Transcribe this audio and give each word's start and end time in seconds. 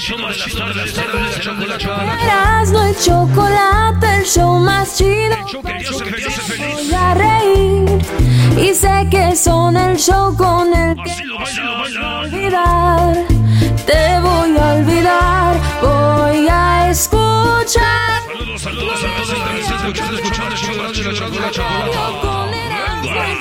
Chido 0.00 0.16
de 0.18 0.74
las 0.74 0.92
tardes, 0.92 0.94
tardes, 0.94 1.78
chocolate. 1.78 2.24
Erasmo 2.24 2.88
y 2.88 2.94
chocolate, 3.04 4.16
el 4.18 4.24
show 4.24 4.58
más 4.58 4.96
chido. 4.96 5.34
El 5.34 5.44
show 5.44 5.62
que 5.62 5.72
te 5.72 5.86
hace 5.86 6.04
feliz, 6.04 6.26
hace 6.26 6.40
feliz. 6.52 6.74
Voy 6.74 6.94
a 6.94 7.14
reír 7.14 8.06
y 8.58 8.74
sé 8.74 9.06
que 9.10 9.36
son 9.36 9.76
el 9.76 9.96
show 9.96 10.36
con 10.36 10.74
el 10.74 10.96
que 10.96 11.24
lo 11.24 11.38
baila, 11.38 11.70
baila. 11.78 12.18
olvidar. 12.20 13.24
Te 13.86 14.18
voy 14.20 14.56
a 14.56 14.74
olvidar, 14.74 15.56
voy 15.82 16.48
a 16.48 16.90
escuchar. 16.90 18.22
Saludos, 18.28 18.62
saludos 18.62 19.04
a 19.04 19.22
todos 19.22 19.28
los 19.28 19.92
que 19.92 20.16
escuchando, 20.16 20.54
escuchando 20.54 21.08
el 21.08 21.14
chocolate. 21.14 21.54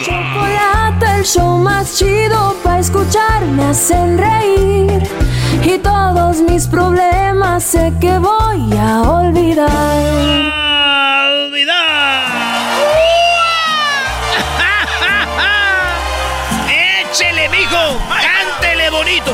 Chocolate, 0.04 1.06
el 1.18 1.26
show 1.26 1.58
más 1.58 1.98
chido 1.98 2.56
para 2.64 2.80
escuchar 2.80 3.46
me 3.46 3.66
hacen 3.66 4.18
reír. 4.18 5.33
Y 5.66 5.78
todos 5.80 6.42
mis 6.42 6.68
problemas 6.68 7.64
sé 7.64 7.94
que 8.02 8.18
voy 8.18 8.78
a 8.78 9.02
olvidar. 9.02 9.64
¡Échele, 16.70 17.48
mijo! 17.48 17.98
¡Cántele 18.10 18.90
bonito! 18.90 19.34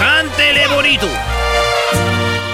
¡Cántele 0.00 0.66
bonito! 0.66 1.08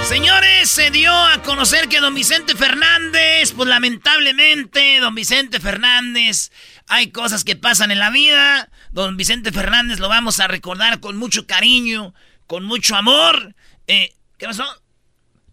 Señores, 0.05 0.69
se 0.69 0.91
dio 0.91 1.15
a 1.15 1.41
conocer 1.43 1.89
que 1.89 2.01
don 2.01 2.15
Vicente 2.15 2.55
Fernández, 2.55 3.53
pues 3.57 3.67
lamentablemente, 3.69 5.01
don 5.01 5.15
Vicente 5.15 5.59
Fernández, 5.59 6.51
hay 6.87 7.13
cosas 7.13 7.45
que 7.45 7.57
pasan 7.57 7.93
en 7.93 8.01
la 8.01 8.11
vida. 8.11 8.69
Don 8.91 9.17
Vicente 9.17 9.53
Fernández 9.53 10.01
lo 10.01 10.09
vamos 10.09 10.41
a 10.41 10.49
recordar 10.49 11.01
con 11.01 11.17
mucho 11.17 11.47
cariño, 11.47 12.13
con 12.51 12.65
mucho 12.65 12.97
amor. 12.97 13.55
Eh, 13.87 14.11
¿Qué 14.37 14.47
pasó? 14.47 14.65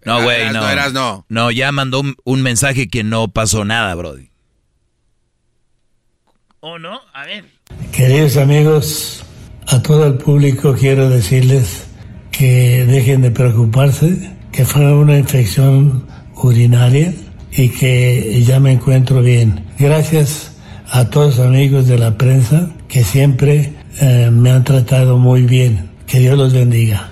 No, 0.03 0.23
güey, 0.23 0.41
Eras 0.41 0.53
no. 0.53 0.61
no, 0.61 0.69
eras 0.69 0.93
no. 0.93 1.25
No, 1.29 1.51
ya 1.51 1.71
mandó 1.71 1.99
un, 1.99 2.15
un 2.23 2.41
mensaje 2.41 2.87
que 2.87 3.03
no 3.03 3.27
pasó 3.27 3.63
nada, 3.65 3.93
Brody. 3.93 4.31
¿O 6.59 6.79
no? 6.79 6.99
A 7.13 7.25
ver. 7.27 7.45
Queridos 7.91 8.37
amigos, 8.37 9.23
a 9.67 9.79
todo 9.83 10.07
el 10.07 10.15
público 10.15 10.73
quiero 10.73 11.07
decirles 11.07 11.85
que 12.31 12.83
dejen 12.87 13.21
de 13.21 13.29
preocuparse, 13.29 14.35
que 14.51 14.65
fue 14.65 14.91
una 14.91 15.19
infección 15.19 16.07
urinaria 16.33 17.13
y 17.51 17.69
que 17.69 18.43
ya 18.43 18.59
me 18.59 18.71
encuentro 18.71 19.21
bien. 19.21 19.67
Gracias 19.77 20.57
a 20.89 21.11
todos 21.11 21.37
los 21.37 21.45
amigos 21.45 21.85
de 21.87 21.99
la 21.99 22.17
prensa 22.17 22.71
que 22.87 23.03
siempre 23.03 23.75
eh, 24.01 24.31
me 24.31 24.49
han 24.49 24.63
tratado 24.63 25.19
muy 25.19 25.43
bien. 25.43 25.95
Que 26.07 26.19
Dios 26.19 26.37
los 26.37 26.53
bendiga. 26.53 27.09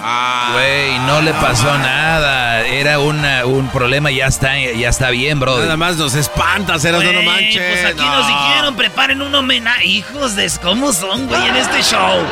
Ah, 0.00 0.50
Güey, 0.52 0.98
no 1.00 1.20
le 1.22 1.32
pasó 1.34 1.76
nada. 1.78 2.64
Era 2.66 3.00
una, 3.00 3.44
un 3.46 3.68
problema, 3.70 4.10
ya 4.12 4.26
está, 4.26 4.56
ya 4.56 4.88
está 4.88 5.10
bien, 5.10 5.40
Brody. 5.40 5.62
Nada 5.62 5.76
más 5.76 5.96
nos 5.96 6.14
espantas, 6.14 6.84
eras 6.84 7.02
no, 7.02 7.12
no 7.12 7.22
Güey, 7.22 7.26
manches. 7.26 7.62
Pues 7.62 7.84
aquí 7.84 8.00
no. 8.04 8.16
nos 8.16 8.26
dijeron, 8.28 8.76
preparen 8.76 9.22
un 9.22 9.34
homenaje. 9.34 9.86
Hijos 9.86 10.36
de 10.36 10.48
cómo 10.62 10.92
son, 10.92 11.26
güey, 11.26 11.48
en 11.48 11.56
este 11.56 11.82
show. 11.82 12.22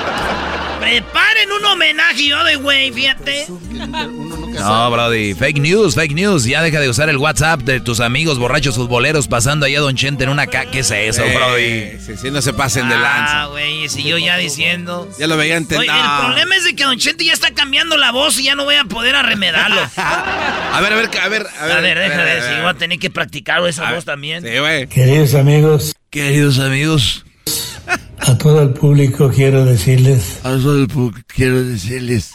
Preparen 0.80 1.50
un 1.50 1.64
homenaje 1.64 2.28
yo 2.28 2.44
de 2.44 2.54
güey, 2.56 2.92
fíjate. 2.92 3.46
No, 4.58 4.90
Brody, 4.90 5.34
fake 5.34 5.58
news, 5.60 5.94
fake 5.94 6.12
news. 6.14 6.44
Ya 6.44 6.62
deja 6.62 6.80
de 6.80 6.88
usar 6.88 7.08
el 7.08 7.16
WhatsApp 7.18 7.60
de 7.62 7.80
tus 7.80 8.00
amigos 8.00 8.38
borrachos 8.38 8.74
futboleros 8.76 9.28
pasando 9.28 9.66
allá 9.66 9.78
a 9.78 9.82
Don 9.82 9.94
Chente 9.96 10.24
en 10.24 10.30
una 10.30 10.46
ca... 10.46 10.66
¿Qué 10.70 10.80
es 10.80 10.90
eso, 10.90 11.22
Eh, 11.24 11.34
Brody? 11.34 12.16
Sí, 12.16 12.30
no 12.30 12.40
se 12.42 12.52
pasen 12.52 12.88
de 12.88 12.94
Ah, 12.94 12.98
lanza. 12.98 13.44
güey, 13.46 13.88
si 13.88 14.02
yo 14.04 14.18
ya 14.18 14.36
diciendo. 14.36 15.08
Ya 15.18 15.26
lo 15.26 15.36
veía 15.36 15.54
Oye, 15.54 15.62
entendido. 15.62 15.94
el 15.94 16.24
problema 16.26 16.56
es 16.56 16.64
de 16.64 16.74
que 16.74 16.84
Don 16.84 16.98
Chente 16.98 17.24
ya 17.24 17.32
está 17.32 17.52
cambiando 17.52 17.96
la 17.96 18.10
voz 18.12 18.38
y 18.40 18.44
ya 18.44 18.54
no 18.54 18.64
voy 18.64 18.74
a 18.76 18.84
poder 18.84 19.14
arremedarlo. 19.16 19.80
A 19.96 20.80
ver, 20.80 20.92
a 20.92 20.96
ver, 20.96 21.10
a 21.22 21.28
ver, 21.28 21.46
a 21.60 21.66
ver. 21.66 21.76
A 21.76 21.80
ver, 21.80 21.98
déjame 21.98 22.24
ver, 22.24 22.38
a 22.40 22.42
si 22.54 22.60
voy 22.60 22.70
a 22.70 22.74
tener 22.74 22.98
que 22.98 23.10
practicar 23.10 23.66
esa 23.66 23.92
voz 23.92 24.04
también. 24.04 24.42
Sí, 24.42 24.58
güey. 24.58 24.86
Queridos 24.88 25.34
amigos, 25.34 25.94
Queridos 26.10 26.58
amigos, 26.58 27.24
a 28.18 28.36
todo 28.38 28.62
el 28.62 28.70
público 28.70 29.30
quiero 29.34 29.64
decirles 29.64 30.40
a 30.44 30.58
solo 30.58 30.86
quiero 31.34 31.62
decirles 31.62 32.32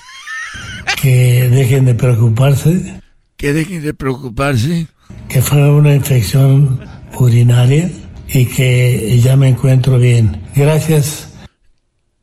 que 0.99 1.49
dejen 1.49 1.85
de 1.85 1.95
preocuparse, 1.95 3.01
que 3.37 3.53
dejen 3.53 3.81
de 3.83 3.93
preocuparse. 3.93 4.87
que 5.27 5.41
fue 5.41 5.69
una 5.71 5.93
infección 5.95 6.79
urinaria 7.17 7.89
y 8.29 8.45
que 8.45 9.19
ya 9.23 9.35
me 9.35 9.49
encuentro 9.49 9.97
bien. 9.99 10.41
Gracias 10.55 11.27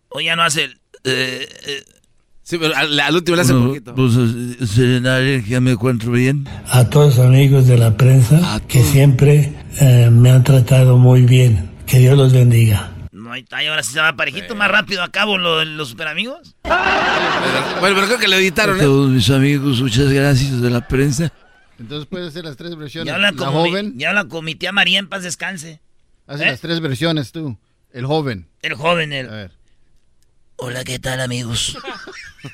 O 0.09 0.21
ya 0.21 0.37
no 0.37 0.43
hace 0.43 0.65
el. 0.65 0.73
eh, 1.05 1.49
eh, 1.67 1.83
Sí, 2.43 2.56
pero 2.59 2.75
al, 2.75 2.99
al 2.99 3.15
último 3.15 3.37
le 3.37 3.43
hace 3.43 3.53
poquito. 3.53 3.95
Pues, 3.95 4.15
Serenaria, 4.71 5.43
ya 5.47 5.61
me 5.61 5.73
encuentro 5.73 6.12
bien. 6.12 6.49
a 6.71 6.89
todos 6.89 7.17
los 7.19 7.27
amigos 7.27 7.67
de 7.67 7.77
la 7.77 7.95
prensa 7.99 8.59
que 8.67 8.83
siempre 8.83 9.53
eh, 9.81 10.09
me 10.11 10.31
han 10.31 10.45
tratado 10.45 10.97
muy 10.97 11.23
bien. 11.23 11.69
Que 11.85 11.99
Dios 11.99 12.17
los 12.17 12.33
bendiga. 12.33 12.91
No 13.28 13.34
hay 13.34 13.44
talla, 13.44 13.71
ahora 13.71 13.83
sí 13.83 13.93
se 13.93 14.00
va 14.00 14.15
parejito, 14.16 14.56
más 14.56 14.71
rápido 14.71 15.03
a 15.03 15.11
cabo 15.12 15.39
lo- 15.39 15.65
los 15.65 15.91
super 15.91 16.09
amigos. 16.09 16.56
Bueno, 16.62 17.94
pero 17.94 18.06
creo 18.06 18.19
que 18.19 18.28
le 18.28 18.37
editaron, 18.37 18.77
¿eh? 18.78 18.83
todos 18.83 19.11
mis 19.11 19.31
amigos, 19.31 19.81
muchas 19.81 20.11
gracias 20.12 20.61
de 20.61 20.71
la 20.71 20.87
prensa. 20.87 21.33
Entonces 21.78 22.09
puede 22.09 22.31
ser 22.33 22.44
las 22.44 22.56
tres 22.56 22.75
versiones. 22.77 23.06
Ya 23.06 23.15
habla 23.15 23.31
la 23.31 23.37
como 23.37 23.62
mi, 23.62 23.71
joven, 23.71 23.94
ya 23.99 24.09
habla 24.09 24.25
con 24.25 24.44
mi 24.44 24.55
tía 24.56 24.72
María 24.72 24.99
en 24.99 25.09
paz 25.09 25.22
descanse. 25.22 25.81
hace 26.27 26.43
¿eh? 26.44 26.50
las 26.50 26.61
tres 26.61 26.81
versiones 26.81 27.31
tú. 27.31 27.56
El 27.93 28.05
joven. 28.05 28.49
El 28.62 28.75
joven, 28.75 29.12
A 29.12 29.19
el. 29.19 29.29
ver. 29.29 29.53
Hola, 30.56 30.82
¿qué 30.85 30.99
tal 30.99 31.20
amigos? 31.20 31.79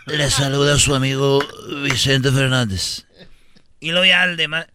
Les 0.06 0.34
saluda 0.34 0.78
su 0.78 0.94
amigo 0.94 1.43
Vicente 1.82 2.31
Fernández. 2.31 3.06
Y 3.81 3.90
luego 3.93 4.04
ya 4.04 4.25
el 4.25 4.37
demás. 4.37 4.66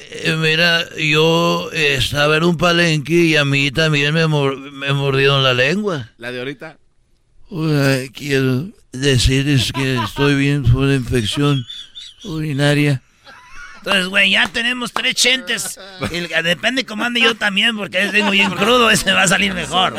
Eh, 0.00 0.36
mira, 0.38 0.84
yo 0.96 1.70
eh, 1.72 1.96
estaba 1.98 2.36
en 2.36 2.44
un 2.44 2.56
palenque 2.56 3.14
y 3.14 3.36
a 3.36 3.44
mí 3.44 3.70
también 3.72 4.14
me, 4.14 4.26
mor- 4.26 4.56
me 4.72 4.92
mordieron 4.92 5.42
la 5.42 5.54
lengua. 5.54 6.08
La 6.18 6.30
de 6.30 6.38
ahorita. 6.38 6.78
Hola, 7.50 7.98
quiero 8.14 8.68
decirles 8.92 9.72
que 9.72 9.96
estoy 10.04 10.34
bien 10.36 10.62
por 10.62 10.88
infección 10.88 11.64
urinaria. 12.24 13.02
Entonces, 13.78 14.06
güey, 14.06 14.30
ya 14.30 14.46
tenemos 14.48 14.92
tres 14.92 15.14
chentes. 15.14 15.78
El- 16.12 16.28
depende 16.44 16.84
cómo 16.86 17.04
ande 17.04 17.20
yo 17.20 17.34
también, 17.34 17.76
porque 17.76 18.02
ese 18.02 18.12
tengo 18.12 18.30
bien 18.30 18.50
crudo, 18.50 18.90
ese 18.90 19.12
va 19.12 19.22
a 19.22 19.28
salir 19.28 19.52
mejor. 19.54 19.94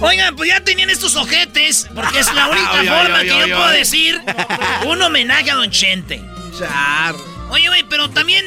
Oigan, 0.00 0.34
pues 0.36 0.48
ya 0.48 0.60
tenían 0.60 0.90
estos 0.90 1.14
ojetes, 1.16 1.88
porque 1.94 2.20
es 2.20 2.32
la 2.34 2.48
única 2.48 2.70
forma 2.84 3.18
ay, 3.18 3.26
que 3.26 3.32
ay, 3.34 3.48
yo 3.50 3.56
puedo 3.56 3.68
ay. 3.68 3.78
decir 3.78 4.20
un 4.86 5.02
homenaje 5.02 5.50
a 5.50 5.56
Don 5.56 5.70
Chente. 5.70 6.22
Char. 6.58 7.14
Oye, 7.50 7.68
güey, 7.68 7.83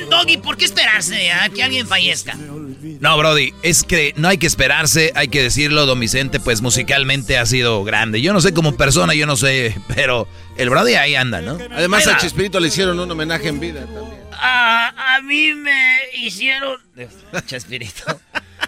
Doggy, 0.09 0.37
¿por 0.37 0.57
qué 0.57 0.65
esperarse 0.65 1.31
a 1.31 1.49
que 1.49 1.63
alguien 1.63 1.87
fallezca? 1.87 2.35
No, 2.35 3.17
Brody, 3.17 3.53
es 3.63 3.83
que 3.83 4.13
no 4.17 4.27
hay 4.27 4.37
que 4.37 4.47
esperarse, 4.47 5.11
hay 5.15 5.27
que 5.27 5.41
decirlo, 5.43 5.85
don 5.85 5.99
Vicente, 5.99 6.39
pues 6.39 6.61
musicalmente 6.61 7.37
ha 7.37 7.45
sido 7.45 7.83
grande. 7.83 8.21
Yo 8.21 8.33
no 8.33 8.41
sé 8.41 8.53
como 8.53 8.75
persona, 8.75 9.13
yo 9.13 9.25
no 9.27 9.35
sé, 9.37 9.75
pero 9.95 10.27
el 10.57 10.69
Brody 10.69 10.95
ahí 10.95 11.15
anda, 11.15 11.41
¿no? 11.41 11.57
Además 11.71 12.07
a. 12.07 12.17
Chespirito 12.17 12.59
le 12.59 12.67
hicieron 12.69 12.99
un 12.99 13.09
homenaje 13.11 13.47
en 13.49 13.59
vida 13.59 13.81
también. 13.85 14.17
A, 14.39 15.15
a 15.15 15.21
mí 15.21 15.53
me 15.53 15.97
hicieron. 16.15 16.77
Chespirito. 17.45 18.03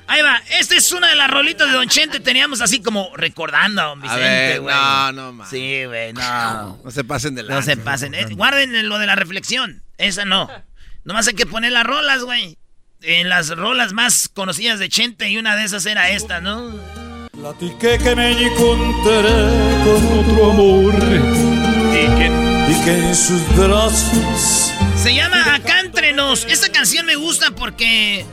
Ahí 0.07 0.21
va, 0.23 0.41
esta 0.59 0.75
es 0.75 0.91
una 0.91 1.07
de 1.07 1.15
las 1.15 1.29
rolitas 1.29 1.67
de 1.67 1.73
Don 1.73 1.87
Chente. 1.87 2.19
Teníamos 2.19 2.61
así 2.61 2.81
como 2.81 3.15
recordando 3.15 3.81
a 3.81 3.85
Don 3.85 4.01
Vicente, 4.01 4.59
güey. 4.59 4.75
no, 4.75 5.11
no, 5.11 5.33
man. 5.33 5.47
Sí, 5.49 5.85
güey, 5.85 6.13
no. 6.13 6.79
No 6.83 6.91
se 6.91 7.03
pasen 7.03 7.35
de 7.35 7.43
No 7.43 7.49
lanza. 7.49 7.71
se 7.71 7.77
pasen. 7.77 8.13
Eh, 8.15 8.25
guarden 8.31 8.87
lo 8.89 8.97
de 8.97 9.05
la 9.05 9.15
reflexión. 9.15 9.83
Esa 9.99 10.25
no. 10.25 10.49
Nomás 11.03 11.27
hay 11.27 11.33
que 11.33 11.45
poner 11.45 11.71
las 11.71 11.83
rolas, 11.85 12.23
güey. 12.23 12.57
En 13.01 13.29
las 13.29 13.49
rolas 13.49 13.93
más 13.93 14.29
conocidas 14.29 14.79
de 14.79 14.89
Chente 14.89 15.29
y 15.29 15.37
una 15.37 15.55
de 15.55 15.63
esas 15.63 15.85
era 15.85 16.09
esta, 16.09 16.41
¿no? 16.41 16.73
Platiqué 17.31 17.97
que 17.97 18.15
me 18.15 18.31
encontré 18.31 19.31
con 19.85 20.19
otro 20.19 20.51
amor 20.51 20.95
y 22.69 22.83
que 22.83 22.91
en 22.93 23.15
sus 23.15 23.41
brazos 23.55 24.71
Se 24.97 25.15
llama 25.15 25.55
Acá 25.55 25.79
Entre 25.79 26.11
Nos. 26.11 26.43
Esta 26.45 26.69
canción 26.69 27.05
me 27.05 27.15
gusta 27.15 27.51
porque 27.51 28.25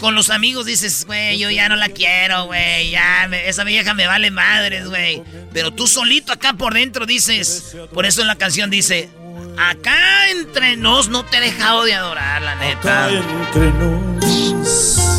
con 0.00 0.14
los 0.16 0.30
amigos 0.30 0.66
dices, 0.66 1.04
güey, 1.06 1.38
yo 1.38 1.48
ya 1.50 1.68
no 1.68 1.76
la 1.76 1.88
quiero, 1.88 2.46
güey. 2.46 2.90
Ya, 2.90 3.26
me- 3.30 3.48
esa 3.48 3.62
vieja 3.62 3.94
me 3.94 4.06
vale 4.08 4.30
madres, 4.32 4.88
güey. 4.88 5.22
Pero 5.52 5.70
tú 5.70 5.86
solito 5.86 6.32
acá 6.32 6.54
por 6.54 6.74
dentro 6.74 7.06
dices, 7.06 7.76
por 7.94 8.04
eso 8.06 8.20
en 8.22 8.26
la 8.26 8.36
canción 8.36 8.68
dice, 8.70 9.08
acá 9.56 10.30
entre 10.30 10.76
nos 10.76 11.08
no 11.08 11.24
te 11.24 11.38
he 11.38 11.40
dejado 11.40 11.84
de 11.84 11.94
adorar, 11.94 12.42
la 12.42 12.54
neta. 12.56 13.06
Acá 13.06 13.12
entre 13.12 13.72
nos 13.72 15.18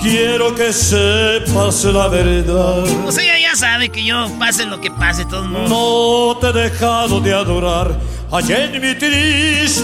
quiero 0.00 0.54
que 0.54 0.72
sepas 0.72 1.84
la 1.84 2.08
verdad. 2.08 2.84
O 3.06 3.12
sea, 3.12 3.24
ella 3.24 3.50
ya 3.50 3.56
sabe 3.56 3.88
que 3.90 4.04
yo 4.04 4.30
pase 4.38 4.64
lo 4.64 4.80
que 4.80 4.90
pase, 4.90 5.24
de 5.24 5.30
todos 5.30 5.46
modos. 5.46 5.70
No 5.70 6.38
te 6.38 6.48
he 6.48 6.62
dejado 6.62 7.20
de 7.20 7.34
adorar 7.34 7.98
allá 8.32 8.64
en 8.64 8.72
mi 8.80 8.94
triste. 8.94 9.82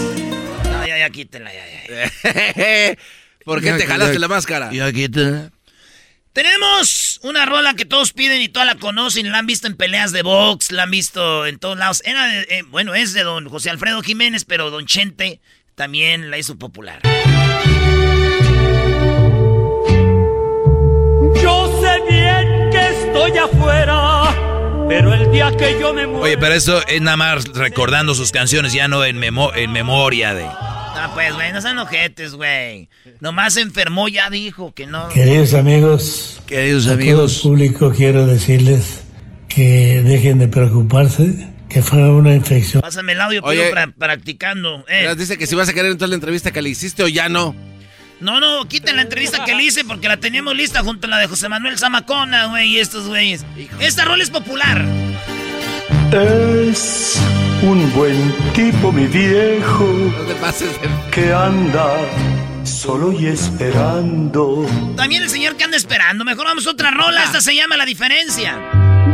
No, 0.63 0.87
ya, 0.87 0.97
ya, 0.97 1.09
quítela, 1.09 1.51
ya, 1.53 1.63
ya. 1.87 2.95
¿Por 3.45 3.61
qué 3.61 3.73
te 3.73 3.85
jalaste 3.85 4.19
la 4.19 4.27
máscara? 4.27 4.73
Y 4.73 4.79
aquí 4.79 5.07
te... 5.07 5.54
Tenemos 6.45 7.21
una 7.23 7.45
rola 7.45 7.75
que 7.75 7.85
todos 7.85 8.11
piden 8.11 8.41
y 8.41 8.49
todas 8.49 8.65
la 8.67 8.75
conocen, 8.75 9.31
la 9.31 9.37
han 9.37 9.45
visto 9.47 9.67
en 9.67 9.77
peleas 9.77 10.11
de 10.11 10.21
box, 10.21 10.69
la 10.73 10.83
han 10.83 10.91
visto 10.91 11.45
en 11.45 11.59
todos 11.59 11.77
lados. 11.77 12.01
Era 12.03 12.27
de- 12.27 12.41
eh, 12.49 12.63
bueno, 12.67 12.93
es 12.93 13.13
de 13.13 13.23
don 13.23 13.47
José 13.47 13.69
Alfredo 13.69 14.01
Jiménez, 14.01 14.43
pero 14.43 14.69
don 14.69 14.85
Chente 14.85 15.39
también 15.75 16.29
la 16.29 16.37
hizo 16.37 16.57
popular. 16.57 16.99
Yo 21.41 21.81
sé 21.81 22.01
bien 22.09 22.69
que 22.69 23.05
estoy 23.05 23.37
afuera, 23.37 24.35
pero 24.89 25.13
el 25.13 25.31
día 25.31 25.55
que 25.57 25.77
yo 25.79 25.93
me 25.93 26.05
muera. 26.05 26.21
Oye, 26.25 26.37
pero 26.37 26.53
eso 26.53 26.85
es 26.85 26.99
nada 27.01 27.15
más 27.15 27.45
recordando 27.53 28.13
sus 28.13 28.33
canciones, 28.33 28.73
ya 28.73 28.89
no 28.89 29.05
en, 29.05 29.17
memo- 29.17 29.53
en 29.55 29.71
memoria 29.71 30.33
de... 30.33 30.45
Ah, 31.05 31.11
pues, 31.13 31.33
güey, 31.33 31.53
no 31.53 31.61
sean 31.61 31.77
ojetes, 31.77 32.33
güey. 32.33 32.89
Nomás 33.19 33.53
se 33.53 33.61
enfermó, 33.61 34.07
ya 34.07 34.29
dijo 34.29 34.73
que 34.73 34.87
no. 34.87 35.09
Queridos 35.09 35.53
amigos, 35.53 36.41
Queridos 36.47 36.85
a 36.85 36.89
todo 36.89 36.95
el 36.95 37.01
amigos, 37.01 37.39
público 37.41 37.93
quiero 37.95 38.25
decirles 38.25 39.03
que 39.47 40.01
dejen 40.03 40.39
de 40.39 40.47
preocuparse, 40.47 41.47
que 41.69 41.81
fue 41.81 42.09
una 42.09 42.33
infección. 42.33 42.81
Pásame 42.81 43.11
el 43.13 43.21
audio, 43.21 43.41
Oye. 43.43 43.71
practicando. 43.97 44.83
eh. 44.87 45.13
Dice 45.15 45.37
que 45.37 45.45
si 45.47 45.55
vas 45.55 45.69
a 45.69 45.73
querer 45.73 45.91
entrar 45.91 46.07
a 46.07 46.09
la 46.09 46.15
entrevista 46.15 46.51
que 46.51 46.61
le 46.61 46.69
hiciste 46.69 47.03
o 47.03 47.07
ya 47.07 47.29
no. 47.29 47.55
No, 48.19 48.39
no, 48.39 48.65
quiten 48.67 48.95
la 48.95 49.01
entrevista 49.03 49.43
que 49.43 49.53
le 49.53 49.63
hice 49.63 49.83
porque 49.83 50.07
la 50.07 50.17
teníamos 50.17 50.55
lista 50.55 50.81
junto 50.83 51.05
a 51.05 51.09
la 51.09 51.17
de 51.19 51.27
José 51.27 51.49
Manuel 51.49 51.77
Zamacona, 51.77 52.47
güey, 52.47 52.69
y 52.69 52.79
estos 52.79 53.07
güeyes. 53.07 53.45
Esta 53.79 54.05
rola 54.05 54.23
es 54.23 54.29
popular. 54.29 54.85
Es 56.15 57.19
un 57.61 57.93
buen 57.93 58.33
tipo, 58.53 58.89
mi 58.93 59.05
viejo, 59.05 59.83
No 60.17 60.23
te 60.25 60.33
pases 60.35 60.69
de... 60.81 60.87
que 61.11 61.33
anda 61.33 61.93
solo 62.63 63.11
y 63.11 63.27
esperando. 63.27 64.65
También 64.95 65.23
el 65.23 65.29
señor 65.29 65.57
que 65.57 65.65
anda 65.65 65.75
esperando. 65.75 66.23
Mejor 66.23 66.45
vamos 66.45 66.65
a 66.67 66.71
otra 66.71 66.91
rola. 66.91 67.21
Esta 67.21 67.41
se 67.41 67.53
llama 67.53 67.75
La 67.75 67.85
Diferencia. 67.85 68.57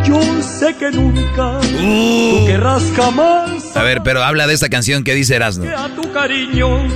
Yo 0.05 0.21
sé 0.43 0.75
que 0.75 0.91
nunca 0.91 1.59
tú 1.61 2.45
querrás 2.45 2.83
jamás 2.95 3.75
a 3.75 3.83
ver, 3.83 4.01
pero 4.03 4.23
habla 4.23 4.45
de 4.47 4.53
esta 4.53 4.69
canción 4.69 5.03
que 5.03 5.13
dice 5.15 5.35
Erasmo. 5.35 5.63
que 5.65 5.71
a 5.73 5.87
tu 5.95 6.11
cariño 6.11 6.87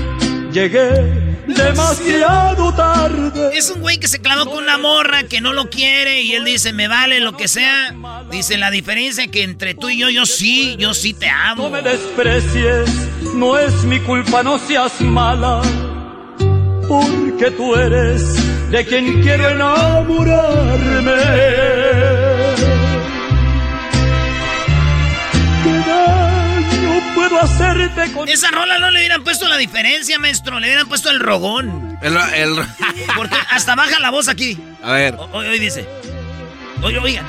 llegué 0.56 1.36
demasiado 1.48 2.74
tarde. 2.74 3.52
Es 3.54 3.70
un 3.70 3.82
güey 3.82 3.98
que 4.00 4.08
se 4.08 4.20
clavó 4.20 4.46
con 4.50 4.64
una 4.64 4.78
morra 4.78 5.24
que 5.24 5.42
no 5.42 5.52
lo 5.54 5.70
quiere 5.70 6.22
y 6.22 6.34
él 6.34 6.46
dice, 6.46 6.72
me 6.74 6.88
vale 6.88 7.20
lo 7.20 7.36
que 7.38 7.48
sea. 7.48 7.94
Dice, 8.32 8.58
la 8.58 8.72
diferencia 8.72 9.28
que 9.28 9.44
entre 9.44 9.76
tú 9.76 9.90
y 9.90 9.98
yo, 10.00 10.10
yo 10.10 10.26
sí, 10.26 10.76
yo 10.80 10.94
sí 10.94 11.14
te 11.14 11.28
No 11.28 11.34
amo. 11.66 11.70
me 11.70 11.82
desprecies, 11.82 12.90
no 13.36 13.58
es 13.58 13.84
mi 13.84 14.00
culpa, 14.00 14.42
no 14.44 14.58
seas 14.58 15.00
mala. 15.02 15.62
Porque 16.88 17.52
tú 17.58 17.76
eres 17.76 18.24
de 18.72 18.86
quien 18.86 19.22
quiero 19.22 19.50
enamorarme. 19.50 21.12
Puedo 27.30 27.42
hacerte 27.42 28.12
con 28.12 28.28
Esa 28.30 28.50
rola 28.52 28.78
no 28.80 28.92
le 28.92 29.00
hubieran 29.00 29.24
puesto 29.24 29.48
la 29.48 29.58
diferencia, 29.58 30.20
maestro. 30.20 30.60
Le 30.60 30.68
hubieran 30.68 30.88
puesto 30.88 31.10
el 31.10 31.20
rogón. 31.20 31.98
El, 32.02 32.18
el- 32.36 32.56
Porque 33.16 33.36
hasta 33.52 33.76
baja 33.76 34.00
la 34.00 34.10
voz 34.12 34.28
aquí. 34.28 34.58
A 34.84 34.92
ver. 34.94 35.16
O- 35.16 35.30
Hoy, 35.34 35.48
hoy 35.48 35.60
dice. 35.60 35.88
Oye, 36.82 37.00
oigan. 37.00 37.26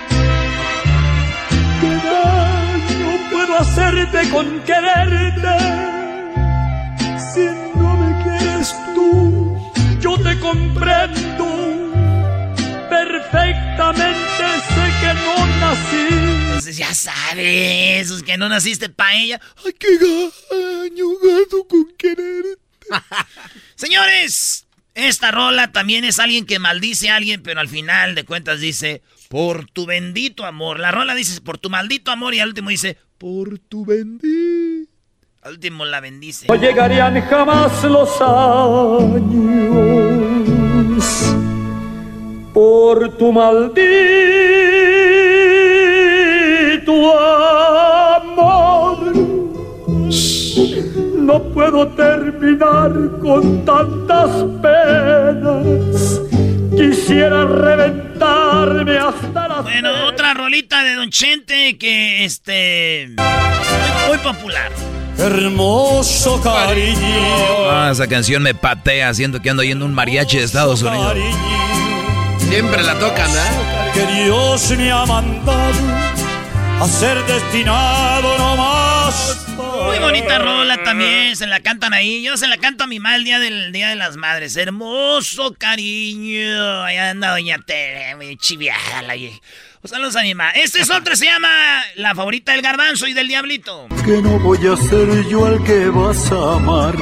¿Qué 1.80 1.88
daño 1.88 3.30
puedo 3.30 3.58
hacerte 3.58 4.28
con 4.30 4.60
quererte? 4.60 5.56
Si 7.32 7.40
no 7.78 7.96
me 7.96 8.22
quieres 8.24 8.74
tú, 8.94 9.72
yo 10.00 10.18
te 10.18 10.38
comprendo. 10.40 11.46
Perfectamente 13.04 14.44
sé 14.68 14.84
que 15.00 15.14
no 15.14 15.46
nací. 15.60 16.06
Entonces 16.46 16.76
ya 16.78 16.94
sabes, 16.94 18.10
es 18.10 18.22
que 18.22 18.38
no 18.38 18.48
naciste 18.48 18.88
pa' 18.88 19.14
ella. 19.14 19.38
Ay, 19.64 19.74
qué 19.78 19.98
gaño, 19.98 21.06
gato 21.22 21.68
con 21.68 21.86
querer. 21.98 22.44
Señores, 23.74 24.66
esta 24.94 25.30
rola 25.30 25.72
también 25.72 26.04
es 26.04 26.18
alguien 26.18 26.46
que 26.46 26.58
maldice 26.58 27.10
a 27.10 27.16
alguien, 27.16 27.42
pero 27.42 27.60
al 27.60 27.68
final 27.68 28.14
de 28.14 28.24
cuentas 28.24 28.60
dice, 28.60 29.02
por 29.28 29.68
tu 29.70 29.84
bendito 29.84 30.46
amor. 30.46 30.80
La 30.80 30.90
rola 30.90 31.14
dice, 31.14 31.38
por 31.42 31.58
tu 31.58 31.68
maldito 31.68 32.10
amor, 32.10 32.32
y 32.32 32.40
al 32.40 32.48
último 32.48 32.70
dice, 32.70 32.96
por 33.18 33.58
tu 33.58 33.84
bendito. 33.84 34.90
Al 35.42 35.52
último 35.52 35.84
la 35.84 36.00
bendice. 36.00 36.46
No 36.48 36.54
llegarían 36.54 37.20
jamás 37.28 37.84
los 37.84 38.08
años 38.22 40.35
por 42.56 43.10
tu 43.18 43.32
maldito 43.32 43.84
amor. 48.14 49.12
No 51.18 51.42
puedo 51.52 51.86
terminar 51.88 52.92
con 53.20 53.62
tantas 53.66 54.30
penas. 54.62 56.22
Quisiera 56.74 57.44
reventarme 57.44 58.96
hasta 59.00 59.48
la 59.48 59.60
Bueno, 59.60 59.90
otra 60.08 60.32
rolita 60.32 60.82
de 60.82 60.94
Don 60.94 61.10
Chente 61.10 61.76
que, 61.76 62.24
este, 62.24 63.10
muy, 63.18 64.08
muy 64.08 64.18
popular. 64.24 64.72
Hermoso 65.18 66.40
cariño. 66.40 67.70
Ah, 67.70 67.90
esa 67.92 68.06
canción 68.06 68.42
me 68.42 68.54
patea, 68.54 69.12
siento 69.12 69.42
que 69.42 69.50
ando 69.50 69.62
yendo 69.62 69.84
un 69.84 69.92
mariachi 69.92 70.38
de 70.38 70.44
Estados 70.44 70.80
Unidos. 70.80 71.18
Siempre 72.48 72.82
la 72.82 72.98
tocan, 72.98 73.30
¿eh? 73.30 73.76
que 73.92 74.06
Dios 74.24 74.70
me 74.76 74.90
ha 74.92 75.04
mandado 75.06 75.72
a 76.80 76.86
ser 76.86 77.24
destinado 77.24 78.38
no 78.38 78.56
más. 78.56 79.46
Muy 79.56 79.98
bonita 79.98 80.38
rola 80.38 80.82
también, 80.82 81.34
se 81.36 81.46
la 81.46 81.60
cantan 81.60 81.92
ahí. 81.92 82.22
Yo 82.22 82.36
se 82.36 82.46
la 82.46 82.58
canto 82.58 82.84
a 82.84 82.86
mi 82.86 82.98
mamá 82.98 83.16
el 83.16 83.24
día 83.24 83.38
del 83.38 83.72
Día 83.72 83.88
de 83.88 83.96
las 83.96 84.16
Madres. 84.16 84.56
Hermoso 84.56 85.54
cariño. 85.58 86.82
Ahí 86.82 86.96
anda 86.96 87.30
Doña 87.30 87.58
Tere, 87.64 88.14
muy 88.16 88.36
chiviada 88.36 89.02
la 89.02 89.14
vieja. 89.14 89.38
Pues 89.80 89.90
saludos 89.90 90.16
a 90.16 90.22
mi 90.22 90.34
mamá. 90.34 90.50
Este 90.50 90.82
es 90.82 90.90
otro, 90.90 91.16
se 91.16 91.26
llama 91.26 91.48
La 91.96 92.14
favorita 92.14 92.52
del 92.52 92.62
garbanzo 92.62 93.06
y 93.06 93.12
del 93.14 93.28
diablito. 93.28 93.88
Que 94.04 94.20
no 94.22 94.38
voy 94.38 94.58
a 94.66 94.76
ser 94.76 95.26
yo 95.28 95.48
el 95.48 95.62
que 95.64 95.88
vas 95.88 96.30
a 96.30 96.54
amar. 96.56 96.94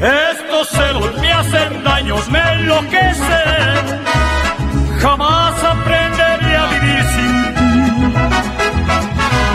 Estos 0.00 0.68
celos 0.68 1.18
me 1.20 1.32
hacen 1.32 1.82
daños, 1.84 2.28
me 2.28 2.38
enloquecen. 2.38 4.25
Jamás 5.00 5.62
aprenderé 5.62 6.56
a 6.56 6.66
vivir 6.68 7.04
sin 7.14 7.54
ti. 7.54 7.62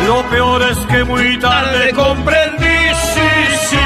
Lo 0.08 0.30
peor 0.30 0.62
es 0.64 0.78
que 0.90 1.04
muy 1.04 1.40
tarde 1.40 1.92
comprendí, 1.94 2.66
sí, 3.14 3.68
sí. 3.70 3.78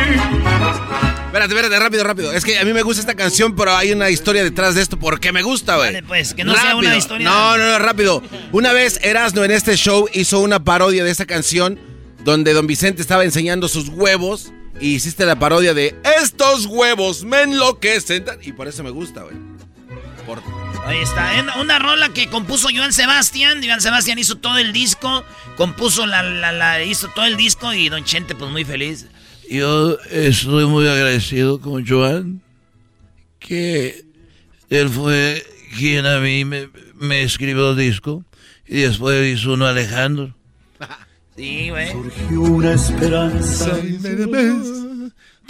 Espérate, 1.28 1.54
espérate, 1.54 1.80
rápido, 1.80 2.04
rápido. 2.04 2.32
Es 2.32 2.46
que 2.46 2.58
a 2.58 2.64
mí 2.64 2.72
me 2.74 2.82
gusta 2.82 3.02
esta 3.02 3.16
canción, 3.16 3.56
pero 3.56 3.76
hay 3.76 3.92
una 3.92 4.10
historia 4.10 4.44
detrás 4.44 4.76
de 4.76 4.82
esto. 4.82 4.98
¿Por 4.98 5.20
qué 5.20 5.32
me 5.34 5.42
gusta, 5.44 5.76
güey? 5.76 5.92
Dale, 5.94 6.04
pues, 6.08 6.34
que 6.34 6.44
no 6.46 6.56
sea 6.56 6.76
una 6.78 6.96
historia- 6.96 7.30
No, 7.30 7.58
no, 7.58 7.66
no, 7.72 7.80
rápido. 7.80 8.24
Una 8.54 8.72
vez 8.72 9.00
Erasno 9.04 9.44
en 9.44 9.52
este 9.52 9.76
show 9.76 10.08
hizo 10.14 10.40
una 10.40 10.64
parodia 10.64 11.04
de 11.04 11.12
esta 11.12 11.26
canción 11.26 11.78
donde 12.24 12.54
Don 12.54 12.68
Vicente 12.68 13.02
estaba 13.02 13.26
enseñando 13.26 13.68
sus 13.68 13.90
huevos 13.90 14.54
y 14.80 14.96
hiciste 14.96 15.26
la 15.26 15.38
parodia 15.38 15.74
de 15.74 15.96
Estos 16.24 16.66
huevos 16.68 17.24
me 17.26 17.42
enloquecen. 17.44 18.26
Y 18.42 18.54
por 18.54 18.68
eso 18.70 18.82
me 18.84 18.90
gusta, 18.92 19.24
güey. 19.24 19.36
Por... 20.26 20.42
Ahí 20.86 21.00
está, 21.00 21.32
una, 21.60 21.80
rola 21.80 22.10
que 22.10 22.28
compuso 22.30 22.68
Joan 22.74 22.94
Sebastián. 22.94 23.62
Joan 23.64 23.82
Sebastián 23.82 24.20
hizo 24.20 24.36
todo 24.36 24.58
el 24.60 24.72
disco, 24.72 25.24
compuso 25.58 26.06
la, 26.06 26.22
la, 26.22 26.52
la- 26.52 26.84
hizo 26.84 27.08
todo 27.10 27.26
el 27.26 27.38
disco 27.38 27.74
y 27.74 27.90
Don 27.90 28.04
Chente, 28.04 28.36
pues 28.36 28.52
muy 28.52 28.64
feliz. 28.64 29.08
Yo 29.50 29.98
estoy 30.12 30.66
muy 30.66 30.88
agradecido 30.88 31.60
con 31.60 31.86
Joan, 31.88 32.42
que 33.40 34.06
él 34.70 34.90
fue 34.90 35.44
quien 35.78 36.06
a 36.06 36.20
mí 36.20 36.46
me, 36.46 36.70
me 36.96 37.24
escribió 37.24 37.72
el 37.72 37.78
disco 37.78 38.24
y 38.68 38.82
después 38.82 39.38
hizo 39.40 39.54
uno 39.54 39.66
Alejandro. 39.68 40.36
Sí, 41.38 41.70
güey. 41.70 41.92
Surgió 41.92 42.42
una 42.44 42.74
esperanza. 42.76 43.76
Te 43.76 44.26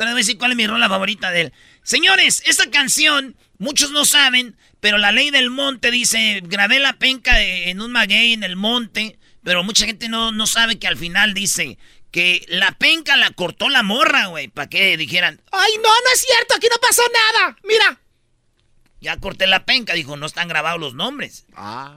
voy 0.03 0.07
a 0.07 0.15
decir 0.15 0.35
cuál 0.39 0.49
es 0.49 0.57
mi 0.57 0.65
rola 0.65 0.89
favorita 0.89 1.29
de 1.29 1.41
él. 1.41 1.53
Señores, 1.83 2.41
esta 2.47 2.71
canción, 2.71 3.35
muchos 3.59 3.91
no 3.91 4.03
saben, 4.03 4.55
pero 4.85 4.99
la 4.99 5.11
ley 5.11 5.31
del 5.31 5.49
monte 5.49 5.89
dice, 5.89 6.43
grabé 6.43 6.77
la 6.77 6.93
penca 6.93 7.41
en 7.41 7.81
un 7.81 7.91
maguey 7.91 8.33
en 8.33 8.43
el 8.43 8.55
monte, 8.55 9.17
pero 9.43 9.63
mucha 9.63 9.87
gente 9.87 10.09
no, 10.09 10.31
no 10.31 10.45
sabe 10.45 10.77
que 10.77 10.85
al 10.85 10.95
final 10.95 11.33
dice 11.33 11.79
que 12.11 12.45
la 12.49 12.71
penca 12.73 13.15
la 13.17 13.31
cortó 13.31 13.67
la 13.69 13.81
morra, 13.81 14.27
güey, 14.27 14.47
para 14.47 14.69
que 14.69 14.95
dijeran, 14.95 15.41
ay, 15.51 15.71
no, 15.77 15.89
no 15.89 16.13
es 16.13 16.21
cierto, 16.21 16.53
aquí 16.53 16.67
no 16.69 16.77
pasó 16.77 17.01
nada, 17.11 17.57
mira. 17.63 17.99
Ya 19.01 19.17
corté 19.17 19.47
la 19.47 19.65
penca, 19.65 19.93
dijo, 19.93 20.17
no 20.17 20.27
están 20.27 20.49
grabados 20.49 20.79
los 20.79 20.93
nombres. 20.93 21.47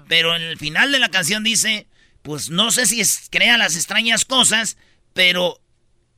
Pero 0.08 0.34
en 0.34 0.40
el 0.40 0.56
final 0.56 0.90
de 0.90 0.98
la 0.98 1.10
canción 1.10 1.44
dice, 1.44 1.88
pues 2.22 2.48
no 2.48 2.70
sé 2.70 2.86
si 2.86 3.02
es, 3.02 3.28
crea 3.30 3.58
las 3.58 3.76
extrañas 3.76 4.24
cosas, 4.24 4.78
pero 5.12 5.60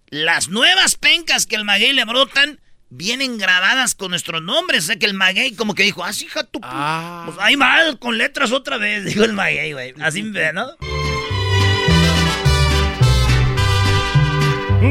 las 0.06 0.46
nuevas 0.46 0.94
pencas 0.94 1.46
que 1.46 1.56
el 1.56 1.64
maguey 1.64 1.92
le 1.94 2.04
brotan 2.04 2.60
vienen 2.90 3.38
grabadas 3.38 3.94
con 3.94 4.10
nuestros 4.10 4.42
nombres. 4.42 4.84
O 4.84 4.86
sea 4.88 4.96
que 4.96 5.06
el 5.06 5.14
maguey 5.14 5.54
como 5.54 5.74
que 5.74 5.84
dijo, 5.84 6.04
ah, 6.04 6.12
sí, 6.12 6.26
hija 6.26 6.44
tu... 6.44 6.60
pu-". 6.60 7.24
Pues 7.24 7.38
ahí 7.40 7.56
mal, 7.56 7.98
con 7.98 8.18
letras 8.18 8.52
otra 8.52 8.76
vez, 8.76 9.04
dijo 9.06 9.24
el 9.24 9.32
maguey, 9.32 9.72
güey. 9.72 9.94
Así, 10.00 10.22
¿no? 10.54 10.66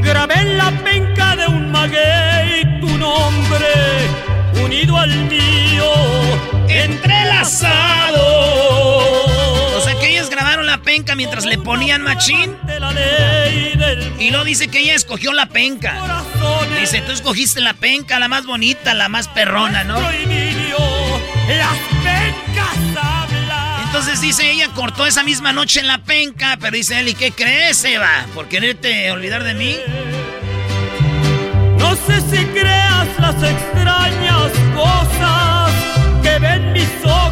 Grabé 0.01 0.35
en 0.35 0.57
la 0.57 0.71
penca 0.83 1.35
de 1.35 1.47
un 1.47 1.71
maguey 1.71 2.79
tu 2.79 2.87
nombre, 2.97 3.67
unido 4.63 4.97
al 4.97 5.09
mío, 5.25 5.91
entrelazado. 6.67 9.28
Grabaron 10.39 10.67
la 10.67 10.77
penca 10.77 11.15
mientras 11.15 11.45
le 11.45 11.57
ponían 11.57 12.01
machín. 12.01 12.55
Y 14.19 14.29
luego 14.29 14.45
dice 14.45 14.69
que 14.69 14.79
ella 14.79 14.95
escogió 14.95 15.33
la 15.33 15.47
penca. 15.47 16.23
Dice, 16.79 17.01
tú 17.01 17.11
escogiste 17.11 17.59
la 17.59 17.73
penca, 17.73 18.19
la 18.19 18.29
más 18.29 18.45
bonita, 18.45 18.93
la 18.93 19.09
más 19.09 19.27
perrona, 19.27 19.83
¿no? 19.83 19.99
Entonces 23.85 24.21
dice, 24.21 24.49
ella 24.51 24.69
cortó 24.73 25.05
esa 25.05 25.23
misma 25.23 25.51
noche 25.51 25.83
la 25.83 25.97
penca, 25.97 26.57
pero 26.61 26.77
dice 26.77 26.99
él, 26.99 27.09
¿y 27.09 27.15
qué 27.15 27.31
crees, 27.31 27.83
Eva? 27.83 28.25
¿Por 28.33 28.47
quererte 28.47 29.11
olvidar 29.11 29.43
de 29.43 29.55
mí? 29.55 29.75
No 31.79 31.95
sé 31.95 32.21
si 32.21 32.45
creas 32.45 33.07
las 33.17 33.43
extrañas 33.43 34.51
cosas 34.73 35.71
que 36.23 36.39
ven 36.39 36.71
mis 36.71 36.87
ojos, 37.03 37.28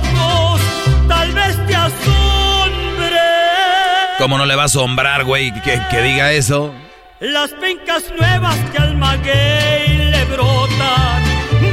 ¿Cómo 4.18 4.38
no 4.38 4.46
le 4.48 4.56
va 4.56 4.64
a 4.64 4.66
asombrar, 4.66 5.26
güey, 5.26 5.54
que, 5.62 6.02
diga 6.02 6.32
eso? 6.32 6.74
Las 7.20 7.52
pencas 7.52 8.04
nuevas 8.18 8.58
que 8.72 8.78
al 8.80 8.98
maguey 8.98 10.10
le 10.10 10.26
brotan 10.26 11.24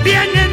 vienen 0.03 0.44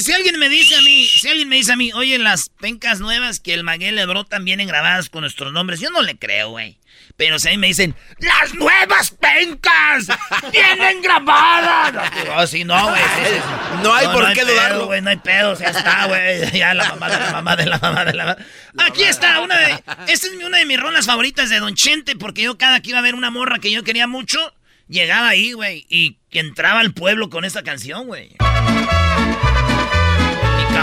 si 0.00 0.12
alguien 0.12 0.38
me 0.38 0.48
dice 0.48 0.76
a 0.76 0.80
mí, 0.82 1.06
si 1.06 1.28
alguien 1.28 1.48
me 1.48 1.56
dice 1.56 1.72
a 1.72 1.76
mí, 1.76 1.92
oye, 1.92 2.18
las 2.18 2.48
pencas 2.48 3.00
nuevas 3.00 3.40
que 3.40 3.54
el 3.54 3.64
maguey 3.64 3.90
le 3.92 4.06
brotan 4.06 4.44
vienen 4.44 4.66
grabadas 4.68 5.10
con 5.10 5.22
nuestros 5.22 5.52
nombres, 5.52 5.80
yo 5.80 5.90
no 5.90 6.02
le 6.02 6.16
creo, 6.16 6.50
güey. 6.50 6.78
Pero 7.16 7.38
si 7.38 7.48
a 7.48 7.50
mí 7.52 7.58
me 7.58 7.68
dicen, 7.68 7.94
¡las 8.18 8.54
nuevas 8.54 9.10
pencas 9.10 10.08
vienen 10.50 11.00
grabadas! 11.00 12.10
Oh, 12.36 12.46
sí, 12.46 12.64
no, 12.64 12.88
güey. 12.88 13.02
sí, 13.02 13.34
sí. 13.34 13.40
No 13.82 13.94
hay 13.94 14.06
por 14.06 14.32
qué 14.32 14.40
pedo, 14.40 14.52
dudarlo. 14.52 14.86
güey, 14.86 15.00
no 15.02 15.10
hay 15.10 15.16
pedo, 15.18 15.56
ya 15.58 15.66
está, 15.66 16.06
güey. 16.06 16.50
Ya 16.58 16.74
la 16.74 16.88
mamá 16.90 17.08
de 17.10 17.18
la 17.18 17.30
mamá 17.30 17.56
de 17.56 17.66
la 17.66 17.78
mamá 17.78 18.04
de 18.04 18.14
la 18.14 18.24
mamá. 18.24 18.36
Aquí 18.78 19.04
está, 19.04 19.40
una 19.40 19.56
de. 19.58 19.72
Esta 20.08 20.26
es 20.26 20.32
una 20.44 20.58
de 20.58 20.64
mis 20.66 20.80
rolas 20.80 21.06
favoritas 21.06 21.50
de 21.50 21.60
Don 21.60 21.74
Chente, 21.74 22.16
porque 22.16 22.42
yo 22.42 22.58
cada 22.58 22.80
que 22.80 22.90
iba 22.90 22.98
a 22.98 23.02
ver 23.02 23.14
una 23.14 23.30
morra 23.30 23.58
que 23.58 23.70
yo 23.70 23.84
quería 23.84 24.06
mucho, 24.06 24.54
llegaba 24.88 25.28
ahí, 25.28 25.52
güey, 25.52 25.86
y 25.88 26.18
entraba 26.32 26.80
al 26.80 26.94
pueblo 26.94 27.30
con 27.30 27.44
esta 27.44 27.62
canción, 27.62 28.06
güey. 28.06 28.36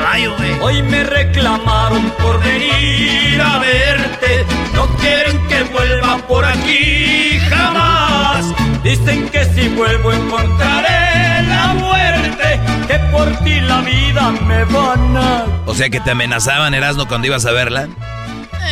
Mi 0.02 0.08
caballo, 0.08 0.36
güey. 0.38 0.52
Hoy 0.62 0.84
me 0.84 1.04
reclamaron 1.04 2.10
por 2.12 2.44
venir 2.44 3.40
a 3.40 3.60
verte. 3.60 4.46
No 4.74 4.88
quieren 4.98 5.48
que 5.48 5.64
vuelva 5.64 6.18
por 6.28 6.44
aquí 6.44 7.40
jamás. 7.50 8.46
Dicen 8.84 9.30
que 9.30 9.46
si 9.46 9.68
vuelvo 9.70 10.12
encontraré 10.12 11.44
la 11.48 11.74
muerte. 11.74 12.60
Que 12.88 12.98
por 13.12 13.32
ti 13.44 13.62
la 13.62 13.82
vida 13.82 14.32
me 14.32 14.64
van 14.66 15.18
a. 15.18 15.46
O 15.66 15.76
sea 15.76 15.90
que 15.90 16.00
te 16.00 16.12
amenazaban, 16.12 16.74
Erasmo, 16.74 17.08
cuando 17.08 17.28
ibas 17.28 17.46
a 17.46 17.52
verla. 17.52 17.88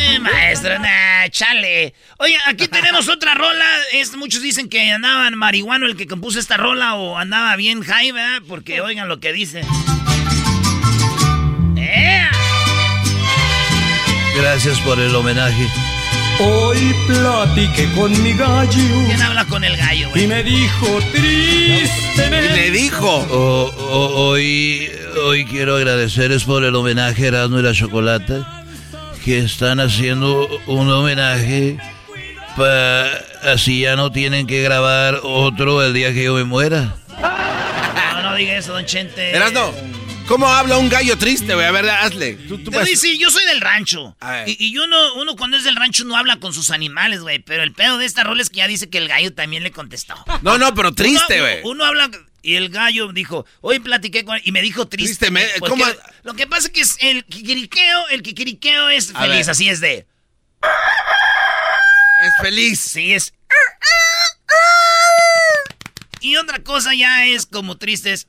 Eh, 0.00 0.18
maestro, 0.18 0.78
nah, 0.78 1.28
chale. 1.30 1.94
Oye, 2.18 2.38
aquí 2.46 2.66
tenemos 2.68 3.08
otra 3.08 3.34
rola. 3.34 3.66
Es, 3.92 4.16
muchos 4.16 4.42
dicen 4.42 4.68
que 4.68 4.90
andaban 4.90 5.36
marihuano 5.38 5.86
el 5.86 5.96
que 5.96 6.06
compuso 6.08 6.40
esta 6.40 6.56
rola 6.56 6.94
o 6.94 7.18
andaba 7.18 7.54
bien 7.56 7.82
high, 7.82 8.10
¿verdad? 8.12 8.42
Porque 8.48 8.80
oigan 8.80 9.08
lo 9.08 9.20
que 9.20 9.32
dice. 9.32 9.62
Gracias 14.36 14.80
por 14.80 14.98
el 14.98 15.14
homenaje. 15.14 15.68
Hoy 16.40 16.94
platiqué 17.06 17.90
con 17.94 18.10
mi 18.22 18.32
gallo. 18.32 19.04
¿Quién 19.06 19.20
habla 19.20 19.44
con 19.44 19.62
el 19.62 19.76
gallo, 19.76 20.08
güey? 20.10 20.24
Y 20.24 20.26
me 20.26 20.42
dijo 20.42 20.86
tristemente. 21.12 22.54
Le 22.54 22.70
dijo. 22.70 23.26
Hoy, 23.30 24.90
hoy 25.26 25.44
quiero 25.44 25.76
agradecerles 25.76 26.44
por 26.44 26.64
el 26.64 26.74
homenaje 26.74 27.26
Erasmo 27.26 27.58
y 27.58 27.62
la 27.62 27.74
Chocolata, 27.74 28.64
que 29.24 29.40
están 29.40 29.80
haciendo 29.80 30.48
un 30.66 30.90
homenaje 30.90 31.76
pa, 32.56 33.06
así 33.42 33.80
ya 33.80 33.96
no 33.96 34.10
tienen 34.10 34.46
que 34.46 34.62
grabar 34.62 35.20
otro 35.22 35.82
el 35.82 35.92
día 35.92 36.12
que 36.14 36.24
yo 36.24 36.34
me 36.34 36.44
muera. 36.44 36.94
No, 37.20 38.22
no 38.22 38.34
diga 38.34 38.56
eso, 38.56 38.72
don 38.72 38.86
Chente. 38.86 39.36
Erasno, 39.36 39.72
¿cómo 40.30 40.46
habla 40.46 40.78
un 40.78 40.88
gallo 40.88 41.18
triste, 41.18 41.52
güey? 41.54 41.66
A 41.66 41.72
ver, 41.72 41.90
hazle. 41.90 42.34
Tú, 42.34 42.58
tú 42.62 42.70
Te 42.70 42.78
decir, 42.84 43.18
yo 43.18 43.30
soy 43.30 43.44
del 43.46 43.60
rancho. 43.60 44.16
Y, 44.46 44.64
y 44.68 44.78
uno, 44.78 45.14
uno 45.14 45.34
cuando 45.34 45.56
es 45.56 45.64
del 45.64 45.74
rancho 45.74 46.04
no 46.04 46.16
habla 46.16 46.38
con 46.38 46.54
sus 46.54 46.70
animales, 46.70 47.20
güey. 47.20 47.40
Pero 47.40 47.64
el 47.64 47.72
pedo 47.72 47.98
de 47.98 48.06
esta 48.06 48.22
rola 48.22 48.40
es 48.40 48.48
que 48.48 48.58
ya 48.58 48.68
dice 48.68 48.88
que 48.88 48.98
el 48.98 49.08
gallo 49.08 49.34
también 49.34 49.64
le 49.64 49.72
contestó. 49.72 50.14
No, 50.42 50.56
no, 50.56 50.72
pero 50.74 50.92
triste, 50.94 51.34
Uno- 51.34 51.42
güey. 51.42 51.60
Uno, 51.64 51.84
habla 51.84 52.08
y 52.42 52.54
el 52.54 52.70
gallo 52.70 53.12
dijo, 53.12 53.44
hoy 53.60 53.80
platiqué 53.80 54.24
con 54.24 54.36
él 54.36 54.42
y 54.44 54.52
me 54.52 54.62
dijo 54.62 54.86
triste. 54.88 55.26
Triste, 55.26 55.30
me- 55.32 55.68
¿cómo? 55.68 55.84
Lo 56.22 56.34
que 56.34 56.46
pasa 56.46 56.68
es 56.68 56.72
que 56.72 56.80
es 56.80 56.96
el 57.00 57.24
kikiriqueo, 57.24 58.08
el 58.08 58.22
kikiriqueo 58.22 58.88
es 58.88 59.10
A 59.14 59.20
feliz, 59.22 59.46
ver. 59.46 59.50
así 59.50 59.68
es 59.68 59.80
de. 59.80 60.06
Es 62.22 62.32
feliz. 62.40 62.80
Sí, 62.80 63.12
es. 63.12 63.34
Y 66.20 66.36
otra 66.36 66.62
cosa 66.62 66.94
ya 66.94 67.26
es 67.26 67.46
como 67.46 67.76
triste, 67.78 68.12
es. 68.12 68.28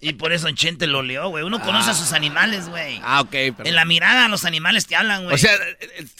Y 0.00 0.12
por 0.14 0.32
eso 0.32 0.48
en 0.48 0.56
Chente 0.56 0.86
lo 0.86 1.02
leó, 1.02 1.28
güey. 1.28 1.44
Uno 1.44 1.60
conoce 1.60 1.90
a 1.90 1.94
sus 1.94 2.12
animales, 2.12 2.68
güey. 2.68 3.00
Ah, 3.02 3.20
ok. 3.22 3.30
pero- 3.30 3.64
En 3.64 3.74
la 3.74 3.84
mirada 3.84 4.28
los 4.28 4.44
animales 4.44 4.86
te 4.86 4.96
hablan, 4.96 5.24
güey. 5.24 5.34
O 5.34 5.38
sea, 5.38 5.52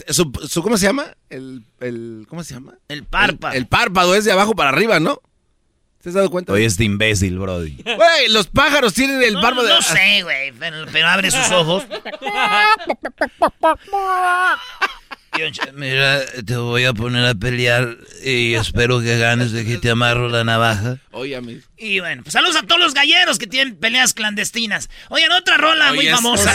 su, 0.09 0.33
su- 0.49 0.62
¿cómo 0.62 0.76
se 0.76 0.87
llama? 0.87 1.07
El, 1.31 1.62
el, 1.81 2.26
¿cómo 2.29 2.43
se 2.45 2.55
llama? 2.55 2.75
el 2.88 3.05
párpado. 3.05 3.55
El, 3.55 3.61
el 3.62 3.67
párpado 3.67 4.15
es 4.15 4.25
de 4.25 4.33
abajo 4.33 4.55
para 4.55 4.71
arriba, 4.71 5.00
¿no? 5.00 5.21
¿Te 6.03 6.11
has 6.11 6.15
dado 6.15 6.31
cuenta? 6.31 6.53
Oye, 6.53 6.65
este 6.65 6.85
imbécil, 6.85 7.37
Brody. 7.37 7.83
Güey, 7.83 8.29
los 8.29 8.47
pájaros 8.47 8.95
tienen 8.95 9.21
el 9.25 9.35
no, 9.35 9.41
párpado 9.41 9.67
de... 9.67 9.75
no 9.75 9.83
sé, 9.83 10.23
güey, 10.23 10.53
pero, 10.53 10.87
pero 10.93 11.09
abre 11.09 11.33
sus 11.33 11.50
ojos. 11.50 11.85
Mira, 15.75 16.21
te 16.45 16.57
voy 16.57 16.85
a 16.85 16.93
poner 16.93 17.26
a 17.26 17.35
pelear 17.35 17.97
y 18.25 18.55
espero 18.55 19.00
que 19.00 19.19
ganes 19.19 19.52
de 19.52 19.64
que 19.64 19.78
te 19.78 19.90
amarro 19.90 20.28
la 20.28 20.45
navaja. 20.45 20.99
Oye, 21.12 21.40
mí. 21.40 21.61
Y 21.76 22.00
bueno, 22.00 22.23
pues 22.23 22.33
saludos 22.33 22.57
a 22.57 22.62
todos 22.62 22.81
los 22.81 22.95
galleros 22.95 23.38
que 23.38 23.47
tienen 23.47 23.76
peleas 23.76 24.14
clandestinas. 24.14 24.88
Oigan, 25.11 25.33
otra 25.33 25.57
rola 25.57 25.93
muy 25.93 26.07
famosa. 26.09 26.52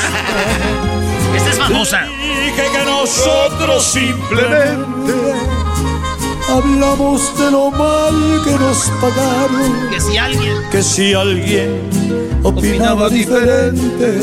Esta 1.36 1.50
es 1.50 1.58
famosa. 1.58 2.06
Dije 2.06 2.64
que 2.72 2.86
nosotros 2.86 3.84
simplemente 3.86 5.14
hablamos 6.50 7.38
de 7.38 7.52
lo 7.52 7.72
mal 7.72 8.42
que 8.44 8.52
nos 8.52 8.90
pagaron. 9.00 9.90
Que 9.90 10.02
si 10.02 10.18
alguien. 10.18 10.58
Que 10.72 10.84
si 10.84 11.14
alguien 11.14 11.80
opinaba 12.44 13.10
diferente, 13.10 14.22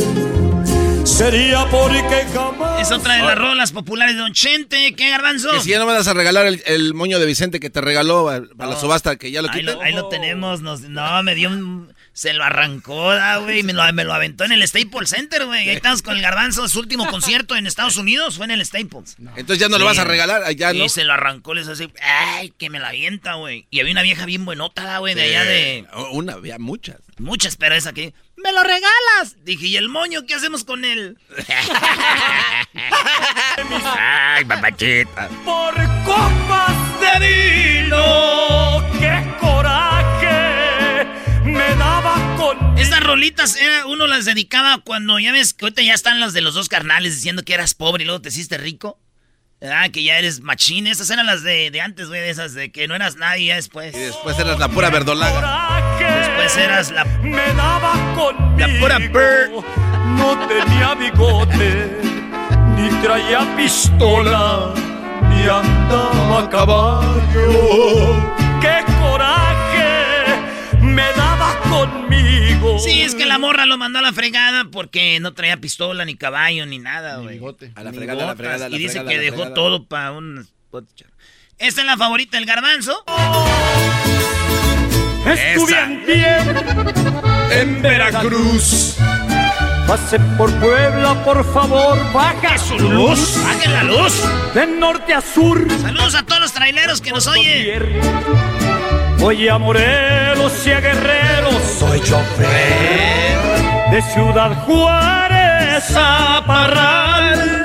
sería 1.18 1.66
porque 1.70 2.24
jamás. 2.32 2.80
Es 2.80 2.92
otra 2.92 3.16
de 3.16 3.22
las 3.22 3.36
rolas 3.36 3.72
populares 3.72 4.14
de 4.14 4.20
Don 4.20 4.32
Chente. 4.32 4.94
¿Qué 4.94 5.10
garbanzo? 5.10 5.50
Que 5.50 5.60
si 5.60 5.70
ya 5.70 5.78
no 5.80 5.86
me 5.86 5.92
vas 5.92 6.06
a 6.06 6.14
regalar 6.14 6.46
el, 6.46 6.62
el 6.66 6.94
moño 6.94 7.18
de 7.18 7.26
Vicente 7.26 7.58
que 7.58 7.70
te 7.70 7.80
regaló 7.80 8.26
para 8.56 8.68
la 8.70 8.74
No. 8.76 8.80
subasta, 8.80 9.16
que 9.16 9.30
ya 9.32 9.42
lo 9.42 9.48
Ahí 9.50 9.60
quité. 9.60 9.72
lo, 9.74 9.80
ahí 9.82 9.92
lo 9.92 10.08
tenemos. 10.08 10.60
nos- 10.62 10.82
no, 10.82 11.22
me 11.24 11.34
dio 11.34 11.48
un. 11.50 11.92
Se 12.12 12.32
lo 12.32 12.42
arrancó, 12.44 13.12
da, 13.14 13.36
güey. 13.38 13.62
Me 13.62 13.72
lo, 13.72 13.92
me 13.92 14.04
lo 14.04 14.12
aventó 14.12 14.44
en 14.44 14.50
el 14.52 14.66
Staples 14.66 15.10
Center, 15.10 15.46
güey. 15.46 15.68
Ahí 15.68 15.76
estamos 15.76 16.02
con 16.02 16.16
el 16.16 16.22
garbanzo. 16.22 16.66
Su 16.68 16.80
último 16.80 17.06
concierto 17.10 17.54
en 17.56 17.66
Estados 17.66 17.96
Unidos 17.96 18.36
fue 18.36 18.44
en 18.46 18.52
el 18.52 18.64
Staples. 18.64 19.16
Entonces 19.36 19.58
ya 19.58 19.68
no 19.68 19.78
lo 19.78 19.84
vas 19.84 19.98
a 19.98 20.04
regalar, 20.04 20.50
ya 20.54 20.72
Y 20.72 20.78
no. 20.78 20.88
se 20.88 21.04
lo 21.04 21.12
arrancó, 21.12 21.54
les 21.54 21.66
hace. 21.68 21.88
¡Ay, 22.02 22.52
que 22.58 22.70
me 22.70 22.78
la 22.80 22.88
avienta, 22.88 23.34
güey! 23.34 23.66
Y 23.70 23.80
había 23.80 23.92
una 23.92 24.02
vieja 24.02 24.24
bien 24.24 24.44
buenota, 24.44 24.98
güey, 24.98 25.14
de 25.14 25.22
allá 25.22 25.44
de. 25.44 25.84
Una, 26.12 26.34
había 26.34 26.58
muchas. 26.58 26.96
Muchas, 27.18 27.56
pero 27.56 27.74
esa 27.74 27.92
que. 27.92 28.14
¡Me 28.42 28.52
lo 28.52 28.62
regalas! 28.62 29.44
Dije, 29.44 29.66
¿y 29.66 29.76
el 29.76 29.88
moño 29.88 30.24
qué 30.24 30.34
hacemos 30.34 30.62
con 30.62 30.84
él? 30.84 31.18
¡Ay, 33.98 34.44
papachita! 34.44 35.28
Por 35.44 35.74
copas 36.04 37.00
de 37.00 37.82
vino, 37.82 38.84
qué 39.00 39.34
coraje 39.40 41.04
me 41.44 41.74
daba 41.74 42.36
con. 42.36 42.78
Estas 42.78 43.02
rolitas 43.02 43.56
era, 43.56 43.86
uno 43.86 44.06
las 44.06 44.24
dedicaba 44.24 44.82
cuando 44.84 45.18
ya 45.18 45.32
ves 45.32 45.52
que 45.52 45.64
ahorita 45.64 45.82
ya 45.82 45.94
están 45.94 46.20
las 46.20 46.32
de 46.32 46.40
los 46.40 46.54
dos 46.54 46.68
carnales 46.68 47.16
diciendo 47.16 47.42
que 47.42 47.54
eras 47.54 47.74
pobre 47.74 48.04
y 48.04 48.06
luego 48.06 48.22
te 48.22 48.28
hiciste 48.28 48.56
rico. 48.56 49.00
Ah, 49.60 49.88
que 49.92 50.04
ya 50.04 50.18
eres 50.18 50.40
machín. 50.40 50.86
Esas 50.86 51.10
eran 51.10 51.26
las 51.26 51.42
de, 51.42 51.70
de 51.70 51.80
antes, 51.80 52.08
güey, 52.08 52.20
de 52.20 52.30
esas 52.30 52.54
de 52.54 52.70
que 52.70 52.86
no 52.86 52.94
eras 52.94 53.16
nadie 53.16 53.46
ya 53.46 53.56
después. 53.56 53.94
Y 53.94 53.98
después 53.98 54.38
eras 54.38 54.58
la 54.58 54.68
pura 54.68 54.88
verdolaga. 54.88 55.98
Después 55.98 56.56
eras 56.56 56.90
la. 56.92 57.04
Me 57.04 57.52
daba 57.54 57.92
conmigo. 58.14 58.56
La 58.58 58.80
pura 58.80 58.98
bird. 58.98 59.64
No 60.16 60.38
tenía 60.48 60.94
bigote, 60.94 62.00
ni 62.76 62.88
traía 63.02 63.40
pistola, 63.56 64.72
ni 65.28 65.42
andaba 65.42 66.42
a 66.42 66.50
caballo. 66.50 68.16
¡Qué 68.60 68.84
coraje 69.00 70.38
me 70.80 71.02
daba 71.16 71.37
conmigo! 71.70 72.78
Sí, 72.78 73.02
es 73.02 73.14
que 73.14 73.26
la 73.26 73.38
morra 73.38 73.66
lo 73.66 73.76
mandó 73.78 73.98
a 73.98 74.02
la 74.02 74.12
fregada 74.12 74.64
porque 74.70 75.18
no 75.20 75.32
traía 75.34 75.56
pistola, 75.58 76.04
ni 76.04 76.16
caballo, 76.16 76.66
ni 76.66 76.78
nada, 76.78 77.18
güey. 77.18 77.40
A 77.74 77.82
la 77.82 77.92
fregada, 77.92 78.24
a 78.24 78.26
la 78.28 78.36
fregada, 78.36 78.66
a 78.66 78.68
la 78.68 78.76
Y 78.76 78.78
dice 78.78 79.00
fregada, 79.00 79.10
que 79.10 79.18
dejó 79.18 79.36
fregada. 79.36 79.54
todo 79.54 79.84
para 79.86 80.12
un... 80.12 80.46
Esta 81.58 81.80
es 81.80 81.86
la 81.86 81.96
favorita 81.96 82.36
del 82.36 82.46
garbanzo. 82.46 83.04
Estuve 85.26 85.78
en 85.80 86.06
bien 86.06 86.56
en 87.50 87.82
Veracruz. 87.82 88.96
Pase 89.86 90.20
por 90.36 90.52
Puebla, 90.60 91.24
por 91.24 91.50
favor, 91.52 92.12
baja 92.12 92.58
su 92.58 92.78
luz. 92.78 93.42
¡Bajen 93.42 93.72
la 93.72 93.84
luz! 93.84 94.22
De 94.54 94.66
norte 94.66 95.14
a 95.14 95.20
sur. 95.22 95.66
Saludos 95.80 96.14
a 96.14 96.22
todos 96.24 96.40
los 96.42 96.52
traileros 96.52 97.00
que 97.00 97.10
nos 97.10 97.26
oyen. 97.26 97.82
Oye 99.20 99.50
a 99.50 99.58
Morelos 99.58 100.66
y 100.66 100.70
a 100.70 100.80
Guerrero, 100.80 101.50
soy 101.78 102.00
chofer. 102.00 103.38
De 103.90 104.02
Ciudad 104.12 104.64
Juárez 104.64 105.84
a 105.96 106.44
Parral. 106.46 107.64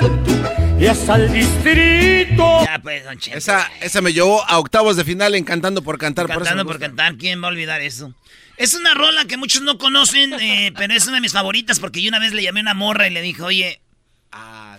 Y 0.78 0.86
hasta 0.86 1.16
el 1.16 1.32
distrito. 1.32 2.64
Ya, 2.64 2.80
pues, 2.82 3.04
don 3.04 3.18
Cheto. 3.18 3.38
Esa, 3.38 3.70
esa 3.80 4.00
me 4.00 4.12
llevó 4.12 4.44
a 4.44 4.58
octavos 4.58 4.96
de 4.96 5.04
final 5.04 5.34
en 5.34 5.44
Cantando 5.44 5.82
por 5.82 5.98
Cantar. 5.98 6.26
Cantando 6.26 6.66
por 6.66 6.78
cantar, 6.78 7.16
¿quién 7.16 7.42
va 7.42 7.46
a 7.46 7.50
olvidar 7.50 7.80
eso? 7.80 8.12
Es 8.56 8.74
una 8.74 8.94
rola 8.94 9.24
que 9.24 9.36
muchos 9.36 9.62
no 9.62 9.78
conocen, 9.78 10.32
eh, 10.34 10.72
pero 10.76 10.94
es 10.94 11.06
una 11.06 11.16
de 11.16 11.20
mis 11.22 11.32
favoritas 11.32 11.80
porque 11.80 12.02
yo 12.02 12.08
una 12.08 12.18
vez 12.18 12.32
le 12.32 12.42
llamé 12.42 12.60
a 12.60 12.62
una 12.62 12.74
morra 12.74 13.06
y 13.06 13.10
le 13.10 13.22
dije, 13.22 13.42
oye, 13.42 13.80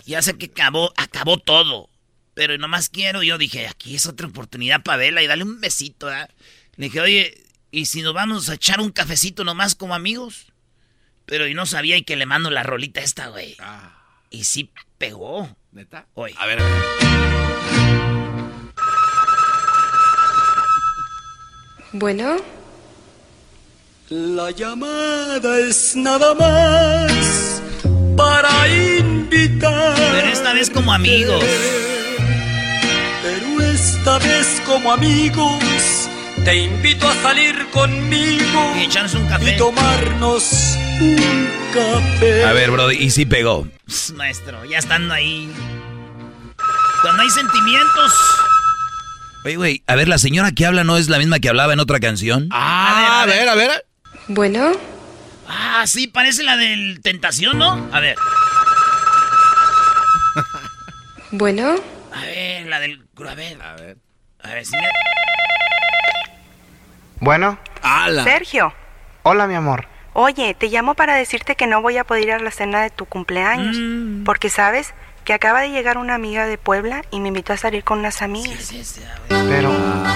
ya 0.06 0.22
sé 0.22 0.38
que 0.38 0.46
acabó, 0.46 0.92
acabó 0.96 1.38
todo, 1.38 1.90
pero 2.34 2.56
nomás 2.58 2.88
quiero, 2.88 3.22
yo 3.22 3.38
dije, 3.38 3.66
aquí 3.66 3.96
es 3.96 4.06
otra 4.06 4.28
oportunidad 4.28 4.82
para 4.82 4.98
verla 4.98 5.22
y 5.22 5.26
darle 5.26 5.44
un 5.44 5.60
besito, 5.60 6.06
¿verdad? 6.06 6.30
Le 6.76 6.86
dije, 6.86 7.00
oye, 7.00 7.44
¿y 7.70 7.86
si 7.86 8.02
nos 8.02 8.12
vamos 8.12 8.48
a 8.48 8.54
echar 8.54 8.80
un 8.80 8.90
cafecito 8.90 9.44
nomás 9.44 9.74
como 9.74 9.94
amigos? 9.94 10.52
Pero 11.24 11.48
y 11.48 11.54
no 11.54 11.66
sabía 11.66 11.96
y 11.96 12.02
que 12.02 12.16
le 12.16 12.26
mando 12.26 12.50
la 12.50 12.62
rolita 12.62 13.00
esta, 13.00 13.28
güey. 13.28 13.56
Y 14.30 14.44
sí 14.44 14.70
pegó. 14.98 15.56
¿Neta? 15.72 16.06
Oye. 16.14 16.34
A 16.38 16.46
ver, 16.46 16.60
a 16.60 16.64
ver. 16.64 16.82
Bueno, 21.92 22.36
La 24.10 24.50
llamada 24.50 25.58
es 25.58 25.96
nada 25.96 26.34
más 26.34 27.62
para 28.16 28.68
invitar. 28.68 29.96
Pero 29.96 30.28
esta 30.28 30.52
vez 30.52 30.68
como 30.70 30.92
amigos. 30.92 31.42
Pero 33.22 33.60
esta 33.62 34.18
vez 34.18 34.62
como 34.66 34.92
amigos 34.92 35.75
te 36.46 36.54
invito 36.56 37.08
a 37.08 37.14
salir 37.16 37.66
conmigo 37.70 38.72
Y 38.78 38.84
echarnos 38.84 39.14
un 39.14 39.26
café. 39.28 39.54
y 39.54 39.56
tomarnos 39.58 40.76
un 41.00 41.48
café. 41.74 42.44
A 42.44 42.52
ver, 42.52 42.70
bro, 42.70 42.90
y 42.92 43.10
sí 43.10 43.26
pegó. 43.26 43.66
Pss, 43.86 44.12
Maestro, 44.12 44.64
ya 44.64 44.78
estando 44.78 45.12
ahí. 45.12 45.52
Cuando 47.02 47.22
hay 47.22 47.30
sentimientos. 47.30 48.12
Oye, 49.44 49.56
güey, 49.56 49.82
a 49.88 49.94
ver, 49.96 50.08
la 50.08 50.18
señora 50.18 50.52
que 50.52 50.64
habla 50.66 50.84
no 50.84 50.96
es 50.96 51.08
la 51.08 51.18
misma 51.18 51.38
que 51.40 51.48
hablaba 51.48 51.72
en 51.72 51.80
otra 51.80 51.98
canción. 52.00 52.48
Ah, 52.52 53.22
a 53.22 53.26
ver, 53.26 53.48
a 53.48 53.54
ver. 53.56 53.84
bueno, 54.28 54.72
Ah, 55.48 55.84
sí, 55.86 56.06
parece 56.08 56.42
la 56.44 56.56
del 56.56 57.00
Tentación, 57.02 57.58
¿no? 57.58 57.88
A 57.92 58.00
ver. 58.00 58.16
bueno, 61.32 61.74
A 62.12 62.20
ver, 62.22 62.66
la 62.66 62.80
del. 62.80 63.04
A 63.28 63.34
ver. 63.34 63.60
A 63.62 63.74
ver. 63.76 63.96
A 64.42 64.48
ver, 64.54 64.64
señor. 64.64 64.90
Bueno, 67.26 67.58
¡Hala! 67.82 68.22
Sergio. 68.22 68.72
Hola, 69.24 69.48
mi 69.48 69.56
amor. 69.56 69.88
Oye, 70.12 70.54
te 70.54 70.68
llamo 70.68 70.94
para 70.94 71.16
decirte 71.16 71.56
que 71.56 71.66
no 71.66 71.82
voy 71.82 71.96
a 71.96 72.04
poder 72.04 72.22
ir 72.22 72.30
a 72.30 72.38
la 72.38 72.52
cena 72.52 72.80
de 72.80 72.90
tu 72.90 73.04
cumpleaños. 73.04 73.76
Mm. 73.76 74.22
Porque 74.22 74.48
sabes 74.48 74.94
que 75.24 75.32
acaba 75.32 75.60
de 75.60 75.70
llegar 75.70 75.98
una 75.98 76.14
amiga 76.14 76.46
de 76.46 76.56
Puebla 76.56 77.02
y 77.10 77.18
me 77.18 77.26
invitó 77.26 77.52
a 77.52 77.56
salir 77.56 77.82
con 77.82 77.98
unas 77.98 78.22
amigas. 78.22 78.62
Sí, 78.62 78.84
sí, 78.84 79.00
ver. 79.28 79.44
Pero 79.48 79.72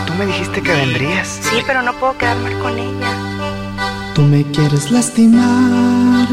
tú 0.06 0.14
me 0.14 0.24
dijiste 0.24 0.62
que 0.62 0.70
vendrías. 0.70 1.26
Sí, 1.26 1.64
pero 1.66 1.82
no 1.82 1.94
puedo 1.94 2.16
quedarme 2.16 2.56
con 2.60 2.78
ella. 2.78 4.12
Tú 4.14 4.22
me 4.22 4.48
quieres 4.52 4.92
lastimar. 4.92 6.28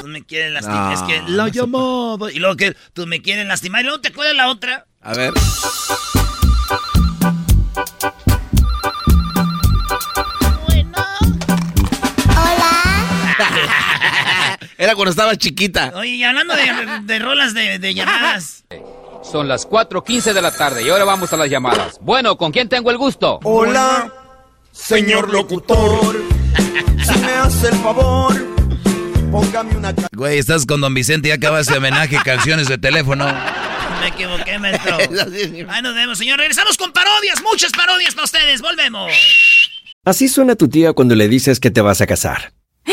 Tú 0.00 0.06
me 0.06 0.24
quieres 0.24 0.50
lastimar. 0.50 0.86
No, 0.86 0.92
es 0.92 1.02
que 1.02 1.22
la 1.30 1.44
no 1.44 1.52
se 1.52 1.58
llamaba. 1.58 2.32
Y 2.32 2.38
luego 2.38 2.56
que 2.56 2.74
tú 2.94 3.06
me 3.06 3.20
quieres 3.20 3.44
lastimar. 3.44 3.82
Y 3.82 3.84
luego 3.84 4.00
te 4.00 4.08
acuerdas 4.08 4.34
la 4.34 4.48
otra. 4.48 4.86
A 5.02 5.12
ver. 5.12 5.34
Era 14.86 14.94
cuando 14.94 15.10
estaba 15.10 15.34
chiquita. 15.34 15.92
Oye, 15.96 16.10
y 16.10 16.22
hablando 16.22 16.54
de, 16.54 16.62
de 17.02 17.18
rolas 17.18 17.54
de, 17.54 17.80
de 17.80 17.92
llamadas. 17.92 18.62
Son 19.28 19.48
las 19.48 19.68
4.15 19.68 20.32
de 20.32 20.40
la 20.40 20.52
tarde 20.52 20.84
y 20.84 20.88
ahora 20.90 21.02
vamos 21.02 21.32
a 21.32 21.36
las 21.36 21.50
llamadas. 21.50 21.98
Bueno, 22.00 22.36
¿con 22.36 22.52
quién 22.52 22.68
tengo 22.68 22.92
el 22.92 22.96
gusto? 22.96 23.40
Hola, 23.42 24.12
señor 24.70 25.28
locutor. 25.32 26.22
Si 27.04 27.18
me 27.18 27.32
hace 27.32 27.66
el 27.70 27.74
favor, 27.78 28.32
póngame 29.32 29.76
una 29.76 29.92
ca- 29.92 30.06
Güey, 30.12 30.38
estás 30.38 30.64
con 30.64 30.80
Don 30.80 30.94
Vicente 30.94 31.30
y 31.30 31.32
acabas 31.32 31.66
de 31.66 31.78
homenaje 31.78 32.18
canciones 32.24 32.68
de 32.68 32.78
teléfono. 32.78 33.26
Me 33.98 34.06
equivoqué, 34.06 34.56
maestro. 34.60 34.98
Ahí 35.68 35.82
nos 35.82 35.94
vemos, 35.96 36.16
señor. 36.16 36.38
Regresamos 36.38 36.76
con 36.76 36.92
parodias. 36.92 37.42
Muchas 37.42 37.72
parodias 37.72 38.14
para 38.14 38.26
ustedes. 38.26 38.60
Volvemos. 38.62 39.10
Así 40.04 40.28
suena 40.28 40.54
tu 40.54 40.68
tía 40.68 40.92
cuando 40.92 41.16
le 41.16 41.26
dices 41.26 41.58
que 41.58 41.72
te 41.72 41.80
vas 41.80 42.00
a 42.00 42.06
casar. 42.06 42.52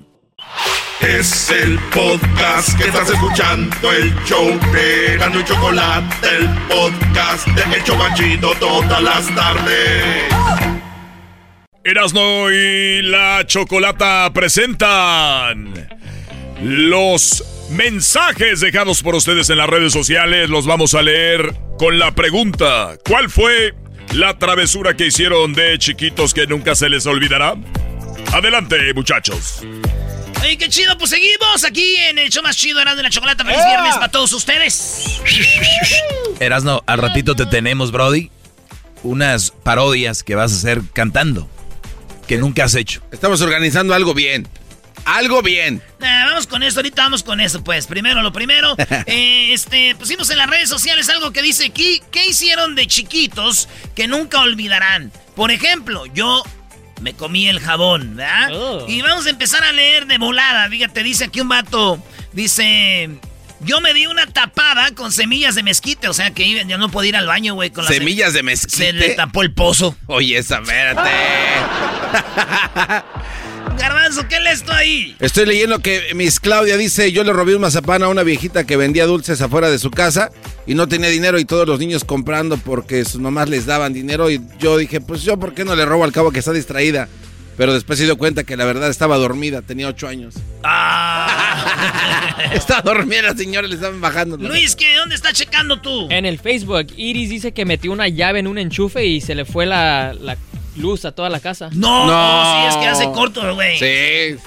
Es 1.01 1.49
el 1.49 1.79
podcast 1.93 2.77
que 2.77 2.85
estás 2.85 3.09
escuchando, 3.09 3.91
el 3.91 4.13
show 4.23 4.47
de 4.71 5.17
y 5.17 5.43
Chocolate, 5.43 6.27
el 6.37 6.47
podcast 6.67 7.47
de 7.47 7.63
El 7.75 7.83
todas 8.59 9.01
las 9.01 9.35
tardes. 9.35 10.31
Erasno 11.83 12.51
y 12.51 13.01
la 13.01 13.43
Chocolata 13.47 14.31
presentan 14.33 15.89
los 16.61 17.43
mensajes 17.71 18.59
dejados 18.59 19.01
por 19.01 19.15
ustedes 19.15 19.49
en 19.49 19.57
las 19.57 19.67
redes 19.67 19.91
sociales. 19.93 20.49
Los 20.49 20.67
vamos 20.67 20.93
a 20.93 21.01
leer 21.01 21.55
con 21.79 21.97
la 21.97 22.11
pregunta: 22.11 22.97
¿Cuál 23.07 23.31
fue 23.31 23.73
la 24.13 24.37
travesura 24.37 24.95
que 24.95 25.07
hicieron 25.07 25.53
de 25.53 25.79
chiquitos 25.79 26.35
que 26.35 26.45
nunca 26.45 26.75
se 26.75 26.89
les 26.89 27.07
olvidará? 27.07 27.55
Adelante, 28.31 28.93
muchachos. 28.93 29.63
Oye, 30.41 30.57
qué 30.57 30.69
chido, 30.69 30.97
pues 30.97 31.09
seguimos 31.09 31.63
aquí 31.65 31.95
en 32.09 32.17
el 32.17 32.29
show 32.29 32.41
más 32.43 32.55
chido, 32.55 32.79
Erasmo 32.79 32.97
de 32.97 33.03
la 33.03 33.09
Chocolata. 33.09 33.43
Feliz 33.43 33.65
viernes 33.65 33.95
para 33.95 34.09
todos 34.09 34.31
ustedes. 34.33 35.21
Erasno, 36.39 36.83
al 36.85 36.97
ratito 36.99 37.35
te 37.35 37.45
tenemos, 37.45 37.91
Brody, 37.91 38.31
unas 39.03 39.51
parodias 39.51 40.23
que 40.23 40.35
vas 40.35 40.53
a 40.53 40.55
hacer 40.55 40.81
cantando, 40.93 41.49
que 42.27 42.37
nunca 42.37 42.63
has 42.63 42.75
hecho. 42.75 43.01
Estamos 43.11 43.41
organizando 43.41 43.93
algo 43.93 44.13
bien. 44.13 44.47
Algo 45.05 45.41
bien. 45.41 45.81
Nah, 45.99 46.25
vamos 46.25 46.47
con 46.47 46.63
esto, 46.63 46.79
ahorita 46.79 47.03
vamos 47.03 47.23
con 47.23 47.39
eso, 47.39 47.63
pues. 47.63 47.87
Primero 47.87 48.21
lo 48.21 48.31
primero. 48.31 48.75
eh, 49.05 49.53
este, 49.53 49.95
pusimos 49.95 50.29
en 50.29 50.37
las 50.37 50.49
redes 50.49 50.69
sociales 50.69 51.09
algo 51.09 51.31
que 51.31 51.41
dice 51.41 51.65
aquí, 51.65 52.01
¿qué 52.11 52.27
hicieron 52.27 52.75
de 52.75 52.87
chiquitos 52.87 53.67
que 53.95 54.07
nunca 54.07 54.41
olvidarán? 54.41 55.11
Por 55.35 55.51
ejemplo, 55.51 56.05
yo 56.07 56.43
me 57.01 57.13
comí 57.13 57.47
el 57.47 57.59
jabón, 57.59 58.15
¿verdad? 58.15 58.49
Oh. 58.53 58.85
Y 58.87 59.01
vamos 59.01 59.25
a 59.25 59.29
empezar 59.29 59.63
a 59.63 59.71
leer 59.71 60.05
de 60.07 60.17
volada. 60.17 60.69
Fíjate, 60.69 61.03
dice 61.03 61.25
aquí 61.25 61.41
un 61.41 61.49
vato, 61.49 62.01
dice, 62.31 63.09
yo 63.61 63.81
me 63.81 63.93
di 63.93 64.07
una 64.07 64.25
tapada 64.27 64.91
con 64.91 65.11
semillas 65.11 65.55
de 65.55 65.63
mezquite, 65.63 66.07
o 66.07 66.13
sea 66.13 66.31
que 66.31 66.65
ya 66.65 66.77
no 66.77 66.89
podía 66.89 67.09
ir 67.09 67.15
al 67.15 67.27
baño, 67.27 67.53
güey, 67.53 67.69
con 67.71 67.83
las 67.85 67.93
Semillas 67.93 68.33
de 68.33 68.39
Se 68.39 68.43
mezquite. 68.43 68.93
le 68.93 69.09
tapó 69.09 69.41
el 69.41 69.53
pozo. 69.53 69.95
Oye, 70.07 70.37
esa, 70.37 70.59
espérate. 70.59 71.09
Garbanzo, 73.77 74.27
¿qué 74.27 74.39
lees 74.39 74.63
tú 74.63 74.71
ahí? 74.71 75.15
Estoy 75.19 75.45
leyendo 75.45 75.79
que 75.79 76.13
Miss 76.13 76.39
Claudia 76.39 76.77
dice, 76.77 77.11
yo 77.11 77.23
le 77.23 77.33
robé 77.33 77.55
un 77.55 77.61
mazapán 77.61 78.03
a 78.03 78.09
una 78.09 78.23
viejita 78.23 78.65
que 78.65 78.77
vendía 78.77 79.05
dulces 79.05 79.41
afuera 79.41 79.69
de 79.69 79.79
su 79.79 79.91
casa 79.91 80.31
y 80.65 80.75
no 80.75 80.87
tenía 80.87 81.09
dinero 81.09 81.39
y 81.39 81.45
todos 81.45 81.67
los 81.67 81.79
niños 81.79 82.03
comprando 82.03 82.57
porque 82.57 83.03
sus 83.05 83.21
mamás 83.21 83.49
les 83.49 83.65
daban 83.65 83.93
dinero 83.93 84.29
y 84.29 84.41
yo 84.59 84.77
dije, 84.77 85.01
pues 85.01 85.23
yo, 85.23 85.37
¿por 85.37 85.53
qué 85.53 85.65
no 85.65 85.75
le 85.75 85.85
robo 85.85 86.03
al 86.03 86.11
cabo 86.11 86.31
que 86.31 86.39
está 86.39 86.53
distraída? 86.53 87.07
Pero 87.57 87.73
después 87.73 87.99
se 87.99 88.05
dio 88.05 88.17
cuenta 88.17 88.43
que 88.43 88.57
la 88.57 88.65
verdad 88.65 88.89
estaba 88.89 89.17
dormida, 89.17 89.61
tenía 89.61 89.87
ocho 89.87 90.07
años. 90.07 90.35
Está 92.53 92.81
dormida 92.81 93.21
la 93.21 93.35
señora, 93.35 93.67
le 93.67 93.75
estaban 93.75 94.01
bajando. 94.01 94.37
Luis, 94.37 94.75
¿qué? 94.75 94.95
¿Dónde 94.95 95.15
está 95.15 95.31
checando 95.31 95.79
tú? 95.79 96.07
En 96.09 96.25
el 96.25 96.39
Facebook, 96.39 96.87
Iris 96.97 97.29
dice 97.29 97.51
que 97.51 97.65
metió 97.65 97.91
una 97.91 98.07
llave 98.07 98.39
en 98.39 98.47
un 98.47 98.57
enchufe 98.57 99.05
y 99.05 99.21
se 99.21 99.35
le 99.35 99.45
fue 99.45 99.65
la, 99.65 100.13
la 100.13 100.37
luz 100.77 101.05
a 101.05 101.11
toda 101.11 101.29
la 101.29 101.39
casa. 101.39 101.69
No, 101.73 102.07
no, 102.07 102.61
sí, 102.63 102.67
es 102.69 102.75
que 102.77 102.87
hace 102.87 103.05
corto, 103.11 103.53
güey. 103.55 103.77
Sí. 103.79 104.37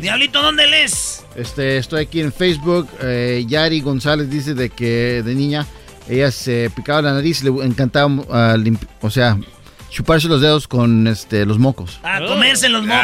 Diablito, 0.00 0.42
¿dónde 0.42 0.66
lees? 0.66 1.24
Este, 1.36 1.76
estoy 1.78 2.02
aquí 2.02 2.20
en 2.20 2.32
Facebook. 2.32 2.88
eh, 3.00 3.44
Yari 3.46 3.80
González 3.80 4.28
dice 4.28 4.54
de 4.54 4.70
que 4.70 5.22
de 5.24 5.34
niña 5.34 5.66
ella 6.08 6.32
se 6.32 6.68
picaba 6.74 7.00
la 7.00 7.12
nariz 7.12 7.42
y 7.42 7.44
le 7.44 7.64
encantaba, 7.64 8.10
ah, 8.30 8.54
limpi- 8.56 8.88
o 9.00 9.08
sea, 9.08 9.38
chuparse 9.88 10.26
los 10.26 10.40
dedos 10.40 10.66
con 10.66 11.06
este, 11.06 11.46
los 11.46 11.58
mocos. 11.60 12.00
A 12.02 12.18
comerse 12.26 12.68
los 12.68 12.82
mocos. 12.82 13.00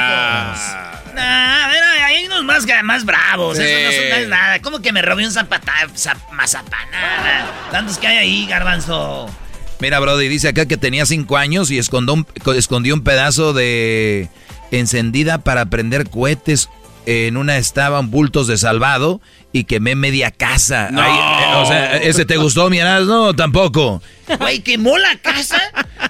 Nah, 1.14 1.64
a 1.64 1.68
ver, 1.68 1.82
hay 2.04 2.26
unos 2.26 2.42
más, 2.44 2.66
más 2.82 3.04
bravos. 3.04 3.56
Sí. 3.56 3.62
Eso 3.62 3.86
no, 3.86 3.92
son- 3.92 4.08
no 4.10 4.16
es 4.16 4.28
nada. 4.28 4.60
¿Cómo 4.60 4.80
que 4.82 4.92
me 4.92 5.00
robé 5.00 5.24
un 5.26 5.32
zapata, 5.32 5.72
zap- 5.94 6.28
mazapanada? 6.32 7.46
Tantos 7.70 7.98
que 7.98 8.08
hay 8.08 8.16
ahí, 8.16 8.46
garbanzo. 8.46 9.30
Mira, 9.80 10.00
Brody, 10.00 10.28
dice 10.28 10.48
acá 10.48 10.66
que 10.66 10.76
tenía 10.76 11.06
cinco 11.06 11.36
años 11.36 11.70
y 11.70 11.78
escondió 11.78 12.14
un, 12.14 12.26
escondió 12.56 12.94
un 12.94 13.02
pedazo 13.02 13.52
de 13.52 14.28
encendida 14.70 15.38
para 15.38 15.66
prender 15.66 16.08
cohetes. 16.08 16.68
En 17.06 17.38
una 17.38 17.56
estaban 17.56 18.10
bultos 18.10 18.48
de 18.48 18.58
salvado 18.58 19.22
y 19.50 19.64
quemé 19.64 19.94
media 19.94 20.30
casa. 20.30 20.90
No. 20.90 21.00
Eh, 21.02 21.62
o 21.62 21.64
sea, 21.66 21.96
¿ese 21.96 22.26
te 22.26 22.36
gustó, 22.36 22.68
No, 23.06 23.34
tampoco. 23.34 24.02
Güey, 24.38 24.60
quemó 24.60 24.98
la 24.98 25.16
casa. 25.16 25.58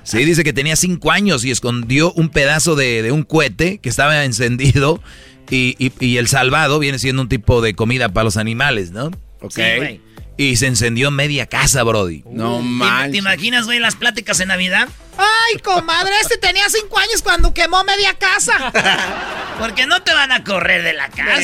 Sí, 0.03 0.25
dice 0.25 0.43
que 0.43 0.53
tenía 0.53 0.75
cinco 0.75 1.13
años 1.13 1.45
y 1.45 1.53
escondió 1.53 2.13
un 2.15 2.31
pedazo 2.31 2.75
de, 2.75 3.03
de 3.03 3.13
un 3.13 3.23
cohete 3.23 3.79
que 3.79 3.89
estaba 3.89 4.25
encendido 4.25 5.01
y, 5.51 5.77
y- 5.79 5.93
y 6.05 6.17
el 6.17 6.27
salvado 6.27 6.81
viene 6.81 6.99
siendo 6.99 7.23
un 7.23 7.29
tipo 7.29 7.61
de 7.63 7.75
comida 7.75 8.09
para 8.09 8.25
los 8.25 8.37
animales, 8.37 8.91
¿no? 8.91 9.13
Ok. 9.41 9.53
Sí. 9.55 10.01
Y 10.39 10.57
se 10.57 10.69
encendió 10.69 11.11
media 11.11 11.47
casa, 11.47 11.83
Brody. 11.83 12.23
No 12.31 12.63
¿Te, 13.03 13.11
te 13.11 13.17
imaginas, 13.19 13.67
güey, 13.67 13.81
las 13.81 13.97
pláticas 13.97 14.39
en 14.39 14.49
Navidad? 14.49 14.89
Ay, 15.19 15.59
comadre, 15.59 16.13
este 16.23 16.39
tenía 16.39 16.63
cinco 16.71 16.97
años 16.97 17.23
cuando 17.23 17.53
quemó 17.53 17.83
media 17.83 18.15
casa. 18.15 18.73
Porque 19.59 19.85
no 19.87 20.01
te 20.03 20.15
van 20.15 20.31
a 20.31 20.45
correr 20.45 20.85
de 20.85 20.93
la 20.93 21.09
casa. 21.11 21.43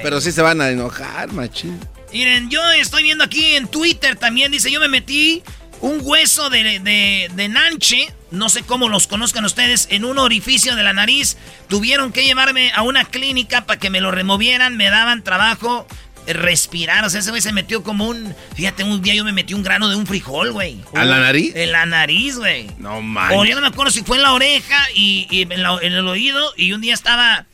Pero 0.00 0.20
sí 0.20 0.30
se 0.30 0.42
van 0.42 0.60
a 0.60 0.70
enojar, 0.70 1.32
machín. 1.32 1.80
Miren, 2.12 2.48
yo 2.48 2.62
estoy 2.70 3.02
viendo 3.02 3.24
aquí 3.24 3.56
en 3.56 3.66
Twitter 3.66 4.14
también, 4.14 4.52
dice, 4.52 4.70
yo 4.70 4.78
me 4.78 4.88
metí 4.88 5.42
un 5.80 5.98
hueso 6.02 6.48
de, 6.48 6.78
de, 6.78 7.28
de 7.34 7.48
nanche, 7.48 8.14
no 8.30 8.48
sé 8.48 8.62
cómo 8.62 8.88
los 8.88 9.08
conozcan 9.08 9.44
ustedes, 9.44 9.88
en 9.90 10.04
un 10.04 10.18
orificio 10.18 10.76
de 10.76 10.84
la 10.84 10.92
nariz. 10.92 11.36
Tuvieron 11.68 12.12
que 12.12 12.24
llevarme 12.24 12.70
a 12.76 12.82
una 12.82 13.04
clínica 13.04 13.66
para 13.66 13.80
que 13.80 13.90
me 13.90 14.00
lo 14.00 14.12
removieran, 14.12 14.76
me 14.76 14.88
daban 14.88 15.24
trabajo 15.24 15.88
respirar. 16.26 17.04
O 17.04 17.10
sea, 17.10 17.20
ese 17.20 17.30
güey 17.30 17.40
se 17.42 17.52
metió 17.52 17.82
como 17.82 18.06
un... 18.08 18.34
Fíjate, 18.54 18.84
un 18.84 19.00
día 19.02 19.14
yo 19.14 19.24
me 19.24 19.32
metí 19.32 19.54
un 19.54 19.62
grano 19.62 19.88
de 19.88 19.96
un 19.96 20.06
frijol, 20.06 20.52
güey. 20.52 20.78
¿A 20.94 21.04
la 21.04 21.20
nariz? 21.20 21.54
En 21.54 21.72
la 21.72 21.86
nariz, 21.86 22.36
güey. 22.38 22.66
No 22.78 22.96
O 22.98 23.02
manches. 23.02 23.48
yo 23.48 23.54
no 23.54 23.60
me 23.60 23.68
acuerdo 23.68 23.90
si 23.92 24.02
fue 24.02 24.16
en 24.16 24.22
la 24.22 24.32
oreja 24.32 24.76
y, 24.94 25.26
y 25.30 25.42
en, 25.42 25.62
la- 25.62 25.78
en 25.82 25.92
el 25.92 26.06
oído 26.08 26.52
y 26.56 26.72
un 26.72 26.80
día 26.80 26.94
estaba... 26.94 27.46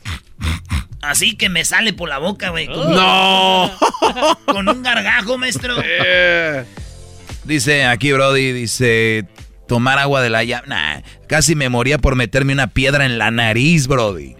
Así 1.01 1.35
que 1.35 1.49
me 1.49 1.65
sale 1.65 1.91
por 1.91 2.07
la 2.07 2.17
boca, 2.17 2.49
güey. 2.51 2.67
No. 2.67 3.69
Con 4.45 4.69
un 4.69 4.81
gargajo, 4.83 5.37
maestro. 5.37 5.75
Dice 7.43 7.85
aquí 7.85 8.11
Brody, 8.13 8.53
dice 8.53 9.25
tomar 9.67 9.99
agua 9.99 10.21
de 10.21 10.29
la 10.29 10.43
llave. 10.45 10.67
Nah, 10.67 11.01
casi 11.27 11.55
me 11.55 11.67
moría 11.67 11.97
por 11.97 12.15
meterme 12.15 12.53
una 12.53 12.67
piedra 12.67 13.05
en 13.05 13.17
la 13.17 13.31
nariz, 13.31 13.87
Brody. 13.87 14.35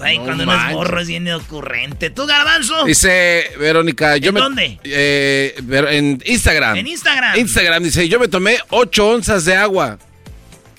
Ay, 0.00 0.18
No 0.18 0.24
cuando 0.24 0.42
uno 0.44 0.52
es 0.52 0.58
manches. 0.58 0.76
morro 0.76 1.00
es 1.00 1.08
bien 1.08 1.30
ocurrente. 1.32 2.10
¿Tú, 2.10 2.26
Garbanzo? 2.26 2.84
Dice 2.84 3.50
Verónica, 3.58 4.16
yo 4.16 4.28
¿En 4.30 4.34
me. 4.34 4.40
dónde? 4.40 4.78
Eh, 4.84 5.54
en 5.90 6.20
Instagram. 6.24 6.76
En 6.76 6.86
Instagram. 6.88 7.38
Instagram 7.38 7.82
dice, 7.82 8.08
yo 8.08 8.18
me 8.18 8.28
tomé 8.28 8.58
8 8.70 9.08
onzas 9.08 9.44
de 9.44 9.56
agua. 9.56 9.98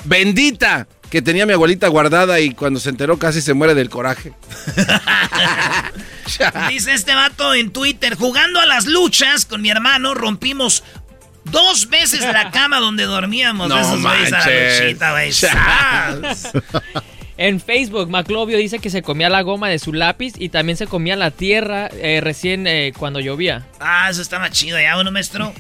Bendita. 0.04 0.88
Que 1.10 1.22
tenía 1.22 1.46
mi 1.46 1.54
abuelita 1.54 1.88
guardada 1.88 2.42
y 2.42 2.50
cuando 2.52 2.80
se 2.80 2.90
enteró 2.90 3.18
casi 3.18 3.40
se 3.40 3.54
muere 3.54 3.74
del 3.74 3.90
coraje. 3.90 4.34
Dice 6.70 6.94
este 6.94 7.14
vato 7.14 7.54
en 7.54 7.72
Twitter, 7.72 8.16
jugando 8.16 8.60
a 8.60 8.66
las 8.66 8.86
luchas 8.86 9.46
con 9.46 9.62
mi 9.62 9.70
hermano, 9.70 10.14
rompimos 10.16 10.84
dos 11.46 11.90
veces 11.90 12.22
la 12.22 12.50
cama 12.52 12.80
donde 12.80 13.04
dormíamos. 13.04 13.70
No 13.70 13.80
Esos 13.80 13.94
a 13.94 13.96
la 13.96 14.02
manches. 14.02 14.82
luchita. 14.82 15.14
En 17.38 17.60
Facebook, 17.60 18.10
Maclovio 18.10 18.58
dice 18.58 18.80
que 18.80 18.90
se 18.90 19.02
comía 19.02 19.30
la 19.30 19.42
goma 19.42 19.68
de 19.68 19.80
su 19.80 19.92
lápiz 19.92 20.34
y 20.38 20.50
también 20.50 20.78
se 20.78 20.88
comía 20.88 21.18
la 21.18 21.32
tierra 21.32 21.90
eh, 21.92 22.22
recién 22.22 22.66
eh, 22.66 22.94
cuando 22.98 23.20
llovía. 23.20 23.68
Ah, 23.80 24.08
eso 24.10 24.22
está 24.22 24.40
más 24.40 24.52
chido 24.52 24.80
ya, 24.80 24.98
uno 24.98 25.12
maestro. 25.12 25.54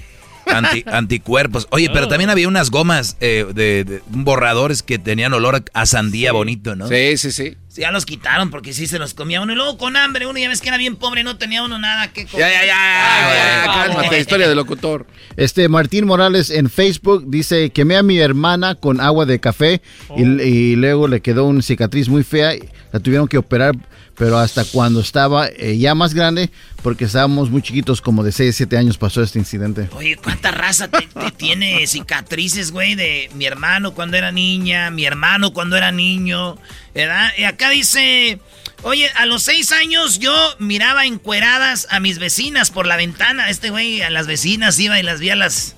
Anti- 0.45 0.83
anticuerpos. 0.87 1.67
Oye, 1.71 1.89
pero 1.91 2.07
también 2.07 2.29
había 2.29 2.47
unas 2.47 2.69
gomas 2.71 3.17
eh, 3.19 3.45
de, 3.53 3.83
de- 3.83 4.01
borradores 4.09 4.83
que 4.83 4.99
tenían 4.99 5.33
olor 5.33 5.63
a, 5.73 5.85
sandía 5.85 6.31
bonito, 6.31 6.75
¿no? 6.75 6.87
Sí, 6.87 7.17
sí, 7.17 7.31
sí. 7.31 7.55
Sí, 7.67 7.81
ya 7.81 7.91
los 7.91 8.05
quitaron 8.05 8.51
porque 8.51 8.71
sí 8.73 8.87
se 8.87 8.99
los 8.99 9.13
comía 9.13 9.41
uno. 9.41 9.51
Y 9.51 9.55
luego 9.55 9.77
con 9.77 9.97
hambre, 9.97 10.27
uno 10.27 10.39
ya 10.39 10.47
ves 10.47 10.61
que 10.61 10.69
era 10.69 10.77
bien 10.77 10.95
pobre, 10.95 11.23
no 11.23 11.37
tenía 11.37 11.61
uno 11.63 11.77
nada 11.77 12.13
que 12.13 12.25
comer. 12.25 12.47
Ya, 12.49 12.61
ya, 12.61 12.65
ya. 12.65 13.65
ya, 13.65 13.73
cálmate, 13.73 14.19
historia 14.19 14.47
de 14.47 14.55
locutor. 14.55 15.05
Este 15.35 15.67
Martín 15.67 16.05
Morales 16.05 16.49
en 16.51 16.69
Facebook 16.69 17.25
dice, 17.27 17.71
quemé 17.71 17.97
a 17.97 18.03
mi 18.03 18.17
hermana 18.19 18.75
con 18.75 19.01
agua 19.01 19.25
de 19.25 19.39
café 19.39 19.81
y, 20.15 20.23
y 20.23 20.75
luego 20.77 21.07
le 21.09 21.21
quedó 21.21 21.45
una 21.45 21.61
cicatriz 21.61 22.07
muy 22.07 22.23
fea. 22.23 22.55
y 22.55 22.61
La 22.93 22.99
tuvieron 23.01 23.27
que 23.27 23.37
operar, 23.37 23.75
pero 24.17 24.37
hasta 24.37 24.63
cuando 24.65 25.01
estaba 25.01 25.47
eh, 25.47 25.77
ya 25.77 25.93
más 25.93 26.13
grande, 26.13 26.49
porque 26.81 27.05
estábamos 27.05 27.49
muy 27.49 27.61
chiquitos, 27.61 28.01
como 28.01 28.23
de 28.23 28.31
6, 28.31 28.55
7 28.55 28.77
años 28.77 28.97
pasó 28.97 29.21
este 29.21 29.39
incidente. 29.39 29.89
Oye, 29.93 30.15
¿cuánta 30.17 30.51
raza 30.51 30.87
te, 30.87 31.07
te 31.07 31.31
tiene 31.37 31.85
cicatrices, 31.87 32.71
güey? 32.71 32.95
De 32.95 33.29
mi 33.33 33.45
hermano 33.45 33.93
cuando 33.93 34.17
era 34.17 34.31
niña, 34.31 34.89
mi 34.89 35.05
hermano 35.05 35.51
cuando 35.53 35.75
era 35.75 35.91
niño, 35.91 36.57
¿verdad? 36.93 37.29
Y 37.37 37.43
acá 37.43 37.69
dice, 37.69 38.39
oye, 38.83 39.09
a 39.15 39.25
los 39.25 39.43
seis 39.43 39.71
años 39.73 40.19
yo 40.19 40.33
miraba 40.59 41.05
encueradas 41.05 41.87
a 41.89 41.99
mis 41.99 42.17
vecinas 42.17 42.71
por 42.71 42.87
la 42.87 42.95
ventana. 42.95 43.49
Este 43.49 43.69
güey 43.69 44.01
a 44.01 44.09
las 44.09 44.27
vecinas 44.27 44.79
iba 44.79 44.99
y 44.99 45.03
las 45.03 45.19
vi 45.19 45.29
a 45.31 45.35
las... 45.35 45.75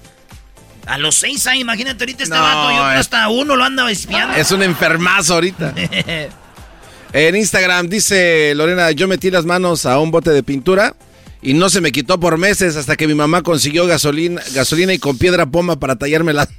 A 0.85 0.97
los 0.97 1.15
seis 1.15 1.45
años, 1.47 1.61
imagínate 1.63 2.01
ahorita 2.01 2.23
este 2.23 2.33
No, 2.33 2.41
vato, 2.41 2.71
yo 2.71 2.83
hasta 2.83 3.27
uno 3.27 3.57
lo 3.57 3.65
anda 3.65 3.91
espiando. 3.91 4.37
Es 4.37 4.51
un 4.51 4.63
enfermazo 4.63 5.33
ahorita. 5.33 5.73
En 7.13 7.35
Instagram 7.35 7.87
dice 7.87 8.53
Lorena, 8.55 8.91
yo 8.91 9.07
metí 9.07 9.31
las 9.31 9.45
manos 9.45 9.85
a 9.85 9.99
un 9.99 10.11
bote 10.11 10.31
de 10.31 10.43
pintura 10.43 10.95
y 11.41 11.53
no 11.53 11.69
se 11.69 11.81
me 11.81 11.91
quitó 11.91 12.19
por 12.19 12.37
meses 12.37 12.75
hasta 12.75 12.95
que 12.95 13.07
mi 13.07 13.15
mamá 13.15 13.41
consiguió 13.43 13.87
gasolina, 13.87 14.41
gasolina 14.53 14.93
y 14.93 14.99
con 14.99 15.17
piedra 15.17 15.45
poma 15.45 15.79
para 15.79 15.95
tallarme 15.95 16.33
las... 16.33 16.49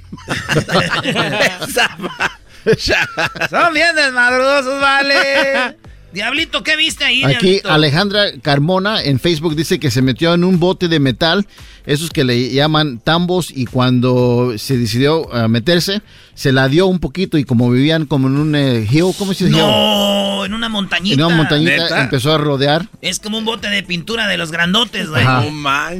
Son 3.49 3.73
bien 3.73 3.95
desmadrosos, 3.95 4.81
vale. 4.81 5.77
Diablito, 6.13 6.63
¿qué 6.63 6.75
viste 6.75 7.03
ahí, 7.05 7.23
Aquí 7.23 7.33
Diablito? 7.41 7.71
Alejandra 7.71 8.25
Carmona 8.41 9.01
en 9.03 9.19
Facebook 9.19 9.55
dice 9.55 9.79
que 9.79 9.91
se 9.91 10.01
metió 10.01 10.33
en 10.33 10.43
un 10.43 10.59
bote 10.59 10.87
de 10.87 10.99
metal, 10.99 11.45
esos 11.85 12.09
que 12.09 12.23
le 12.23 12.49
llaman 12.51 12.99
tambos, 12.99 13.51
y 13.55 13.65
cuando 13.65 14.53
se 14.57 14.77
decidió 14.77 15.31
a 15.33 15.47
meterse, 15.47 16.01
se 16.33 16.51
la 16.51 16.67
dio 16.67 16.87
un 16.87 16.99
poquito 16.99 17.37
y 17.37 17.43
como 17.43 17.69
vivían 17.69 18.05
como 18.05 18.27
en 18.27 18.37
un 18.37 18.55
eh, 18.55 18.87
hill, 18.89 19.13
¿cómo 19.17 19.33
se 19.33 19.45
dice? 19.45 19.57
No, 19.59 20.45
en 20.45 20.53
una 20.53 20.69
montañita. 20.69 21.13
En 21.15 21.23
una 21.25 21.35
montañita 21.35 21.71
¿Neta? 21.83 22.01
empezó 22.01 22.33
a 22.33 22.37
rodear. 22.37 22.87
Es 23.01 23.19
como 23.19 23.37
un 23.37 23.45
bote 23.45 23.69
de 23.69 23.83
pintura 23.83 24.27
de 24.27 24.37
los 24.37 24.51
grandotes, 24.51 25.09
güey. 25.09 25.23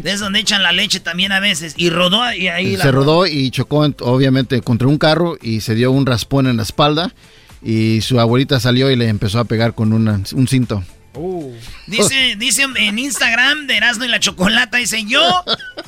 De 0.01 0.11
es 0.11 0.19
donde 0.19 0.39
echan 0.39 0.63
la 0.63 0.71
leche 0.71 0.99
también 0.99 1.31
a 1.31 1.39
veces. 1.39 1.73
Y 1.77 1.89
rodó 1.89 2.33
y 2.33 2.47
ahí 2.47 2.77
la 2.77 2.83
se 2.85 2.91
rodó 2.91 3.27
y 3.27 3.51
chocó 3.51 3.85
en- 3.85 3.95
obviamente 4.01 4.61
contra 4.61 4.87
un 4.87 4.97
carro 4.97 5.37
y 5.41 5.61
se 5.61 5.75
dio 5.75 5.91
un 5.91 6.05
raspón 6.05 6.47
en 6.47 6.57
la 6.57 6.63
espalda 6.63 7.13
y 7.63 8.01
su 8.01 8.19
abuelita 8.19 8.59
salió 8.59 8.89
y 8.91 8.95
le 8.95 9.07
empezó 9.07 9.39
a 9.39 9.45
pegar 9.45 9.73
con 9.75 9.93
una- 9.93 10.21
un 10.33 10.47
cinto. 10.47 10.83
Dice, 11.87 12.35
dice 12.37 12.65
en 12.75 12.99
Instagram 12.99 13.67
de 13.67 13.77
Erasmo 13.77 14.05
y 14.05 14.07
la 14.07 14.19
Chocolata, 14.19 14.77
dice, 14.77 15.03
yo 15.05 15.21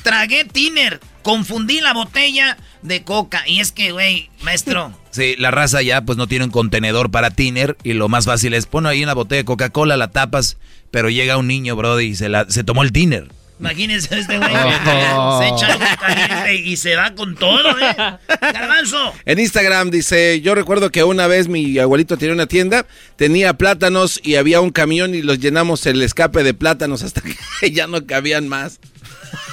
tragué 0.02 0.44
tiner, 0.44 1.00
confundí 1.22 1.80
la 1.80 1.94
botella 1.94 2.58
de 2.82 3.02
coca. 3.02 3.42
Y 3.46 3.60
es 3.60 3.72
que, 3.72 3.92
güey, 3.92 4.28
maestro, 4.42 4.92
Sí, 5.10 5.34
la 5.38 5.50
raza 5.50 5.82
ya 5.82 6.00
pues 6.02 6.16
no 6.18 6.26
tiene 6.26 6.46
un 6.46 6.50
contenedor 6.50 7.10
para 7.10 7.30
tiner 7.30 7.76
y 7.84 7.92
lo 7.92 8.08
más 8.08 8.24
fácil 8.24 8.54
es 8.54 8.64
poner 8.66 8.92
ahí 8.92 9.02
una 9.04 9.12
botella 9.14 9.38
de 9.40 9.44
Coca-Cola, 9.44 9.96
la 9.98 10.10
tapas, 10.10 10.56
pero 10.90 11.10
llega 11.10 11.36
un 11.36 11.46
niño, 11.46 11.76
brody, 11.76 12.06
y 12.06 12.14
se, 12.14 12.28
la, 12.30 12.46
se 12.48 12.64
tomó 12.64 12.82
el 12.82 12.92
tiner. 12.92 13.28
Imagínense 13.62 14.18
este 14.18 14.38
güey 14.38 14.50
que 14.50 14.56
Oh. 15.14 15.40
se 15.40 15.48
echa 15.48 15.72
algo 15.72 15.84
caliente 16.00 16.54
y 16.56 16.76
se 16.76 16.96
va 16.96 17.14
con 17.14 17.36
todo, 17.36 17.78
¿eh? 17.78 17.94
Garbanzo. 18.40 19.12
En 19.24 19.38
Instagram 19.38 19.90
dice, 19.90 20.40
yo 20.40 20.54
recuerdo 20.54 20.90
que 20.90 21.04
una 21.04 21.26
vez 21.28 21.46
mi 21.48 21.78
abuelito 21.78 22.16
tenía 22.16 22.34
una 22.34 22.46
tienda, 22.46 22.86
tenía 23.16 23.54
plátanos 23.54 24.20
y 24.22 24.34
había 24.36 24.60
un 24.60 24.70
camión 24.70 25.14
y 25.14 25.22
los 25.22 25.38
llenamos 25.38 25.86
el 25.86 26.02
escape 26.02 26.42
de 26.42 26.54
plátanos 26.54 27.02
hasta 27.02 27.20
que 27.22 27.36
ya 27.72 27.86
no 27.86 28.04
cabían 28.06 28.48
más. 28.48 28.80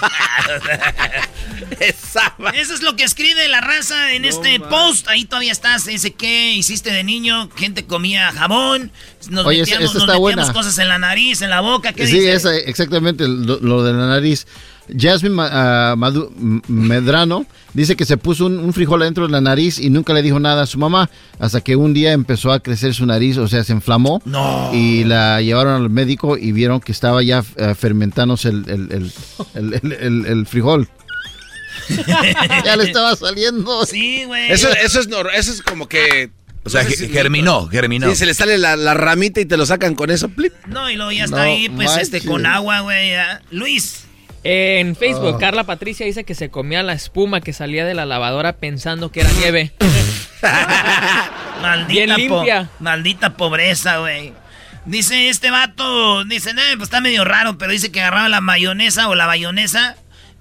Eso 1.80 2.74
es 2.74 2.82
lo 2.82 2.96
que 2.96 3.04
escribe 3.04 3.48
la 3.48 3.62
raza 3.62 4.14
en 4.14 4.26
este 4.26 4.60
post. 4.60 5.08
Ahí 5.08 5.26
todavía 5.26 5.52
estás. 5.52 5.86
Dice, 5.86 6.12
¿qué 6.14 6.52
hiciste 6.54 6.92
de 6.92 7.04
niño? 7.04 7.50
Gente 7.56 7.86
comía 7.86 8.32
jabón. 8.32 8.92
Nos 9.30 9.46
Oye, 9.46 9.62
esa- 9.62 9.72
metíamos, 9.72 9.84
esa 9.92 9.94
nos 9.94 10.04
está 10.04 10.14
metíamos 10.20 10.20
buena. 10.22 10.54
cosas 10.54 10.78
en 10.80 10.88
la 10.88 10.98
nariz, 10.98 11.42
en 11.42 11.50
la 11.50 11.62
boca. 11.62 11.94
¿Qué 11.94 12.08
Sí, 12.08 12.14
dice? 12.20 12.34
esa, 12.34 12.56
exactamente 12.56 13.28
lo, 13.28 13.60
lo 13.60 13.84
de 13.84 13.94
la 13.94 14.08
nariz. 14.08 14.46
Jasmine 14.98 15.36
Madu- 15.36 16.32
M- 16.40 16.62
Medrano 16.68 17.46
dice 17.76 17.96
que 17.96 18.06
se 18.06 18.18
puso 18.18 18.48
un, 18.48 18.58
un 18.58 18.74
frijol 18.74 19.02
dentro 19.02 19.28
de 19.28 19.32
la 19.32 19.40
nariz 19.40 19.78
y 19.78 19.92
nunca 19.92 20.14
le 20.14 20.24
dijo 20.24 20.40
nada 20.40 20.64
a 20.64 20.66
su 20.66 20.80
mamá 20.80 21.12
hasta 21.38 21.62
que 21.62 21.76
un 21.76 21.94
día 21.94 22.12
empezó 22.14 22.52
a 22.52 22.60
crecer 22.60 22.96
su 22.96 23.06
nariz, 23.06 23.38
o 23.38 23.48
sea, 23.48 23.64
se 23.64 23.72
inflamó 23.72 24.20
No. 24.26 24.72
y 24.74 25.04
la 25.04 25.42
llevaron 25.42 25.76
al 25.84 25.90
médico 25.92 26.38
y 26.38 26.52
vieron 26.54 26.80
que 26.80 26.92
estaba 26.92 27.22
ya 27.22 27.44
eh, 27.58 27.76
fermentándose 27.76 28.50
el, 28.50 28.66
el- 28.68 28.92
el- 28.92 29.12
el- 29.54 29.74
el- 29.84 29.92
el- 29.94 30.26
el 30.26 30.46
frijol. 30.48 30.90
ya 32.66 32.76
le 32.76 32.84
estaba 32.86 33.16
saliendo. 33.16 33.86
Sí, 33.86 34.24
güey. 34.26 34.52
Eso, 34.52 34.70
eso, 34.70 35.00
es, 35.02 35.08
eso 35.36 35.52
es 35.52 35.62
como 35.62 35.88
que... 35.88 36.32
O 36.66 36.70
sea, 36.70 36.84
no 36.84 36.90
sé 36.90 36.96
ge- 36.98 37.08
si- 37.08 37.14
germinó, 37.14 37.68
germinó. 37.68 38.10
Sí, 38.10 38.16
se 38.16 38.26
le 38.26 38.34
sale 38.34 38.58
la, 38.58 38.76
la 38.76 38.94
ramita 38.94 39.40
y 39.42 39.46
te 39.46 39.58
lo 39.58 39.66
sacan 39.66 39.96
con 39.96 40.12
eso. 40.12 40.30
plip. 40.30 40.54
No, 40.68 40.90
y 40.90 40.96
luego 40.96 41.12
ya 41.12 41.24
está 41.26 41.38
No 41.38 41.44
ahí, 41.44 41.70
pues, 41.70 41.96
este, 41.98 42.22
con 42.22 42.46
agua, 42.46 42.82
güey. 42.82 43.12
Luis. 43.52 44.06
En 44.44 44.96
Facebook, 44.96 45.36
Ah. 45.36 45.40
Carla 45.40 45.64
Patricia 45.66 46.06
dice 46.06 46.24
que 46.24 46.34
se 46.36 46.50
comía 46.50 46.82
la 46.84 46.94
espuma 46.94 47.42
que 47.42 47.52
salía 47.54 47.86
de 47.86 47.94
la 47.94 48.06
lavadora 48.06 48.54
pensando 48.54 49.12
que 49.12 49.22
era 49.22 49.32
nieve. 49.34 49.74
Maldita, 51.62 51.88
Bien 52.06 52.10
po- 52.30 52.36
limpia. 52.38 52.70
maldita 52.80 53.36
pobreza, 53.36 53.98
güey. 53.98 54.34
Dice 54.86 55.28
este 55.30 55.52
vato, 55.52 56.24
dice, 56.24 56.52
"Eh, 56.52 56.54
pues 56.78 56.84
está 56.88 57.02
medio 57.02 57.26
raro, 57.26 57.58
pero 57.58 57.72
dice 57.74 57.92
que 57.92 58.00
agarraba 58.02 58.30
la 58.30 58.40
mayonesa 58.42 59.10
o 59.10 59.16
la 59.16 59.26
bayonesa 59.26 59.98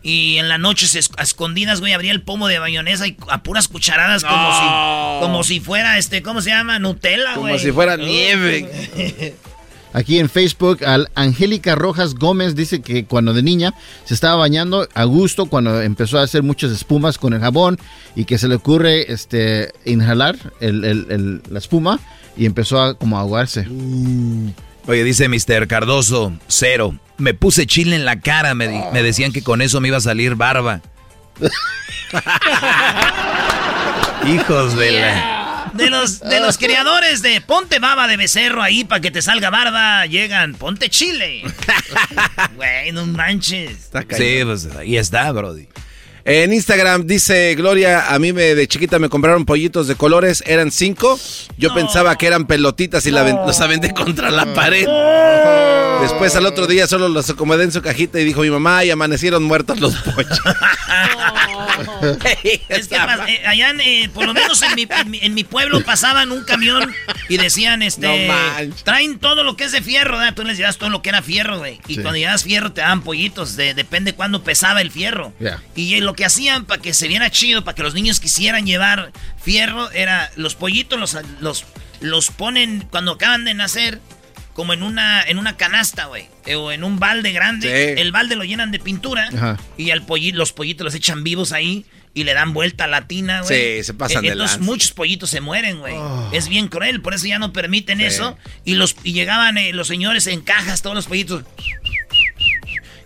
y 0.09 0.39
en 0.39 0.49
la 0.49 0.57
noche 0.59 0.87
se 0.87 1.01
esc- 1.01 1.15
a 1.19 1.23
escondidas, 1.23 1.81
güey, 1.81 1.93
abría 1.93 2.13
el 2.13 2.23
pomo 2.23 2.49
de 2.49 2.59
bayonesa 2.59 3.07
y 3.07 3.17
a 3.29 3.43
puras 3.43 3.69
cucharadas 3.69 4.25
como 4.25 4.53
si 4.55 5.21
como 5.21 5.45
si 5.45 5.61
fuera 5.61 5.99
este, 5.99 6.23
¿cómo 6.23 6.41
se 6.41 6.51
llama? 6.51 6.79
Nutella, 6.79 7.35
güey. 7.37 7.53
Como 7.55 7.59
si 7.59 7.73
fuera 7.73 7.97
nieve. 7.97 9.35
Aquí 9.95 10.19
en 10.19 10.29
Facebook, 10.29 10.85
al 10.85 11.09
Angélica 11.15 11.75
Rojas 11.75 12.15
Gómez 12.15 12.55
dice 12.55 12.83
que 12.83 13.07
cuando 13.07 13.33
de 13.33 13.43
niña 13.43 13.73
se 14.05 14.13
estaba 14.15 14.37
bañando 14.37 14.87
a 14.95 15.05
gusto, 15.05 15.47
cuando 15.47 15.81
empezó 15.81 16.19
a 16.19 16.23
hacer 16.23 16.43
muchas 16.43 16.71
espumas 16.73 17.17
con 17.17 17.33
el 17.33 17.41
jabón 17.41 17.79
y 18.15 18.27
que 18.27 18.37
se 18.39 18.49
le 18.49 18.55
ocurre 18.57 19.11
este 19.11 19.73
inhalar 19.87 20.37
el- 20.61 20.85
el- 20.85 21.07
el- 21.11 21.43
la 21.51 21.59
espuma 21.59 21.99
y 22.37 22.45
empezó 22.45 22.81
a 22.83 22.95
como 22.99 23.17
a 23.17 23.21
ahogarse. 23.21 23.67
Oye, 24.87 25.05
dice 25.05 25.29
Mr. 25.29 25.67
Cardoso, 25.67 26.33
cero. 26.49 26.95
Me 27.19 27.35
puse 27.35 27.67
chile 27.67 27.97
en 27.97 28.05
la 28.05 28.21
cara, 28.21 28.55
me, 28.55 28.69
di- 28.69 28.81
me 28.93 29.03
decían 29.03 29.33
que 29.33 29.43
con 29.43 29.61
eso 29.61 29.81
me 29.81 29.89
iba 29.89 29.97
a 29.97 30.01
salir 30.01 30.37
barba. 30.37 30.81
Hijos 34.27 34.77
de 34.77 34.93
la... 35.01 35.35
De 35.75 35.91
los, 35.91 36.21
de 36.21 36.41
los 36.41 36.57
criadores 36.57 37.21
de 37.23 37.41
ponte 37.43 37.79
baba 37.79 38.09
de 38.09 38.17
becerro 38.17 38.63
ahí 38.63 38.85
para 38.85 39.03
que 39.03 39.11
te 39.11 39.21
salga 39.21 39.51
barba, 39.51 40.07
llegan, 40.07 40.55
ponte 40.55 40.89
chile. 40.89 41.43
Güey, 42.57 42.91
no 42.93 43.05
manches. 43.07 43.91
Sí, 44.17 44.41
pues 44.45 44.67
ahí 44.77 44.97
está, 44.97 45.31
Brody. 45.31 45.69
En 46.31 46.53
Instagram 46.53 47.07
dice 47.07 47.55
Gloria, 47.55 48.13
a 48.15 48.19
mí 48.19 48.35
me, 48.35 48.55
de 48.55 48.69
chiquita 48.69 48.99
me 48.99 49.09
compraron 49.09 49.47
pollitos 49.47 49.87
de 49.89 49.95
colores, 49.95 50.45
eran 50.47 50.71
cinco. 50.71 51.19
Yo 51.57 51.73
pensaba 51.73 52.17
que 52.19 52.27
eran 52.27 52.47
pelotitas 52.47 53.07
y 53.07 53.11
la 53.11 53.23
aven- 53.25 53.47
los 53.47 53.59
aventé 53.63 53.95
contra 53.95 54.31
la 54.31 54.53
pared. 54.53 54.87
Después 56.03 56.37
al 56.37 56.45
otro 56.45 56.67
día 56.67 56.87
solo 56.87 57.09
los 57.09 57.31
acomodé 57.31 57.65
en 57.65 57.73
su 57.73 57.81
cajita 57.81 58.21
y 58.21 58.25
dijo 58.25 58.43
mi 58.43 58.51
mamá 58.51 58.85
y 58.85 58.91
amanecieron 58.91 59.43
muertos 59.43 59.81
los 59.81 59.95
pollos. 59.97 60.39
Es 62.69 62.89
que 62.89 62.97
eh, 62.97 63.47
allá, 63.47 63.73
eh, 63.85 64.09
por 64.13 64.27
lo 64.27 64.35
menos 64.35 64.61
en 64.63 64.75
mi, 64.75 64.87
en 64.89 65.11
mi- 65.11 65.19
en 65.23 65.35
mi 65.35 65.45
pueblo 65.45 65.83
pasaban 65.85 66.33
un 66.33 66.45
camión 66.45 66.95
y 67.29 67.37
decían, 67.37 67.83
este, 67.83 68.07
No 68.07 68.33
traen 68.85 69.19
todo 69.19 69.43
lo 69.45 69.57
que 69.57 69.65
es 69.65 69.73
de 69.73 69.83
fierro, 69.83 70.19
¿verdad? 70.19 70.35
Tú 70.35 70.45
les 70.45 70.57
llevas 70.59 70.79
todo 70.79 70.91
lo 70.91 71.03
que 71.03 71.09
era 71.11 71.23
fierro, 71.23 71.59
güey. 71.59 71.81
Y 71.89 71.95
Sí. 71.97 72.03
cuando 72.03 72.17
llevas 72.19 72.45
fierro 72.45 72.73
te 72.73 72.81
daban 72.81 73.03
pollitos, 73.03 73.57
de- 73.57 73.75
depende 73.75 74.13
cuándo 74.15 74.43
pesaba 74.43 74.81
el 74.81 74.91
fierro. 74.91 75.33
Y 75.75 75.95
eh, 75.95 76.01
lo 76.01 76.15
que 76.15 76.25
hacían 76.25 76.65
para 76.65 76.81
que 76.81 76.93
se 76.95 77.09
viera 77.09 77.31
chido, 77.31 77.65
para 77.65 77.75
que 77.75 77.83
los 77.83 77.95
niños 77.95 78.21
quisieran 78.21 78.67
llevar 78.67 79.13
fierro, 79.43 79.91
era 79.93 80.31
los 80.37 80.55
pollitos 80.55 80.99
los, 80.99 81.17
los, 81.41 81.65
los 82.01 82.31
ponen 82.31 82.87
cuando 82.91 83.13
acaban 83.13 83.45
de 83.45 83.55
nacer. 83.55 84.01
Como 84.59 84.73
en 84.73 84.83
una, 84.83 85.23
en 85.23 85.39
una 85.39 85.57
canasta, 85.57 86.07
güey. 86.07 86.27
eh, 86.45 86.57
O 86.57 86.73
en 86.73 86.83
un 86.83 86.99
balde 86.99 87.31
grande. 87.31 87.95
Sí. 87.95 88.01
El 88.03 88.11
balde 88.11 88.35
lo 88.35 88.43
llenan 88.43 88.73
de 88.73 88.81
pintura. 88.81 89.29
Ajá. 89.33 89.57
Y 89.77 89.93
al 89.93 90.05
polli- 90.05 90.33
los 90.33 90.53
pollitos 90.53 90.85
los 90.85 90.95
echan 90.97 91.23
vivos 91.23 91.53
ahí 91.53 91.87
y 92.13 92.25
le 92.25 92.35
dan 92.35 92.53
vuelta 92.55 92.85
a 92.85 92.87
la 92.89 93.07
tina, 93.07 93.43
güey. 93.43 93.77
Sí, 93.79 93.85
se 93.85 93.95
pasan 93.95 94.25
Eh, 94.25 94.29
de 94.29 94.33
Entonces 94.33 94.57
lanza. 94.57 94.69
muchos 94.69 94.91
pollitos 94.91 95.31
se 95.31 95.41
mueren, 95.41 95.79
güey. 95.79 95.95
Oh. 95.97 96.29
Es 96.33 96.49
bien 96.49 96.67
cruel, 96.67 97.01
por 97.01 97.15
eso 97.15 97.29
ya 97.29 97.39
no 97.39 97.53
permiten 97.53 97.99
Sí. 97.99 98.07
eso. 98.07 98.37
Y 98.65 98.75
los 98.75 98.97
y 99.05 99.13
llegaban 99.13 99.59
eh, 99.59 99.73
los 99.73 99.87
señores 99.87 100.27
en 100.27 100.41
cajas, 100.41 100.83
todos 100.83 100.97
los 100.97 101.07
pollitos. 101.07 101.45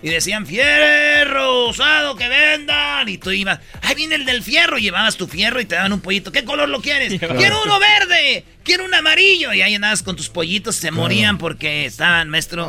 Y 0.02 0.10
decían, 0.10 0.46
fierro 0.46 1.68
usado 1.68 2.16
que 2.16 2.28
vendan. 2.28 3.08
Y 3.08 3.18
tú 3.18 3.30
ibas, 3.30 3.60
ahí 3.82 3.94
viene 3.94 4.16
el 4.16 4.24
del 4.24 4.42
fierro. 4.42 4.78
Y 4.78 4.82
llevabas 4.82 5.16
tu 5.16 5.28
fierro 5.28 5.60
y 5.60 5.64
te 5.64 5.76
daban 5.76 5.92
un 5.92 6.00
pollito. 6.00 6.32
¿Qué 6.32 6.44
color 6.44 6.68
lo 6.68 6.80
quieres? 6.80 7.20
Quiero 7.20 7.62
uno 7.64 7.78
verde. 7.78 8.44
Quiero 8.64 8.84
un 8.84 8.94
amarillo. 8.94 9.52
Y 9.54 9.62
ahí 9.62 9.74
andabas 9.74 10.02
con 10.02 10.16
tus 10.16 10.28
pollitos. 10.28 10.76
Se 10.76 10.90
morían 10.90 11.38
porque 11.38 11.86
estaban, 11.86 12.28
maestro. 12.28 12.68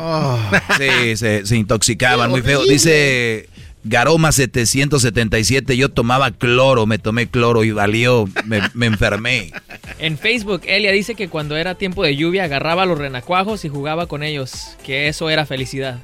Sí, 0.77 1.17
se, 1.17 1.45
se 1.45 1.55
intoxicaban 1.57 2.29
muy 2.29 2.41
feo. 2.41 2.63
Dice 2.65 3.49
Garoma 3.83 4.31
777, 4.31 5.75
yo 5.75 5.89
tomaba 5.89 6.31
cloro, 6.31 6.85
me 6.85 6.99
tomé 6.99 7.27
cloro 7.27 7.65
y 7.65 7.71
valió, 7.71 8.29
me, 8.45 8.61
me 8.73 8.85
enfermé. 8.85 9.51
En 9.99 10.17
Facebook, 10.17 10.61
Elia 10.65 10.91
dice 10.93 11.15
que 11.15 11.27
cuando 11.27 11.57
era 11.57 11.75
tiempo 11.75 12.03
de 12.03 12.15
lluvia 12.15 12.45
agarraba 12.45 12.85
los 12.85 12.97
renacuajos 12.97 13.65
y 13.65 13.69
jugaba 13.69 14.07
con 14.07 14.23
ellos, 14.23 14.77
que 14.85 15.09
eso 15.09 15.29
era 15.29 15.45
felicidad. 15.45 15.99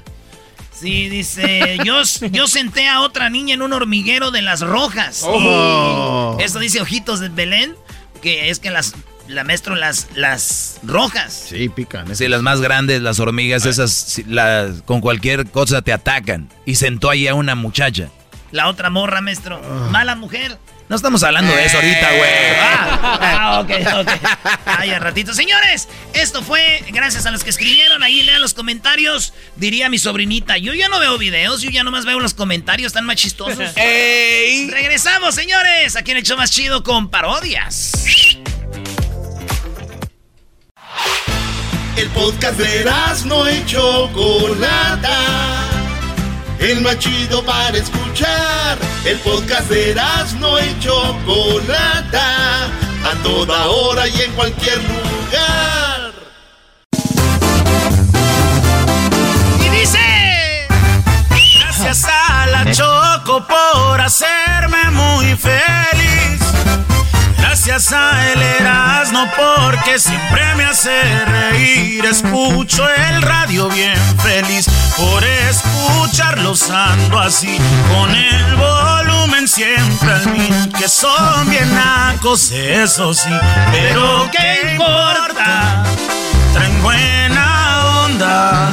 Sí, 0.72 1.08
dice, 1.08 1.78
yo, 1.84 2.02
yo 2.30 2.46
senté 2.46 2.88
a 2.88 3.00
otra 3.00 3.28
niña 3.28 3.54
en 3.54 3.62
un 3.62 3.72
hormiguero 3.72 4.30
de 4.30 4.42
las 4.42 4.60
rojas. 4.60 5.22
Oh. 5.24 6.38
Eso 6.40 6.58
dice 6.58 6.80
Ojitos 6.80 7.20
de 7.20 7.28
Belén, 7.28 7.74
que 8.22 8.50
es 8.50 8.58
que 8.60 8.70
las, 8.70 8.94
la 9.28 9.44
maestro 9.44 9.74
las, 9.74 10.08
las 10.14 10.78
rojas. 10.82 11.46
Sí, 11.48 11.68
pican. 11.68 12.14
Sí, 12.16 12.28
las 12.28 12.42
más 12.42 12.60
grandes, 12.60 13.02
las 13.02 13.20
hormigas, 13.20 13.66
esas 13.66 14.22
las, 14.26 14.82
con 14.82 15.00
cualquier 15.00 15.50
cosa 15.50 15.82
te 15.82 15.92
atacan. 15.92 16.48
Y 16.64 16.76
sentó 16.76 17.10
ahí 17.10 17.28
a 17.28 17.34
una 17.34 17.54
muchacha. 17.54 18.08
La 18.50 18.68
otra 18.68 18.90
morra, 18.90 19.20
maestro. 19.20 19.60
Mala 19.90 20.16
mujer. 20.16 20.58
No 20.90 20.96
estamos 20.96 21.22
hablando 21.22 21.54
de 21.54 21.64
eso 21.64 21.76
ahorita, 21.76 22.08
güey. 22.16 22.30
Ah, 22.58 23.18
ah, 23.22 23.60
ok, 23.60 23.70
ok. 24.00 24.08
Ay, 24.66 24.90
al 24.90 25.00
ratito. 25.00 25.32
Señores, 25.32 25.86
esto 26.14 26.42
fue 26.42 26.82
gracias 26.88 27.26
a 27.26 27.30
los 27.30 27.44
que 27.44 27.50
escribieron. 27.50 28.02
Ahí 28.02 28.24
lean 28.24 28.40
los 28.40 28.54
comentarios. 28.54 29.32
Diría 29.54 29.88
mi 29.88 30.00
sobrinita, 30.00 30.58
yo 30.58 30.74
ya 30.74 30.88
no 30.88 30.98
veo 30.98 31.16
videos, 31.16 31.62
yo 31.62 31.70
ya 31.70 31.84
nomás 31.84 32.06
veo 32.06 32.18
los 32.18 32.34
comentarios, 32.34 32.88
están 32.88 33.06
más 33.06 33.14
chistosos. 33.14 33.72
Regresamos, 33.76 35.36
señores. 35.36 35.94
Aquí 35.94 36.10
en 36.10 36.16
el 36.16 36.24
show 36.24 36.36
más 36.36 36.50
chido 36.50 36.82
con 36.82 37.08
parodias. 37.08 37.92
El 41.96 42.08
podcast 42.08 42.58
de 42.58 42.84
no 43.26 43.48
y 43.48 43.64
Chocolata. 43.64 45.08
El 46.60 46.82
más 46.82 46.98
chido 46.98 47.42
para 47.42 47.76
escuchar. 47.76 48.78
El 49.04 49.18
podcast 49.20 49.68
de 49.70 49.94
no 50.38 50.60
y 50.60 50.78
Chocolata. 50.78 52.66
A 53.02 53.22
toda 53.22 53.66
hora 53.66 54.06
y 54.06 54.20
en 54.20 54.32
cualquier 54.32 54.76
lugar. 54.76 56.12
Y 59.64 59.68
dice... 59.70 60.68
Gracias 61.58 62.04
a 62.04 62.46
la 62.46 62.70
Choco 62.72 63.46
por 63.46 64.00
hacerme 64.00 64.90
muy 64.90 65.34
feliz. 65.36 66.89
Gracias 67.50 67.92
a 67.92 68.30
el 68.30 68.40
Erasmo 68.40 69.28
porque 69.36 69.98
siempre 69.98 70.54
me 70.54 70.66
hace 70.66 71.02
reír. 71.24 72.06
Escucho 72.06 72.88
el 72.88 73.22
radio 73.22 73.68
bien 73.68 73.98
feliz 74.18 74.66
por 74.96 75.24
escucharlos 75.24 76.70
ando 76.70 77.18
así. 77.18 77.58
Con 77.88 78.14
el 78.14 78.54
volumen 78.54 79.48
siempre 79.48 80.12
al 80.12 80.32
mil. 80.32 80.72
Que 80.78 80.88
son 80.88 81.50
bien 81.50 81.74
nacos, 81.74 82.52
eso 82.52 83.12
sí. 83.14 83.28
Pero 83.72 84.30
qué 84.30 84.70
importa, 84.70 85.82
traen 86.52 86.80
buena 86.80 87.84
onda. 88.04 88.72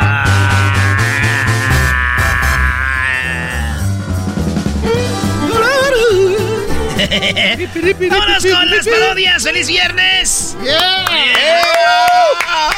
Vámonos 8.09 8.45
con 8.45 8.69
las 8.69 8.87
parodias. 8.87 9.43
¡Feliz 9.43 9.67
viernes! 9.67 10.55
Yeah. 10.63 11.05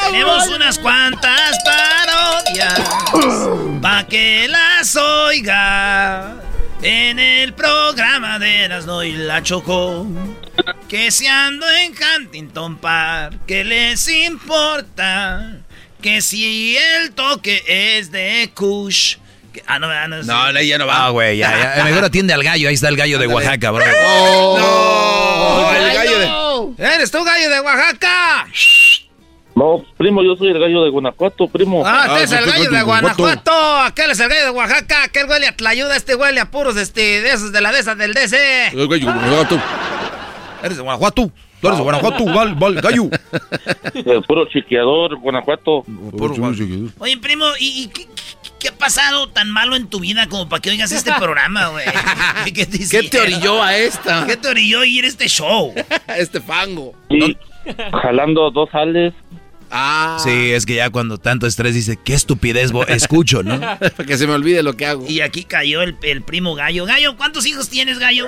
Tenemos 0.10 0.48
unas 0.48 0.80
cuantas 0.80 1.58
parodias 1.64 2.80
pa' 3.82 4.08
que 4.08 4.48
las 4.48 4.96
oiga 4.96 6.36
en 6.82 7.20
el 7.20 7.54
programa 7.54 8.40
de 8.40 8.64
Erasmo 8.64 9.04
y 9.04 9.14
la 9.14 9.44
Chocó. 9.44 10.08
Que 10.88 11.12
si 11.12 11.28
ando 11.28 11.66
en 11.70 11.94
Huntington 11.94 12.78
Park, 12.78 13.40
¿qué 13.48 13.64
les 13.64 14.08
importa? 14.08 15.58
Que 16.02 16.22
si 16.22 16.76
el 16.78 17.12
toque 17.12 17.64
es 17.68 18.12
de 18.12 18.52
Kush. 18.54 19.18
Ah, 19.68 19.80
no, 19.80 19.88
ah, 19.88 20.08
no, 20.08 20.24
No, 20.24 20.52
no, 20.52 20.62
ya 20.62 20.78
no 20.78 20.88
va. 20.88 21.06
Ah, 21.06 21.10
güey, 21.10 21.38
ya, 21.38 21.76
ya. 21.78 21.84
Mejor 21.84 22.06
atiende 22.06 22.34
al 22.34 22.44
gallo. 22.44 22.68
Ahí 22.68 22.76
está 22.76 22.90
el 22.90 22.98
gallo 22.98 23.20
de 23.20 23.28
Oaxaca, 23.28 23.72
bro. 23.72 23.86
No, 23.86 25.72
el 25.72 25.94
gallo 25.94 26.20
de. 26.20 26.84
¡Eres 26.84 27.12
tú, 27.12 27.24
gallo 27.24 27.50
de 27.50 27.60
Oaxaca! 27.60 28.48
No, 29.56 29.86
primo, 29.98 30.24
yo 30.24 30.36
soy 30.36 30.50
el 30.50 30.60
gallo 30.60 30.84
de 30.84 30.90
Guanajuato, 30.90 31.48
primo. 31.48 31.84
Ah, 31.86 32.18
este 32.20 32.24
es 32.24 32.32
el 32.42 32.52
gallo 32.52 32.72
de 32.72 32.82
Guanajuato. 32.82 33.52
Aquel 33.82 34.12
es 34.12 34.20
el 34.20 34.30
gallo 34.30 34.46
de 34.46 34.50
Oaxaca. 34.50 35.04
Aquel 35.04 35.30
huele 35.30 35.48
a 35.48 35.56
tlayuda. 35.56 35.96
Este 35.96 36.16
huele 36.16 36.40
a 36.40 36.50
puros 36.50 36.76
este, 36.76 37.22
de 37.22 37.32
esos 37.32 37.52
de 37.52 37.62
la 37.62 37.72
de 37.72 37.80
esas 37.80 37.98
del 37.98 38.14
DC. 38.14 38.68
El 38.70 38.88
gallo 38.88 39.06
de 39.06 39.12
Guanajuato. 39.12 39.62
Eres 40.64 40.78
de 40.78 40.84
Guanajuato. 40.84 41.32
Tú 41.64 41.68
eres 41.70 41.78
de 41.78 41.84
Guanajuato, 41.86 42.26
val, 42.26 42.56
val, 42.56 42.76
gallo. 42.82 43.04
El 43.94 44.22
puro 44.24 44.46
chiqueador, 44.50 45.16
Guanajuato. 45.16 45.86
Oye, 47.00 47.18
primo, 47.20 47.46
¿y, 47.58 47.84
y 47.84 47.88
qué, 47.88 48.06
qué- 48.64 48.70
ha 48.70 48.78
pasado 48.78 49.30
tan 49.30 49.52
malo 49.52 49.76
en 49.76 49.88
tu 49.88 50.00
vida 50.00 50.28
como 50.28 50.50
para 50.50 50.62
que 50.62 50.70
oigas 50.72 50.92
este 50.92 51.12
programa, 51.20 51.68
güey? 51.68 51.86
¿Qué, 52.54 52.66
te, 52.66 52.80
¿Qué 52.90 53.04
te 53.10 53.20
orilló 53.20 53.62
a 53.62 53.78
esta? 53.78 54.26
¿Qué 54.26 54.38
te 54.38 54.48
orilló 54.48 54.80
a 54.82 54.86
ir 54.88 55.06
a 55.06 55.08
este 55.08 55.28
show? 55.28 55.74
este 56.18 56.42
fango. 56.42 56.94
Jalando 58.02 58.50
dos 58.52 58.70
sales. 58.72 59.14
Ah. 59.76 60.18
Sí, 60.24 60.52
es 60.52 60.66
que 60.68 60.76
ya 60.76 60.90
cuando 60.92 61.18
tanto 61.18 61.48
estrés 61.48 61.74
dice, 61.74 61.98
qué 62.04 62.14
estupidez 62.14 62.72
bo- 62.72 62.86
escucho, 62.86 63.42
¿no? 63.44 63.60
Para 63.80 64.06
que 64.06 64.18
se 64.18 64.28
me 64.28 64.34
olvide 64.34 64.62
lo 64.62 64.74
que 64.78 64.86
hago. 64.86 65.06
Y 65.08 65.22
aquí 65.22 65.44
cayó 65.46 65.82
el, 65.82 65.96
el 66.04 66.22
primo 66.22 66.54
Gallo. 66.56 66.86
Gallo, 66.86 67.18
¿cuántos 67.18 67.46
hijos 67.48 67.70
tienes, 67.70 67.98
Gallo? 68.00 68.28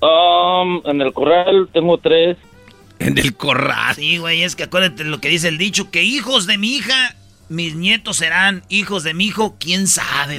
Um, 0.00 0.82
en 0.84 1.00
el 1.00 1.12
corral 1.12 1.68
tengo 1.72 1.98
tres. 1.98 2.36
En 2.98 3.18
el 3.18 3.34
corral. 3.34 3.94
Sí, 3.96 4.18
güey, 4.18 4.42
es 4.42 4.54
que 4.54 4.64
acuérdate 4.64 5.04
lo 5.04 5.20
que 5.20 5.28
dice 5.28 5.48
el 5.48 5.58
dicho, 5.58 5.90
que 5.90 6.02
hijos 6.04 6.46
de 6.46 6.58
mi 6.58 6.76
hija, 6.76 7.16
mis 7.54 7.74
nietos 7.74 8.18
serán 8.18 8.62
hijos 8.68 9.04
de 9.04 9.14
mi 9.14 9.26
hijo, 9.26 9.56
quién 9.58 9.86
sabe. 9.86 10.38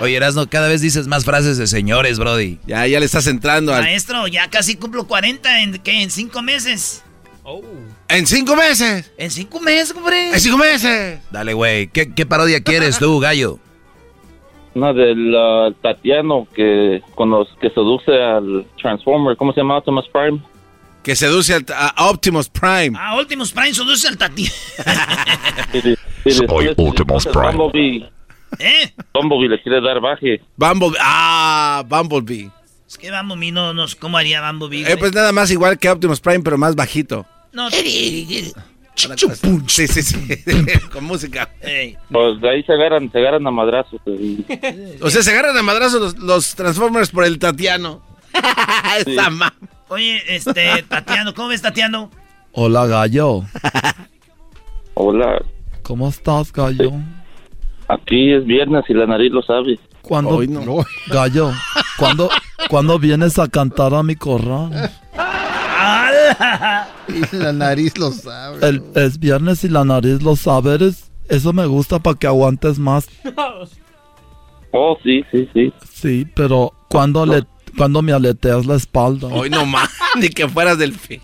Oye, 0.00 0.16
Erasno, 0.16 0.48
cada 0.48 0.68
vez 0.68 0.80
dices 0.80 1.06
más 1.06 1.24
frases 1.24 1.58
de 1.58 1.66
señores, 1.66 2.18
Brody. 2.18 2.58
Ya, 2.66 2.86
ya 2.86 2.98
le 2.98 3.06
estás 3.06 3.26
entrando 3.26 3.74
al... 3.74 3.82
Maestro, 3.82 4.26
ya 4.26 4.48
casi 4.48 4.76
cumplo 4.76 5.06
40 5.06 5.62
en, 5.62 5.78
¿qué? 5.78 6.02
En 6.02 6.10
cinco 6.10 6.42
meses. 6.42 7.04
¿En 8.08 8.26
cinco 8.26 8.54
meses? 8.56 9.12
En 9.16 9.30
cinco 9.30 9.60
meses, 9.60 9.94
hombre. 9.96 10.30
¡En 10.30 10.40
cinco 10.40 10.58
meses! 10.58 11.20
Dale, 11.30 11.54
güey. 11.54 11.88
¿Qué, 11.88 12.12
qué 12.14 12.24
parodia 12.24 12.62
quieres 12.62 12.98
tú, 12.98 13.18
gallo? 13.18 13.58
Una 14.74 14.92
del 14.92 15.34
ah, 15.36 15.70
Tatiano 15.82 16.46
que, 16.54 17.02
con 17.14 17.30
los, 17.30 17.48
que 17.60 17.70
seduce 17.70 18.12
al 18.12 18.66
Transformer. 18.80 19.36
¿Cómo 19.36 19.52
se 19.52 19.60
llama? 19.60 19.78
Optimus 19.78 20.08
Prime. 20.08 20.40
Que 21.02 21.16
seduce 21.16 21.54
al- 21.54 21.66
a 21.74 22.08
Optimus 22.10 22.48
Prime. 22.48 22.96
Ah, 22.98 23.16
Optimus 23.18 23.52
Prime 23.52 23.74
seduce 23.74 24.06
al 24.08 24.16
tati. 24.16 24.46
Soy 26.24 26.68
Optimus 26.76 27.26
Prime. 27.26 27.52
Bumblebee, 27.56 28.10
¿Eh? 28.58 28.92
Bumblebee 29.12 29.48
le 29.48 29.62
quiere 29.62 29.80
dar 29.80 30.00
baje. 30.00 30.40
Bumblebee. 30.56 30.98
Ah, 31.00 31.84
Bumblebee. 31.88 32.50
Es 32.88 32.98
que 32.98 33.10
Bumblebee 33.10 33.52
no, 33.52 33.74
no, 33.74 33.86
¿cómo 33.98 34.18
haría 34.18 34.40
Bumblebee? 34.50 34.90
Eh, 34.90 34.96
pues 34.96 35.12
nada 35.12 35.32
más 35.32 35.50
igual 35.50 35.78
que 35.78 35.90
Optimus 35.90 36.20
Prime, 36.20 36.40
pero 36.40 36.58
más 36.58 36.74
bajito. 36.76 37.26
No. 37.52 37.70
Sí, 37.70 38.52
sí, 39.88 40.02
sí. 40.02 40.16
Con 40.92 41.04
música. 41.04 41.50
Pues 42.10 42.40
de 42.40 42.50
ahí 42.50 42.62
se 42.62 42.72
agarran, 42.72 43.10
se 43.10 43.18
agarran 43.18 43.46
a 43.46 43.50
madrazos. 43.50 44.00
O 45.00 45.10
sea, 45.10 45.22
se 45.22 45.30
agarran 45.32 45.56
a 45.56 45.62
madrazos 45.62 46.00
los, 46.00 46.18
los 46.18 46.54
Transformers 46.54 47.10
por 47.10 47.24
el 47.24 47.38
Tatiano. 47.38 48.02
Esa 49.06 49.30
ma- 49.30 49.54
Oye, 49.88 50.22
este, 50.28 50.82
Tatiano, 50.88 51.34
¿cómo 51.34 51.48
ves, 51.48 51.62
Tatiano? 51.62 52.10
Hola, 52.52 52.86
gallo. 52.86 53.42
Hola, 54.94 55.42
¿Cómo 55.82 56.08
estás, 56.08 56.52
gallo? 56.52 56.92
aquí 57.88 58.32
es 58.32 58.44
viernes 58.46 58.84
y 58.88 58.94
la 58.94 59.06
nariz 59.06 59.32
lo 59.32 59.42
sabe. 59.42 59.78
¿Cuándo, 60.00 60.38
gallo, 61.08 61.50
¿cuándo, 61.98 62.28
¿cuándo 62.68 62.98
vienes 62.98 63.38
a 63.38 63.48
cantar 63.48 63.94
a 63.94 64.02
mi 64.02 64.16
corral? 64.16 64.90
Y 67.08 67.36
la 67.36 67.52
nariz 67.52 67.96
lo 67.98 68.10
sabe. 68.12 68.66
El, 68.66 68.82
es 68.94 69.18
viernes 69.18 69.64
y 69.64 69.68
la 69.68 69.84
nariz 69.84 70.22
lo 70.22 70.36
sabe. 70.36 70.74
eres- 70.74 71.10
eso 71.28 71.52
me 71.52 71.66
gusta 71.66 71.98
para 71.98 72.18
que 72.18 72.26
aguantes 72.26 72.78
más. 72.78 73.08
Oh, 74.72 74.96
sí, 75.02 75.22
sí, 75.30 75.48
sí. 75.52 75.72
Sí, 75.90 76.26
pero 76.34 76.72
cuando 76.88 77.26
le, 77.26 77.44
cuando 77.76 78.02
me 78.02 78.12
aleteas 78.12 78.66
la 78.66 78.76
espalda. 78.76 79.28
Hoy 79.28 79.50
no 79.50 79.64
más, 79.66 79.90
ni 80.16 80.28
que 80.28 80.48
fueras 80.48 80.78
del 80.78 80.94
fin. 80.96 81.20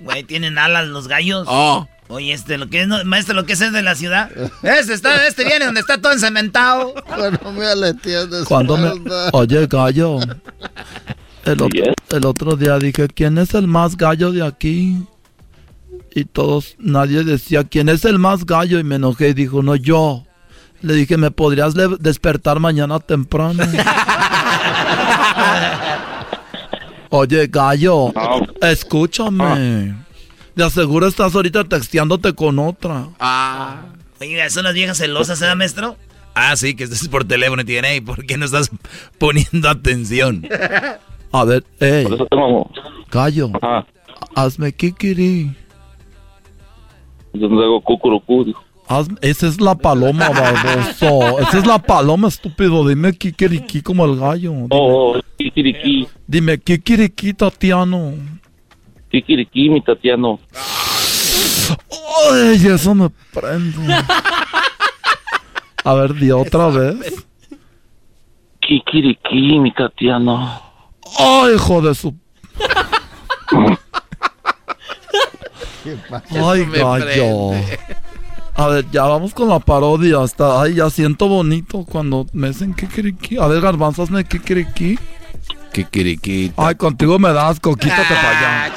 Güey, 0.00 0.24
tienen 0.24 0.58
alas 0.58 0.88
los 0.88 1.08
gallos. 1.08 1.46
Oh. 1.50 1.86
Oye, 2.08 2.32
este, 2.32 2.58
lo 2.58 2.68
que 2.68 2.82
es, 2.82 2.88
no- 2.88 3.04
maestro, 3.04 3.34
lo 3.34 3.44
que 3.46 3.52
es, 3.52 3.60
es 3.60 3.72
de 3.72 3.82
la 3.82 3.94
ciudad. 3.94 4.30
Este 4.62 4.94
está, 4.94 5.26
este 5.28 5.44
viene 5.44 5.66
donde 5.66 5.80
está 5.80 6.00
todo 6.00 6.12
encementado. 6.12 6.94
Cuando 7.06 7.52
me 7.52 7.66
aleteas 7.66 8.28
de 8.30 8.44
Cuando 8.44 8.76
me, 8.76 8.88
espalda. 8.88 9.30
oye, 9.32 9.66
gallo. 9.68 10.18
El 11.44 11.62
otro, 11.62 11.94
el 12.10 12.26
otro 12.26 12.56
día 12.56 12.78
dije, 12.78 13.06
¿quién 13.08 13.38
es 13.38 13.54
el 13.54 13.66
más 13.68 13.96
gallo 13.96 14.32
de 14.32 14.44
aquí? 14.44 14.96
Y 16.12 16.24
todos, 16.24 16.74
nadie 16.80 17.22
decía, 17.22 17.62
¿quién 17.62 17.88
es 17.88 18.04
el 18.04 18.18
más 18.18 18.44
gallo? 18.44 18.78
Y 18.80 18.84
me 18.84 18.96
enojé 18.96 19.28
y 19.28 19.34
dijo, 19.34 19.62
no, 19.62 19.76
yo. 19.76 20.24
Le 20.82 20.94
dije, 20.94 21.16
¿me 21.16 21.30
podrías 21.30 21.74
despertar 22.00 22.58
mañana 22.60 22.98
temprano? 23.00 23.62
Oye, 27.10 27.46
gallo, 27.48 28.12
escúchame. 28.62 29.94
De 30.54 30.64
aseguro 30.64 31.06
estás 31.06 31.34
ahorita 31.34 31.64
texteándote 31.64 32.32
con 32.34 32.58
otra. 32.58 33.08
Ah. 33.18 33.82
Oiga, 34.20 34.48
son 34.50 34.64
las 34.64 34.74
viejas 34.74 34.98
celosas, 34.98 35.40
¿eh, 35.42 35.54
maestro? 35.54 35.96
Ah, 36.34 36.54
sí, 36.56 36.74
que 36.74 36.84
estés 36.84 37.08
por 37.08 37.24
teléfono 37.24 37.62
y 37.66 37.76
"Ey, 37.76 38.00
¿por 38.00 38.24
qué 38.26 38.36
no 38.36 38.44
estás 38.44 38.70
poniendo 39.18 39.68
atención? 39.68 40.46
A 41.32 41.44
ver, 41.44 41.64
ey, 41.78 42.04
Por 42.04 42.14
eso 42.14 42.26
tengo... 42.26 42.70
gallo, 43.10 43.50
hazme 44.34 44.72
kikiri. 44.72 45.54
Yo 47.32 47.48
no 47.48 47.62
hago 47.62 47.80
cucurucú, 47.80 48.44
dijo. 48.44 48.62
Esa 49.20 49.46
es 49.46 49.60
la 49.60 49.76
paloma, 49.76 50.28
baboso. 50.30 51.38
Esa 51.38 51.58
es 51.58 51.66
la 51.66 51.78
paloma, 51.78 52.26
estúpido. 52.26 52.86
Dime 52.88 53.12
kikiriki 53.12 53.82
como 53.82 54.04
el 54.04 54.16
gallo. 54.18 54.50
Dime, 54.50 54.66
Oh, 54.70 55.12
oh, 55.16 55.20
kikiriki, 55.38 56.08
dime 56.26 56.58
kikiriki, 56.58 57.32
Tatiano. 57.34 58.14
kikiriki, 59.10 59.70
mi 59.70 59.80
Tatiano. 59.80 60.40
Ay, 62.32 62.66
eso 62.66 62.94
me 62.94 63.08
prende. 63.32 63.94
A 65.84 65.94
ver, 65.94 66.12
di 66.14 66.32
otra 66.32 66.68
vez. 66.68 66.96
Kikiriki, 68.60 69.58
mi 69.60 69.70
Tatiano. 69.72 70.60
Ay, 71.16 71.54
hijo 71.54 71.80
de 71.80 71.94
su. 71.94 72.12
Ay, 76.30 76.64
gallo. 76.66 77.50
prende. 77.50 77.99
A 78.60 78.66
ver, 78.68 78.84
ya 78.92 79.04
vamos 79.04 79.32
con 79.32 79.48
la 79.48 79.58
parodia. 79.58 80.20
Hasta, 80.20 80.60
ay, 80.60 80.74
ya 80.74 80.90
siento 80.90 81.28
bonito 81.28 81.86
cuando 81.90 82.26
me 82.34 82.48
dicen 82.48 82.74
kikiriki. 82.74 83.38
A 83.38 83.46
ver, 83.46 83.62
garbanzo, 83.62 84.02
hazme 84.02 84.22
kikiriki. 84.24 84.98
Kikiriki. 85.72 86.52
Ay, 86.58 86.74
contigo 86.74 87.18
me 87.18 87.32
das 87.32 87.52
asco, 87.52 87.74
quítate 87.74 88.02
para 88.14 88.66
allá. 88.66 88.74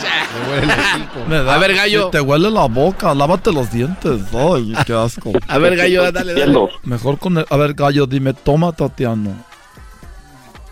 Me 1.28 1.44
da- 1.44 1.56
A 1.56 1.58
ver, 1.58 1.76
gallo. 1.76 2.10
Te 2.12 2.22
huele 2.22 2.50
la 2.50 2.66
boca, 2.68 3.14
lávate 3.14 3.52
los 3.52 3.70
dientes. 3.74 4.22
Ay, 4.34 4.74
qué 4.86 4.94
asco. 4.94 5.34
A 5.50 5.58
ver, 5.58 5.76
gallo, 5.76 6.10
dale, 6.14 6.34
dale. 6.34 6.70
Mejor 6.84 7.20
con 7.20 7.40
el... 7.40 7.46
A 7.50 7.58
ver, 7.58 7.74
gallo, 7.74 8.06
dime, 8.06 8.34
toma, 8.34 8.72
Tatiano. 8.72 9.36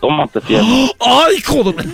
Toma, 0.00 0.26
Tatiano. 0.26 0.88
¡Ay, 1.00 1.36
hijo 1.36 1.64
de... 1.64 1.74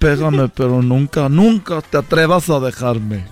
Pégame, 0.00 0.48
pero 0.48 0.82
nunca, 0.82 1.28
nunca 1.28 1.80
te 1.80 1.96
atrevas 1.96 2.50
a 2.50 2.58
dejarme. 2.58 3.26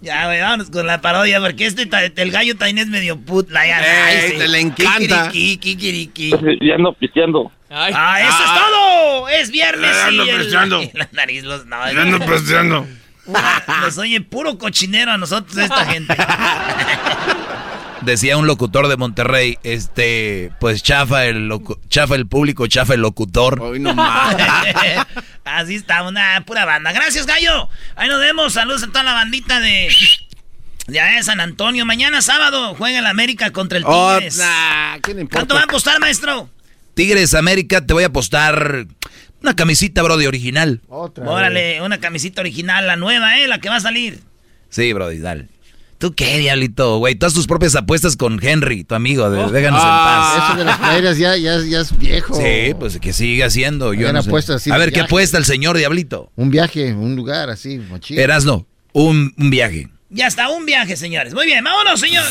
Ya, 0.00 0.26
güey, 0.26 0.40
vámonos 0.40 0.70
con 0.70 0.86
la 0.86 1.00
parodia, 1.00 1.40
porque 1.40 1.66
este, 1.66 1.88
el 2.22 2.30
gallo 2.30 2.56
también 2.56 2.78
es 2.78 2.88
medio 2.88 3.18
put. 3.18 3.50
La, 3.50 3.66
ya, 3.66 3.80
Ey, 3.80 4.16
ay, 4.24 4.30
sí. 4.32 4.38
te 4.38 4.48
le 4.48 4.60
encanta. 4.60 5.30
Kikiriki, 5.30 5.56
kikiriki. 5.58 6.30
Ya 6.60 6.74
ando 6.76 6.92
pisteando. 6.94 7.52
Ah, 7.70 8.20
eso 8.20 8.44
es 8.44 8.60
todo. 8.60 9.28
Es 9.28 9.50
viernes 9.50 9.90
Ya 9.90 10.06
ando 10.06 10.24
pisteando. 10.24 10.82
y 10.82 10.90
la 10.94 11.08
nariz 11.12 11.44
los... 11.44 11.66
No, 11.66 11.90
Ya 11.92 12.02
ando 12.02 12.18
pisteando. 12.20 12.86
Nos 13.80 13.98
oye 13.98 14.20
puro 14.20 14.58
cochinero 14.58 15.12
a 15.12 15.18
nosotros 15.18 15.56
esta 15.56 15.86
gente. 15.86 16.14
Decía 18.04 18.36
un 18.36 18.46
locutor 18.46 18.88
de 18.88 18.96
Monterrey, 18.96 19.58
este, 19.62 20.52
pues 20.60 20.82
chafa 20.82 21.26
el 21.26 21.48
locu- 21.48 21.78
chafa 21.88 22.14
el 22.14 22.26
público, 22.26 22.66
chafa 22.66 22.94
el 22.94 23.00
locutor. 23.00 23.60
Hoy 23.60 23.80
no. 23.80 23.94
Así 25.44 25.74
está, 25.74 26.02
una 26.02 26.42
pura 26.46 26.64
banda. 26.64 26.92
Gracias, 26.92 27.26
gallo. 27.26 27.68
Ahí 27.96 28.08
nos 28.08 28.20
vemos. 28.20 28.52
Saludos 28.52 28.82
a 28.82 28.86
toda 28.88 29.02
la 29.02 29.12
bandita 29.14 29.60
de... 29.60 29.88
De 30.86 31.00
allá 31.00 31.16
de 31.16 31.22
San 31.22 31.40
Antonio. 31.40 31.86
Mañana 31.86 32.20
sábado 32.20 32.74
juega 32.74 32.98
el 32.98 33.06
América 33.06 33.50
contra 33.52 33.78
el 33.78 33.84
Oh, 33.86 34.14
Tigres. 34.16 34.36
nah, 34.36 34.98
¿qué 35.02 35.14
le 35.14 35.22
importa? 35.22 35.38
¿Cuánto 35.38 35.54
va 35.54 35.60
a 35.62 35.64
apostar, 35.64 35.98
maestro? 35.98 36.50
Tigres 36.94 37.32
América, 37.34 37.84
te 37.86 37.94
voy 37.94 38.04
a 38.04 38.08
apostar 38.08 38.86
una 39.42 39.56
camisita, 39.56 40.02
bro, 40.02 40.16
de 40.18 40.28
original. 40.28 40.82
Órale, 40.88 41.80
una 41.80 41.98
camisita 42.00 42.42
original, 42.42 42.86
la 42.86 42.96
nueva, 42.96 43.38
¿eh? 43.40 43.48
La 43.48 43.58
que 43.60 43.70
va 43.70 43.76
a 43.76 43.80
salir. 43.80 44.20
Sí, 44.68 44.92
Brody, 44.92 45.18
dale. 45.20 45.48
¿Tú 45.98 46.14
qué, 46.14 46.38
diablito, 46.38 46.98
güey? 46.98 47.14
Todas 47.14 47.32
tus 47.34 47.46
propias 47.46 47.74
apuestas 47.76 48.16
con 48.16 48.38
Henry, 48.42 48.84
tu 48.84 48.94
amigo. 48.94 49.30
de- 49.30 49.50
déjanos 49.52 49.80
Eso 49.80 49.88
en 49.88 49.94
paz. 49.96 50.56
de 50.58 50.64
las 50.64 50.78
playeras 50.78 51.18
ya, 51.18 51.36
ya, 51.36 51.58
ya 51.62 51.80
es 51.80 51.96
viejo. 51.98 52.34
Sí, 52.34 52.74
pues 52.78 52.98
que 52.98 53.12
siga 53.12 53.46
haciendo. 53.46 53.94
Yo 53.94 54.12
no 54.12 54.18
apuestas 54.18 54.56
así 54.56 54.70
A 54.70 54.76
ver, 54.76 54.92
¿qué 54.92 55.00
apuesta 55.00 55.38
el 55.38 55.44
señor 55.44 55.76
Diablito? 55.78 56.30
Un 56.36 56.50
viaje, 56.50 56.92
un 56.92 57.16
lugar 57.16 57.48
así, 57.50 57.78
machín. 57.78 58.18
Erasno, 58.18 58.66
un, 58.92 59.32
un 59.38 59.50
viaje. 59.50 59.88
Ya 60.10 60.26
está, 60.26 60.48
un 60.50 60.66
viaje, 60.66 60.96
señores. 60.96 61.32
Muy 61.34 61.46
bien, 61.46 61.64
vámonos, 61.64 61.98
señor. 62.00 62.24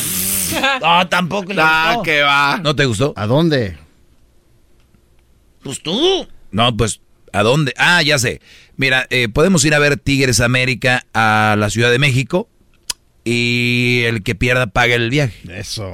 No, 0.80 1.08
tampoco 1.08 1.52
le 1.52 1.60
Ah, 1.60 1.86
gustó. 1.96 2.02
que 2.02 2.22
va. 2.22 2.58
¿No 2.62 2.76
te 2.76 2.84
gustó? 2.84 3.12
¿A 3.16 3.26
dónde? 3.26 3.76
Pues 5.62 5.82
tú. 5.82 6.28
No, 6.50 6.76
pues, 6.76 7.00
¿a 7.32 7.42
dónde? 7.42 7.74
Ah, 7.76 8.02
ya 8.02 8.18
sé. 8.18 8.40
Mira, 8.76 9.06
eh, 9.10 9.28
podemos 9.28 9.64
ir 9.64 9.74
a 9.74 9.78
ver 9.78 9.96
Tigres 9.96 10.40
América 10.40 11.06
a 11.14 11.56
la 11.58 11.70
Ciudad 11.70 11.90
de 11.90 11.98
México 11.98 12.48
y 13.24 14.02
el 14.04 14.22
que 14.22 14.34
pierda 14.34 14.66
paga 14.66 14.94
el 14.94 15.08
viaje. 15.08 15.34
Eso. 15.48 15.88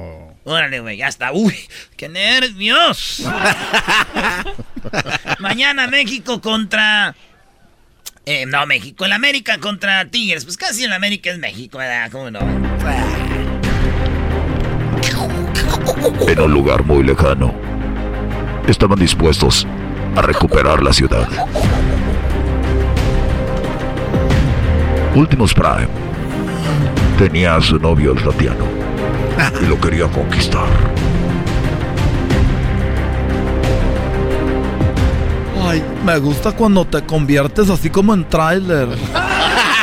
Órale, 0.44 0.80
güey, 0.80 0.96
ya 0.96 1.06
está. 1.06 1.32
Uy, 1.32 1.54
qué 1.96 2.08
nervios. 2.08 3.24
Mañana 5.38 5.86
México 5.86 6.40
contra... 6.40 7.14
Eh, 8.26 8.44
no, 8.46 8.66
México, 8.66 9.06
el 9.06 9.12
América 9.12 9.58
contra 9.58 10.04
Tigres. 10.06 10.44
Pues 10.44 10.56
casi 10.56 10.84
el 10.84 10.92
América 10.92 11.30
es 11.30 11.38
México, 11.38 11.78
¿verdad? 11.78 12.10
¿Cómo 12.10 12.30
no? 12.30 12.40
En 16.28 16.40
un 16.40 16.52
lugar 16.52 16.84
muy 16.84 17.02
lejano, 17.02 17.54
estaban 18.68 18.98
dispuestos 18.98 19.66
a 20.16 20.22
recuperar 20.22 20.82
la 20.82 20.92
ciudad. 20.92 21.28
Últimos 25.14 25.54
Prime 25.54 26.09
tenía 27.20 27.56
a 27.56 27.60
su 27.60 27.78
novio 27.78 28.12
el 28.12 28.24
Tatiano 28.24 28.64
y 29.60 29.66
lo 29.66 29.78
quería 29.78 30.06
conquistar. 30.06 30.66
Ay, 35.62 35.84
me 36.02 36.18
gusta 36.18 36.52
cuando 36.52 36.86
te 36.86 37.02
conviertes 37.02 37.68
así 37.68 37.90
como 37.90 38.14
en 38.14 38.26
tráiler. 38.26 38.88
ah, 39.14 39.74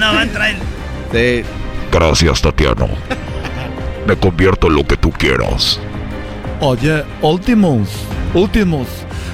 no, 0.00 0.12
va 0.12 0.24
en 0.24 0.32
trailer. 0.32 0.62
Sí. 1.12 1.44
Gracias, 1.92 2.42
Tatiano. 2.42 2.88
Me 4.04 4.16
convierto 4.16 4.66
en 4.66 4.74
lo 4.74 4.84
que 4.84 4.96
tú 4.96 5.12
quieras. 5.12 5.78
Oye, 6.58 7.04
Ultimus, 7.22 7.88
Ultimus, 8.34 8.88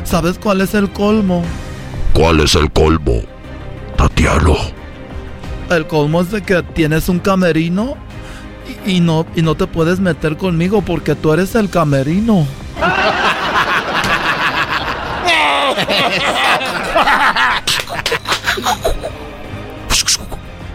¿sabes 0.04 0.38
cuál 0.38 0.60
es 0.60 0.74
el 0.74 0.90
colmo? 0.90 1.42
¿Cuál 2.12 2.40
es 2.40 2.54
el 2.54 2.70
colmo, 2.70 3.22
Tatiano? 3.96 4.78
El 5.70 5.86
colmo 5.86 6.20
es 6.20 6.32
de 6.32 6.42
que 6.42 6.62
tienes 6.64 7.08
un 7.08 7.20
camerino 7.20 7.96
y, 8.84 8.96
y 8.96 9.00
no, 9.00 9.24
y 9.36 9.42
no 9.42 9.54
te 9.54 9.68
puedes 9.68 10.00
meter 10.00 10.36
conmigo 10.36 10.82
porque 10.82 11.14
tú 11.14 11.32
eres 11.32 11.54
el 11.54 11.70
camerino. 11.70 12.44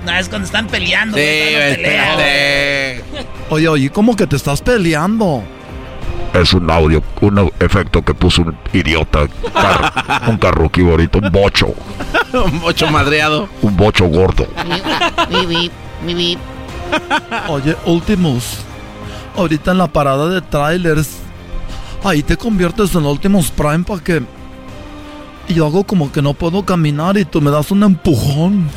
No, 0.06 0.18
es 0.18 0.30
cuando 0.30 0.46
están 0.46 0.68
peleando. 0.68 1.18
Sí, 1.18 1.24
espérate. 1.24 3.04
Oye, 3.50 3.68
oye, 3.68 3.90
¿cómo 3.90 4.16
que 4.16 4.28
te 4.28 4.36
estás 4.36 4.62
peleando? 4.62 5.44
Es 6.42 6.54
un 6.54 6.70
audio, 6.70 7.02
un 7.22 7.50
efecto 7.60 8.02
que 8.04 8.14
puso 8.14 8.42
un 8.42 8.58
idiota. 8.74 9.28
Car- 9.54 10.24
un 10.28 10.38
carro 10.38 10.70
que 10.70 10.82
iba 10.82 10.92
ahorita, 10.92 11.20
un 11.20 11.32
bocho. 11.32 11.68
Un 12.34 12.60
bocho 12.60 12.88
madreado. 12.92 13.48
Un 13.62 13.78
bocho 13.78 14.06
gordo. 14.08 14.46
Oye, 17.48 17.78
Ultimus, 17.86 18.58
ahorita 19.38 19.72
en 19.72 19.78
la 19.78 19.88
parada 19.88 20.28
de 20.28 20.42
trailers, 20.42 21.12
ahí 22.04 22.22
te 22.24 22.36
conviertes 22.36 22.94
en 22.94 23.06
Ultimus 23.06 23.52
Prime 23.52 23.86
para 23.86 24.02
que... 24.04 24.22
Y 25.48 25.54
yo 25.54 25.66
hago 25.68 25.86
como 25.86 26.12
que 26.12 26.22
no 26.22 26.34
puedo 26.34 26.66
caminar 26.66 27.16
y 27.18 27.24
tú 27.24 27.40
me 27.40 27.52
das 27.52 27.72
un 27.72 27.84
empujón. 27.84 28.70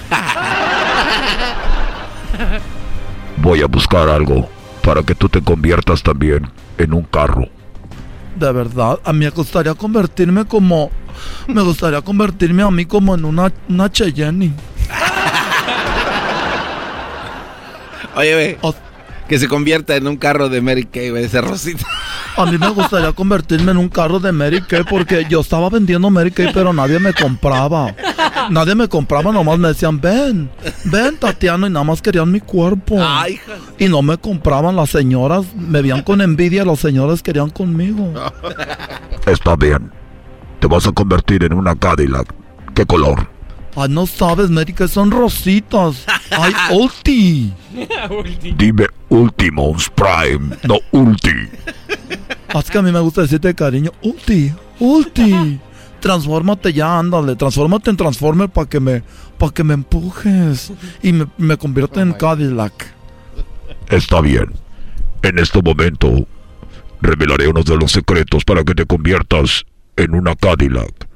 Voy 3.39 3.61
a 3.63 3.67
buscar 3.67 4.09
algo 4.09 4.49
para 4.89 5.03
que 5.03 5.14
tú 5.14 5.28
te 5.28 5.43
conviertas 5.43 6.03
también 6.03 6.51
en 6.78 6.95
un 6.95 7.03
carro. 7.03 7.47
De 8.36 8.51
verdad, 8.51 8.99
a 9.05 9.12
mí 9.12 9.26
me 9.26 9.28
gustaría 9.28 9.74
convertirme 9.74 10.47
como... 10.47 10.91
Me 11.47 11.61
gustaría 11.61 12.01
convertirme 12.01 12.62
a 12.62 12.70
mí 12.70 12.86
como 12.86 13.14
en 13.14 13.26
una, 13.26 13.53
una 13.68 13.93
Cheyenne. 13.93 14.55
Oye, 18.16 18.34
ve. 18.34 18.59
Que 19.29 19.39
se 19.39 19.47
convierta 19.47 19.95
en 19.97 20.07
un 20.07 20.16
carro 20.16 20.49
de 20.49 20.62
Mary 20.62 20.87
Kay, 20.87 21.11
güey, 21.11 21.24
ese 21.24 21.41
rosita. 21.43 21.85
A 22.37 22.47
mí 22.47 22.57
me 22.57 22.70
gustaría 22.70 23.12
convertirme 23.12 23.72
en 23.72 23.76
un 23.76 23.89
carro 23.89 24.20
de 24.20 24.33
Mary 24.33 24.62
Kay 24.62 24.85
porque 24.89 25.26
yo 25.29 25.41
estaba 25.41 25.68
vendiendo 25.68 26.09
Mary 26.09 26.31
Kay, 26.31 26.51
pero 26.55 26.72
nadie 26.72 26.99
me 26.99 27.12
compraba. 27.12 27.95
Nadie 28.51 28.74
me 28.74 28.89
compraba, 28.89 29.31
nomás 29.31 29.59
me 29.59 29.68
decían, 29.68 30.01
ven, 30.01 30.51
ven 30.85 31.18
Tatiano, 31.18 31.66
y 31.66 31.70
nada 31.70 31.85
más 31.85 32.01
querían 32.01 32.33
mi 32.33 32.41
cuerpo. 32.41 32.97
Y 33.79 33.89
no 33.89 34.01
me 34.01 34.16
compraban 34.16 34.76
las 34.76 34.91
señoras, 34.91 35.45
me 35.55 35.83
veían 35.83 36.03
con 36.03 36.22
envidia, 36.22 36.64
las 36.64 36.79
señoras 36.79 37.22
querían 37.22 37.51
conmigo. 37.51 38.11
Está 39.26 39.57
bien. 39.57 39.91
Te 40.61 40.66
vas 40.66 40.87
a 40.87 40.93
convertir 40.93 41.45
en 41.45 41.53
una 41.53 41.74
Cadillac. 41.76 42.35
¿Qué 42.74 42.87
color? 42.87 43.29
Ay, 43.81 43.89
no 43.91 44.09
sabes, 44.09 44.51
Mary 44.51 44.72
Kay, 44.72 44.89
son 44.89 45.12
rositas. 45.12 46.05
Ay, 46.33 46.53
ulti. 46.72 47.53
Dime 48.57 48.87
Ultimos 49.09 49.89
Prime, 49.91 50.57
no 50.64 50.81
Ulti. 50.91 51.49
Es 52.59 52.70
que 52.70 52.79
a 52.79 52.83
mí 52.83 52.91
me 52.91 52.99
gusta 52.99 53.22
decirte 53.22 53.55
cariño, 53.55 53.93
ulti, 54.03 54.53
ulti. 54.81 55.61
Transfórmate 56.01 56.72
ya, 56.72 56.99
ándale, 56.99 57.37
transfórmate 57.37 57.91
en 57.91 57.97
Transformer 57.97 58.49
para 58.49 58.68
que 58.68 58.81
me, 58.81 59.03
para 59.37 59.53
que 59.53 59.62
me 59.62 59.74
empujes 59.74 60.72
y 61.03 61.12
me, 61.12 61.26
me 61.37 61.57
convierta 61.57 62.03
en 62.03 62.14
Cadillac. 62.14 62.72
Está 63.89 64.20
bien. 64.20 64.53
En 65.22 65.39
este 65.39 65.62
momento 65.62 66.26
revelaré 67.01 67.47
uno 67.47 67.62
de 67.62 67.76
los 67.76 67.93
secretos 67.93 68.45
para 68.45 68.64
que 68.64 68.74
te 68.74 68.87
conviertas 68.87 69.64
en 69.97 70.14
una 70.14 70.35
Cadillac. 70.35 71.09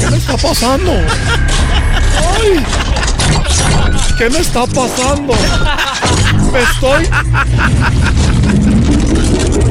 ¿Qué 0.00 0.10
me 0.10 0.16
está 0.16 0.36
pasando? 0.36 0.92
¡Ay! 2.34 2.64
¿Qué 4.18 4.30
me 4.30 4.38
está 4.38 4.66
pasando? 4.66 5.34
Me 6.52 6.62
estoy. 6.62 7.08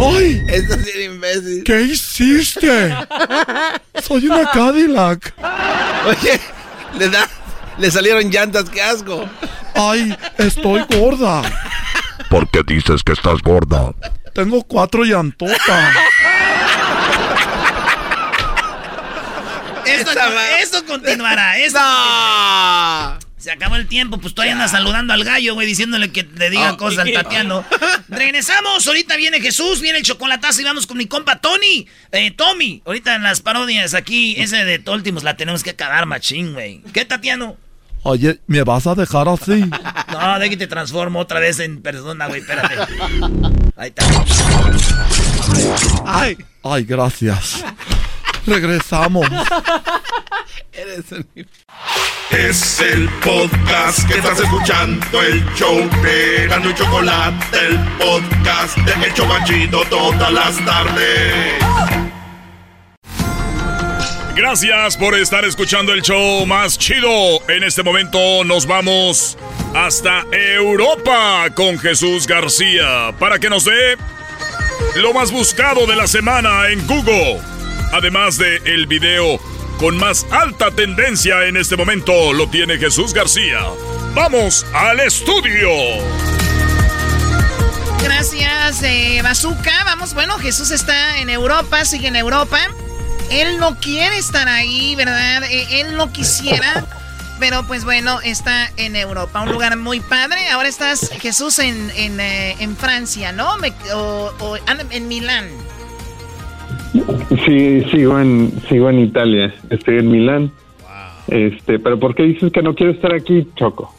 ¡Ay! 0.02 0.44
Esto 0.48 0.74
es 0.76 0.96
un 0.96 1.02
imbécil. 1.14 1.64
¿Qué 1.66 1.82
hiciste? 1.82 2.96
Soy 4.02 4.28
una 4.28 4.50
Cadillac. 4.52 5.34
Oye, 6.08 6.40
le 6.98 7.10
da. 7.10 7.28
Le 7.78 7.90
salieron 7.90 8.30
llantas, 8.30 8.70
qué 8.70 8.82
asco. 8.82 9.28
Ay, 9.76 10.16
estoy 10.38 10.86
gorda. 10.90 11.42
¿Por 12.30 12.48
qué 12.50 12.62
dices 12.66 13.04
que 13.04 13.14
estás 13.14 13.42
gorda? 13.42 13.94
Tengo 14.34 14.64
cuatro 14.64 15.04
llantotas. 15.04 15.94
Esto, 20.02 20.12
esto 20.62 20.86
continuará. 20.86 21.58
Esto 21.60 21.80
Se 23.38 23.52
acabó 23.52 23.76
el 23.76 23.88
tiempo, 23.88 24.20
pues 24.20 24.34
todavía 24.34 24.54
anda 24.54 24.68
saludando 24.68 25.14
al 25.14 25.24
gallo, 25.24 25.54
güey, 25.54 25.68
diciéndole 25.68 26.12
que 26.12 26.24
le 26.24 26.50
diga 26.50 26.74
Oh, 26.74 26.78
cosas 26.78 27.06
al 27.06 27.14
Tatiano. 27.14 27.66
Regresamos, 28.10 28.86
ahorita 28.86 29.16
viene 29.16 29.42
Jesús, 29.42 29.82
viene 29.82 30.00
el 30.00 30.04
chocolatazo 30.04 30.62
y 30.62 30.64
vamos 30.64 30.88
con 30.88 30.98
mi 30.98 31.06
compa 31.06 31.40
Tony, 31.40 31.88
eh, 32.12 32.32
Tommy. 32.32 32.82
Ahorita 32.86 33.16
en 33.16 33.24
las 33.24 33.42
parodias 33.42 33.94
aquí, 33.94 34.36
ese 34.38 34.64
de 34.66 34.80
Toltimos 34.80 35.24
la 35.24 35.38
tenemos 35.38 35.64
que 35.64 35.72
acabar 35.72 36.06
machín, 36.06 36.54
güey. 36.54 36.82
¿Qué, 36.94 37.06
Tatiano? 37.06 37.58
Oye, 38.04 38.40
¿me 38.48 38.64
vas 38.64 38.88
a 38.88 38.96
dejar 38.96 39.28
así? 39.30 39.64
No, 40.12 40.38
de 40.40 40.50
que 40.50 40.58
te 40.58 40.68
transformo 40.68 41.20
otra 41.20 41.40
vez 41.40 41.60
en 41.60 41.82
persona, 41.82 42.28
güey, 42.28 42.42
espérate. 42.42 42.76
Ahí 43.78 43.94
está. 43.96 44.06
Ay. 46.06 46.38
Ay, 46.64 46.84
gracias. 46.84 47.64
Regresamos. 48.46 49.28
Es 52.32 52.80
el 52.80 53.10
podcast 53.24 54.08
que 54.08 54.16
estás 54.16 54.40
escuchando, 54.40 55.22
el 55.22 55.44
show 55.54 55.78
de 56.02 56.48
Gano 56.48 56.70
y 56.70 56.74
Chocolate, 56.74 57.58
el 57.68 57.78
podcast 57.98 58.78
de 58.78 59.06
El 59.06 59.14
Chobachito 59.14 59.84
todas 59.90 60.32
las 60.32 60.66
tardes. 60.66 61.54
Gracias 64.36 64.98
por 64.98 65.14
estar 65.16 65.44
escuchando 65.46 65.94
el 65.94 66.02
show 66.02 66.46
más 66.46 66.78
chido. 66.78 67.10
En 67.50 67.64
este 67.64 67.84
momento 67.84 68.44
nos 68.46 68.66
vamos 68.66 69.38
hasta 69.76 70.24
Europa 70.32 71.48
con 71.54 71.78
Jesús 71.78 72.28
García 72.28 73.14
para 73.20 73.40
que 73.40 73.50
nos 73.50 73.66
dé 73.66 73.98
lo 74.96 75.14
más 75.14 75.32
buscado 75.32 75.86
de 75.86 75.96
la 75.96 76.08
semana 76.08 76.70
en 76.70 76.86
Google. 76.88 77.40
Además 77.92 78.38
de 78.38 78.58
el 78.66 78.88
video 78.88 79.40
con 79.78 79.98
más 79.98 80.26
alta 80.32 80.72
tendencia 80.72 81.46
en 81.46 81.58
este 81.58 81.76
momento 81.76 82.34
lo 82.34 82.48
tiene 82.50 82.78
Jesús 82.78 83.14
García. 83.14 83.60
Vamos 84.14 84.66
al 84.74 85.00
estudio. 85.00 85.68
Gracias, 88.04 88.84
eh, 88.84 89.20
Bazooka. 89.24 89.84
Vamos, 89.86 90.14
bueno, 90.14 90.38
Jesús 90.40 90.72
está 90.72 91.18
en 91.20 91.30
Europa, 91.30 91.86
sigue 91.86 92.08
en 92.08 92.16
Europa. 92.16 92.60
Él 93.30 93.58
no 93.60 93.78
quiere 93.80 94.18
estar 94.18 94.48
ahí, 94.48 94.96
¿verdad? 94.96 95.44
Eh, 95.44 95.82
él 95.82 95.96
no 95.96 96.12
quisiera, 96.12 96.86
pero 97.40 97.66
pues 97.68 97.84
bueno, 97.86 98.20
está 98.22 98.72
en 98.78 98.96
Europa, 98.96 99.42
un 99.42 99.52
lugar 99.52 99.78
muy 99.78 100.00
padre. 100.00 100.50
Ahora 100.50 100.68
estás, 100.68 101.10
Jesús, 101.22 101.60
en, 101.60 101.92
en, 101.96 102.20
eh, 102.20 102.56
en 102.60 102.76
Francia, 102.76 103.32
¿no? 103.32 103.58
Me- 103.58 103.74
o, 103.94 104.34
o- 104.40 104.56
ah, 104.68 104.78
en 104.90 105.08
Milán. 105.08 105.48
Sí, 107.46 107.84
sigo 107.92 108.20
en, 108.20 108.52
sigo 108.68 108.90
en 108.90 109.00
Italia. 109.00 109.54
Estoy 109.70 110.00
en 110.00 110.12
Milán. 110.12 110.52
Este, 111.28 111.80
pero 111.80 112.00
¿por 112.00 112.14
qué 112.16 112.24
dices 112.24 112.52
que 112.52 112.62
no 112.62 112.76
quiero 112.76 112.92
estar 112.92 113.14
aquí, 113.14 113.48
Choco? 113.56 113.94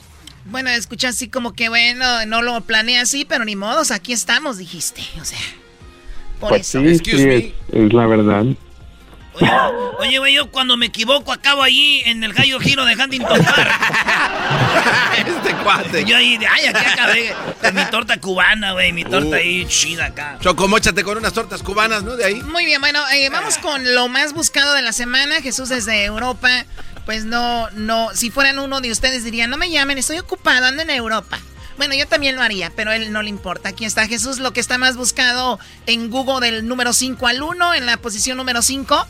Bueno, 0.46 0.68
escucha 0.70 1.08
así 1.08 1.28
como 1.28 1.52
que, 1.54 1.68
bueno, 1.68 2.04
no 2.26 2.42
lo 2.42 2.60
planeé 2.62 2.98
así, 2.98 3.24
pero 3.24 3.44
ni 3.44 3.56
modos, 3.56 3.90
aquí 3.90 4.12
estamos, 4.12 4.58
dijiste. 4.58 5.00
O 5.20 5.24
sea, 5.24 5.38
por 6.40 6.50
Pues 6.50 6.74
eso. 6.74 6.80
sí, 6.80 6.98
sí, 6.98 7.28
es, 7.28 7.44
es 7.72 7.92
la 7.92 8.06
verdad. 8.06 8.44
Oye, 9.98 10.18
güey, 10.18 10.34
yo 10.34 10.50
cuando 10.50 10.76
me 10.76 10.86
equivoco 10.86 11.32
acabo 11.32 11.62
ahí 11.62 12.02
en 12.04 12.22
el 12.22 12.34
gallo 12.34 12.60
giro 12.60 12.84
de 12.84 12.94
Huntington 12.94 13.42
Park. 13.42 13.70
este 15.16 15.54
cuate. 15.62 16.04
Yo 16.04 16.16
ahí, 16.16 16.38
ay, 16.48 16.66
aquí 16.66 16.84
acabé. 16.84 17.34
Con 17.60 17.74
mi 17.74 17.84
torta 17.86 18.18
cubana, 18.18 18.72
güey, 18.72 18.92
mi 18.92 19.04
torta 19.04 19.22
Uh. 19.22 19.34
ahí 19.34 19.66
chida 19.66 20.06
acá. 20.06 20.36
Choco, 20.40 20.68
móchate 20.68 21.02
con 21.02 21.16
unas 21.16 21.32
tortas 21.32 21.62
cubanas, 21.62 22.02
¿no? 22.02 22.16
De 22.16 22.24
ahí. 22.24 22.42
Muy 22.42 22.64
bien, 22.64 22.80
bueno, 22.80 23.00
eh, 23.10 23.28
vamos 23.30 23.56
con 23.58 23.94
lo 23.94 24.08
más 24.08 24.34
buscado 24.34 24.74
de 24.74 24.82
la 24.82 24.92
semana. 24.92 25.40
Jesús 25.40 25.68
desde 25.68 26.04
Europa. 26.04 26.66
Pues 27.06 27.24
no, 27.24 27.68
no, 27.70 28.10
si 28.14 28.30
fueran 28.30 28.58
uno 28.58 28.80
de 28.80 28.92
ustedes 28.92 29.24
dirían, 29.24 29.50
no 29.50 29.56
me 29.56 29.70
llamen, 29.70 29.98
estoy 29.98 30.18
ocupado, 30.18 30.66
ando 30.66 30.82
en 30.82 30.90
Europa. 30.90 31.40
Bueno, 31.76 31.94
yo 31.94 32.06
también 32.06 32.36
lo 32.36 32.42
haría, 32.42 32.70
pero 32.76 32.90
a 32.92 32.96
él 32.96 33.12
no 33.12 33.22
le 33.22 33.28
importa. 33.28 33.70
Aquí 33.70 33.84
está 33.84 34.06
Jesús, 34.06 34.38
lo 34.38 34.52
que 34.52 34.60
está 34.60 34.78
más 34.78 34.96
buscado 34.96 35.58
en 35.86 36.10
Google 36.10 36.46
del 36.46 36.68
número 36.68 36.92
5 36.92 37.26
al 37.26 37.42
1, 37.42 37.74
en 37.74 37.86
la 37.86 37.96
posición 37.96 38.36
número 38.36 38.62
5. 38.62 39.06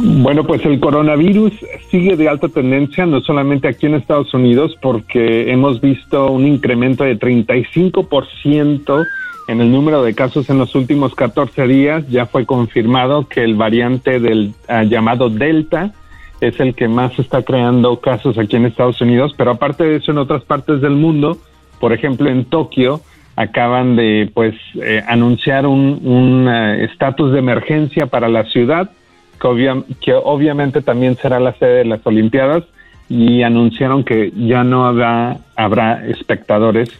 Bueno, 0.00 0.44
pues 0.44 0.64
el 0.64 0.78
coronavirus 0.78 1.52
sigue 1.90 2.16
de 2.16 2.28
alta 2.28 2.48
tendencia, 2.48 3.04
no 3.04 3.20
solamente 3.20 3.66
aquí 3.66 3.86
en 3.86 3.94
Estados 3.94 4.32
Unidos, 4.32 4.78
porque 4.80 5.50
hemos 5.50 5.80
visto 5.80 6.30
un 6.30 6.46
incremento 6.46 7.02
de 7.02 7.18
35% 7.18 9.04
en 9.48 9.60
el 9.60 9.72
número 9.72 10.04
de 10.04 10.14
casos 10.14 10.50
en 10.50 10.58
los 10.58 10.76
últimos 10.76 11.16
14 11.16 11.66
días. 11.66 12.08
Ya 12.08 12.26
fue 12.26 12.46
confirmado 12.46 13.26
que 13.26 13.42
el 13.42 13.56
variante 13.56 14.20
del 14.20 14.54
ah, 14.68 14.84
llamado 14.84 15.30
Delta 15.30 15.92
es 16.40 16.60
el 16.60 16.76
que 16.76 16.86
más 16.86 17.18
está 17.18 17.42
creando 17.42 17.98
casos 17.98 18.38
aquí 18.38 18.54
en 18.54 18.66
Estados 18.66 19.00
Unidos, 19.00 19.34
pero 19.36 19.50
aparte 19.50 19.82
de 19.82 19.96
eso 19.96 20.12
en 20.12 20.18
otras 20.18 20.44
partes 20.44 20.80
del 20.80 20.94
mundo, 20.94 21.38
por 21.80 21.92
ejemplo 21.92 22.30
en 22.30 22.44
Tokio, 22.44 23.00
acaban 23.34 23.96
de 23.96 24.30
pues 24.32 24.54
eh, 24.80 25.02
anunciar 25.08 25.66
un 25.66 25.98
un, 26.04 26.48
eh, 26.48 26.84
estatus 26.84 27.32
de 27.32 27.40
emergencia 27.40 28.06
para 28.06 28.28
la 28.28 28.44
ciudad 28.44 28.92
que, 29.40 29.46
obvia- 29.46 29.84
que 30.00 30.12
obviamente 30.14 30.82
también 30.82 31.16
será 31.20 31.38
la 31.40 31.52
sede 31.58 31.78
de 31.78 31.84
las 31.84 32.00
Olimpiadas 32.06 32.64
y 33.08 33.42
anunciaron 33.42 34.04
que 34.04 34.32
ya 34.36 34.64
no 34.64 34.86
habrá, 34.86 35.38
habrá 35.56 36.06
espectadores 36.06 36.90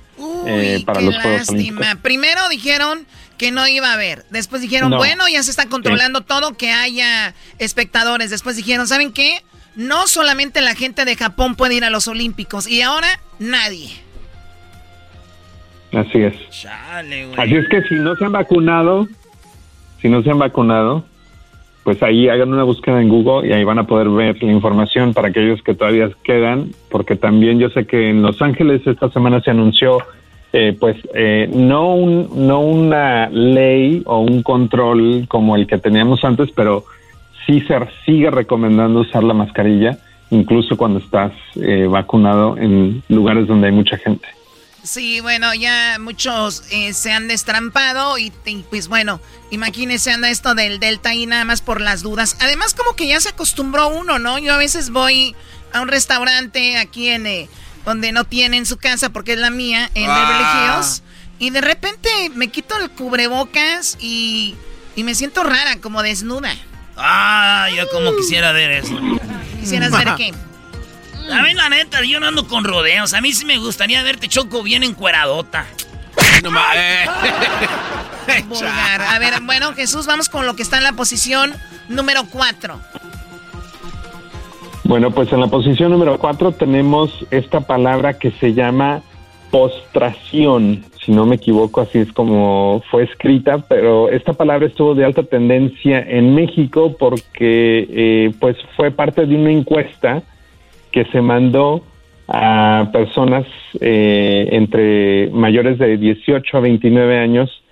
eh, 0.46 0.82
para 0.86 1.00
Qué 1.00 1.06
los 1.06 1.18
Juegos 1.18 1.48
Olímpicos. 1.50 1.86
Primero 2.02 2.48
dijeron 2.48 3.06
que 3.36 3.50
no 3.52 3.68
iba 3.68 3.90
a 3.90 3.94
haber. 3.94 4.24
Después 4.30 4.62
dijeron, 4.62 4.90
No. 4.90 4.96
bueno, 4.96 5.28
ya 5.28 5.42
se 5.42 5.50
está 5.50 5.66
controlando 5.68 6.22
todo, 6.22 6.56
que 6.56 6.72
haya 6.72 7.34
espectadores. 7.58 8.30
Después 8.30 8.56
dijeron, 8.56 8.88
¿saben 8.88 9.12
qué? 9.12 9.42
No 9.76 10.08
solamente 10.08 10.60
la 10.60 10.74
gente 10.74 11.04
de 11.04 11.14
Japón 11.14 11.54
puede 11.54 11.74
ir 11.76 11.84
a 11.84 11.90
los 11.90 12.08
Olímpicos. 12.08 12.66
Y 12.66 12.82
ahora 12.82 13.20
nadie. 13.38 13.90
Así 15.92 16.18
es. 16.18 16.34
Chale. 16.50 17.28
Así 17.36 17.54
es 17.54 17.68
que 17.68 17.82
si 17.84 17.94
no 17.94 18.14
se 18.16 18.24
han 18.24 18.32
vacunado, 18.32 19.08
si 20.02 20.08
no 20.08 20.22
se 20.22 20.30
han 20.30 20.38
vacunado, 20.38 21.04
pues 21.88 22.02
ahí 22.02 22.28
hagan 22.28 22.52
una 22.52 22.64
búsqueda 22.64 23.00
en 23.00 23.08
Google 23.08 23.48
y 23.48 23.52
ahí 23.54 23.64
van 23.64 23.78
a 23.78 23.86
poder 23.86 24.10
ver 24.10 24.42
la 24.42 24.52
información 24.52 25.14
para 25.14 25.28
aquellos 25.28 25.62
que 25.62 25.72
todavía 25.72 26.10
quedan, 26.22 26.66
porque 26.90 27.16
también 27.16 27.58
yo 27.58 27.70
sé 27.70 27.86
que 27.86 28.10
en 28.10 28.20
Los 28.20 28.42
Ángeles 28.42 28.86
esta 28.86 29.08
semana 29.08 29.40
se 29.40 29.52
anunció, 29.52 29.96
eh, 30.52 30.76
pues 30.78 30.98
eh, 31.14 31.48
no 31.50 31.94
un, 31.94 32.46
no 32.46 32.60
una 32.60 33.30
ley 33.30 34.02
o 34.04 34.18
un 34.20 34.42
control 34.42 35.24
como 35.28 35.56
el 35.56 35.66
que 35.66 35.78
teníamos 35.78 36.22
antes, 36.24 36.50
pero 36.54 36.84
sí 37.46 37.62
se 37.62 37.78
sigue 38.04 38.30
recomendando 38.30 39.00
usar 39.00 39.24
la 39.24 39.32
mascarilla, 39.32 39.96
incluso 40.28 40.76
cuando 40.76 40.98
estás 40.98 41.32
eh, 41.56 41.86
vacunado 41.88 42.58
en 42.58 43.02
lugares 43.08 43.46
donde 43.46 43.68
hay 43.68 43.72
mucha 43.72 43.96
gente. 43.96 44.28
Sí, 44.88 45.20
bueno, 45.20 45.52
ya 45.52 45.98
muchos 46.00 46.62
eh, 46.70 46.94
se 46.94 47.12
han 47.12 47.28
destrampado 47.28 48.16
y, 48.16 48.32
y, 48.46 48.62
pues 48.70 48.88
bueno, 48.88 49.20
imagínense 49.50 50.10
anda 50.10 50.30
esto 50.30 50.54
del 50.54 50.80
Delta 50.80 51.12
y 51.12 51.26
nada 51.26 51.44
más 51.44 51.60
por 51.60 51.82
las 51.82 52.00
dudas. 52.00 52.36
Además 52.40 52.72
como 52.72 52.96
que 52.96 53.06
ya 53.06 53.20
se 53.20 53.28
acostumbró 53.28 53.88
uno, 53.88 54.18
¿no? 54.18 54.38
Yo 54.38 54.54
a 54.54 54.56
veces 54.56 54.88
voy 54.88 55.36
a 55.74 55.82
un 55.82 55.88
restaurante 55.88 56.78
aquí 56.78 57.08
en 57.08 57.26
eh, 57.26 57.50
donde 57.84 58.12
no 58.12 58.24
tienen 58.24 58.64
su 58.64 58.78
casa 58.78 59.10
porque 59.10 59.34
es 59.34 59.38
la 59.38 59.50
mía, 59.50 59.90
en 59.94 60.08
Ah. 60.08 60.14
Beverly 60.14 60.78
Hills, 60.78 61.02
y 61.38 61.50
de 61.50 61.60
repente 61.60 62.08
me 62.34 62.48
quito 62.48 62.74
el 62.78 62.88
cubrebocas 62.90 63.98
y, 64.00 64.54
y 64.96 65.02
me 65.04 65.14
siento 65.14 65.44
rara, 65.44 65.76
como 65.82 66.02
desnuda. 66.02 66.54
Ah, 66.96 67.68
yo 67.76 67.86
como 67.90 68.16
quisiera 68.16 68.52
ver 68.52 68.70
eso. 68.70 68.98
¿Quisieras 69.60 69.92
ver 69.92 70.14
qué? 70.16 70.32
A 71.32 71.42
mí, 71.42 71.54
la 71.54 71.68
neta, 71.68 72.02
yo 72.04 72.20
no 72.20 72.28
ando 72.28 72.46
con 72.46 72.64
rodeos. 72.64 73.14
A 73.14 73.20
mí 73.20 73.32
sí 73.32 73.44
me 73.44 73.58
gustaría 73.58 74.02
verte 74.02 74.28
choco 74.28 74.62
bien 74.62 74.82
encueradota. 74.82 75.66
No 76.42 76.50
eh. 76.74 77.06
Vulgar. 78.48 79.02
A 79.02 79.18
ver, 79.18 79.34
bueno, 79.42 79.72
Jesús, 79.74 80.06
vamos 80.06 80.28
con 80.28 80.46
lo 80.46 80.54
que 80.54 80.62
está 80.62 80.78
en 80.78 80.84
la 80.84 80.92
posición 80.92 81.54
número 81.88 82.24
4. 82.30 82.80
Bueno, 84.88 85.10
pues 85.10 85.30
en 85.34 85.40
la 85.40 85.48
posición 85.48 85.92
número 85.92 86.18
cuatro 86.18 86.52
tenemos 86.52 87.26
esta 87.30 87.60
palabra 87.60 88.18
que 88.18 88.30
se 88.30 88.54
llama 88.54 89.02
postración. 89.50 90.82
Si 91.04 91.12
no 91.12 91.26
me 91.26 91.36
equivoco, 91.36 91.82
así 91.82 91.98
es 91.98 92.12
como 92.12 92.82
fue 92.90 93.02
escrita, 93.02 93.58
pero 93.58 94.08
esta 94.08 94.32
palabra 94.32 94.66
estuvo 94.66 94.94
de 94.94 95.04
alta 95.04 95.24
tendencia 95.24 96.00
en 96.00 96.34
México 96.34 96.96
porque 96.98 97.86
eh, 97.90 98.32
pues 98.40 98.56
fue 98.76 98.90
parte 98.90 99.26
de 99.26 99.36
una 99.36 99.50
encuesta 99.50 100.22
que 100.92 101.04
se 101.06 101.20
mandó 101.20 101.82
a 102.26 102.90
personas 102.92 103.46
eh, 103.80 104.48
entre 104.52 105.30
mayores 105.30 105.78
de 105.78 105.96
18 105.96 106.56
a 106.56 106.60
29 106.60 107.18
años 107.18 107.62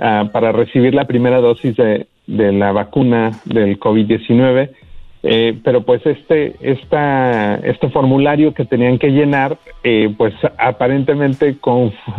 ah, 0.00 0.28
para 0.32 0.52
recibir 0.52 0.94
la 0.94 1.04
primera 1.04 1.40
dosis 1.40 1.76
de, 1.76 2.06
de 2.26 2.52
la 2.52 2.72
vacuna 2.72 3.30
del 3.44 3.78
COVID-19. 3.78 4.70
Eh, 5.24 5.56
pero 5.62 5.82
pues 5.82 6.04
este, 6.04 6.56
esta, 6.60 7.54
este 7.56 7.88
formulario 7.90 8.54
que 8.54 8.64
tenían 8.64 8.98
que 8.98 9.10
llenar, 9.10 9.56
eh, 9.84 10.12
pues 10.18 10.34
aparentemente 10.58 11.56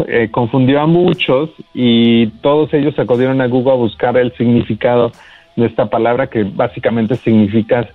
eh, 0.08 0.30
confundió 0.32 0.80
a 0.80 0.88
muchos 0.88 1.50
y 1.74 2.28
todos 2.42 2.74
ellos 2.74 2.98
acudieron 2.98 3.42
a 3.42 3.48
Google 3.48 3.74
a 3.74 3.76
buscar 3.76 4.16
el 4.16 4.32
significado 4.38 5.12
de 5.58 5.66
esta 5.66 5.90
palabra 5.90 6.28
que 6.28 6.44
básicamente 6.44 7.16
significa 7.16 7.90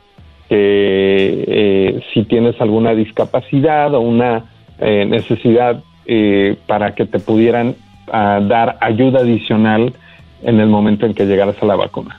que 0.49 1.44
eh, 1.46 2.01
si 2.12 2.24
tienes 2.24 2.59
alguna 2.61 2.94
discapacidad 2.94 3.94
o 3.94 4.01
una 4.01 4.44
eh, 4.78 5.05
necesidad 5.07 5.82
eh, 6.07 6.57
para 6.66 6.94
que 6.94 7.05
te 7.05 7.18
pudieran 7.18 7.76
ah, 8.11 8.40
dar 8.42 8.78
ayuda 8.80 9.20
adicional 9.20 9.94
en 10.42 10.61
el 10.61 10.68
momento 10.68 11.05
en 11.05 11.14
que 11.14 11.26
llegaras 11.26 11.57
a 11.61 11.66
la 11.66 11.76
vacuna. 11.76 12.18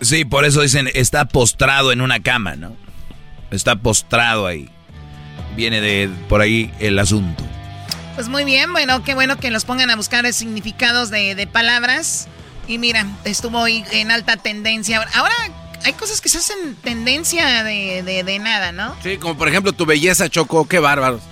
Sí, 0.00 0.24
por 0.24 0.44
eso 0.44 0.60
dicen, 0.60 0.88
está 0.94 1.24
postrado 1.24 1.90
en 1.90 2.00
una 2.00 2.20
cama, 2.20 2.54
¿no? 2.54 2.72
Está 3.50 3.76
postrado 3.76 4.46
ahí. 4.46 4.68
Viene 5.56 5.80
de 5.80 6.08
por 6.28 6.40
ahí 6.40 6.70
el 6.78 6.98
asunto. 6.98 7.42
Pues 8.14 8.28
muy 8.28 8.44
bien, 8.44 8.72
bueno, 8.72 9.02
qué 9.02 9.14
bueno 9.14 9.38
que 9.38 9.50
los 9.50 9.64
pongan 9.64 9.90
a 9.90 9.96
buscar 9.96 10.30
significados 10.32 11.10
de, 11.10 11.34
de 11.34 11.46
palabras. 11.46 12.28
Y 12.68 12.78
mira, 12.78 13.06
estuvo 13.24 13.64
ahí 13.64 13.82
en 13.92 14.10
alta 14.10 14.36
tendencia. 14.36 15.00
Ahora 15.14 15.34
hay 15.84 15.92
cosas 15.94 16.20
que 16.20 16.28
se 16.28 16.38
hacen 16.38 16.76
tendencia 16.82 17.62
de, 17.64 18.02
de- 18.02 18.22
de 18.24 18.38
nada, 18.38 18.72
¿no? 18.72 18.96
Sí, 19.02 19.16
como 19.18 19.36
por 19.38 19.48
ejemplo 19.48 19.72
tu 19.72 19.86
belleza, 19.86 20.28
Choco, 20.28 20.66
qué 20.68 20.78
bárbaros. 20.78 21.22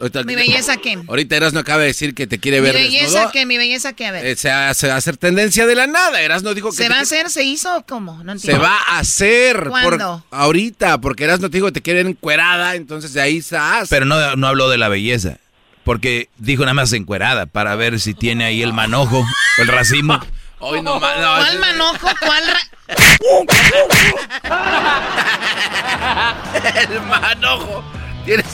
Ahorita, 0.00 0.24
Mi 0.24 0.34
belleza 0.34 0.76
qué. 0.76 0.98
Ahorita 1.06 1.36
Erasno 1.36 1.60
acaba 1.60 1.80
de 1.80 1.86
decir 1.86 2.14
que 2.14 2.26
te 2.26 2.38
quiere 2.40 2.58
Mi 2.60 2.64
ver 2.66 2.74
belleza 2.74 3.04
desnudo. 3.04 3.30
que, 3.30 3.46
mi 3.46 3.56
belleza 3.56 3.92
que, 3.92 4.06
a 4.06 4.10
ver. 4.10 4.26
Eh, 4.26 4.36
se, 4.36 4.48
va, 4.50 4.74
se 4.74 4.88
va 4.88 4.94
a 4.94 4.96
hacer 4.96 5.16
tendencia 5.16 5.66
de 5.66 5.74
la 5.76 5.86
nada. 5.86 6.20
Erasno 6.20 6.52
dijo 6.52 6.70
que 6.70 6.76
¿Se 6.76 6.88
va 6.88 6.96
a 6.96 7.00
hacer? 7.02 7.30
¿Se 7.30 7.44
hizo 7.44 7.74
o 7.76 7.86
cómo? 7.86 8.22
No 8.24 8.32
Se 8.32 8.48
entiendo. 8.48 8.62
va 8.64 8.76
a 8.88 8.98
hacer. 8.98 9.66
¿Cuándo? 9.68 10.24
Por, 10.28 10.38
ahorita, 10.38 11.00
porque 11.00 11.24
Erasno 11.24 11.48
te 11.48 11.58
dijo 11.58 11.66
que 11.68 11.72
te 11.74 11.80
quieren 11.82 12.08
encuerada, 12.08 12.74
entonces 12.74 13.12
de 13.14 13.20
ahí 13.22 13.38
estás. 13.38 13.88
Pero 13.88 14.04
no, 14.04 14.34
no 14.36 14.48
habló 14.48 14.68
de 14.68 14.78
la 14.78 14.88
belleza. 14.88 15.38
Porque 15.84 16.28
dijo 16.38 16.62
nada 16.64 16.74
más 16.74 16.92
encuerada 16.92 17.46
para 17.46 17.74
ver 17.76 18.00
si 18.00 18.14
tiene 18.14 18.44
ahí 18.44 18.62
el 18.62 18.72
manojo 18.72 19.20
o 19.20 19.62
el 19.62 19.68
racimo. 19.68 20.18
Hoy 20.60 20.80
no, 20.82 20.98
ma- 21.00 21.14
no, 21.16 21.34
¿Cuál 21.36 21.58
manojo? 21.58 22.08
¿Cuál 22.20 22.44
El 26.90 27.00
manojo. 27.02 27.84
Tienes. 28.24 28.46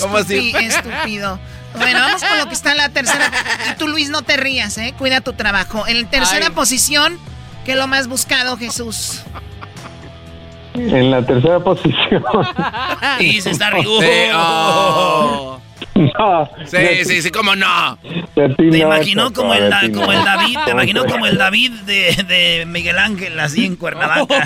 ¿Cómo 0.00 0.16
así? 0.18 0.52
Estúpido. 0.56 1.38
Bueno, 1.74 2.00
vamos 2.00 2.22
con 2.22 2.38
lo 2.38 2.46
que 2.48 2.54
está 2.54 2.72
en 2.72 2.78
la 2.78 2.88
tercera. 2.90 3.30
Y 3.70 3.74
tú, 3.76 3.88
Luis, 3.88 4.08
no 4.10 4.22
te 4.22 4.36
rías, 4.36 4.76
¿eh? 4.78 4.94
Cuida 4.98 5.20
tu 5.20 5.32
trabajo. 5.34 5.86
En 5.86 6.06
tercera 6.08 6.46
Ay. 6.48 6.52
posición, 6.52 7.18
¿qué 7.64 7.72
es 7.72 7.78
lo 7.78 7.86
más 7.86 8.08
buscado, 8.08 8.56
Jesús? 8.56 9.22
En 10.74 11.10
la 11.10 11.22
tercera 11.24 11.60
posición. 11.60 12.24
Y 13.20 13.40
se 13.40 13.50
está 13.50 13.70
riendo. 13.70 14.00
No. 15.94 16.48
Sí, 16.66 17.04
sí, 17.04 17.22
sí, 17.22 17.30
cómo 17.30 17.54
no. 17.56 17.98
Te 18.34 18.54
imaginó 18.78 19.32
como 19.32 19.54
el, 19.54 19.70
Da- 19.70 19.82
como 19.92 20.12
el 20.12 20.24
David, 20.24 20.58
te 20.64 20.70
imaginó 20.72 21.04
como 21.06 21.26
el 21.26 21.36
David 21.38 21.72
de, 21.86 22.24
de 22.28 22.64
Miguel 22.66 22.98
Ángel, 22.98 23.38
así 23.40 23.64
en 23.66 23.76
Cuernavaca. 23.76 24.44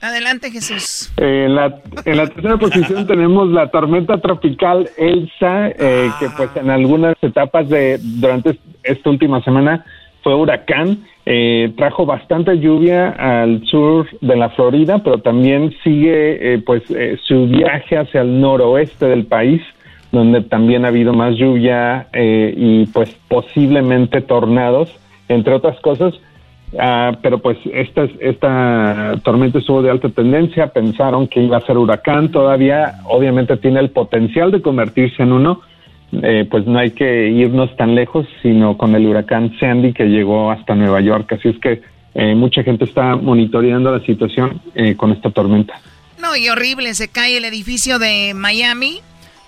Adelante, 0.00 0.50
Jesús. 0.50 1.10
En 1.16 1.54
la, 1.54 1.80
en 2.04 2.16
la 2.18 2.26
tercera 2.26 2.58
posición 2.58 3.06
tenemos 3.06 3.48
la 3.48 3.70
tormenta 3.70 4.20
tropical 4.20 4.90
Elsa, 4.98 5.68
eh, 5.68 6.10
que 6.20 6.28
pues 6.36 6.50
en 6.56 6.68
algunas 6.68 7.16
etapas 7.22 7.66
de 7.70 7.98
durante 8.02 8.58
esta 8.82 9.08
última 9.08 9.42
semana 9.42 9.82
fue 10.22 10.34
huracán. 10.34 11.06
Eh, 11.26 11.72
trajo 11.78 12.04
bastante 12.04 12.58
lluvia 12.58 13.08
al 13.08 13.64
sur 13.64 14.06
de 14.20 14.36
la 14.36 14.50
Florida, 14.50 14.98
pero 15.02 15.18
también 15.18 15.74
sigue 15.82 16.54
eh, 16.54 16.58
pues 16.58 16.82
eh, 16.90 17.16
su 17.22 17.46
viaje 17.46 17.96
hacia 17.96 18.20
el 18.20 18.40
noroeste 18.40 19.06
del 19.06 19.24
país, 19.24 19.62
donde 20.12 20.42
también 20.42 20.84
ha 20.84 20.88
habido 20.88 21.14
más 21.14 21.34
lluvia 21.36 22.08
y 22.14 22.86
pues 22.86 23.10
posiblemente 23.26 24.20
tornados, 24.20 24.94
entre 25.28 25.54
otras 25.54 25.80
cosas. 25.80 26.14
Ah, 26.78 27.16
pero 27.22 27.38
pues 27.38 27.56
esta 27.72 29.16
tormenta 29.22 29.58
estuvo 29.58 29.80
de 29.80 29.90
alta 29.90 30.08
tendencia, 30.08 30.68
pensaron 30.68 31.26
que 31.28 31.40
iba 31.40 31.56
a 31.56 31.60
ser 31.60 31.78
huracán, 31.78 32.30
todavía 32.30 32.96
obviamente 33.04 33.56
tiene 33.56 33.80
el 33.80 33.90
potencial 33.90 34.50
de 34.50 34.60
convertirse 34.60 35.22
en 35.22 35.32
uno, 35.32 35.60
eh, 36.22 36.46
pues 36.50 36.66
no 36.66 36.78
hay 36.78 36.90
que 36.92 37.28
irnos 37.28 37.74
tan 37.76 37.94
lejos, 37.94 38.26
sino 38.42 38.76
con 38.76 38.94
el 38.94 39.06
huracán 39.06 39.56
Sandy 39.58 39.92
que 39.92 40.04
llegó 40.04 40.50
hasta 40.50 40.74
Nueva 40.74 41.00
York. 41.00 41.32
Así 41.32 41.48
es 41.48 41.58
que 41.58 41.82
eh, 42.14 42.34
mucha 42.34 42.62
gente 42.62 42.84
está 42.84 43.16
monitoreando 43.16 43.90
la 43.90 44.04
situación 44.04 44.60
eh, 44.74 44.94
con 44.96 45.12
esta 45.12 45.30
tormenta. 45.30 45.80
No, 46.20 46.36
y 46.36 46.48
horrible, 46.48 46.94
se 46.94 47.08
cae 47.08 47.36
el 47.36 47.44
edificio 47.44 47.98
de 47.98 48.32
Miami 48.34 49.00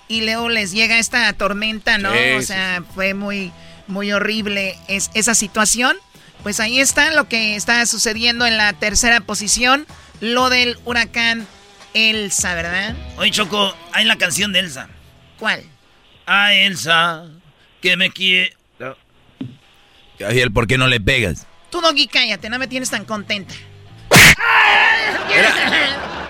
y 0.07 0.25
luego 0.25 0.49
les 0.49 0.73
llega 0.73 0.99
esta 0.99 1.31
tormenta, 1.33 1.97
¿no? 1.97 2.09
o 2.37 2.41
sea, 2.41 2.83
fue 2.93 3.13
muy, 3.13 3.51
muy 3.87 4.11
horrible 4.11 4.75
es, 4.87 5.09
esa 5.13 5.33
situación. 5.33 5.95
Pues 6.43 6.59
ahí 6.59 6.79
está 6.79 7.11
lo 7.13 7.27
que 7.27 7.55
está 7.55 7.85
sucediendo 7.85 8.45
en 8.45 8.57
la 8.57 8.73
tercera 8.73 9.21
posición, 9.21 9.85
lo 10.21 10.49
del 10.49 10.77
huracán 10.85 11.47
Elsa, 11.93 12.53
¿verdad? 12.53 12.95
Oye, 13.17 13.31
Choco, 13.31 13.73
hay 13.91 14.05
la 14.05 14.17
canción 14.17 14.53
de 14.53 14.59
Elsa. 14.59 14.87
¿Cuál? 15.39 15.63
A 16.27 16.53
Elsa 16.53 17.25
que 17.81 17.97
me 17.97 18.11
quiere. 18.11 18.53
Gabriel, 20.19 20.51
¿por 20.51 20.67
qué 20.67 20.77
no 20.77 20.87
le 20.87 20.99
pegas? 20.99 21.47
Tú, 21.69 21.79
Doggy, 21.81 22.07
cállate, 22.07 22.49
no 22.49 22.59
me 22.59 22.67
tienes 22.67 22.89
tan 22.89 23.05
contenta. 23.05 23.53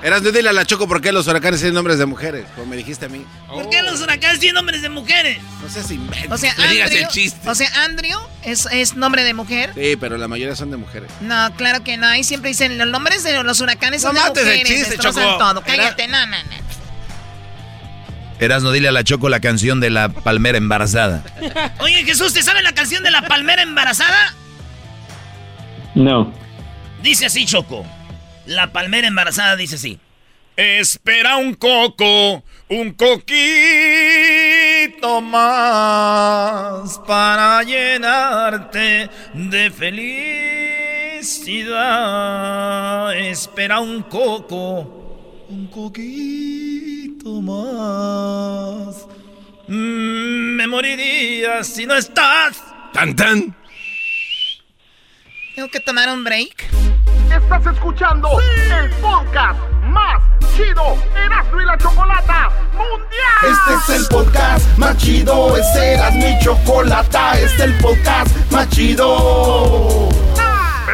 Eras 0.04 0.22
de 0.22 0.32
dile 0.32 0.50
a 0.50 0.54
la 0.54 0.64
Choco 0.66 0.88
por 0.88 1.02
qué 1.02 1.12
los 1.12 1.28
huracanes 1.28 1.60
tienen 1.60 1.74
nombres 1.74 1.98
de 1.98 2.06
mujeres, 2.06 2.46
como 2.56 2.68
me 2.68 2.76
dijiste 2.76 3.06
a 3.06 3.10
mí. 3.10 3.26
¿Por 3.48 3.70
qué 3.70 3.82
los 3.82 4.00
huracanes 4.02 4.40
tienen 4.40 4.56
nombres 4.56 4.82
de 4.82 4.90
mujeres? 4.90 5.40
No 5.62 5.70
seas 5.70 5.90
invento. 5.90 6.34
O 6.34 6.38
sea, 6.38 6.54
Andrew, 6.58 7.08
O 7.46 7.56
sea, 7.56 7.84
Andrew 7.84 8.20
es, 8.44 8.68
es, 8.72 8.96
nombre 8.96 9.24
de 9.24 9.34
mujer. 9.34 9.72
Sí, 9.74 9.96
pero 10.00 10.18
la 10.18 10.28
mayoría 10.28 10.56
son 10.56 10.70
de 10.70 10.78
mujeres. 10.78 11.10
No, 11.22 11.54
claro 11.56 11.84
que 11.84 11.98
no. 11.98 12.08
Ahí 12.08 12.24
siempre 12.24 12.50
dicen 12.50 12.78
los 12.78 12.88
nombres 12.88 13.24
de 13.24 13.42
los 13.44 13.60
huracanes 13.60 14.02
son 14.02 14.16
de 14.16 14.22
mujeres. 14.22 14.70
El 14.70 14.78
chiste, 14.78 14.98
Choco. 14.98 15.20
todo. 15.38 15.62
Cállate, 15.64 16.08
no, 16.08 16.26
no, 16.28 16.38
no. 16.44 16.67
No 18.40 18.72
dile 18.72 18.88
a 18.88 18.92
la 18.92 19.04
Choco 19.04 19.30
la 19.30 19.40
canción 19.40 19.80
de 19.80 19.90
la 19.90 20.10
palmera 20.10 20.58
embarazada. 20.58 21.24
Oye, 21.80 22.04
Jesús, 22.04 22.34
¿te 22.34 22.44
sabe 22.44 22.62
la 22.62 22.74
canción 22.74 23.04
de 23.04 23.12
la 23.12 23.28
palmera 23.28 23.62
embarazada? 23.62 24.36
No. 25.96 26.34
Dice 27.02 27.26
así, 27.26 27.46
Choco. 27.46 27.86
La 28.46 28.72
palmera 28.72 29.08
embarazada 29.08 29.56
dice 29.56 29.76
así. 29.76 30.00
Espera 30.56 31.38
un 31.38 31.54
coco, 31.54 32.44
un 32.70 32.94
coquito 32.94 33.32
más 35.22 37.00
para 37.06 37.62
llenarte 37.64 39.10
de 39.34 39.70
felicidad. 41.20 43.16
Espera 43.16 43.80
un 43.80 44.02
coco, 44.04 45.46
un 45.50 45.68
coquito 45.68 46.67
más. 47.42 49.06
Mm, 49.68 50.56
me 50.56 50.68
moriría 50.68 51.64
si 51.64 51.86
no 51.86 51.96
estás. 51.96 52.64
Tan 52.94 53.16
tan. 53.16 53.56
Tengo 55.56 55.70
que 55.70 55.80
tomar 55.80 56.10
un 56.10 56.24
break. 56.24 56.66
Estás 57.36 57.66
escuchando 57.74 58.30
el 58.40 58.90
podcast 59.02 59.60
más 59.84 60.24
chido 60.56 60.98
Erasmo 61.16 61.62
y 61.62 61.66
la 61.66 61.78
Chocolata 61.78 62.50
Mundial. 62.74 63.08
Este 63.44 63.94
es 63.94 64.02
el 64.02 64.08
podcast 64.08 64.78
más 64.78 64.98
chido, 64.98 65.58
este 65.58 65.94
es 65.94 66.00
Erasmo 66.00 66.28
y 66.28 66.44
Chocolata, 66.44 67.40
este 67.40 67.46
es 67.46 67.60
el 67.60 67.78
podcast 67.80 68.52
más 68.52 68.70
chido 68.70 70.10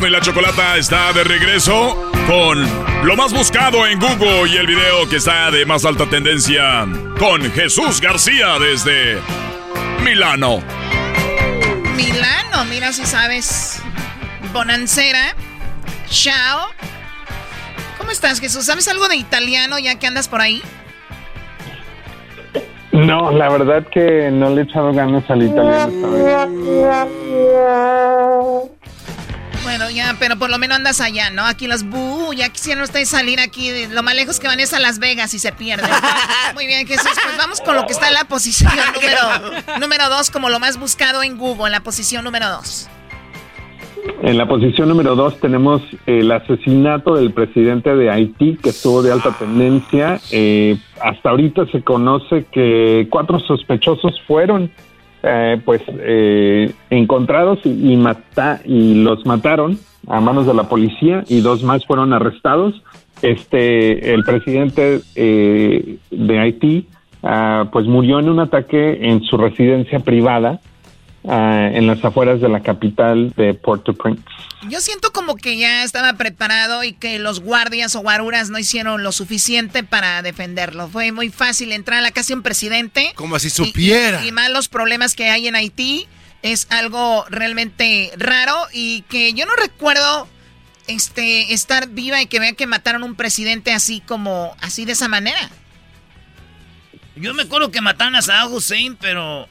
Y 0.00 0.08
la 0.08 0.22
Chocolata 0.22 0.78
está 0.78 1.12
de 1.12 1.22
regreso 1.22 2.10
con 2.26 2.66
lo 3.04 3.14
más 3.14 3.30
buscado 3.34 3.86
en 3.86 4.00
Google 4.00 4.48
y 4.48 4.56
el 4.56 4.66
video 4.66 5.06
que 5.06 5.16
está 5.16 5.50
de 5.50 5.66
más 5.66 5.84
alta 5.84 6.06
tendencia 6.06 6.86
con 7.18 7.42
Jesús 7.52 8.00
García 8.00 8.58
desde 8.58 9.18
Milano. 10.02 10.62
Milano, 11.94 12.64
mira 12.70 12.94
si 12.94 13.04
sabes. 13.04 13.82
Bonancera. 14.54 15.36
Chao. 16.08 16.68
¿Cómo 17.98 18.10
estás, 18.10 18.40
Jesús? 18.40 18.64
¿Sabes 18.64 18.88
algo 18.88 19.08
de 19.08 19.16
italiano 19.16 19.78
ya 19.78 19.98
que 19.98 20.06
andas 20.06 20.26
por 20.26 20.40
ahí? 20.40 20.62
No, 22.92 23.30
la 23.30 23.50
verdad 23.50 23.86
que 23.92 24.30
no 24.32 24.48
le 24.50 24.62
he 24.62 24.64
echado 24.64 24.90
ganas 24.94 25.28
al 25.28 25.42
italiano 25.42 25.92
esta 25.92 26.08
vez. 26.08 26.52
Bueno, 29.62 29.90
ya, 29.90 30.16
pero 30.18 30.36
por 30.36 30.50
lo 30.50 30.58
menos 30.58 30.76
andas 30.76 31.00
allá, 31.00 31.30
¿no? 31.30 31.44
Aquí 31.44 31.66
los 31.66 31.84
bu, 31.84 32.32
ya 32.34 32.48
quisieron 32.48 32.82
ustedes 32.82 33.08
salir 33.08 33.38
aquí. 33.40 33.70
Lo 33.90 34.02
más 34.02 34.14
lejos 34.14 34.40
que 34.40 34.48
van 34.48 34.58
es 34.58 34.74
a 34.74 34.80
Las 34.80 34.98
Vegas 34.98 35.34
y 35.34 35.38
se 35.38 35.52
pierden. 35.52 35.88
Muy 36.54 36.66
bien, 36.66 36.86
Jesús, 36.86 37.12
pues 37.22 37.36
vamos 37.38 37.60
con 37.60 37.76
lo 37.76 37.86
que 37.86 37.92
está 37.92 38.08
en 38.08 38.14
la 38.14 38.24
posición 38.24 38.72
número, 38.94 39.78
número 39.78 40.08
dos, 40.08 40.30
como 40.30 40.48
lo 40.48 40.58
más 40.58 40.78
buscado 40.78 41.22
en 41.22 41.38
Google, 41.38 41.66
en 41.66 41.72
la 41.72 41.80
posición 41.80 42.24
número 42.24 42.48
dos. 42.48 42.88
En 44.22 44.36
la 44.36 44.48
posición 44.48 44.88
número 44.88 45.14
dos 45.14 45.38
tenemos 45.38 45.80
el 46.06 46.30
asesinato 46.32 47.14
del 47.14 47.32
presidente 47.32 47.94
de 47.94 48.10
Haití, 48.10 48.58
que 48.60 48.70
estuvo 48.70 49.00
de 49.02 49.12
alta 49.12 49.30
tendencia. 49.30 50.20
Eh, 50.32 50.76
hasta 51.00 51.30
ahorita 51.30 51.66
se 51.66 51.82
conoce 51.82 52.46
que 52.50 53.06
cuatro 53.10 53.38
sospechosos 53.38 54.20
fueron 54.26 54.72
eh, 55.22 55.60
pues 55.64 55.82
eh, 55.88 56.72
encontrados 56.90 57.60
y, 57.64 57.96
y 58.64 58.94
los 58.94 59.26
mataron 59.26 59.78
a 60.08 60.20
manos 60.20 60.46
de 60.46 60.54
la 60.54 60.64
policía 60.64 61.24
y 61.28 61.40
dos 61.40 61.62
más 61.62 61.86
fueron 61.86 62.12
arrestados. 62.12 62.82
Este, 63.22 64.14
el 64.14 64.24
presidente 64.24 65.00
eh, 65.14 65.98
de 66.10 66.38
Haití, 66.40 66.88
ah, 67.22 67.68
pues 67.72 67.86
murió 67.86 68.18
en 68.18 68.28
un 68.28 68.40
ataque 68.40 68.98
en 69.08 69.22
su 69.22 69.36
residencia 69.36 70.00
privada 70.00 70.60
Ah, 71.28 71.70
en 71.72 71.86
las 71.86 72.04
afueras 72.04 72.40
de 72.40 72.48
la 72.48 72.62
capital 72.62 73.32
de 73.36 73.54
Port-au-Prince. 73.54 74.24
Yo 74.68 74.80
siento 74.80 75.12
como 75.12 75.36
que 75.36 75.56
ya 75.56 75.84
estaba 75.84 76.14
preparado 76.14 76.82
y 76.82 76.94
que 76.94 77.20
los 77.20 77.38
guardias 77.38 77.94
o 77.94 78.00
guaruras 78.00 78.50
no 78.50 78.58
hicieron 78.58 79.04
lo 79.04 79.12
suficiente 79.12 79.84
para 79.84 80.20
defenderlo. 80.22 80.88
Fue 80.88 81.12
muy 81.12 81.30
fácil 81.30 81.70
entrar 81.70 82.00
a 82.00 82.02
la 82.02 82.10
casa 82.10 82.28
de 82.28 82.34
un 82.34 82.42
presidente. 82.42 83.12
Como 83.14 83.38
si 83.38 83.50
supiera. 83.50 84.24
Y, 84.24 84.28
y, 84.28 84.32
más 84.32 84.50
los 84.50 84.68
problemas 84.68 85.14
que 85.14 85.30
hay 85.30 85.46
en 85.46 85.54
Haití. 85.54 86.08
Es 86.42 86.66
algo 86.70 87.24
realmente 87.30 88.10
raro 88.16 88.56
y 88.72 89.02
que 89.02 89.32
yo 89.32 89.46
no 89.46 89.54
recuerdo 89.54 90.26
este 90.88 91.54
estar 91.54 91.88
viva 91.88 92.20
y 92.20 92.26
que 92.26 92.40
vean 92.40 92.56
que 92.56 92.66
mataron 92.66 93.04
a 93.04 93.06
un 93.06 93.14
presidente 93.14 93.72
así 93.72 94.00
como 94.00 94.56
así 94.60 94.84
de 94.84 94.92
esa 94.92 95.06
manera. 95.06 95.50
Yo 97.14 97.32
me 97.34 97.42
acuerdo 97.42 97.70
que 97.70 97.80
mataron 97.80 98.16
a 98.16 98.22
Saddam 98.22 98.52
Hussein, 98.52 98.96
pero 98.96 99.46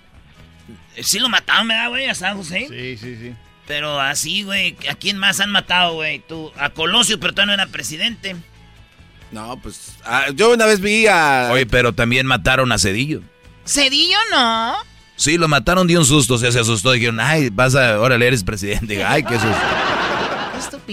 Sí 1.01 1.19
lo 1.19 1.29
mataron, 1.29 1.67
¿verdad, 1.67 1.89
güey? 1.89 2.07
A 2.07 2.15
San 2.15 2.37
José. 2.37 2.67
Sí, 2.69 2.97
sí, 2.97 3.17
sí. 3.19 3.33
Pero 3.67 3.99
así, 3.99 4.43
güey, 4.43 4.75
¿a 4.89 4.95
quién 4.95 5.17
más 5.17 5.39
han 5.39 5.51
matado, 5.51 5.93
güey? 5.93 6.19
Tú, 6.19 6.51
a 6.57 6.71
Colosio, 6.71 7.19
pero 7.19 7.33
todavía 7.33 7.55
no 7.55 7.61
era 7.63 7.71
presidente. 7.71 8.35
No, 9.31 9.57
pues 9.61 9.95
ah, 10.03 10.25
yo 10.35 10.51
una 10.53 10.65
vez 10.65 10.81
vi 10.81 11.07
a... 11.07 11.49
Oye, 11.51 11.65
pero 11.65 11.93
también 11.93 12.25
mataron 12.25 12.71
a 12.71 12.77
Cedillo. 12.77 13.21
¿Cedillo 13.65 14.17
no? 14.31 14.75
Sí, 15.15 15.37
lo 15.37 15.47
mataron 15.47 15.87
de 15.87 15.97
un 15.97 16.05
susto, 16.05 16.33
o 16.33 16.37
sea, 16.37 16.51
se 16.51 16.59
asustó. 16.59 16.91
Dijeron, 16.91 17.19
ay, 17.19 17.49
vas 17.49 17.75
a, 17.75 17.99
órale, 17.99 18.27
eres 18.27 18.43
presidente. 18.43 19.03
Ay, 19.05 19.23
qué 19.23 19.35
susto. 19.35 19.55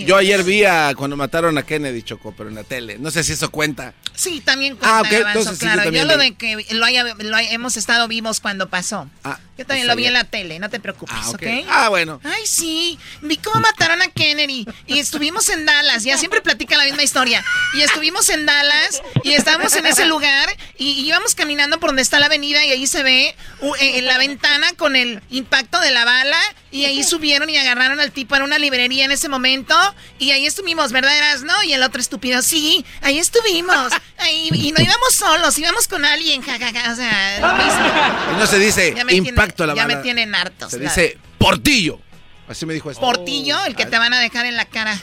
Yo 0.05 0.17
ayer 0.17 0.43
vi 0.45 0.65
a 0.65 0.93
cuando 0.97 1.17
mataron 1.17 1.57
a 1.59 1.63
Kennedy, 1.65 2.03
Choco, 2.03 2.35
pero 2.37 2.49
en 2.49 2.55
la 2.55 2.65
tele. 2.65 2.99
No 2.99 3.11
sé 3.11 3.23
si 3.25 3.33
eso 3.33 3.51
cuenta. 3.51 3.95
Sí, 4.15 4.41
también 4.41 4.77
cuenta, 4.77 4.99
Ah, 4.99 5.01
ok, 5.03 5.11
Garbanzo, 5.11 5.39
entonces 5.41 5.59
sí, 5.59 5.65
yo 5.67 5.73
claro. 5.73 5.79
yo 5.79 5.85
también 5.85 6.09
lo 6.09 6.17
de 6.17 6.35
que 6.35 6.67
lo 6.75 6.85
haya, 6.85 7.05
lo 7.05 7.37
haya- 7.37 7.51
hemos 7.53 7.77
estado 7.77 8.09
vivos 8.09 8.41
cuando 8.41 8.69
pasó. 8.69 9.09
yo 9.57 9.67
también 9.67 9.87
lo 9.87 9.95
vi 9.97 10.03
bien. 10.03 10.09
en 10.09 10.15
la 10.15 10.25
tele, 10.25 10.59
no 10.59 10.71
te 10.71 10.79
preocupes, 10.81 11.15
Ah, 11.19 11.31
ok. 11.31 11.35
¿ok? 11.35 11.67
Ah, 11.69 11.89
bueno. 11.89 12.21
Ay, 12.25 12.47
sí, 12.47 12.99
vi 13.23 13.37
cómo 13.39 13.61
mataron 13.61 14.01
a 14.03 14.09
Kennedy. 14.09 14.67
Y 14.87 14.99
estuvimos 14.99 15.49
en 15.49 15.67
Dallas, 15.67 16.05
ya 16.05 16.17
siempre 16.19 16.41
platica 16.41 16.77
la 16.77 16.85
misma 16.85 17.03
historia. 17.03 17.45
Y 17.75 17.81
estuvimos 17.83 18.29
en 18.31 18.47
Dallas 18.47 19.03
y 19.25 19.33
estábamos 19.33 19.75
en 19.77 19.87
ese 19.87 20.07
lugar 20.07 20.49
y, 20.79 20.91
y 20.93 21.09
íbamos 21.09 21.35
caminando 21.35 21.79
por 21.81 21.91
donde 21.91 22.03
está 22.03 22.19
la 22.21 22.27
avenida 22.27 22.65
y 22.65 22.71
ahí 22.71 22.87
se 22.87 23.03
ve 23.03 23.35
uh, 23.61 23.75
en 23.81 24.05
la 24.07 24.19
ventana 24.19 24.73
con 24.77 24.97
el 24.97 25.21
impacto 25.31 25.79
de 25.81 25.91
la 25.91 26.05
bala 26.05 26.39
y 26.71 26.85
ahí 26.85 27.03
subieron 27.03 27.49
y 27.51 27.57
agarraron 27.57 27.99
al 28.01 28.13
tipo 28.13 28.37
en 28.37 28.43
una 28.43 28.59
librería 28.59 29.05
en 29.05 29.11
ese 29.13 29.29
momento 29.29 29.75
y 30.19 30.31
ahí 30.33 30.47
estuvimos, 30.47 30.93
¿verdad, 30.93 31.11
no? 31.45 31.63
Y 31.65 31.73
el 31.73 31.83
otro 31.83 32.01
estúpido, 32.01 32.43
sí, 32.43 32.85
ahí 33.03 33.19
estuvimos. 33.19 33.93
Ahí, 34.21 34.49
y 34.53 34.73
no 34.73 34.83
íbamos 34.83 35.15
solos, 35.15 35.57
íbamos 35.59 35.87
con 35.87 36.05
alguien, 36.05 36.43
jajaja, 36.43 36.93
o 36.93 36.97
sea, 36.97 37.39
lo 37.41 37.55
mismo. 37.65 38.35
Y 38.35 38.39
no 38.41 38.47
se 38.49 38.59
dice 38.59 38.93
Ya 38.97 39.05
tiene- 39.05 39.29
impacto 39.29 39.63
a 39.63 39.69
la 39.69 39.75
Ya 39.77 39.83
bala. 39.83 39.97
me 39.97 40.03
tienen 40.03 40.35
hartos. 40.35 40.73
Se 40.73 40.79
dice 40.81 41.17
portillo. 41.39 42.01
Así 42.49 42.67
me 42.67 42.75
dijo 42.75 42.91
esto. 42.91 43.01
Portillo, 43.01 43.65
el 43.67 43.77
que 43.77 43.87
te 43.87 43.97
van 43.99 44.13
a 44.13 44.19
dejar 44.19 44.47
en 44.47 44.57
la 44.57 44.65
cara. 44.65 44.99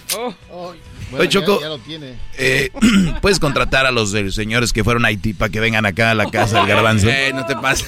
Oye, 1.12 1.30
Choco, 1.30 1.62
ya 1.62 1.68
lo 1.70 1.78
tiene. 1.80 2.16
eh, 2.38 2.72
¿puedes 3.22 3.40
contratar 3.40 3.86
a 3.86 3.92
los 3.92 4.14
eh, 4.14 4.32
señores 4.32 4.74
que 4.74 4.84
fueron 4.84 5.06
a 5.06 5.10
Haití 5.10 5.34
para 5.34 5.50
que 5.52 5.60
vengan 5.60 5.86
acá 5.86 6.12
a 6.12 6.16
la 6.16 6.30
casa 6.30 6.58
del 6.60 6.68
garbanzo? 6.68 7.08
Eh, 7.10 7.32
no 7.34 7.46
te 7.46 7.56
pases. 7.56 7.88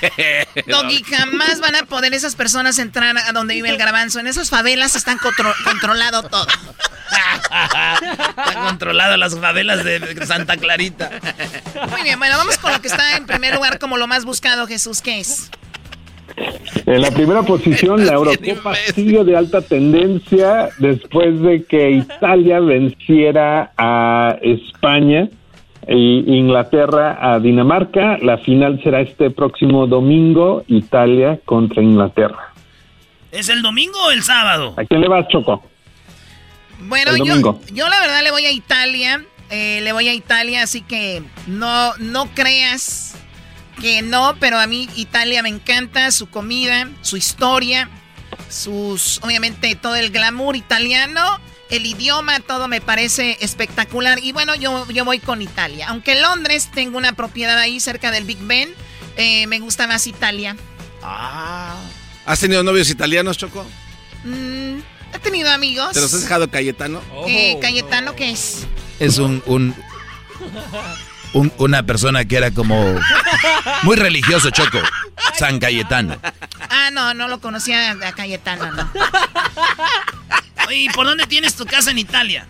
Doggy, 0.66 1.02
jamás 1.04 1.60
van 1.60 1.76
a 1.76 1.84
poder 1.84 2.12
esas 2.12 2.34
personas 2.36 2.78
entrar 2.78 3.16
a 3.16 3.32
donde 3.32 3.54
vive 3.54 3.70
el 3.70 3.76
garbanzo. 3.78 4.20
En 4.20 4.26
esas 4.26 4.50
favelas 4.50 4.94
están 4.96 5.18
contro- 5.18 5.54
controlado 5.64 6.22
todo. 6.24 6.46
Está 7.10 8.54
controlado 8.66 9.16
las 9.16 9.38
favelas 9.38 9.82
de 9.84 10.26
Santa 10.26 10.56
Clarita. 10.56 11.10
Muy 11.90 12.02
bien, 12.02 12.18
bueno, 12.18 12.36
vamos 12.36 12.58
con 12.58 12.72
lo 12.72 12.80
que 12.80 12.88
está 12.88 13.16
en 13.16 13.26
primer 13.26 13.54
lugar 13.54 13.78
como 13.78 13.96
lo 13.96 14.06
más 14.06 14.24
buscado, 14.24 14.66
Jesús. 14.66 15.00
¿Qué 15.00 15.20
es? 15.20 15.50
En 16.86 17.02
la 17.02 17.10
primera 17.10 17.42
posición, 17.42 18.04
la 18.06 18.12
Eurocopa 18.14 18.74
sigue 18.94 19.24
de 19.24 19.36
alta 19.36 19.60
tendencia 19.60 20.70
después 20.78 21.40
de 21.40 21.64
que 21.64 21.90
Italia 21.92 22.60
venciera 22.60 23.72
a 23.76 24.36
España 24.42 25.28
e 25.86 25.96
Inglaterra 25.96 27.18
a 27.20 27.38
Dinamarca. 27.38 28.18
La 28.18 28.38
final 28.38 28.80
será 28.82 29.00
este 29.00 29.30
próximo 29.30 29.86
domingo, 29.86 30.64
Italia 30.68 31.38
contra 31.44 31.82
Inglaterra. 31.82 32.52
¿Es 33.32 33.48
el 33.48 33.62
domingo 33.62 33.98
o 34.06 34.10
el 34.10 34.22
sábado? 34.22 34.74
¿A 34.76 34.84
quién 34.84 35.00
le 35.00 35.08
vas, 35.08 35.28
Choco? 35.28 35.62
Bueno, 36.80 37.16
yo, 37.16 37.60
yo 37.72 37.88
la 37.88 38.00
verdad 38.00 38.22
le 38.22 38.30
voy 38.30 38.46
a 38.46 38.50
Italia. 38.50 39.24
eh, 39.50 39.80
le 39.82 39.92
voy 39.92 40.08
a 40.08 40.14
Italia, 40.14 40.62
así 40.62 40.80
que 40.80 41.22
no, 41.46 41.94
no 41.98 42.26
creas 42.34 43.16
que 43.80 44.02
no, 44.02 44.36
pero 44.38 44.58
a 44.58 44.66
mí 44.66 44.88
Italia 44.94 45.42
me 45.42 45.48
encanta, 45.48 46.10
su 46.10 46.28
comida, 46.28 46.88
su 47.02 47.16
historia, 47.16 47.88
sus, 48.48 49.20
obviamente 49.22 49.74
todo 49.74 49.96
el 49.96 50.10
glamour 50.10 50.56
italiano, 50.56 51.40
el 51.70 51.86
idioma, 51.86 52.40
todo 52.40 52.68
me 52.68 52.80
parece 52.80 53.38
espectacular. 53.40 54.18
Y 54.22 54.32
bueno, 54.32 54.54
yo, 54.54 54.88
yo 54.90 55.04
voy 55.04 55.18
con 55.18 55.42
Italia. 55.42 55.88
Aunque 55.88 56.20
Londres 56.20 56.70
tengo 56.72 56.98
una 56.98 57.12
propiedad 57.12 57.58
ahí 57.58 57.80
cerca 57.80 58.10
del 58.10 58.24
Big 58.24 58.38
Ben, 58.42 58.72
eh, 59.16 59.46
me 59.46 59.58
gusta 59.60 59.86
más 59.86 60.06
Italia. 60.06 60.56
¿Has 61.02 62.40
tenido 62.40 62.62
novios 62.62 62.90
italianos, 62.90 63.38
Choco? 63.38 63.64
Mm, 64.24 64.78
he 65.14 65.18
tenido 65.22 65.50
amigos. 65.50 65.92
¿Te 65.92 66.00
los 66.00 66.12
has 66.12 66.22
dejado 66.22 66.50
Cayetano? 66.50 67.00
Eh, 67.26 67.58
Cayetano, 67.60 68.14
¿qué 68.14 68.30
es? 68.30 68.66
Es 68.98 69.18
un, 69.18 69.42
un, 69.46 69.74
un- 71.32 71.52
una 71.58 71.82
persona 71.84 72.24
que 72.24 72.36
era 72.36 72.50
como 72.50 72.94
muy 73.82 73.96
religioso, 73.96 74.50
Choco. 74.50 74.78
San 75.38 75.58
Cayetano. 75.58 76.18
Ah, 76.68 76.90
no, 76.92 77.14
no 77.14 77.28
lo 77.28 77.40
conocía 77.40 77.92
a 77.92 78.12
Cayetano, 78.12 78.70
no. 78.72 78.90
Oye, 80.66 80.76
¿y 80.76 80.88
por 80.90 81.06
dónde 81.06 81.26
tienes 81.26 81.54
tu 81.56 81.64
casa 81.66 81.90
en 81.90 81.98
Italia? 81.98 82.46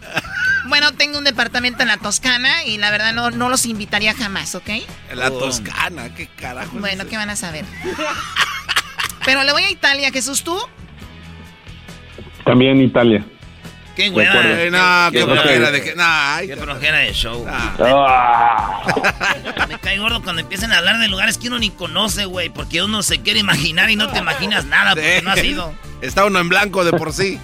Bueno, 0.66 0.92
tengo 0.92 1.18
un 1.18 1.24
departamento 1.24 1.82
en 1.82 1.88
la 1.88 1.96
Toscana 1.96 2.64
y 2.64 2.78
la 2.78 2.90
verdad 2.90 3.12
no, 3.12 3.30
no 3.30 3.48
los 3.48 3.66
invitaría 3.66 4.14
jamás, 4.14 4.54
¿ok? 4.54 4.68
La 5.14 5.30
Toscana, 5.30 6.14
qué 6.14 6.26
carajo. 6.28 6.72
Bueno? 6.78 7.06
¿qué 7.08 7.16
van 7.16 7.30
a 7.30 7.36
saber? 7.36 7.64
Pero 9.24 9.42
le 9.44 9.52
voy 9.52 9.62
a 9.62 9.70
Italia, 9.70 10.10
Jesús, 10.12 10.42
¿tú? 10.44 10.58
También 12.44 12.80
Italia. 12.80 13.24
Qué 14.04 14.10
hueva. 14.10 14.34
Eh, 14.62 14.70
no, 14.70 15.08
qué 15.12 15.24
flojera 15.24 15.70
de 15.70 15.82
que. 15.82 15.94
No, 15.94 16.02
ay, 16.06 16.48
Qué 16.48 16.56
flojera 16.56 16.98
de 16.98 17.12
show. 17.12 17.46
Ah. 17.48 18.82
Me 19.68 19.78
cae 19.78 19.98
gordo 19.98 20.22
cuando 20.22 20.40
empiezan 20.42 20.72
a 20.72 20.78
hablar 20.78 20.98
de 20.98 21.08
lugares 21.08 21.38
que 21.38 21.48
uno 21.48 21.58
ni 21.58 21.70
conoce, 21.70 22.24
güey. 22.24 22.48
Porque 22.50 22.82
uno 22.82 23.02
se 23.02 23.20
quiere 23.20 23.40
imaginar 23.40 23.90
y 23.90 23.96
no 23.96 24.08
te 24.10 24.18
imaginas 24.18 24.64
nada 24.64 24.90
porque 24.94 25.20
no 25.22 25.30
has 25.30 25.44
ido. 25.44 25.74
Está 26.00 26.24
uno 26.24 26.38
en 26.40 26.48
blanco 26.48 26.84
de 26.84 26.92
por 26.92 27.12
sí. 27.12 27.38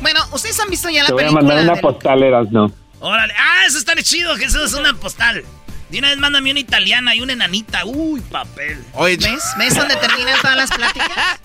Bueno, 0.00 0.20
ustedes 0.32 0.58
han 0.60 0.70
visto 0.70 0.88
ya 0.88 1.02
la 1.02 1.08
Te 1.08 1.12
voy 1.12 1.24
a 1.24 1.26
película. 1.26 1.46
mandar 1.46 1.64
una 1.64 1.72
del- 1.74 1.80
postal, 1.82 2.22
Erasno. 2.22 2.72
Órale. 3.00 3.34
Ah, 3.38 3.64
eso 3.66 3.78
está 3.78 3.94
chido, 4.02 4.34
Jesús. 4.36 4.62
Es 4.62 4.74
una 4.74 4.94
postal. 4.94 5.44
De 5.90 5.98
una 5.98 6.08
vez 6.10 6.18
mándame 6.18 6.50
una 6.50 6.60
italiana 6.60 7.14
y 7.14 7.20
una 7.20 7.32
enanita. 7.32 7.84
Uy, 7.84 8.20
papel. 8.20 8.82
Oye, 8.94 9.16
¿Ves? 9.16 9.42
¿Ves 9.58 9.74
dónde 9.74 9.96
terminan 9.96 10.40
todas 10.40 10.56
las 10.56 10.70
pláticas? 10.70 11.40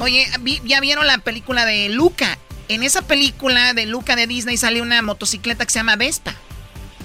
Oye, 0.00 0.26
¿ya 0.64 0.80
vieron 0.80 1.06
la 1.06 1.18
película 1.18 1.64
de 1.66 1.88
Luca? 1.90 2.38
En 2.68 2.82
esa 2.82 3.02
película 3.02 3.74
de 3.74 3.86
Luca 3.86 4.16
de 4.16 4.26
Disney 4.26 4.56
sale 4.56 4.80
una 4.82 5.02
motocicleta 5.02 5.64
que 5.66 5.72
se 5.72 5.78
llama 5.78 5.96
Vespa. 5.96 6.34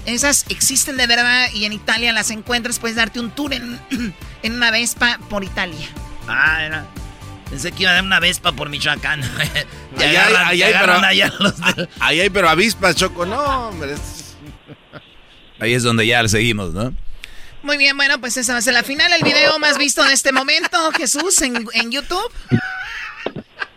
Esas 0.06 0.46
existen 0.48 0.96
de 0.96 1.06
verdad 1.06 1.48
y 1.52 1.64
en 1.66 1.72
Italia 1.72 2.12
las 2.12 2.30
encuentras. 2.30 2.78
Puedes 2.78 2.96
darte 2.96 3.20
un 3.20 3.30
tour 3.30 3.52
en, 3.52 3.78
en 4.42 4.52
una 4.52 4.70
Vespa 4.70 5.18
por 5.28 5.44
Italia. 5.44 5.86
Ah, 6.26 6.62
era. 6.64 6.86
Pensé 7.50 7.72
que 7.72 7.82
iba 7.84 7.92
a 7.92 7.94
dar 7.94 8.04
una 8.04 8.20
vespa 8.20 8.52
por 8.52 8.68
Michoacán. 8.68 9.22
Ahí 9.98 10.62
hay, 10.62 10.72
pero, 10.78 10.92
allá 10.92 11.32
los 11.38 11.56
de- 11.58 11.88
ahí 11.98 12.20
hay, 12.20 12.28
pero 12.28 12.46
avispas, 12.50 12.94
Choco. 12.94 13.24
No, 13.24 13.68
hombre. 13.68 13.94
Ahí 15.58 15.72
es 15.72 15.82
donde 15.82 16.06
ya 16.06 16.28
seguimos, 16.28 16.74
¿no? 16.74 16.92
Muy 17.62 17.78
bien, 17.78 17.96
bueno, 17.96 18.20
pues 18.20 18.36
esa 18.36 18.52
va 18.52 18.58
a 18.58 18.62
ser 18.62 18.74
la 18.74 18.82
final. 18.82 19.10
El 19.14 19.22
video 19.22 19.58
más 19.58 19.78
visto 19.78 20.04
en 20.04 20.12
este 20.12 20.30
momento, 20.30 20.92
Jesús, 20.92 21.40
en, 21.40 21.66
en 21.72 21.90
YouTube. 21.90 22.30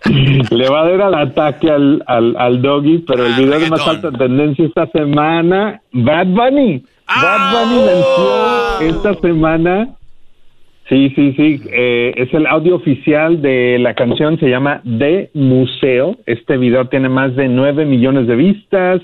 Le 0.51 0.69
va 0.69 0.81
a 0.81 0.89
dar 0.89 1.01
al 1.01 1.15
ataque 1.15 1.69
al, 1.69 2.03
al, 2.07 2.35
al 2.37 2.61
doggy, 2.61 2.99
pero 2.99 3.25
el 3.25 3.33
video 3.33 3.59
de 3.59 3.69
más 3.69 3.87
alta 3.87 4.11
tendencia 4.11 4.65
esta 4.65 4.87
semana, 4.87 5.81
Bad 5.91 6.27
Bunny. 6.27 6.83
Bad 7.07 7.51
Bunny 7.53 7.85
venció 7.85 8.79
esta 8.81 9.13
semana. 9.21 9.89
Sí, 10.89 11.13
sí, 11.15 11.33
sí. 11.37 11.61
eh, 11.71 12.13
es 12.17 12.33
el 12.33 12.47
audio 12.47 12.75
oficial 12.75 13.41
de 13.41 13.77
la 13.79 13.93
canción, 13.93 14.39
se 14.39 14.49
llama 14.49 14.81
De 14.83 15.29
Museo. 15.33 16.17
Este 16.25 16.57
video 16.57 16.87
tiene 16.89 17.07
más 17.07 17.35
de 17.35 17.47
9 17.47 17.85
millones 17.85 18.27
de 18.27 18.35
vistas. 18.35 19.01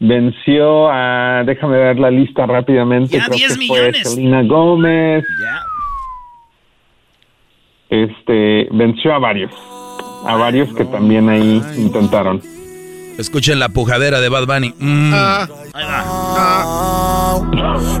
Venció 0.00 0.88
a, 0.90 1.42
déjame 1.44 1.76
ver 1.76 1.98
la 1.98 2.10
lista 2.10 2.46
rápidamente. 2.46 3.18
Ya, 3.18 3.26
creo 3.26 3.36
10 3.36 3.58
que 3.58 3.66
fue 3.66 3.76
millones. 3.76 4.14
Selena 4.14 4.42
Gómez. 4.44 5.24
Ya. 5.42 5.60
Este, 7.90 8.68
venció 8.72 9.14
a 9.14 9.18
varios. 9.18 9.77
A 10.26 10.36
varios 10.36 10.74
que 10.74 10.84
también 10.84 11.28
ahí 11.28 11.62
intentaron. 11.76 12.42
Escuchen 13.18 13.58
la 13.58 13.68
pujadera 13.68 14.20
de 14.20 14.28
Bad 14.28 14.46
Bunny. 14.46 14.74
Mm. 14.78 15.12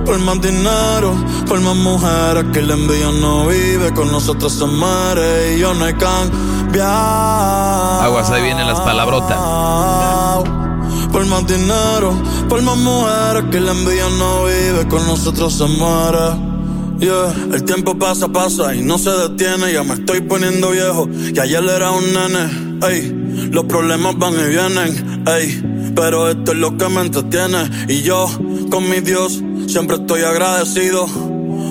Por 0.04 0.18
más 0.20 0.40
dinero, 0.40 1.12
por 1.48 1.60
más 1.60 1.74
mujeres 1.74 2.44
que 2.52 2.62
la 2.62 2.74
envidia 2.74 3.10
no 3.20 3.46
vive, 3.46 3.92
con 3.94 4.12
nosotros 4.12 4.52
se 4.52 4.64
muere 4.66 5.56
y 5.56 5.58
yo 5.60 5.74
no 5.74 5.88
he 5.88 5.96
cambiado. 5.96 6.82
Aguas, 8.02 8.30
ahí 8.30 8.42
vienen 8.42 8.68
las 8.68 8.80
palabrotas. 8.80 9.38
Por 11.10 11.26
más 11.26 11.46
dinero, 11.46 12.14
por 12.48 12.62
más 12.62 12.76
mujeres 12.76 13.44
que 13.50 13.58
la 13.60 13.72
envidia 13.72 14.08
no 14.18 14.44
vive, 14.44 14.86
con 14.88 15.04
nosotros 15.06 15.52
se 15.52 15.66
muere. 15.66 16.57
Yeah. 16.98 17.32
El 17.52 17.62
tiempo 17.62 17.96
pasa, 17.96 18.26
pasa 18.28 18.74
y 18.74 18.82
no 18.82 18.98
se 18.98 19.10
detiene. 19.10 19.72
Ya 19.72 19.84
me 19.84 19.94
estoy 19.94 20.20
poniendo 20.20 20.70
viejo 20.70 21.08
y 21.12 21.38
ayer 21.38 21.62
era 21.64 21.92
un 21.92 22.04
nene. 22.12 22.86
Ey, 22.88 23.50
los 23.52 23.64
problemas 23.66 24.18
van 24.18 24.34
y 24.34 24.48
vienen. 24.48 25.24
Ey, 25.28 25.92
pero 25.94 26.28
esto 26.28 26.52
es 26.52 26.58
lo 26.58 26.76
que 26.76 26.88
me 26.88 27.02
entretiene. 27.02 27.70
Y 27.88 28.02
yo, 28.02 28.26
con 28.70 28.88
mi 28.90 29.00
Dios, 29.00 29.40
siempre 29.68 29.96
estoy 29.96 30.22
agradecido. 30.22 31.06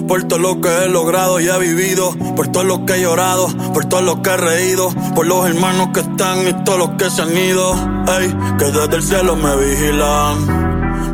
Por 0.08 0.24
todo 0.24 0.40
lo 0.40 0.62
que 0.62 0.70
he 0.70 0.90
logrado 0.90 1.42
y 1.42 1.50
he 1.50 1.60
vivido, 1.60 2.16
por 2.38 2.48
todo 2.48 2.64
lo 2.64 2.86
que 2.86 2.94
he 2.94 3.02
llorado, 3.02 3.50
por 3.74 3.84
todo 3.86 4.02
lo 4.02 4.22
que 4.22 4.30
he 4.30 4.38
reído, 4.38 4.90
por 5.14 5.28
los 5.28 5.46
hermanos 5.46 5.90
que 5.94 6.00
están 6.00 6.48
y 6.48 6.54
todos 6.64 6.80
los 6.80 6.90
que 6.92 7.10
se 7.10 7.24
han 7.24 7.36
ido, 7.36 7.74
ey, 8.18 8.34
que 8.58 8.66
desde 8.66 8.96
el 8.96 9.04
cielo 9.04 9.36
me 9.36 9.54
vigilan. 9.58 10.67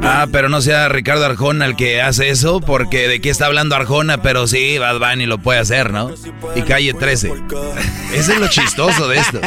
Ah, 0.05 0.27
pero 0.31 0.49
no 0.49 0.61
sea 0.61 0.89
Ricardo 0.89 1.25
Arjona 1.25 1.65
el 1.65 1.77
que 1.77 2.01
hace 2.01 2.29
eso, 2.29 2.59
porque 2.59 3.07
de 3.07 3.21
qué 3.21 3.29
está 3.29 3.45
hablando 3.45 3.75
Arjona, 3.75 4.21
pero 4.21 4.47
sí, 4.47 4.77
Bad 4.77 4.99
Bunny 4.99 5.25
lo 5.25 5.37
puede 5.37 5.59
hacer, 5.59 5.93
¿no? 5.93 6.11
Y 6.55 6.61
calle 6.63 6.93
13. 6.93 7.31
Ese 8.13 8.33
es 8.33 8.39
lo 8.39 8.47
chistoso 8.49 9.07
de 9.07 9.19
esto. 9.19 9.39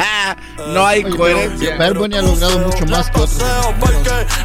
no 0.73 0.85
hay 0.85 1.03
coherencia. 1.03 1.77
Bad 1.77 1.93
Bunny 1.95 2.17
ha 2.17 2.21
logrado 2.23 2.59
mucho 2.59 2.85
más 2.87 3.09
que 3.11 3.21
otros. 3.21 3.43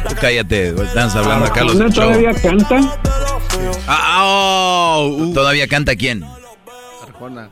Tú 0.07 0.15
cállate, 0.21 0.69
estamos 0.69 1.15
hablando 1.15 1.45
acá 1.47 1.63
los 1.63 1.79
¿Arjona 1.79 1.93
todavía 1.93 2.33
canta? 2.33 2.99
Ah, 3.87 4.23
oh, 4.23 5.07
uh. 5.07 5.33
¿Todavía 5.33 5.67
canta 5.67 5.95
quién? 5.95 6.23
Arjona. 7.07 7.49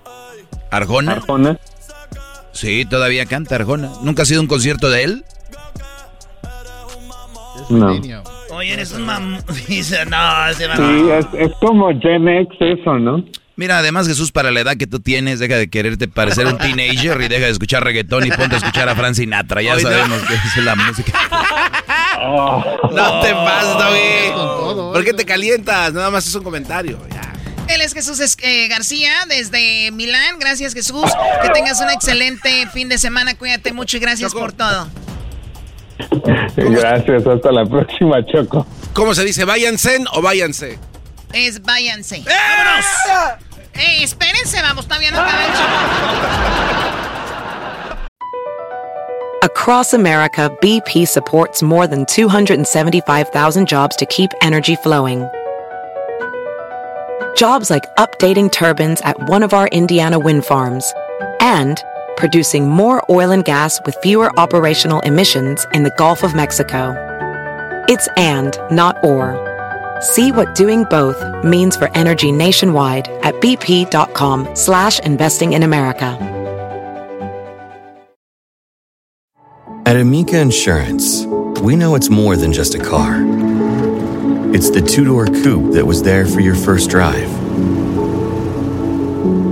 ¿Arjona? 0.69 1.11
Arjona. 1.13 1.57
Sí, 2.53 2.85
todavía 2.85 3.25
canta 3.25 3.55
Arjona. 3.55 3.89
¿Nunca 4.03 4.21
ha 4.21 4.25
sido 4.25 4.41
un 4.41 4.47
concierto 4.47 4.89
de 4.89 5.03
él? 5.03 5.25
No. 7.69 7.99
Oye, 8.51 8.73
eres 8.73 8.91
un 8.91 9.05
mam... 9.05 9.39
Dice, 9.67 10.05
no, 10.05 10.47
ese 10.47 10.67
va... 10.67 10.75
Sí, 10.75 11.09
es, 11.09 11.25
es 11.49 11.51
como 11.59 11.87
Gen 11.99 12.27
X 12.27 12.57
eso, 12.59 12.99
¿no? 12.99 13.23
Mira, 13.57 13.77
además 13.79 14.07
Jesús, 14.07 14.31
para 14.31 14.49
la 14.49 14.61
edad 14.61 14.75
que 14.77 14.87
tú 14.87 14.99
tienes, 15.01 15.39
deja 15.39 15.55
de 15.55 15.69
quererte 15.69 16.07
parecer 16.07 16.47
un 16.47 16.57
teenager 16.57 17.21
y 17.21 17.27
deja 17.27 17.45
de 17.45 17.51
escuchar 17.51 17.83
reggaetón 17.83 18.25
y 18.25 18.31
ponte 18.31 18.55
a 18.55 18.57
escuchar 18.57 18.89
a 18.89 18.95
Frank 18.95 19.13
Sinatra. 19.13 19.61
Ya 19.61 19.73
Ay, 19.73 19.83
no. 19.83 19.89
sabemos 19.89 20.21
que 20.23 20.33
es 20.33 20.57
la 20.65 20.75
música. 20.75 21.11
No 22.23 23.21
te 23.21 23.33
pases, 23.33 23.73
Doggy. 23.73 24.93
¿Por 24.93 25.03
qué 25.03 25.13
te 25.13 25.25
calientas? 25.25 25.91
Nada 25.93 26.11
más 26.11 26.27
es 26.27 26.35
un 26.35 26.43
comentario. 26.43 26.99
Ya. 27.09 27.33
Él 27.73 27.81
es 27.81 27.93
Jesús 27.93 28.19
Es- 28.19 28.37
eh, 28.43 28.67
García 28.67 29.11
desde 29.27 29.91
Milán. 29.91 30.37
Gracias, 30.39 30.73
Jesús. 30.73 31.11
Que 31.41 31.49
tengas 31.49 31.81
un 31.81 31.89
excelente 31.89 32.67
fin 32.73 32.89
de 32.89 32.97
semana. 32.97 33.35
Cuídate 33.35 33.73
mucho 33.73 33.97
y 33.97 33.99
gracias 34.01 34.33
por 34.33 34.51
todo. 34.53 34.87
Gracias, 36.55 37.27
hasta 37.27 37.51
la 37.51 37.65
próxima, 37.65 38.25
Choco. 38.25 38.65
¿Cómo 38.93 39.13
se 39.13 39.23
dice? 39.23 39.45
¿Váyanse 39.45 39.99
o 40.13 40.21
váyanse? 40.21 40.77
Es 41.33 41.61
váyanse. 41.61 42.17
¡Eh, 42.17 42.25
¡Vámonos! 42.25 42.85
¡Ey, 43.73 44.03
espérense! 44.03 44.61
Vamos, 44.61 44.85
todavía 44.85 45.11
no 45.11 45.19
acaba 45.19 45.45
el 45.45 45.51
show. 45.53 45.67
Across 49.43 49.93
America, 49.93 50.55
BP 50.61 51.07
supports 51.07 51.63
more 51.63 51.87
than 51.87 52.05
275,000 52.05 53.67
jobs 53.67 53.95
to 53.95 54.05
keep 54.05 54.29
energy 54.41 54.75
flowing. 54.75 55.27
Jobs 57.35 57.71
like 57.71 57.83
updating 57.97 58.51
turbines 58.51 59.01
at 59.01 59.17
one 59.29 59.41
of 59.41 59.53
our 59.53 59.67
Indiana 59.69 60.19
wind 60.19 60.45
farms 60.45 60.93
and 61.39 61.81
producing 62.17 62.69
more 62.69 63.03
oil 63.09 63.31
and 63.31 63.45
gas 63.45 63.79
with 63.85 63.95
fewer 64.01 64.31
operational 64.39 64.99
emissions 65.01 65.65
in 65.73 65.83
the 65.83 65.93
Gulf 65.97 66.23
of 66.23 66.35
Mexico. 66.35 66.95
It's 67.87 68.07
and, 68.17 68.57
not 68.71 69.03
or. 69.03 69.35
See 70.01 70.31
what 70.31 70.55
doing 70.55 70.85
both 70.85 71.21
means 71.43 71.75
for 71.75 71.89
energy 71.95 72.31
nationwide 72.31 73.07
at 73.23 73.35
bp.com 73.35 74.55
slash 74.55 74.99
investing 74.99 75.53
in 75.53 75.63
America. 75.63 76.17
At 79.85 79.97
Amica 79.97 80.39
Insurance, 80.39 81.25
we 81.61 81.75
know 81.75 81.95
it's 81.95 82.09
more 82.09 82.37
than 82.37 82.53
just 82.53 82.75
a 82.75 82.79
car. 82.79 83.17
It's 84.55 84.69
the 84.69 84.81
two 84.81 85.05
door 85.05 85.25
coupe 85.25 85.73
that 85.73 85.85
was 85.85 86.01
there 86.01 86.25
for 86.25 86.39
your 86.39 86.55
first 86.55 86.89
drive, 86.89 87.29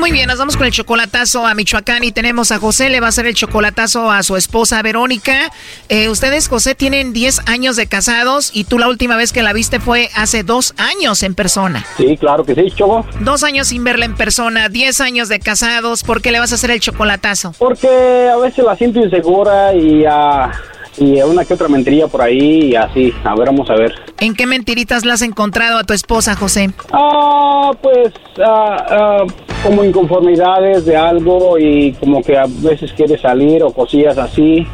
Muy 0.00 0.12
bien, 0.12 0.28
nos 0.28 0.38
vamos 0.38 0.56
con 0.56 0.64
el 0.64 0.72
chocolatazo 0.72 1.46
a 1.46 1.54
Michoacán 1.54 2.02
y 2.04 2.10
tenemos 2.10 2.52
a 2.52 2.58
José, 2.58 2.88
le 2.88 3.00
va 3.00 3.06
a 3.06 3.08
hacer 3.10 3.26
el 3.26 3.34
chocolatazo 3.34 4.10
a 4.10 4.22
su 4.22 4.34
esposa 4.34 4.80
Verónica. 4.80 5.52
Eh, 5.90 6.08
ustedes, 6.08 6.48
José, 6.48 6.74
tienen 6.74 7.12
10 7.12 7.46
años 7.46 7.76
de 7.76 7.86
casados 7.86 8.50
y 8.54 8.64
tú 8.64 8.78
la 8.78 8.88
última 8.88 9.16
vez 9.16 9.30
que 9.30 9.42
la 9.42 9.52
viste 9.52 9.78
fue 9.78 10.08
hace 10.16 10.42
dos 10.42 10.72
años 10.78 11.22
en 11.22 11.34
persona. 11.34 11.84
Sí, 11.98 12.16
claro 12.16 12.44
que 12.44 12.54
sí, 12.54 12.72
Choco. 12.74 13.04
Dos 13.20 13.44
años 13.44 13.68
sin 13.68 13.84
verla 13.84 14.06
en 14.06 14.14
persona, 14.14 14.70
10 14.70 15.02
años 15.02 15.28
de 15.28 15.38
casados, 15.38 16.02
¿por 16.02 16.22
qué 16.22 16.32
le 16.32 16.40
vas 16.40 16.52
a 16.52 16.54
hacer 16.54 16.70
el 16.70 16.80
chocolatazo? 16.80 17.54
Porque 17.58 18.30
a 18.32 18.38
veces 18.38 18.64
la 18.64 18.76
siento 18.76 19.00
insegura 19.00 19.74
y, 19.74 20.06
ah, 20.06 20.50
y 20.98 21.20
una 21.22 21.44
que 21.44 21.54
otra 21.54 21.68
mentiría 21.68 22.06
por 22.06 22.22
ahí 22.22 22.70
y 22.70 22.76
así. 22.76 23.12
A 23.24 23.34
ver, 23.34 23.46
vamos 23.46 23.68
a 23.70 23.74
ver. 23.74 23.94
¿En 24.18 24.34
qué 24.34 24.46
mentiritas 24.46 25.04
la 25.04 25.14
has 25.14 25.22
encontrado 25.22 25.78
a 25.78 25.84
tu 25.84 25.92
esposa, 25.92 26.34
José? 26.34 26.70
Ah, 26.92 27.70
pues 27.80 28.12
ah, 28.44 28.86
ah, 28.90 29.24
como 29.62 29.84
inconformidades 29.84 30.84
de 30.84 30.96
algo 30.96 31.58
y 31.58 31.92
como 31.94 32.22
que 32.22 32.36
a 32.36 32.46
veces 32.46 32.92
quiere 32.92 33.18
salir 33.18 33.62
o 33.62 33.72
cosillas 33.72 34.18
así. 34.18 34.66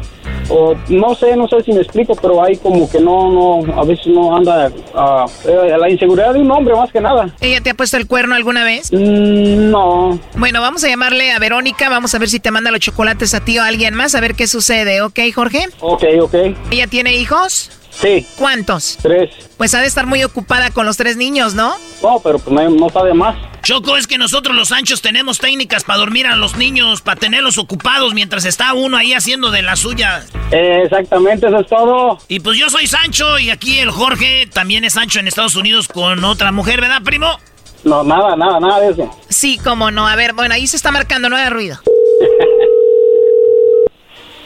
O 0.49 0.75
no 0.89 1.15
sé, 1.15 1.35
no 1.35 1.47
sé 1.47 1.61
si 1.63 1.73
me 1.73 1.81
explico, 1.81 2.15
pero 2.15 2.43
hay 2.43 2.57
como 2.57 2.89
que 2.89 2.99
no, 2.99 3.31
no, 3.31 3.79
a 3.79 3.83
veces 3.83 4.07
no 4.07 4.35
anda 4.35 4.71
ah, 4.95 5.25
eh, 5.45 5.75
la 5.77 5.89
inseguridad 5.89 6.33
de 6.33 6.39
un 6.39 6.51
hombre 6.51 6.75
más 6.75 6.91
que 6.91 7.01
nada. 7.01 7.29
¿Ella 7.41 7.61
te 7.61 7.71
ha 7.71 7.73
puesto 7.73 7.97
el 7.97 8.07
cuerno 8.07 8.35
alguna 8.35 8.63
vez? 8.63 8.91
Mm, 8.91 9.69
no. 9.71 10.19
Bueno, 10.37 10.61
vamos 10.61 10.83
a 10.83 10.87
llamarle 10.89 11.31
a 11.31 11.39
Verónica, 11.39 11.89
vamos 11.89 12.13
a 12.15 12.19
ver 12.19 12.29
si 12.29 12.39
te 12.39 12.51
manda 12.51 12.71
los 12.71 12.79
chocolates 12.79 13.33
a 13.33 13.43
ti 13.43 13.57
o 13.59 13.63
a 13.63 13.67
alguien 13.67 13.93
más, 13.93 14.15
a 14.15 14.21
ver 14.21 14.35
qué 14.35 14.47
sucede, 14.47 15.01
¿ok, 15.01 15.19
Jorge? 15.33 15.65
Ok, 15.79 16.03
ok. 16.21 16.35
¿Ella 16.71 16.87
tiene 16.87 17.15
hijos? 17.15 17.71
Sí. 18.01 18.25
¿Cuántos? 18.37 18.97
Tres. 19.01 19.31
Pues 19.57 19.73
ha 19.73 19.81
de 19.81 19.87
estar 19.87 20.05
muy 20.05 20.23
ocupada 20.23 20.69
con 20.71 20.85
los 20.85 20.97
tres 20.97 21.17
niños, 21.17 21.55
¿no? 21.55 21.75
No, 22.03 22.19
pero 22.19 22.37
pues 22.37 22.53
no, 22.53 22.69
no 22.69 23.03
de 23.03 23.13
más. 23.13 23.35
Choco, 23.63 23.97
es 23.97 24.05
que 24.05 24.17
nosotros 24.17 24.55
los 24.55 24.69
Sanchos 24.69 25.01
tenemos 25.01 25.39
técnicas 25.39 25.83
para 25.83 25.99
dormir 25.99 26.27
a 26.27 26.35
los 26.35 26.55
niños, 26.55 27.01
para 27.01 27.19
tenerlos 27.19 27.57
ocupados 27.57 28.13
mientras 28.13 28.45
está 28.45 28.73
uno 28.73 28.97
ahí 28.97 29.13
haciendo 29.13 29.49
de 29.49 29.63
la 29.63 29.75
suya. 29.75 30.23
Eh, 30.51 30.83
exactamente, 30.83 31.47
eso 31.47 31.59
es 31.59 31.67
todo. 31.67 32.19
Y 32.27 32.39
pues 32.39 32.57
yo 32.57 32.69
soy 32.69 32.85
Sancho 32.85 33.39
y 33.39 33.49
aquí 33.49 33.79
el 33.79 33.89
Jorge 33.89 34.47
también 34.53 34.83
es 34.83 34.93
Sancho 34.93 35.19
en 35.19 35.27
Estados 35.27 35.55
Unidos 35.55 35.87
con 35.87 36.23
otra 36.23 36.51
mujer, 36.51 36.79
¿verdad, 36.79 37.01
primo? 37.03 37.39
No, 37.83 38.03
nada, 38.03 38.35
nada, 38.35 38.59
nada 38.59 38.79
de 38.79 38.91
eso. 38.91 39.19
Sí, 39.29 39.59
cómo 39.63 39.89
no. 39.91 40.07
A 40.07 40.15
ver, 40.15 40.33
bueno, 40.33 40.53
ahí 40.53 40.67
se 40.67 40.77
está 40.77 40.91
marcando, 40.91 41.29
no 41.29 41.35
haga 41.35 41.49
ruido. 41.49 41.79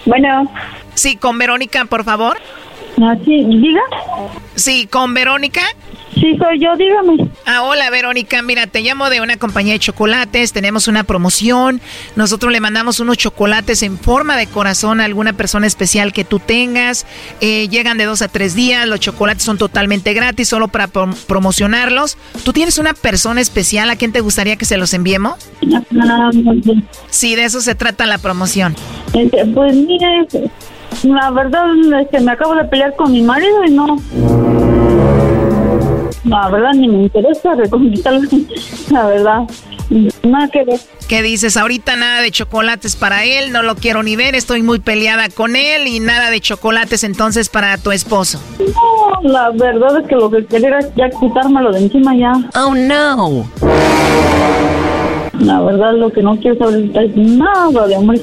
Bueno. 0.03 0.51
Sí, 0.95 1.15
con 1.15 1.37
Verónica, 1.37 1.85
por 1.85 2.03
favor. 2.03 2.39
Ah, 3.03 3.15
sí, 3.25 3.43
diga. 3.45 3.81
Sí, 4.55 4.85
con 4.87 5.13
Verónica. 5.13 5.61
Sí, 6.13 6.35
soy 6.37 6.59
yo, 6.59 6.75
dígame. 6.75 7.29
Ah, 7.45 7.63
hola 7.63 7.89
Verónica, 7.89 8.41
mira, 8.41 8.67
te 8.67 8.81
llamo 8.81 9.09
de 9.09 9.21
una 9.21 9.37
compañía 9.37 9.73
de 9.73 9.79
chocolates, 9.79 10.51
tenemos 10.51 10.89
una 10.89 11.03
promoción, 11.05 11.79
nosotros 12.17 12.51
le 12.51 12.59
mandamos 12.59 12.99
unos 12.99 13.17
chocolates 13.17 13.81
en 13.81 13.97
forma 13.97 14.35
de 14.35 14.45
corazón 14.45 14.99
a 14.99 15.05
alguna 15.05 15.31
persona 15.33 15.67
especial 15.67 16.11
que 16.11 16.25
tú 16.25 16.39
tengas, 16.39 17.05
Eh, 17.39 17.69
llegan 17.69 17.97
de 17.97 18.03
dos 18.05 18.21
a 18.21 18.27
tres 18.27 18.53
días, 18.55 18.85
los 18.87 18.99
chocolates 18.99 19.43
son 19.43 19.57
totalmente 19.57 20.13
gratis, 20.13 20.49
solo 20.49 20.67
para 20.67 20.87
prom- 20.89 21.15
promocionarlos. 21.27 22.17
¿Tú 22.43 22.51
tienes 22.53 22.77
una 22.77 22.93
persona 22.93 23.39
especial 23.41 23.89
a 23.89 23.95
quien 23.95 24.11
te 24.11 24.19
gustaría 24.19 24.57
que 24.57 24.65
se 24.65 24.77
los 24.77 24.93
enviemos? 24.93 25.35
Ah. 25.99 26.29
Sí, 27.09 27.35
de 27.35 27.45
eso 27.45 27.61
se 27.61 27.73
trata 27.73 28.05
la 28.05 28.17
promoción. 28.17 28.75
Este, 29.13 29.45
pues 29.45 29.73
mire, 29.75 30.27
la 31.03 31.31
verdad 31.31 31.65
es 31.99 32.07
que 32.09 32.19
me 32.19 32.31
acabo 32.31 32.55
de 32.55 32.65
pelear 32.65 32.95
con 32.95 33.11
mi 33.11 33.21
marido 33.21 33.63
y 33.65 33.71
no. 33.71 33.97
La 36.25 36.49
verdad 36.49 36.71
ni 36.75 36.87
me 36.87 37.03
interesa 37.03 37.55
reconquistarlo, 37.55 38.21
la 38.91 39.07
verdad. 39.07 39.41
Nada 40.23 40.47
que 40.47 40.63
ver. 40.63 40.79
¿Qué 41.09 41.21
dices? 41.21 41.57
Ahorita 41.57 41.97
nada 41.97 42.21
de 42.21 42.31
chocolates 42.31 42.95
para 42.95 43.25
él, 43.25 43.51
no 43.51 43.63
lo 43.63 43.75
quiero 43.75 44.01
ni 44.03 44.15
ver, 44.15 44.35
estoy 44.35 44.61
muy 44.61 44.79
peleada 44.79 45.27
con 45.29 45.57
él 45.57 45.87
y 45.87 45.99
nada 45.99 46.29
de 46.29 46.39
chocolates 46.39 47.03
entonces 47.03 47.49
para 47.49 47.77
tu 47.77 47.91
esposo. 47.91 48.39
No, 48.59 49.29
la 49.29 49.49
verdad 49.49 49.99
es 49.99 50.07
que 50.07 50.15
lo 50.15 50.31
que 50.31 50.45
quería 50.45 50.69
era 50.69 50.79
ya 50.95 51.09
quitármelo 51.09 51.73
de 51.73 51.79
encima 51.79 52.15
ya. 52.15 52.31
Oh 52.55 52.73
no. 52.73 53.45
La 55.39 55.59
verdad 55.61 55.93
lo 55.95 56.11
que 56.13 56.21
no 56.21 56.37
quiero 56.37 56.57
saber 56.59 56.89
es 56.95 57.15
nada 57.17 57.87
de 57.87 57.95
amor. 57.95 58.15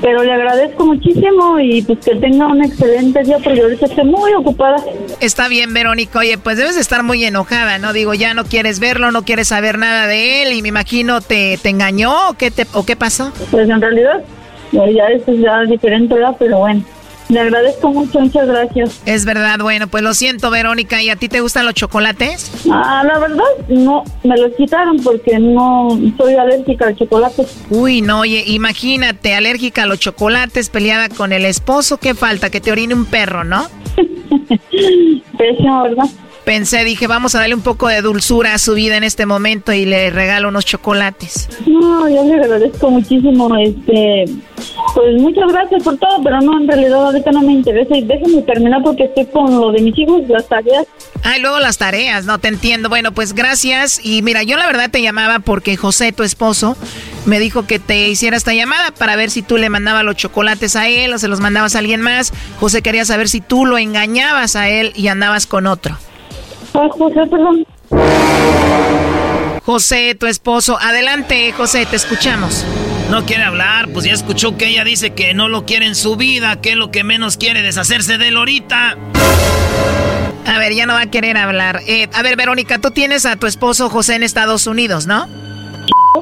Pero 0.00 0.22
le 0.22 0.32
agradezco 0.32 0.86
muchísimo 0.86 1.60
y 1.60 1.82
pues 1.82 1.98
que 1.98 2.16
tenga 2.16 2.46
un 2.46 2.64
excelente 2.64 3.22
día 3.22 3.38
porque 3.42 3.60
ahorita 3.60 3.86
estoy 3.86 4.04
muy 4.04 4.32
ocupada. 4.32 4.76
Está 5.20 5.48
bien, 5.48 5.74
Verónica. 5.74 6.20
Oye, 6.20 6.38
pues 6.38 6.56
debes 6.56 6.74
de 6.74 6.80
estar 6.80 7.02
muy 7.02 7.22
enojada, 7.24 7.78
¿no? 7.78 7.92
Digo, 7.92 8.14
ya 8.14 8.32
no 8.32 8.44
quieres 8.44 8.80
verlo, 8.80 9.10
no 9.10 9.22
quieres 9.22 9.48
saber 9.48 9.78
nada 9.78 10.06
de 10.06 10.42
él 10.42 10.52
y 10.54 10.62
me 10.62 10.68
imagino 10.68 11.20
te, 11.20 11.58
te 11.62 11.68
engañó 11.68 12.30
o 12.30 12.34
qué, 12.34 12.50
te, 12.50 12.66
o 12.72 12.86
qué 12.86 12.96
pasó. 12.96 13.32
Pues 13.50 13.68
en 13.68 13.80
realidad 13.80 14.22
ya 14.72 15.06
eso 15.08 15.32
es 15.32 15.40
ya 15.40 15.62
diferente, 15.62 16.14
¿verdad? 16.14 16.36
Pero 16.38 16.58
bueno. 16.58 16.82
Le 17.30 17.40
agradezco 17.40 17.90
mucho, 17.90 18.18
muchas 18.18 18.48
gracias. 18.48 19.00
Es 19.06 19.24
verdad, 19.24 19.60
bueno, 19.60 19.86
pues 19.86 20.02
lo 20.02 20.14
siento, 20.14 20.50
Verónica. 20.50 21.00
¿Y 21.00 21.10
a 21.10 21.16
ti 21.16 21.28
te 21.28 21.40
gustan 21.40 21.64
los 21.64 21.74
chocolates? 21.74 22.50
Ah, 22.70 23.04
la 23.06 23.20
verdad, 23.20 23.44
no, 23.68 24.02
me 24.24 24.36
los 24.36 24.52
quitaron 24.56 24.96
porque 24.96 25.38
no 25.38 25.96
soy 26.18 26.34
alérgica 26.34 26.88
al 26.88 26.96
chocolate. 26.96 27.46
Uy, 27.70 28.02
no, 28.02 28.20
oye, 28.20 28.42
imagínate, 28.46 29.34
alérgica 29.34 29.84
a 29.84 29.86
los 29.86 30.00
chocolates, 30.00 30.70
peleada 30.70 31.08
con 31.08 31.32
el 31.32 31.44
esposo, 31.44 31.98
¿qué 31.98 32.14
falta? 32.14 32.50
Que 32.50 32.60
te 32.60 32.72
orine 32.72 32.94
un 32.94 33.04
perro, 33.04 33.44
¿no? 33.44 33.68
Pésimo, 35.38 35.82
¿verdad? 35.84 36.06
Pensé, 36.44 36.84
dije, 36.84 37.06
vamos 37.06 37.34
a 37.34 37.40
darle 37.40 37.54
un 37.54 37.60
poco 37.60 37.88
de 37.88 38.00
dulzura 38.02 38.54
a 38.54 38.58
su 38.58 38.74
vida 38.74 38.96
en 38.96 39.04
este 39.04 39.26
momento 39.26 39.72
y 39.72 39.84
le 39.84 40.10
regalo 40.10 40.48
unos 40.48 40.64
chocolates. 40.64 41.48
No, 41.66 42.08
yo 42.08 42.24
le 42.24 42.34
agradezco 42.34 42.90
muchísimo, 42.90 43.54
este, 43.56 44.24
pues 44.94 45.20
muchas 45.20 45.52
gracias 45.52 45.82
por 45.82 45.96
todo, 45.98 46.22
pero 46.24 46.40
no, 46.40 46.60
en 46.60 46.66
realidad 46.66 47.06
ahorita 47.06 47.30
no 47.30 47.42
me 47.42 47.52
interesa 47.52 47.96
y 47.96 48.02
déjenme 48.02 48.42
terminar 48.42 48.82
porque 48.82 49.04
estoy 49.04 49.26
con 49.26 49.60
lo 49.60 49.70
de 49.70 49.82
mis 49.82 49.96
hijos, 49.98 50.22
las 50.28 50.48
tareas. 50.48 50.86
Ah, 51.22 51.36
y 51.36 51.40
luego 51.40 51.60
las 51.60 51.78
tareas, 51.78 52.24
no 52.24 52.38
te 52.38 52.48
entiendo. 52.48 52.88
Bueno, 52.88 53.12
pues 53.12 53.34
gracias 53.34 54.00
y 54.02 54.22
mira, 54.22 54.42
yo 54.42 54.56
la 54.56 54.66
verdad 54.66 54.90
te 54.90 55.02
llamaba 55.02 55.40
porque 55.40 55.76
José, 55.76 56.12
tu 56.12 56.22
esposo, 56.22 56.76
me 57.26 57.38
dijo 57.38 57.66
que 57.66 57.78
te 57.78 58.08
hiciera 58.08 58.36
esta 58.36 58.54
llamada 58.54 58.92
para 58.92 59.16
ver 59.16 59.30
si 59.30 59.42
tú 59.42 59.56
le 59.58 59.68
mandabas 59.68 60.04
los 60.04 60.16
chocolates 60.16 60.74
a 60.76 60.88
él 60.88 61.12
o 61.12 61.18
se 61.18 61.28
los 61.28 61.40
mandabas 61.40 61.76
a 61.76 61.80
alguien 61.80 62.00
más. 62.00 62.32
José 62.58 62.82
quería 62.82 63.04
saber 63.04 63.28
si 63.28 63.40
tú 63.40 63.66
lo 63.66 63.78
engañabas 63.78 64.56
a 64.56 64.68
él 64.68 64.92
y 64.96 65.08
andabas 65.08 65.46
con 65.46 65.66
otro. 65.66 65.98
José, 66.72 67.26
perdón. 67.26 67.66
José, 69.64 70.14
tu 70.14 70.26
esposo. 70.26 70.78
Adelante, 70.80 71.52
José, 71.52 71.86
te 71.86 71.96
escuchamos. 71.96 72.64
No 73.10 73.26
quiere 73.26 73.42
hablar, 73.42 73.88
pues 73.92 74.04
ya 74.04 74.12
escuchó 74.12 74.56
que 74.56 74.68
ella 74.68 74.84
dice 74.84 75.10
que 75.10 75.34
no 75.34 75.48
lo 75.48 75.66
quiere 75.66 75.86
en 75.86 75.96
su 75.96 76.16
vida, 76.16 76.60
que 76.60 76.70
es 76.70 76.76
lo 76.76 76.90
que 76.90 77.02
menos 77.02 77.36
quiere 77.36 77.62
deshacerse 77.62 78.18
de 78.18 78.28
él 78.28 78.36
ahorita. 78.36 78.96
A 80.46 80.58
ver, 80.58 80.74
ya 80.74 80.86
no 80.86 80.94
va 80.94 81.02
a 81.02 81.10
querer 81.10 81.36
hablar. 81.36 81.80
Eh, 81.86 82.08
a 82.14 82.22
ver, 82.22 82.36
Verónica, 82.36 82.78
tú 82.78 82.90
tienes 82.90 83.26
a 83.26 83.36
tu 83.36 83.46
esposo 83.46 83.90
José 83.90 84.14
en 84.14 84.22
Estados 84.22 84.66
Unidos, 84.66 85.06
¿no? 85.06 85.26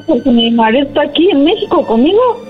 Porque 0.07 0.29
mi 0.29 0.49
marido 0.51 0.87
está 0.87 1.03
aquí 1.03 1.29
en 1.29 1.43
México 1.43 1.85
conmigo. 1.85 2.41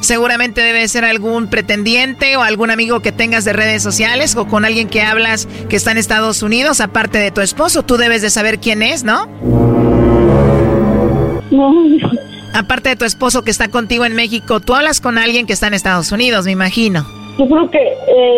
Seguramente 0.00 0.60
debe 0.60 0.86
ser 0.88 1.04
algún 1.04 1.48
pretendiente 1.48 2.36
o 2.36 2.42
algún 2.42 2.70
amigo 2.70 3.00
que 3.00 3.12
tengas 3.12 3.44
de 3.44 3.52
redes 3.52 3.82
sociales 3.82 4.36
o 4.36 4.46
con 4.46 4.64
alguien 4.64 4.88
que 4.88 5.02
hablas 5.02 5.46
que 5.68 5.76
está 5.76 5.92
en 5.92 5.98
Estados 5.98 6.42
Unidos, 6.42 6.80
aparte 6.80 7.18
de 7.18 7.30
tu 7.30 7.40
esposo. 7.40 7.82
Tú 7.82 7.96
debes 7.96 8.22
de 8.22 8.30
saber 8.30 8.58
quién 8.60 8.82
es, 8.82 9.04
¿no? 9.04 9.26
No. 11.50 11.72
Aparte 12.54 12.90
de 12.90 12.96
tu 12.96 13.04
esposo 13.04 13.42
que 13.42 13.50
está 13.50 13.68
contigo 13.68 14.04
en 14.04 14.14
México, 14.14 14.60
tú 14.60 14.74
hablas 14.74 15.00
con 15.00 15.18
alguien 15.18 15.46
que 15.46 15.52
está 15.52 15.66
en 15.66 15.74
Estados 15.74 16.12
Unidos, 16.12 16.44
me 16.44 16.52
imagino. 16.52 17.06
Yo 17.38 17.46
creo 17.46 17.70
que 17.70 17.78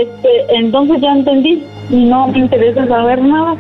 este, 0.02 0.56
entonces 0.56 1.00
ya 1.00 1.12
entendí 1.12 1.62
y 1.90 2.04
no 2.04 2.28
me 2.28 2.38
interesa 2.38 2.86
saber 2.86 3.22
nada. 3.22 3.56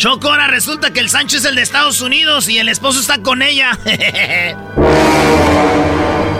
Choco, 0.00 0.30
ahora 0.30 0.46
resulta 0.46 0.94
que 0.94 1.00
el 1.00 1.10
Sancho 1.10 1.36
es 1.36 1.44
el 1.44 1.54
de 1.56 1.60
Estados 1.60 2.00
Unidos 2.00 2.48
y 2.48 2.56
el 2.56 2.70
esposo 2.70 3.00
está 3.00 3.20
con 3.20 3.42
ella. 3.42 3.78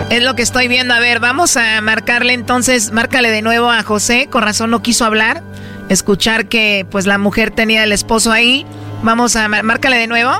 Es 0.09 0.23
lo 0.23 0.35
que 0.35 0.41
estoy 0.41 0.67
viendo. 0.67 0.95
A 0.95 0.99
ver, 0.99 1.19
vamos 1.19 1.55
a 1.55 1.79
marcarle 1.79 2.33
entonces, 2.33 2.91
márcale 2.91 3.29
de 3.29 3.43
nuevo 3.43 3.69
a 3.69 3.81
José. 3.83 4.27
Con 4.29 4.41
razón 4.41 4.71
no 4.71 4.81
quiso 4.81 5.05
hablar. 5.05 5.43
Escuchar 5.89 6.47
que 6.47 6.87
pues 6.89 7.05
la 7.05 7.19
mujer 7.19 7.51
tenía 7.51 7.83
el 7.83 7.91
esposo 7.91 8.31
ahí. 8.31 8.65
Vamos 9.03 9.35
a 9.35 9.47
márcale 9.47 9.97
de 9.97 10.07
nuevo. 10.07 10.31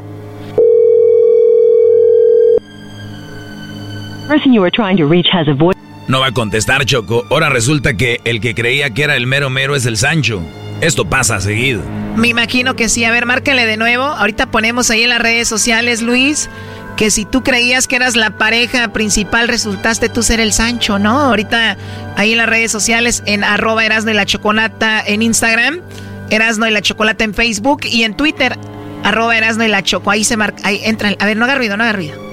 No 6.07 6.19
va 6.19 6.27
a 6.27 6.31
contestar, 6.31 6.85
Choco. 6.85 7.25
Ahora 7.29 7.49
resulta 7.49 7.93
que 7.93 8.19
el 8.25 8.41
que 8.41 8.55
creía 8.55 8.89
que 8.89 9.03
era 9.03 9.15
el 9.15 9.27
mero 9.27 9.51
mero 9.51 9.75
es 9.75 9.85
el 9.85 9.95
Sancho. 9.95 10.41
Esto 10.81 11.05
pasa 11.05 11.39
seguido. 11.39 11.81
Me 12.15 12.27
imagino 12.27 12.75
que 12.75 12.89
sí. 12.89 13.05
A 13.05 13.11
ver, 13.11 13.25
márcale 13.25 13.65
de 13.65 13.77
nuevo. 13.77 14.03
Ahorita 14.03 14.51
ponemos 14.51 14.89
ahí 14.89 15.03
en 15.03 15.09
las 15.09 15.21
redes 15.21 15.47
sociales, 15.47 16.01
Luis 16.01 16.49
que 16.97 17.09
si 17.09 17.25
tú 17.25 17.41
creías 17.41 17.87
que 17.87 17.95
eras 17.95 18.15
la 18.15 18.37
pareja 18.37 18.89
principal, 18.89 19.47
resultaste 19.47 20.07
tú 20.07 20.21
ser 20.21 20.39
el 20.39 20.53
Sancho, 20.53 20.99
¿no? 20.99 21.19
Ahorita 21.19 21.75
ahí 22.15 22.33
en 22.33 22.37
las 22.37 22.47
redes 22.47 22.71
sociales, 22.71 23.23
en 23.25 23.43
arroba 23.43 23.83
Erasno 23.83 24.11
y 24.11 24.13
la 24.13 24.25
Chocolata 24.25 25.01
en 25.03 25.23
Instagram, 25.23 25.81
Erasno 26.29 26.67
y 26.67 26.71
la 26.71 26.81
Chocolata 26.81 27.23
en 27.23 27.33
Facebook 27.33 27.81
y 27.85 28.03
en 28.03 28.15
Twitter, 28.15 28.55
arroba 29.03 29.35
Erasno 29.35 29.63
y 29.63 29.69
la 29.69 29.81
Choco. 29.81 30.11
Ahí 30.11 30.23
se 30.23 30.37
marca, 30.37 30.61
ahí 30.63 30.81
entra. 30.83 31.09
A 31.17 31.25
ver, 31.25 31.37
no 31.37 31.45
haga 31.45 31.55
ruido, 31.55 31.75
no 31.75 31.83
haga 31.85 31.93
ruido. 31.93 32.31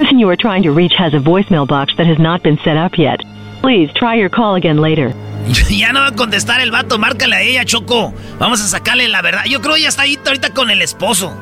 person 0.00 0.18
you 0.18 0.28
are 0.28 0.36
trying 0.36 0.62
to 0.62 0.72
reach 0.72 0.92
has 0.98 1.14
a 1.14 1.18
voicemail 1.18 1.66
box 1.66 1.94
that 1.96 2.06
has 2.06 2.18
not 2.18 2.42
been 2.42 2.58
set 2.64 2.76
up 2.76 2.98
yet. 2.98 3.20
Please 3.62 3.92
try 3.94 4.18
your 4.18 4.30
call 4.30 4.54
again 4.56 4.80
later. 4.80 5.14
ya 5.68 5.92
no 5.92 6.00
va 6.00 6.08
a 6.08 6.12
contestar 6.12 6.60
el 6.60 6.70
vato, 6.70 6.98
márcale 6.98 7.36
a 7.36 7.42
ella, 7.42 7.64
Choco. 7.64 8.12
Vamos 8.38 8.60
a 8.60 8.68
sacarle 8.68 9.08
la 9.08 9.22
verdad. 9.22 9.44
Yo 9.48 9.60
creo 9.60 9.74
que 9.74 9.82
ya 9.82 9.88
está 9.88 10.02
ahí 10.02 10.18
ahorita 10.24 10.50
con 10.50 10.70
el 10.70 10.82
esposo. 10.82 11.36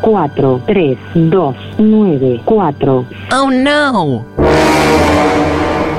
4, 0.00 0.62
3, 0.66 0.98
2, 1.14 1.56
9, 1.78 2.40
4. 2.44 3.06
Oh 3.32 3.50
no. 3.50 4.24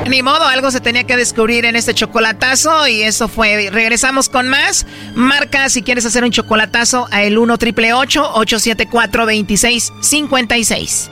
Ni 0.10 0.24
modo, 0.24 0.48
algo 0.48 0.72
se 0.72 0.80
tenía 0.80 1.04
que 1.04 1.18
descubrir 1.18 1.66
en 1.66 1.76
este 1.76 1.94
chocolatazo 1.94 2.88
y 2.88 3.02
eso 3.02 3.28
fue. 3.28 3.70
Regresamos 3.72 4.30
con 4.30 4.48
más. 4.48 4.88
Marca 5.16 5.70
si 5.70 5.84
quieres 5.84 6.06
hacer 6.06 6.24
un 6.24 6.32
chocolatazo 6.32 7.08
a 7.12 7.24
el 7.24 7.38
1 7.38 7.58
triple 7.58 7.94
874 7.94 9.26
2656. 9.26 11.12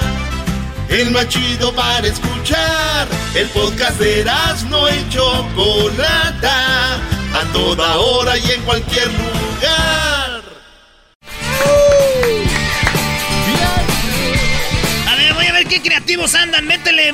el 0.91 1.11
más 1.11 1.27
chido 1.29 1.73
para 1.73 2.07
escuchar. 2.07 3.07
El 3.33 3.47
podcast 3.49 3.97
de 3.99 4.21
Erasmo 4.21 4.87
y 4.89 5.09
Chocolata, 5.09 6.95
a 6.95 7.53
toda 7.53 7.97
hora 7.97 8.37
y 8.37 8.51
en 8.51 8.61
cualquier 8.63 9.07
lugar. 9.07 10.41
A 15.07 15.15
ver, 15.15 15.33
voy 15.33 15.45
a 15.45 15.53
ver 15.53 15.65
qué 15.67 15.81
creativos 15.81 16.35
andan. 16.35 16.67
Métele, 16.67 17.13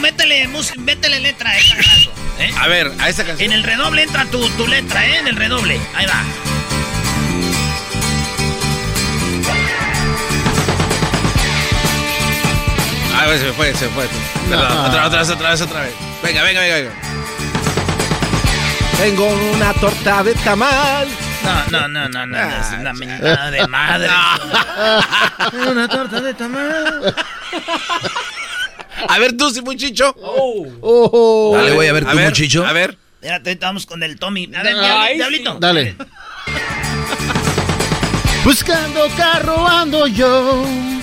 métele, 0.00 0.48
métele 0.76 1.20
letra 1.20 1.52
de 1.52 1.58
¿eh? 2.44 2.50
A 2.58 2.68
ver, 2.68 2.92
a 2.98 3.08
esa 3.08 3.24
canción. 3.24 3.50
En 3.50 3.56
el 3.56 3.64
redoble 3.64 4.02
entra 4.02 4.26
tu, 4.26 4.46
tu 4.50 4.66
letra, 4.66 5.06
¿eh? 5.06 5.18
En 5.18 5.28
el 5.28 5.36
redoble. 5.36 5.80
Ahí 5.94 6.06
va. 6.06 6.22
A 13.24 13.26
ver, 13.26 13.38
se 13.38 13.52
fue, 13.54 13.74
se 13.74 13.88
fue. 13.88 14.04
Otra, 14.04 15.06
otra 15.06 15.18
vez, 15.20 15.30
otra 15.30 15.50
vez, 15.50 15.60
otra 15.62 15.80
vez. 15.80 15.94
Venga, 16.22 16.42
venga, 16.42 16.60
venga, 16.60 16.74
venga. 16.74 16.92
Tengo 18.98 19.26
una 19.54 19.72
torta 19.72 20.22
de 20.22 20.34
tamal. 20.34 21.08
No, 21.42 21.70
no, 21.70 21.88
no, 21.88 22.08
no, 22.10 22.26
no, 22.26 22.38
es 22.38 22.72
una 22.78 22.92
mentada 22.92 23.50
de 23.50 23.66
madre. 23.66 24.10
una 25.70 25.88
torta 25.88 26.20
de 26.20 26.34
tamal. 26.34 27.14
A 29.08 29.18
ver 29.18 29.34
tú, 29.38 29.50
si 29.50 29.62
muchicho. 29.62 30.14
Oh. 30.20 31.52
Dale, 31.56 31.72
voy 31.72 31.86
a 31.86 31.94
ver 31.94 32.04
tú, 32.04 32.18
muchicho. 32.18 32.66
A 32.66 32.72
ver. 32.72 32.98
Espérate, 33.22 33.50
ahorita 33.50 33.66
vamos 33.66 33.86
con 33.86 34.02
el 34.02 34.18
Tommy. 34.18 34.50
A 34.54 34.62
ver, 34.62 34.76
Ay, 34.78 35.16
Diablito. 35.16 35.56
Dale. 35.58 35.96
Buscando 38.44 39.08
carro 39.16 39.66
ando 39.66 40.06
yo 40.06 40.93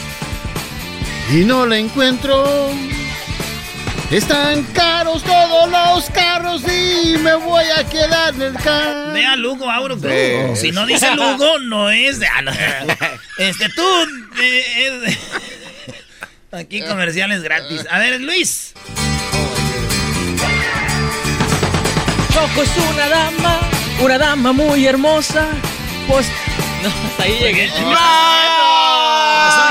y 1.30 1.44
no 1.46 1.66
la 1.66 1.78
encuentro. 1.78 2.70
Están 4.10 4.64
caros 4.74 5.24
todos 5.24 5.70
los 5.70 6.10
carros 6.10 6.64
y 6.64 7.16
me 7.20 7.34
voy 7.36 7.64
a 7.78 7.86
quedar 7.88 8.34
en 8.36 8.42
el 8.42 8.54
carro. 8.56 9.14
Ve 9.14 9.26
a 9.26 9.38
Lugo 9.38 9.72
Auro. 9.72 9.98
Sí. 9.98 10.56
Si 10.56 10.72
no 10.74 10.86
dice 10.86 11.16
Lugo, 11.16 11.60
no 11.60 11.90
es 11.90 12.20
de. 12.20 12.28
ah, 12.28 12.42
no. 12.42 12.52
Este, 13.38 13.70
tú. 13.70 13.82
eh, 14.42 15.06
es- 15.08 15.18
Aquí 16.60 16.82
comerciales 16.82 17.42
gratis. 17.42 17.86
A 17.90 18.00
ver, 18.00 18.20
Luis. 18.20 18.74
Choco 22.34 22.62
es 22.64 22.70
una 22.94 23.08
dama, 23.08 23.60
una 24.02 24.18
dama 24.18 24.52
muy 24.52 24.86
hermosa. 24.86 25.48
Pues. 26.10 26.28
No, 26.84 26.90
hasta 27.08 27.24
ahí 27.24 27.38
llegué. 27.40 27.66
¿Empezó 27.66 27.86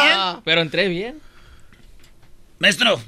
bien? 0.03 0.19
Pero 0.45 0.61
entré 0.63 0.89
bien. 0.89 1.21
Maestro. 2.61 3.01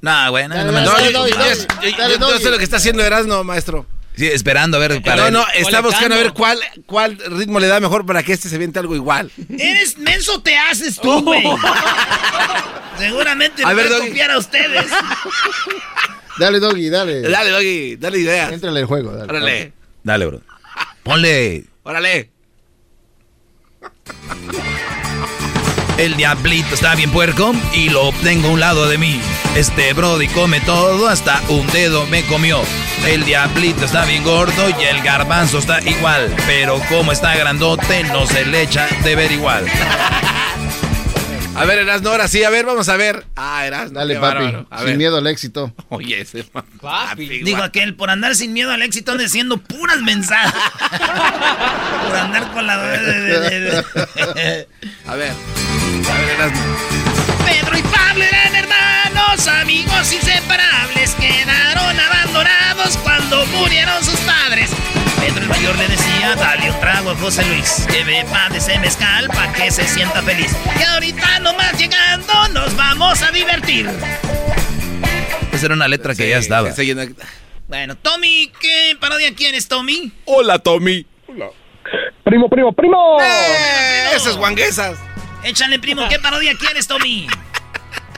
No, 0.00 0.30
güey, 0.30 0.48
no, 0.48 0.56
no 0.56 0.72
me- 0.72 0.80
No, 0.82 0.92
no, 1.10 1.28
yo, 1.28 2.18
no 2.18 2.38
sé 2.38 2.50
lo 2.50 2.58
que 2.58 2.64
está 2.64 2.76
haciendo 2.78 3.04
Erasmo, 3.04 3.44
maestro. 3.44 3.86
Sí, 4.16 4.26
esperando 4.26 4.76
a 4.78 4.80
ver. 4.80 5.00
No, 5.04 5.30
no, 5.30 5.46
está 5.54 5.80
buscando 5.80 6.16
a 6.16 6.18
ver 6.18 6.32
cuál, 6.32 6.58
cuál 6.86 7.16
ritmo 7.30 7.60
le 7.60 7.68
da 7.68 7.78
mejor 7.78 8.04
para 8.04 8.22
que 8.24 8.32
este 8.32 8.48
se 8.48 8.58
viente 8.58 8.78
algo 8.80 8.96
igual. 8.96 9.30
Eres 9.58 9.96
menso, 9.98 10.42
te 10.42 10.56
haces 10.58 10.98
tú, 11.00 11.22
güey. 11.22 11.44
Seguramente 12.98 13.62
A 13.64 13.72
ver, 13.74 13.86
voy 13.86 13.94
a 13.94 13.98
Doggy. 13.98 14.08
copiar 14.08 14.30
a 14.32 14.38
ustedes. 14.38 14.86
Dale, 16.38 16.58
Doggy, 16.58 16.88
dale. 16.90 17.20
Dale, 17.22 17.50
Doggy, 17.50 17.96
dale 17.96 18.18
idea. 18.18 18.48
Éntrale 18.50 18.80
el 18.80 18.86
juego, 18.86 19.12
dale. 19.12 19.30
Órale, 19.30 19.72
Dale, 20.02 20.26
bro. 20.26 20.40
Ponle. 21.04 21.64
órale. 21.84 22.30
El 25.98 26.16
diablito 26.16 26.76
está 26.76 26.94
bien 26.94 27.10
puerco 27.10 27.52
y 27.72 27.88
lo 27.88 28.12
tengo 28.22 28.48
a 28.48 28.50
un 28.52 28.60
lado 28.60 28.88
de 28.88 28.98
mí. 28.98 29.20
Este 29.56 29.92
Brody 29.94 30.28
come 30.28 30.60
todo, 30.60 31.08
hasta 31.08 31.42
un 31.48 31.66
dedo 31.66 32.06
me 32.06 32.22
comió. 32.22 32.62
El 33.04 33.24
diablito 33.24 33.84
está 33.84 34.04
bien 34.04 34.22
gordo 34.22 34.68
y 34.68 34.84
el 34.84 35.02
garbanzo 35.02 35.58
está 35.58 35.80
igual. 35.82 36.32
Pero 36.46 36.80
como 36.88 37.10
está 37.10 37.34
grandote, 37.34 38.04
no 38.04 38.26
se 38.26 38.46
le 38.46 38.62
echa 38.62 38.86
de 39.02 39.16
ver 39.16 39.32
igual. 39.32 39.66
A 41.56 41.64
ver, 41.64 41.78
Erasmo, 41.80 42.10
ahora 42.10 42.28
sí, 42.28 42.44
a 42.44 42.50
ver, 42.50 42.64
vamos 42.66 42.88
a 42.88 42.96
ver. 42.96 43.24
Ah, 43.34 43.66
Erasmo. 43.66 43.98
Dale, 43.98 44.14
papi. 44.14 44.26
bárbaro. 44.26 44.66
A 44.70 44.78
Sin 44.78 44.86
ver. 44.86 44.96
miedo 44.98 45.16
al 45.16 45.26
éxito. 45.26 45.74
Oye, 45.88 46.20
ese 46.20 46.44
papi. 46.44 47.26
Digo 47.42 47.62
aquel, 47.62 47.96
por 47.96 48.10
andar 48.10 48.36
sin 48.36 48.52
miedo 48.52 48.70
al 48.70 48.80
éxito, 48.82 49.10
ande 49.12 49.24
diciendo 49.24 49.56
puras 49.58 50.00
mensajes. 50.02 50.52
por 52.06 52.16
andar 52.16 52.52
con 52.52 52.64
la. 52.66 52.74
A 52.74 52.76
ver. 52.78 53.84
A 55.06 55.14
ver, 55.16 55.32
Erasmo. 56.36 56.76
Pedro 57.44 57.78
y 57.78 57.82
Pablo 57.82 58.22
eran 58.24 58.54
hermanos, 58.54 59.48
amigos 59.48 60.12
inseparables. 60.12 61.10
Quedaron 61.16 61.98
abandonados 61.98 62.96
cuando 62.98 63.44
murieron 63.46 64.04
sus 64.04 64.18
padres. 64.20 64.70
Pedro 65.20 65.42
el 65.42 65.48
mayor 65.48 65.76
le 65.76 65.88
decía, 65.88 66.34
dale 66.36 66.70
un 66.70 66.80
trago 66.80 67.10
a 67.10 67.16
José 67.16 67.44
Luis, 67.46 67.86
que 67.90 68.04
beba 68.04 68.48
de 68.50 68.58
ese 68.58 68.78
mezcal 68.78 69.28
pa' 69.28 69.52
que 69.52 69.70
se 69.70 69.86
sienta 69.86 70.22
feliz. 70.22 70.56
Y 70.78 70.82
ahorita 70.82 71.40
nomás 71.40 71.78
llegando 71.78 72.48
nos 72.48 72.76
vamos 72.76 73.22
a 73.22 73.30
divertir. 73.30 73.88
Esa 75.52 75.66
era 75.66 75.74
una 75.74 75.88
letra 75.88 76.14
que 76.14 76.28
ya 76.28 76.38
estaba. 76.38 76.70
Bueno, 77.66 77.96
Tommy, 77.96 78.50
¿qué 78.60 78.96
parodia 78.98 79.34
quieres, 79.34 79.68
Tommy? 79.68 80.12
Hola, 80.24 80.58
Tommy. 80.58 81.04
Primo, 82.24 82.48
primo, 82.48 82.72
primo. 82.72 83.18
¡Eh! 83.20 84.14
Esas 84.14 84.36
guanguesas. 84.36 84.98
Échale, 85.44 85.78
primo, 85.78 86.08
¿qué 86.08 86.18
parodia 86.18 86.54
quieres, 86.58 86.86
Tommy? 86.86 87.26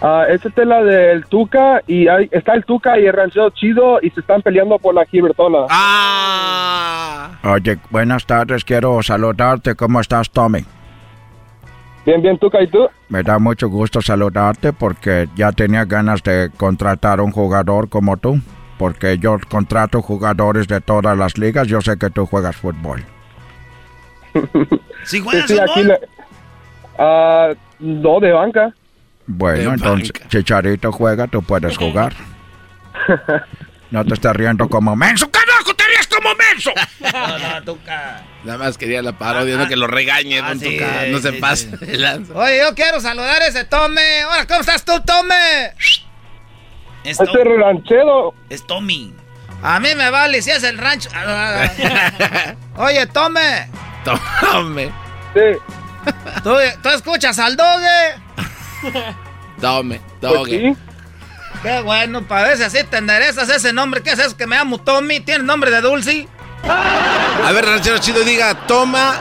Ah, 0.02 0.24
esta 0.31 0.48
es 0.48 0.66
la 0.66 0.82
del 0.82 1.27
Tuca 1.27 1.82
y 1.86 2.09
hay- 2.09 2.28
está 2.32 2.55
el 2.55 2.64
Tuca 2.64 2.98
y 2.98 3.05
el 3.06 3.12
ranchero 3.12 3.51
chido 3.51 3.98
y 4.01 4.09
se 4.10 4.20
están 4.20 4.40
peleando 4.40 4.78
por 4.78 4.94
la 4.94 5.05
Gibertola. 5.05 5.66
Ah. 5.68 7.32
Oye, 7.44 7.78
buenas 7.90 8.24
tardes, 8.24 8.64
quiero 8.64 9.02
saludarte. 9.02 9.74
¿Cómo 9.74 10.01
estás, 10.01 10.31
Tommy? 10.31 10.64
Bien, 12.06 12.22
bien, 12.22 12.39
Tuca, 12.39 12.62
¿y 12.62 12.66
tú? 12.66 12.89
Me 13.10 13.22
da 13.22 13.39
mucho 13.39 13.68
gusto 13.68 14.01
saludarte 14.01 14.72
porque 14.72 15.28
ya 15.36 15.52
tenía 15.52 15.85
ganas 15.85 16.22
de 16.22 16.51
contratar 16.56 17.20
un 17.20 17.31
jugador 17.31 17.89
como 17.90 18.16
tú. 18.16 18.40
Porque 18.78 19.18
yo 19.18 19.36
contrato 19.51 20.01
jugadores 20.01 20.66
de 20.66 20.81
todas 20.81 21.16
las 21.18 21.36
ligas. 21.36 21.66
Yo 21.68 21.82
sé 21.82 21.98
que 21.98 22.09
tú 22.09 22.24
juegas 22.24 22.56
fútbol. 22.56 23.05
¿Sí 25.05 25.20
Sí, 25.22 25.43
sí, 25.47 25.59
aquí 25.59 25.82
le- 25.85 26.01
Ah, 26.98 27.51
no, 27.78 28.20
de 28.20 28.32
banca. 28.32 28.74
Bueno, 29.32 29.70
De 29.70 29.77
entonces, 29.77 30.12
Chicharito 30.28 30.90
juega, 30.93 31.27
tú 31.28 31.43
puedes 31.43 31.77
jugar. 31.77 32.12
No 33.90 34.05
te 34.05 34.15
estás 34.15 34.36
riendo 34.36 34.69
como 34.69 34.94
menso. 34.94 35.28
¡Carajo, 35.32 35.74
te 35.74 35.82
rías 35.85 36.07
como 36.07 36.28
menso! 36.36 36.70
No, 37.12 37.39
no, 37.39 37.62
Tuca. 37.65 38.23
Nada 38.44 38.57
más 38.59 38.78
quería 38.78 39.02
la 39.02 39.19
parodia, 39.19 39.57
no 39.57 39.66
que 39.66 39.74
lo 39.74 39.89
regañe, 39.89 40.40
don 40.40 40.61
sí, 40.61 40.77
Tuca, 40.78 41.07
No 41.09 41.19
se 41.19 41.32
sí, 41.32 41.39
pase. 41.40 41.70
sí. 41.77 41.86
de 41.86 41.98
lanza. 41.98 42.32
Oye, 42.35 42.59
yo 42.59 42.73
quiero 42.77 43.01
saludar 43.01 43.43
a 43.43 43.47
ese 43.48 43.65
Tome. 43.65 44.24
Hola, 44.27 44.47
¿cómo 44.47 44.61
estás 44.61 44.85
tú, 44.85 44.93
Tome? 45.05 45.35
Es, 47.02 47.19
Este 47.19 47.43
ranchero. 47.44 48.32
es 48.48 48.65
Tommy. 48.65 49.12
A 49.61 49.81
mí 49.81 49.89
me 49.97 50.09
vale 50.11 50.40
si 50.40 50.52
es 50.52 50.62
el 50.62 50.78
rancho. 50.78 51.09
Ah, 51.12 52.55
Oye, 52.77 53.07
Tome. 53.09 53.69
Tome. 54.05 54.93
Sí. 55.35 55.59
¿Tú, 56.44 56.52
tú 56.81 56.89
escuchas 56.90 57.40
al 57.40 57.57
doge? 57.57 58.15
Tome, 59.61 60.01
Pues 60.20 60.32
doge. 60.32 60.77
Qué 61.62 61.81
bueno, 61.82 62.27
para 62.27 62.48
ver 62.48 62.57
si 62.57 62.62
así 62.62 62.78
te 62.85 62.97
enderezas 62.98 63.48
ese 63.48 63.73
nombre. 63.73 64.02
¿Qué 64.02 64.11
es 64.11 64.19
eso 64.19 64.36
que 64.36 64.47
me 64.47 64.57
llamo 64.57 64.78
Tommy? 64.78 65.20
¿Tienes 65.20 65.44
nombre 65.44 65.70
de 65.70 65.81
Dulce? 65.81 66.27
A 66.65 67.52
ver, 67.52 67.65
ranchero 67.66 67.98
chido, 67.98 68.23
diga, 68.23 68.55
toma 68.66 69.20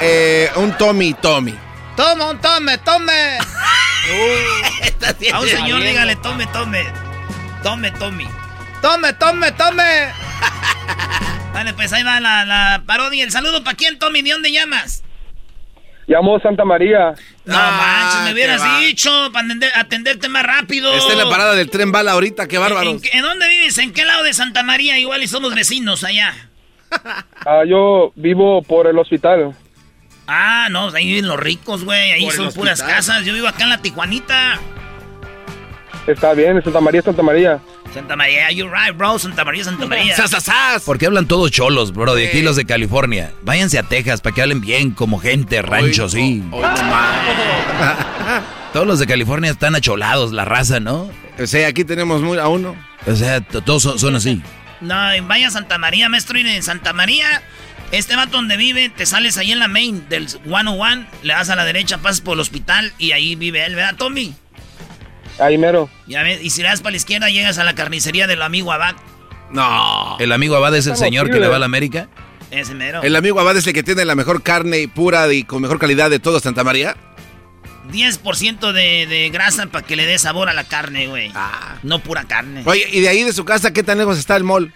eh, 0.00 0.50
un 0.56 0.76
Tommy, 0.76 1.14
Tommy. 1.14 1.54
Toma 1.96 2.30
un 2.30 2.38
tome, 2.40 2.76
tome. 2.78 3.38
A 5.32 5.40
un 5.40 5.48
señor 5.48 5.80
dígale, 5.80 6.16
tome, 6.16 6.46
tome. 6.48 6.84
Tome, 7.62 7.90
Tommy. 7.92 8.28
Tome, 8.82 9.12
tome, 9.14 9.52
tome. 9.52 10.08
Vale, 11.52 11.72
pues 11.74 11.92
ahí 11.92 12.02
va 12.02 12.20
la, 12.20 12.44
la 12.44 12.82
parodia. 12.86 13.24
El 13.24 13.32
saludo 13.32 13.64
para 13.64 13.76
quién, 13.76 13.98
Tommy. 13.98 14.22
¿De 14.22 14.30
dónde 14.32 14.52
llamas? 14.52 15.02
Llamó 16.06 16.38
Santa 16.38 16.64
María. 16.64 17.14
No 17.44 17.54
manches, 17.56 18.20
me 18.24 18.32
hubieras 18.32 18.62
dicho 18.80 19.10
para 19.32 19.48
atender- 19.48 19.72
atenderte 19.74 20.28
más 20.28 20.44
rápido. 20.44 20.94
Está 20.94 21.12
en 21.14 21.18
la 21.18 21.28
parada 21.28 21.54
del 21.54 21.68
tren 21.68 21.90
bala 21.90 22.12
ahorita, 22.12 22.46
qué 22.46 22.56
¿En, 22.56 22.62
bárbaros. 22.62 23.02
qué- 23.02 23.10
en 23.12 23.22
dónde 23.22 23.48
vives? 23.48 23.76
¿En 23.78 23.92
qué 23.92 24.04
lado 24.04 24.22
de 24.22 24.32
Santa 24.32 24.62
María? 24.62 24.98
Igual 24.98 25.22
y 25.22 25.28
somos 25.28 25.54
vecinos 25.54 26.04
allá. 26.04 26.32
Ah, 27.44 27.62
yo 27.66 28.12
vivo 28.16 28.62
por 28.62 28.86
el 28.88 28.98
hospital. 28.98 29.54
Ah, 30.28 30.66
no, 30.70 30.88
ahí 30.88 31.06
viven 31.06 31.28
los 31.28 31.38
ricos, 31.38 31.84
güey. 31.84 32.10
Ahí 32.12 32.24
Por 32.24 32.34
son 32.34 32.52
puras 32.52 32.82
casas. 32.82 33.24
Yo 33.24 33.32
vivo 33.34 33.46
acá 33.46 33.62
en 33.64 33.70
la 33.70 33.78
Tijuanita. 33.82 34.58
Está 36.06 36.34
bien, 36.34 36.60
Santa 36.62 36.80
María, 36.80 37.02
Santa 37.02 37.22
María. 37.22 37.60
Santa 37.96 38.14
María, 38.14 38.50
you're 38.50 38.70
right, 38.70 38.94
bro. 38.94 39.18
Santa 39.18 39.42
María, 39.44 39.64
Santa 39.64 39.86
María. 39.88 40.14
¿Por 40.84 40.98
qué 40.98 41.06
hablan 41.06 41.26
todos 41.26 41.50
cholos, 41.50 41.92
bro? 41.94 42.14
De 42.14 42.28
aquí 42.28 42.42
los 42.42 42.54
de 42.56 42.66
California. 42.66 43.32
Váyanse 43.42 43.78
a 43.78 43.82
Texas 43.84 44.20
para 44.20 44.34
que 44.34 44.42
hablen 44.42 44.60
bien 44.60 44.90
como 44.90 45.18
gente, 45.18 45.62
rancho, 45.62 46.06
sí. 46.08 46.42
Todos 48.74 48.86
los 48.86 48.98
de 48.98 49.06
California 49.06 49.50
están 49.50 49.74
acholados, 49.74 50.32
la 50.32 50.44
raza, 50.44 50.78
¿no? 50.80 51.10
O 51.38 51.46
sea, 51.46 51.68
aquí 51.68 51.84
tenemos 51.84 52.20
muy- 52.20 52.36
a 52.38 52.48
uno. 52.48 52.76
O 53.06 53.14
sea, 53.16 53.40
todos 53.40 53.82
son, 53.82 53.98
son 53.98 54.14
así. 54.16 54.42
No, 54.82 55.16
y 55.16 55.20
vaya 55.20 55.48
a 55.48 55.50
Santa 55.50 55.78
María, 55.78 56.10
maestro. 56.10 56.38
Y 56.38 56.42
en 56.46 56.62
Santa 56.62 56.92
María, 56.92 57.40
este 57.92 58.14
vato 58.16 58.32
donde 58.36 58.58
vive, 58.58 58.90
te 58.90 59.06
sales 59.06 59.38
ahí 59.38 59.52
en 59.52 59.58
la 59.60 59.68
main 59.68 60.06
del 60.10 60.28
101, 60.28 61.06
le 61.22 61.32
das 61.32 61.48
a 61.48 61.56
la 61.56 61.64
derecha, 61.64 61.96
pasas 61.98 62.20
por 62.20 62.34
el 62.34 62.40
hospital 62.40 62.92
y 62.98 63.12
ahí 63.12 63.34
vive 63.36 63.64
él, 63.64 63.74
¿verdad, 63.74 63.94
Tommy? 63.96 64.34
Ahí 65.38 65.58
mero. 65.58 65.90
Ya 66.06 66.22
ves, 66.22 66.40
y 66.42 66.50
si 66.50 66.62
le 66.62 66.68
das 66.68 66.80
para 66.80 66.92
la 66.92 66.96
izquierda, 66.96 67.28
llegas 67.28 67.58
a 67.58 67.64
la 67.64 67.74
carnicería 67.74 68.26
del 68.26 68.42
amigo 68.42 68.72
Abad. 68.72 68.94
No. 69.50 70.16
¿El 70.18 70.32
amigo 70.32 70.56
Abad 70.56 70.74
es 70.74 70.86
el 70.86 70.96
señor 70.96 71.30
que 71.30 71.38
le 71.38 71.48
va 71.48 71.56
a 71.56 71.58
la 71.58 71.66
América? 71.66 72.08
Ese 72.50 72.74
mero. 72.74 73.02
El 73.02 73.16
amigo 73.16 73.40
Abad 73.40 73.56
es 73.56 73.66
el 73.66 73.72
que 73.72 73.82
tiene 73.82 74.04
la 74.04 74.14
mejor 74.14 74.42
carne 74.42 74.88
pura 74.88 75.32
y 75.32 75.44
con 75.44 75.62
mejor 75.62 75.78
calidad 75.78 76.10
de 76.10 76.18
todo 76.18 76.40
Santa 76.40 76.64
María. 76.64 76.96
10% 77.92 78.72
de, 78.72 79.06
de 79.06 79.30
grasa 79.30 79.66
para 79.66 79.86
que 79.86 79.94
le 79.96 80.06
dé 80.06 80.18
sabor 80.18 80.48
a 80.48 80.52
la 80.54 80.64
carne, 80.64 81.06
güey. 81.06 81.32
No 81.82 82.00
pura 82.00 82.24
carne. 82.24 82.62
Oye, 82.64 82.88
¿y 82.90 83.00
de 83.00 83.08
ahí 83.08 83.22
de 83.22 83.32
su 83.32 83.44
casa 83.44 83.72
qué 83.72 83.82
tan 83.82 83.98
lejos 83.98 84.18
está 84.18 84.36
el 84.36 84.44
mall? 84.44 84.72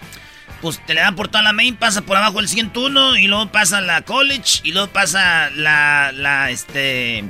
Pues 0.60 0.84
te 0.86 0.94
le 0.94 1.00
dan 1.00 1.16
por 1.16 1.28
toda 1.28 1.42
la 1.42 1.52
main, 1.52 1.74
pasa 1.74 2.02
por 2.02 2.16
abajo 2.16 2.38
el 2.38 2.46
101 2.48 3.16
y 3.16 3.26
luego 3.26 3.50
pasa 3.50 3.80
la 3.80 4.02
college 4.02 4.60
y 4.62 4.72
luego 4.72 4.88
pasa 4.88 5.48
la, 5.50 6.12
la, 6.12 6.50
este, 6.50 7.24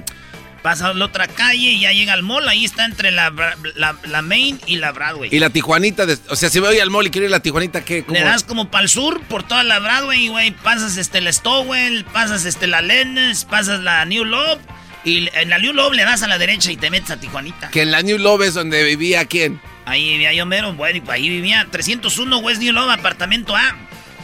Pasa 0.63 0.89
a 0.89 0.95
la 0.95 1.07
otra 1.07 1.27
calle 1.27 1.71
y 1.73 1.81
ya 1.81 1.93
llega 1.93 2.13
al 2.13 2.23
mall. 2.23 2.47
Ahí 2.49 2.65
está 2.65 2.85
entre 2.85 3.11
la, 3.11 3.33
la, 3.77 3.97
la 4.05 4.23
Main 4.23 4.61
y 4.67 4.77
la 4.77 4.93
Broadway. 4.93 5.31
Y 5.33 5.39
la 5.39 5.49
Tijuanita, 5.51 6.05
de- 6.05 6.19
o 6.29 6.37
sea, 6.37 6.51
si 6.51 6.59
voy 6.61 6.79
al 6.79 6.91
mall 6.91 7.07
y 7.07 7.11
quiero 7.11 7.27
ir 7.27 7.33
a 7.33 7.37
la 7.39 7.43
Tijuanita, 7.43 7.83
¿qué? 7.85 8.05
¿Cómo? 8.05 8.19
Le 8.19 8.25
das 8.25 8.45
como 8.45 8.71
para 8.71 8.83
el 8.85 8.91
sur, 8.91 9.21
por 9.23 9.43
toda 9.43 9.65
la 9.65 9.79
Broadway, 9.79 10.29
güey. 10.29 10.51
Pasas 10.51 10.97
este, 10.99 11.21
la 11.23 11.33
Stowell, 11.33 12.05
pasas 12.05 12.45
este, 12.45 12.67
la 12.67 12.83
Lennes, 12.83 13.45
pasas 13.47 13.81
la 13.81 14.05
New 14.05 14.25
Love. 14.25 14.59
Y 15.03 15.31
en 15.33 15.49
la 15.49 15.59
New 15.59 15.73
Love 15.73 15.95
le 15.95 16.05
das 16.05 16.23
a 16.23 16.29
la 16.29 16.37
derecha 16.37 16.71
y 16.71 16.77
te 16.77 16.91
metes 16.91 17.11
a 17.11 17.17
Tijuanita. 17.19 17.71
Que 17.71 17.81
en 17.83 17.91
la 17.91 18.03
New 18.03 18.19
Love 18.19 18.43
es 18.43 18.55
donde 18.55 18.85
vivía 18.85 19.25
quién. 19.25 19.61
Ahí 19.87 20.11
vivía 20.11 20.33
yo 20.35 20.45
mero, 20.45 20.75
bueno, 20.75 21.03
ahí 21.11 21.29
vivía 21.29 21.67
301 21.71 22.39
West 22.39 22.61
New 22.61 22.73
Love, 22.75 22.91
apartamento 22.91 23.57
A. 23.57 23.75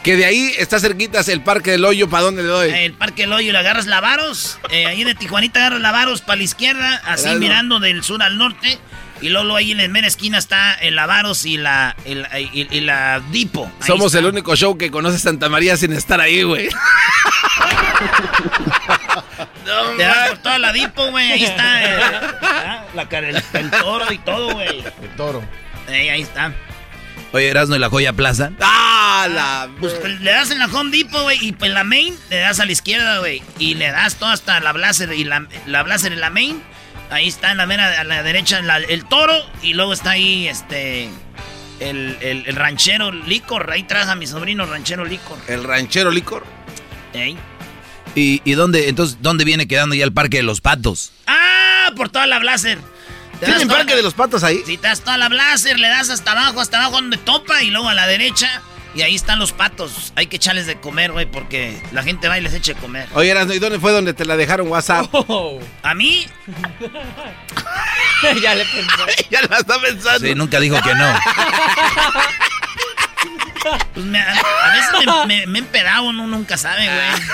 Que 0.07 0.15
de 0.17 0.25
ahí 0.25 0.53
está 0.57 0.79
cerquitas 0.79 1.29
el 1.29 1.41
Parque 1.43 1.73
del 1.73 1.85
Hoyo, 1.85 2.09
¿para 2.09 2.23
dónde 2.23 2.43
le 2.43 2.49
doy? 2.49 2.71
El 2.71 2.93
Parque 2.95 3.23
del 3.23 3.33
Hoyo, 3.33 3.51
le 3.53 3.59
agarras 3.59 3.87
Lavaros. 3.87 4.59
eh, 4.71 4.87
ahí 4.87 5.03
de 5.03 5.15
Tijuanita 5.17 5.59
agarras 5.59 5.81
Lavaros 5.81 6.21
para 6.23 6.37
la 6.37 6.45
izquierda, 6.45 7.03
así 7.05 7.29
mirando 7.35 7.81
del 7.81 8.05
sur 8.05 8.23
al 8.23 8.39
norte. 8.39 8.79
Y 9.21 9.31
luego, 9.31 9.57
ahí 9.57 9.73
en 9.73 9.79
la 9.79 9.89
mera 9.89 10.07
esquina 10.07 10.39
está 10.39 10.75
el 10.75 10.95
Lavaros 10.95 11.45
y 11.45 11.57
la, 11.57 11.97
el- 12.05 12.25
y, 12.53 12.69
y 12.71 12.81
la 12.83 13.21
Dipo. 13.33 13.65
Ahí 13.81 13.87
Somos 13.89 14.07
está. 14.15 14.19
el 14.21 14.27
único 14.27 14.55
show 14.55 14.79
que 14.79 14.91
conoce 14.93 15.19
Santa 15.19 15.49
María 15.49 15.77
sin 15.77 15.93
estar 15.93 16.21
ahí, 16.21 16.43
güey. 16.45 16.69
Te 19.97 20.03
das 20.05 20.29
por 20.29 20.39
toda 20.39 20.59
la 20.59 20.73
Dipo, 20.73 21.11
güey. 21.11 21.33
Ahí 21.33 21.45
está 21.45 21.83
eh, 21.85 21.99
ah, 22.43 22.85
la, 22.95 23.09
cara- 23.09 23.31
el, 23.31 23.43
el 23.55 23.71
toro 23.71 24.13
y 24.13 24.19
todo, 24.19 24.53
güey. 24.55 24.85
El 25.03 25.09
toro. 25.17 25.43
Eh, 25.89 26.11
ahí 26.11 26.23
está. 26.23 26.53
Oye, 27.33 27.49
Erasmo 27.49 27.77
y 27.77 27.79
la 27.79 27.91
Joya 27.91 28.13
Plaza. 28.13 28.53
¡Ah, 28.61 29.27
la... 29.31 29.69
Pues 29.81 29.93
pues, 29.95 30.21
le 30.21 30.31
das 30.31 30.51
en 30.51 30.59
la 30.59 30.67
Home 30.67 30.91
Depot, 30.97 31.23
güey, 31.23 31.39
y 31.43 31.55
en 31.65 31.75
la 31.75 31.85
Main 31.85 32.17
le 32.31 32.37
das 32.39 32.61
a 32.61 32.65
la 32.67 32.73
izquierda, 32.73 33.19
güey. 33.19 33.43
Y 33.59 33.75
le 33.75 33.91
das 33.91 34.17
todo 34.17 34.31
hasta 34.31 34.59
la 34.61 34.73
Blazer 34.73 35.13
y 35.13 35.25
la, 35.25 35.47
la 35.67 35.83
Blazer 35.83 36.13
en 36.13 36.21
la 36.21 36.31
Main. 36.31 36.63
Ahí 37.11 37.29
está 37.29 37.51
en 37.53 37.59
la 37.59 37.67
mera, 37.67 38.01
a 38.01 38.05
la 38.05 38.23
derecha 38.23 38.61
la- 38.63 38.79
el 38.79 39.05
toro. 39.05 39.35
Y 39.63 39.75
luego 39.75 39.93
está 39.93 40.11
ahí, 40.13 40.49
este, 40.49 41.09
el, 41.81 42.17
el- 42.21 42.45
el 42.47 42.57
ranchero 42.57 43.13
licor. 43.13 43.71
Ahí 43.71 43.83
traes 43.83 44.09
a 44.09 44.15
mi 44.15 44.27
sobrino 44.27 44.65
ranchero 44.67 45.05
licor. 45.05 45.39
El 45.47 45.65
ranchero 45.65 46.11
licor. 46.11 46.45
Ey. 47.13 47.37
¿Y, 48.15 48.41
y 48.45 48.53
dónde, 48.55 48.89
entonces, 48.89 49.19
dónde 49.21 49.45
viene 49.45 49.69
quedando 49.69 49.95
ya 49.95 50.05
el 50.05 50.13
Parque 50.13 50.39
de 50.39 50.43
los 50.43 50.61
Patos? 50.63 51.13
¡Ah! 51.27 51.91
Por 51.97 52.09
toda 52.09 52.27
la 52.27 52.39
Blazer. 52.39 52.79
¿Tienen 53.45 53.69
Parque 53.69 53.95
de 53.95 54.03
los 54.03 54.15
Patos 54.15 54.43
ahí? 54.45 54.63
Sí, 54.67 54.77
te 54.79 54.89
das 54.89 55.01
toda 55.01 55.19
la 55.19 55.29
Blazer, 55.29 55.79
le 55.79 55.89
das 55.89 56.11
hasta 56.11 56.33
abajo, 56.33 56.61
hasta 56.61 56.79
abajo 56.79 56.93
donde 56.97 57.17
topa 57.19 57.63
y 57.63 57.71
luego 57.71 57.89
a 57.89 57.95
la 57.95 58.07
derecha. 58.07 58.63
Y 58.95 59.03
ahí 59.03 59.15
están 59.15 59.39
los 59.39 59.53
patos. 59.53 60.15
Hay 60.17 60.27
que 60.27 60.37
echarles 60.37 60.65
de 60.67 60.81
comer, 60.81 61.13
güey, 61.13 61.27
porque 61.27 61.79
la 61.93 62.03
gente 62.03 62.29
va 62.29 62.39
y 62.39 62.41
les 62.41 62.55
echa 62.55 62.73
de 62.73 62.81
comer. 62.81 63.07
Oye, 63.13 63.35
¿y 63.55 63.59
dónde 63.59 63.79
fue 63.79 63.93
donde 63.93 64.15
te 64.15 64.25
la 64.25 64.39
dejaron 64.39 64.69
WhatsApp? 64.69 65.15
¿A 65.83 65.95
mí? 65.95 66.27
ya 68.43 68.55
le 68.55 68.65
pensé. 68.65 69.27
ya 69.31 69.43
la 69.43 69.59
está 69.59 69.79
pensando. 69.83 70.27
Sí, 70.27 70.35
nunca 70.35 70.59
dijo 70.61 70.81
que 70.81 70.95
no. 70.95 71.05
Pues 73.95 74.07
me- 74.07 74.21
a, 74.21 74.31
a 74.33 74.73
veces 74.73 75.27
me, 75.27 75.41
me, 75.41 75.47
me 75.49 75.59
he 75.59 75.63
empedado, 75.63 76.05
uno 76.05 76.27
nunca 76.29 76.57
sabe, 76.57 76.85
güey. 76.87 77.29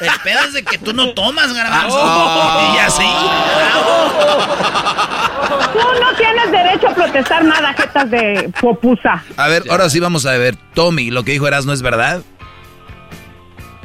El 0.00 0.10
pedo 0.22 0.40
es 0.46 0.52
de 0.52 0.62
que 0.64 0.78
tú 0.78 0.92
no 0.92 1.12
tomas, 1.14 1.52
garbanzo. 1.52 1.98
Ah. 2.00 2.74
Y 2.74 2.78
así. 2.78 3.04
Tú 5.72 6.00
no 6.00 6.14
tienes 6.16 6.50
derecho 6.50 6.88
a 6.88 6.94
protestar 6.94 7.44
nada, 7.44 7.74
jetas 7.74 8.10
de 8.10 8.50
popusa. 8.60 9.22
A 9.36 9.48
ver, 9.48 9.64
ahora 9.70 9.88
sí 9.90 10.00
vamos 10.00 10.26
a 10.26 10.32
ver. 10.32 10.56
Tommy, 10.74 11.10
lo 11.10 11.24
que 11.24 11.32
dijo 11.32 11.46
Erasmo 11.46 11.72
es 11.72 11.82
verdad. 11.82 12.22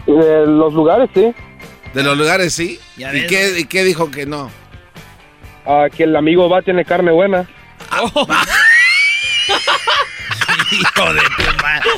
De 0.05 0.45
los 0.45 0.73
lugares, 0.73 1.09
sí. 1.13 1.33
De 1.93 2.03
los 2.03 2.17
lugares, 2.17 2.53
sí. 2.53 2.79
¿Y 2.97 3.27
qué, 3.27 3.59
y 3.59 3.65
qué 3.65 3.83
dijo 3.83 4.11
que 4.11 4.25
no? 4.25 4.51
Ah, 5.65 5.87
que 5.95 6.03
el 6.03 6.15
amigo 6.15 6.49
va 6.49 6.61
tiene 6.61 6.83
carne 6.85 7.11
buena. 7.11 7.47
Hijo 10.71 11.13
de 11.13 11.21
tu 11.21 11.43
madre. 11.61 11.89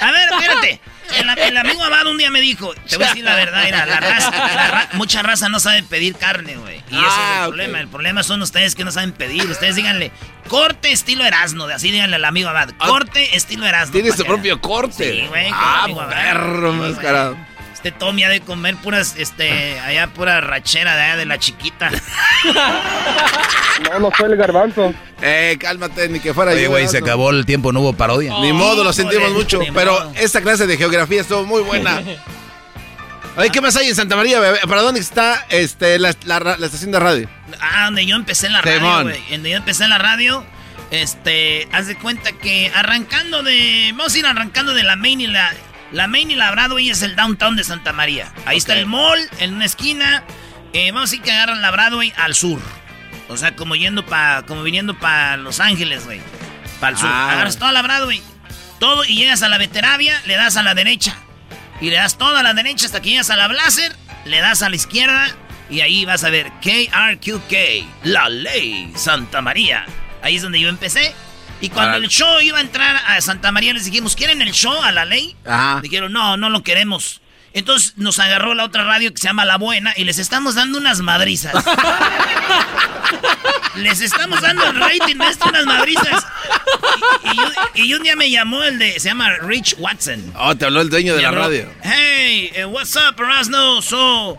A 0.00 0.12
ver, 0.12 0.28
espérate. 0.30 0.80
El, 1.18 1.28
el 1.38 1.56
amigo 1.56 1.82
Abad 1.84 2.06
un 2.06 2.18
día 2.18 2.30
me 2.30 2.40
dijo, 2.40 2.74
te 2.88 2.96
voy 2.96 3.04
a 3.06 3.08
decir 3.08 3.24
la 3.24 3.34
verdad, 3.34 3.62
mira, 3.64 3.86
la 3.86 4.00
raza, 4.00 4.30
la 4.30 4.68
ra- 4.70 4.88
mucha 4.94 5.22
raza 5.22 5.48
no 5.48 5.60
sabe 5.60 5.82
pedir 5.82 6.14
carne, 6.16 6.56
güey. 6.56 6.76
Y 6.90 6.96
ese 6.96 7.06
es 7.06 7.12
Ah, 7.12 7.34
el 7.38 7.40
ok. 7.42 7.48
problema. 7.48 7.80
El 7.80 7.88
problema 7.88 8.22
son 8.22 8.42
ustedes 8.42 8.74
que 8.74 8.84
no 8.84 8.90
saben 8.92 9.12
pedir. 9.12 9.44
Ustedes 9.50 9.76
díganle, 9.76 10.10
corte 10.48 10.90
estilo 10.92 11.24
Erasmo, 11.24 11.66
de 11.66 11.74
así 11.74 11.90
díganle 11.90 12.16
al 12.16 12.24
amigo 12.24 12.48
Abad. 12.48 12.70
Corte 12.78 13.36
estilo 13.36 13.66
Erasmo. 13.66 13.92
Tiene 13.92 14.12
su 14.12 14.24
propio 14.24 14.60
corte. 14.60 15.12
Sí, 15.22 15.26
güey. 15.28 15.50
Ah, 15.52 15.86
perro 16.08 16.72
mascarado. 16.72 17.36
Este 17.82 17.92
Tommy 17.92 18.24
ha 18.24 18.28
de 18.28 18.42
comer 18.42 18.76
puras, 18.76 19.14
este, 19.16 19.80
allá 19.80 20.08
pura 20.08 20.42
rachera 20.42 20.96
de 20.96 21.02
allá 21.02 21.16
de 21.16 21.24
la 21.24 21.38
chiquita. 21.38 21.90
No, 23.90 23.98
no 23.98 24.10
fue 24.10 24.26
el 24.26 24.36
garbanzo. 24.36 24.92
Eh, 25.22 25.56
cálmate, 25.58 26.06
ni 26.10 26.20
que 26.20 26.34
fuera 26.34 26.52
Oye, 26.52 26.64
yo, 26.64 26.68
güey, 26.68 26.86
se 26.86 26.98
acabó 26.98 27.30
el 27.30 27.46
tiempo, 27.46 27.72
no 27.72 27.80
hubo 27.80 27.94
parodia. 27.94 28.34
Ni 28.40 28.52
modo, 28.52 28.84
lo 28.84 28.92
sentimos 28.92 29.32
mucho. 29.32 29.60
Pero 29.72 29.92
modo. 29.92 30.12
esta 30.16 30.42
clase 30.42 30.66
de 30.66 30.76
geografía 30.76 31.22
estuvo 31.22 31.46
muy 31.46 31.62
buena. 31.62 32.02
Oye, 33.38 33.48
¿qué 33.48 33.62
más 33.62 33.74
hay 33.76 33.88
en 33.88 33.94
Santa 33.94 34.16
María, 34.16 34.38
bebé? 34.38 34.58
¿Para 34.68 34.82
dónde 34.82 35.00
está 35.00 35.46
este, 35.48 35.98
la, 35.98 36.14
la 36.26 36.66
estación 36.66 36.92
de 36.92 37.00
radio? 37.00 37.30
Ah, 37.58 37.86
donde 37.86 38.04
yo 38.04 38.16
empecé 38.16 38.48
en 38.48 38.52
la 38.52 38.60
radio, 38.60 39.02
güey. 39.04 39.24
Donde 39.30 39.48
yo 39.48 39.56
empecé 39.56 39.84
en 39.84 39.90
la 39.90 39.98
radio, 39.98 40.44
este, 40.90 41.66
haz 41.72 41.86
de 41.86 41.96
cuenta 41.96 42.32
que 42.32 42.70
arrancando 42.74 43.42
de, 43.42 43.94
vamos 43.96 44.14
a 44.14 44.18
ir 44.18 44.26
arrancando 44.26 44.74
de 44.74 44.82
la 44.82 44.96
Main 44.96 45.22
y 45.22 45.26
la, 45.28 45.50
la 45.92 46.06
Main 46.06 46.30
y 46.30 46.34
la 46.34 46.50
Broadway 46.50 46.90
es 46.90 47.02
el 47.02 47.16
downtown 47.16 47.56
de 47.56 47.64
Santa 47.64 47.92
María. 47.92 48.32
Ahí 48.46 48.56
está 48.58 48.74
el 48.74 48.86
mall, 48.86 49.18
en 49.38 49.54
una 49.54 49.64
esquina. 49.64 50.24
Eh, 50.72 50.92
vamos 50.92 51.12
a 51.12 51.16
ir 51.16 51.22
que 51.22 51.32
agarran 51.32 51.62
la 51.62 51.70
Broadway 51.70 52.12
al 52.16 52.34
sur. 52.34 52.60
O 53.28 53.36
sea, 53.36 53.54
como 53.56 53.76
yendo 53.76 54.04
para, 54.06 54.42
como 54.42 54.62
viniendo 54.62 54.98
para 54.98 55.36
Los 55.36 55.60
Ángeles, 55.60 56.04
güey. 56.04 56.20
Para 56.80 56.92
el 56.92 56.98
sur. 56.98 57.10
Ah. 57.12 57.32
Agarras 57.32 57.58
toda 57.58 57.72
la 57.72 57.82
Broadway. 57.82 58.22
Todo 58.78 59.04
y 59.04 59.16
llegas 59.16 59.42
a 59.42 59.48
la 59.48 59.58
Veteravia, 59.58 60.20
le 60.26 60.36
das 60.36 60.56
a 60.56 60.62
la 60.62 60.74
derecha. 60.74 61.14
Y 61.80 61.90
le 61.90 61.96
das 61.96 62.18
toda 62.18 62.40
a 62.40 62.42
la 62.42 62.54
derecha 62.54 62.86
hasta 62.86 63.00
que 63.00 63.10
llegas 63.10 63.30
a 63.30 63.36
la 63.36 63.48
Blazer, 63.48 63.94
le 64.24 64.40
das 64.40 64.62
a 64.62 64.68
la 64.68 64.76
izquierda 64.76 65.28
y 65.70 65.80
ahí 65.82 66.04
vas 66.04 66.24
a 66.24 66.30
ver 66.30 66.50
KRQK, 66.60 68.04
la 68.04 68.28
ley 68.28 68.92
Santa 68.96 69.40
María. 69.40 69.86
Ahí 70.22 70.36
es 70.36 70.42
donde 70.42 70.60
yo 70.60 70.68
empecé. 70.68 71.14
Y 71.60 71.68
cuando 71.68 71.94
Ah. 71.94 71.96
el 71.98 72.08
show 72.08 72.40
iba 72.40 72.58
a 72.58 72.60
entrar 72.62 72.96
a 73.06 73.20
Santa 73.20 73.52
María, 73.52 73.72
les 73.74 73.84
dijimos, 73.84 74.16
¿quieren 74.16 74.40
el 74.42 74.52
show 74.52 74.82
a 74.82 74.92
la 74.92 75.04
ley? 75.04 75.36
Ajá. 75.46 75.80
Dijeron, 75.82 76.12
no, 76.12 76.36
no 76.36 76.48
lo 76.50 76.62
queremos. 76.62 77.20
Entonces 77.52 77.94
nos 77.96 78.18
agarró 78.20 78.54
la 78.54 78.64
otra 78.64 78.84
radio 78.84 79.12
que 79.12 79.18
se 79.20 79.26
llama 79.26 79.44
La 79.44 79.56
Buena 79.58 79.92
y 79.96 80.04
les 80.04 80.18
estamos 80.18 80.54
dando 80.54 80.78
unas 80.78 81.00
madrizas. 81.00 81.52
les 83.76 84.00
estamos 84.00 84.40
dando 84.40 84.64
el 84.66 84.76
rating, 84.76 85.16
maestro, 85.16 85.48
unas 85.50 85.66
madrizas. 85.66 86.26
Y, 87.24 87.30
y 87.30 87.36
yo- 87.36 87.52
y 87.74 87.94
un 87.94 88.02
día 88.02 88.16
me 88.16 88.30
llamó 88.30 88.62
el 88.62 88.78
de, 88.78 88.98
se 89.00 89.08
llama 89.08 89.30
Rich 89.42 89.74
Watson. 89.78 90.32
Oh, 90.36 90.54
te 90.56 90.64
habló 90.64 90.80
el 90.80 90.90
dueño 90.90 91.14
de 91.16 91.22
la 91.22 91.28
habló, 91.28 91.42
radio. 91.42 91.72
Hey, 91.82 92.50
eh, 92.54 92.64
what's 92.64 92.94
up, 92.96 93.16
Erasno? 93.20 93.82
So, 93.82 94.38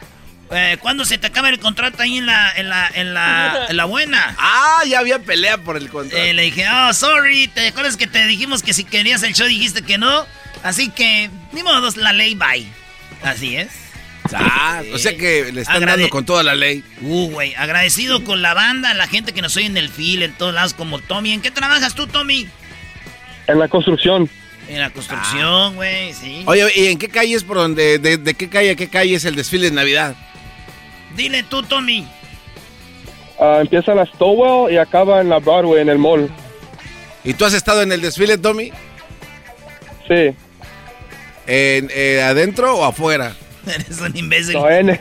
eh, 0.52 0.78
¿cuándo 0.80 1.06
se 1.06 1.18
te 1.18 1.28
acaba 1.28 1.50
el 1.50 1.60
contrato 1.60 2.02
ahí 2.04 2.18
en 2.18 2.26
la, 2.26 2.52
en 2.56 2.70
la, 2.70 2.88
en 2.94 3.14
la, 3.14 3.66
en 3.70 3.78
la 3.78 3.86
buena? 3.86 4.36
Ah, 4.38 4.84
ya 4.88 5.00
había 5.00 5.20
pelea 5.20 5.58
por 5.58 5.78
el 5.78 5.90
contrato. 5.90 6.22
Eh, 6.24 6.34
le 6.34 6.44
dije, 6.44 6.66
oh, 6.70 6.94
sorry, 6.94 7.48
¿te 7.48 7.68
acuerdas 7.68 7.98
que 7.98 8.08
te 8.08 8.26
dijimos 8.28 8.64
que 8.64 8.74
si 8.74 8.84
querías 8.84 9.24
el 9.24 9.34
show 9.34 9.48
dijiste 9.48 9.82
que 9.82 9.98
no? 9.98 10.26
Así 10.64 10.90
que, 10.90 11.30
ni 11.54 11.64
modo, 11.64 11.90
la 11.96 12.14
ley, 12.14 12.36
bye. 12.36 12.68
Así 13.24 13.56
es. 13.56 13.70
Ah, 14.34 14.82
o 14.94 14.98
sea 14.98 15.18
que 15.18 15.52
le 15.52 15.62
están 15.62 15.78
Agrade- 15.82 15.98
dando 16.02 16.10
con 16.10 16.26
toda 16.26 16.44
la 16.44 16.54
ley. 16.56 16.84
Uh, 17.02 17.30
güey, 17.32 17.56
agradecido 17.56 18.24
con 18.24 18.42
la 18.42 18.54
banda, 18.54 18.94
la 18.94 19.08
gente 19.08 19.34
que 19.34 19.42
nos 19.42 19.58
oye 19.58 19.66
en 19.66 19.78
el 19.78 19.90
fil, 19.90 20.22
en 20.24 20.34
todos 20.34 20.54
lados, 20.54 20.74
como 20.74 21.00
Tommy. 21.00 21.34
¿En 21.34 21.42
qué 21.42 21.50
trabajas 21.52 21.96
tú, 21.96 22.08
Tommy? 22.08 22.48
En 23.48 23.60
la 23.60 23.68
construcción. 23.68 24.30
En 24.70 24.80
la 24.80 24.90
construcción, 24.92 25.76
güey, 25.76 26.14
sí. 26.14 26.44
Oye, 26.46 26.66
¿y 26.76 26.88
en 26.88 26.98
qué 27.00 27.10
calle 27.10 27.34
es 27.36 27.44
por 27.44 27.58
donde, 27.58 27.98
de, 28.00 28.18
de 28.18 28.34
qué 28.36 28.48
calle 28.48 28.72
a 28.72 28.76
qué 28.76 28.88
calle 28.88 29.16
es 29.16 29.26
el 29.26 29.36
desfile 29.36 29.66
de 29.70 29.76
Navidad? 29.76 30.16
Dile 31.16 31.44
tú, 31.44 31.64
Tommy. 31.64 32.08
Ah, 33.40 33.60
empieza 33.62 33.92
en 33.92 33.98
la 33.98 34.06
Stowell 34.06 34.72
y 34.74 34.78
acaba 34.78 35.22
en 35.22 35.30
la 35.30 35.40
Broadway, 35.40 35.82
en 35.82 35.90
el 35.90 35.98
mall. 35.98 36.30
¿Y 37.24 37.34
tú 37.34 37.46
has 37.46 37.54
estado 37.54 37.82
en 37.82 37.92
el 37.92 38.02
desfile, 38.02 38.38
Tommy? 38.38 38.72
Sí. 40.08 40.36
¿En, 41.48 41.90
eh, 41.94 42.22
¿Adentro 42.24 42.76
o 42.78 42.84
afuera? 42.86 43.36
Eres 43.68 44.00
un 44.00 44.16
imbécil. 44.16 44.54
No, 44.54 44.70
en, 44.70 44.90
en 44.90 45.00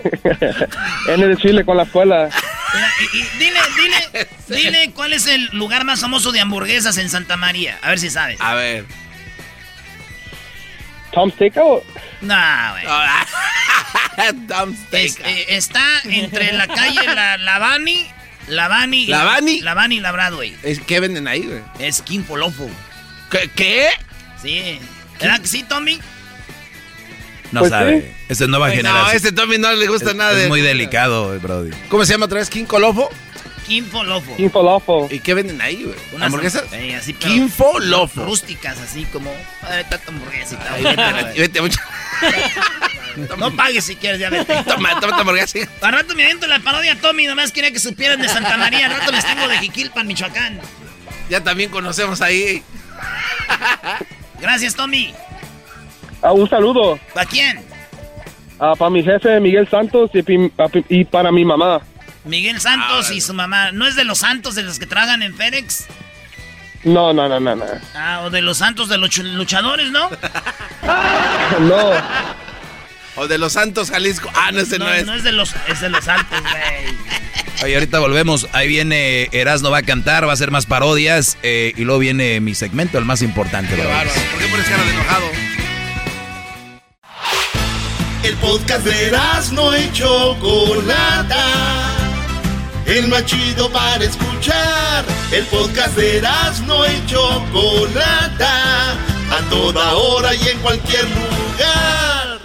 el 1.22 1.34
desfile 1.34 1.64
con 1.64 1.76
la 1.76 1.84
escuela. 1.84 2.28
Mira, 2.74 2.88
y- 3.00 3.16
y 3.18 3.38
dile, 3.38 3.60
dile, 3.76 4.28
dile 4.62 4.90
cuál 4.94 5.12
es 5.12 5.26
el 5.26 5.46
lugar 5.52 5.84
más 5.84 6.00
famoso 6.00 6.30
de 6.32 6.40
hamburguesas 6.40 6.96
en 6.98 7.08
Santa 7.08 7.36
María. 7.36 7.78
A 7.82 7.88
ver 7.90 7.98
si 7.98 8.10
sabes. 8.10 8.38
A 8.40 8.54
ver. 8.54 8.84
Tom's 11.12 11.34
Takeout. 11.36 11.82
Nah, 12.20 12.72
güey. 12.72 12.84
Es- 14.92 15.18
eh, 15.24 15.44
está 15.48 15.82
entre 16.04 16.52
la 16.52 16.66
calle 16.68 17.06
La 17.14 17.38
Lavani, 17.38 18.06
Lavani, 18.48 19.04
y- 19.04 19.06
¿Lavani? 19.06 19.60
Lavani 19.62 19.96
y 19.96 20.00
la 20.00 20.12
Broadway. 20.12 20.54
Es- 20.62 20.80
¿Qué 20.80 21.00
venden 21.00 21.26
ahí, 21.28 21.42
güey? 21.42 21.60
Es 21.78 22.02
King 22.02 22.20
Polofo. 22.22 22.68
¿Qué? 23.30 23.48
¿Qué? 23.54 23.88
Sí. 24.42 24.78
¿Verdad 25.20 25.40
que 25.40 25.46
sí, 25.48 25.62
Tommy? 25.62 25.98
No 27.52 27.60
Pues 27.60 27.70
sabe. 27.70 28.00
sí. 28.02 28.06
Esta 28.28 28.44
es 28.44 28.50
nueva 28.50 28.66
Pues 28.66 28.76
generación. 28.76 29.06
no, 29.06 29.12
este 29.12 29.32
Tommy 29.32 29.58
no 29.58 29.72
le 29.72 29.86
gusta 29.88 30.10
Es- 30.10 30.16
nada 30.16 30.32
Es 30.32 30.38
de- 30.38 30.48
muy 30.48 30.60
delicado, 30.60 31.38
Brody. 31.40 31.70
¿Cómo 31.88 32.04
se 32.04 32.12
llama 32.12 32.26
otra 32.26 32.38
vez? 32.40 32.50
¿Quincolofo? 32.50 33.10
Quinfolofo. 33.66 34.36
Quinfolofo. 34.36 35.08
¿Y 35.10 35.20
qué 35.20 35.34
venden 35.34 35.60
ahí, 35.60 35.84
güey? 35.84 35.96
Unas 36.12 36.26
¿Hamburguesas? 36.26 36.64
eh, 36.72 36.94
así, 36.96 37.14
Quinfolofo. 37.14 38.24
Rústicas, 38.24 38.78
así 38.80 39.04
como. 39.06 39.30
Ay, 39.62 39.84
tanta 39.88 40.10
hamburguesita. 40.10 40.72
Ay, 40.74 40.82
vete, 40.84 41.40
vete 41.40 41.60
mucho. 41.60 41.78
No 43.38 43.50
pagues 43.56 43.84
si 43.84 43.96
quieres, 43.96 44.20
ya 44.20 44.30
vete. 44.30 44.54
Toma, 44.68 44.98
toma 45.00 45.14
tu 45.16 45.20
hamburguesa. 45.22 45.58
Al 45.80 45.92
rato 45.92 46.14
me 46.14 46.22
aviento 46.22 46.46
la 46.46 46.60
parodia 46.60 46.94
Tommy, 47.00 47.26
nomás 47.26 47.50
quería 47.50 47.72
que 47.72 47.80
supieran 47.80 48.22
de 48.22 48.28
Santa 48.28 48.56
María. 48.56 48.86
Al 48.86 48.92
rato 49.00 49.10
les 49.10 49.24
tengo 49.26 49.48
de 49.48 49.58
Jiquilpan, 49.58 50.06
Michoacán. 50.06 50.60
Ya 51.28 51.42
también 51.42 51.70
conocemos 51.70 52.20
ahí. 52.22 52.62
Gracias, 54.40 54.74
Tommy. 54.76 55.12
Ah, 56.22 56.32
un 56.32 56.48
saludo 56.48 56.98
¿Para 57.14 57.26
quién? 57.26 57.60
ah, 58.60 58.74
para 58.78 58.90
mi 58.90 59.02
jefe 59.02 59.40
Miguel 59.40 59.68
Santos 59.68 60.10
y, 60.14 60.22
y 61.00 61.04
para 61.04 61.32
mi 61.32 61.44
mamá. 61.44 61.80
Miguel 62.24 62.60
Santos 62.60 63.10
y 63.10 63.20
su 63.20 63.34
mamá. 63.34 63.72
¿No 63.72 63.86
es 63.86 63.96
de 63.96 64.04
los 64.04 64.18
santos 64.18 64.54
de 64.54 64.62
los 64.62 64.78
que 64.78 64.86
tragan 64.86 65.22
en 65.22 65.34
Fénix? 65.34 65.86
No, 66.84 67.12
no, 67.12 67.28
no, 67.28 67.40
no, 67.40 67.56
no. 67.56 67.64
Ah, 67.94 68.22
o 68.24 68.30
de 68.30 68.40
los 68.42 68.58
santos 68.58 68.88
de 68.88 68.96
los 68.98 69.16
luchadores, 69.18 69.90
¿no? 69.90 70.10
No. 71.60 71.90
O 73.16 73.26
de 73.28 73.38
los 73.38 73.52
Santos 73.52 73.90
Jalisco. 73.90 74.30
Ah, 74.34 74.50
no, 74.52 74.60
ese 74.60 74.78
no, 74.78 74.86
no, 74.86 74.94
es. 74.94 75.04
no 75.04 75.14
es 75.14 75.24
de 75.24 75.32
los, 75.32 75.54
es 75.68 75.80
de 75.80 75.90
los 75.90 76.04
santos, 76.04 76.40
güey. 76.40 76.96
Oye, 77.64 77.74
ahorita 77.74 77.98
volvemos. 77.98 78.46
Ahí 78.52 78.68
viene 78.68 79.28
Erasno 79.32 79.70
va 79.70 79.78
a 79.78 79.82
cantar, 79.82 80.24
va 80.26 80.30
a 80.30 80.34
hacer 80.34 80.50
más 80.50 80.64
parodias. 80.64 81.36
eh, 81.42 81.72
y 81.76 81.82
luego 81.82 81.98
viene 81.98 82.40
mi 82.40 82.54
segmento, 82.54 82.98
el 82.98 83.04
más 83.04 83.20
importante. 83.20 83.74
Qué 83.74 83.84
bárbaro. 83.84 84.10
¿Por 84.32 84.40
qué 84.40 84.46
pones 84.46 84.68
cara 84.68 84.84
de 84.84 84.90
enojado? 84.90 85.26
El 88.22 88.36
podcast 88.36 88.84
de 88.86 89.12
no 89.52 89.76
y 89.76 89.92
Chocolata. 89.92 91.89
El 92.90 93.06
más 93.06 93.24
chido 93.24 93.70
para 93.70 94.04
escuchar. 94.04 95.04
El 95.30 95.46
podcast 95.46 95.96
de 95.96 96.20
no 96.66 96.84
y 96.84 97.06
Chocolata. 97.06 98.94
A 99.30 99.48
toda 99.48 99.92
hora 99.92 100.34
y 100.34 100.48
en 100.48 100.58
cualquier 100.58 101.04
lugar. 101.04 102.40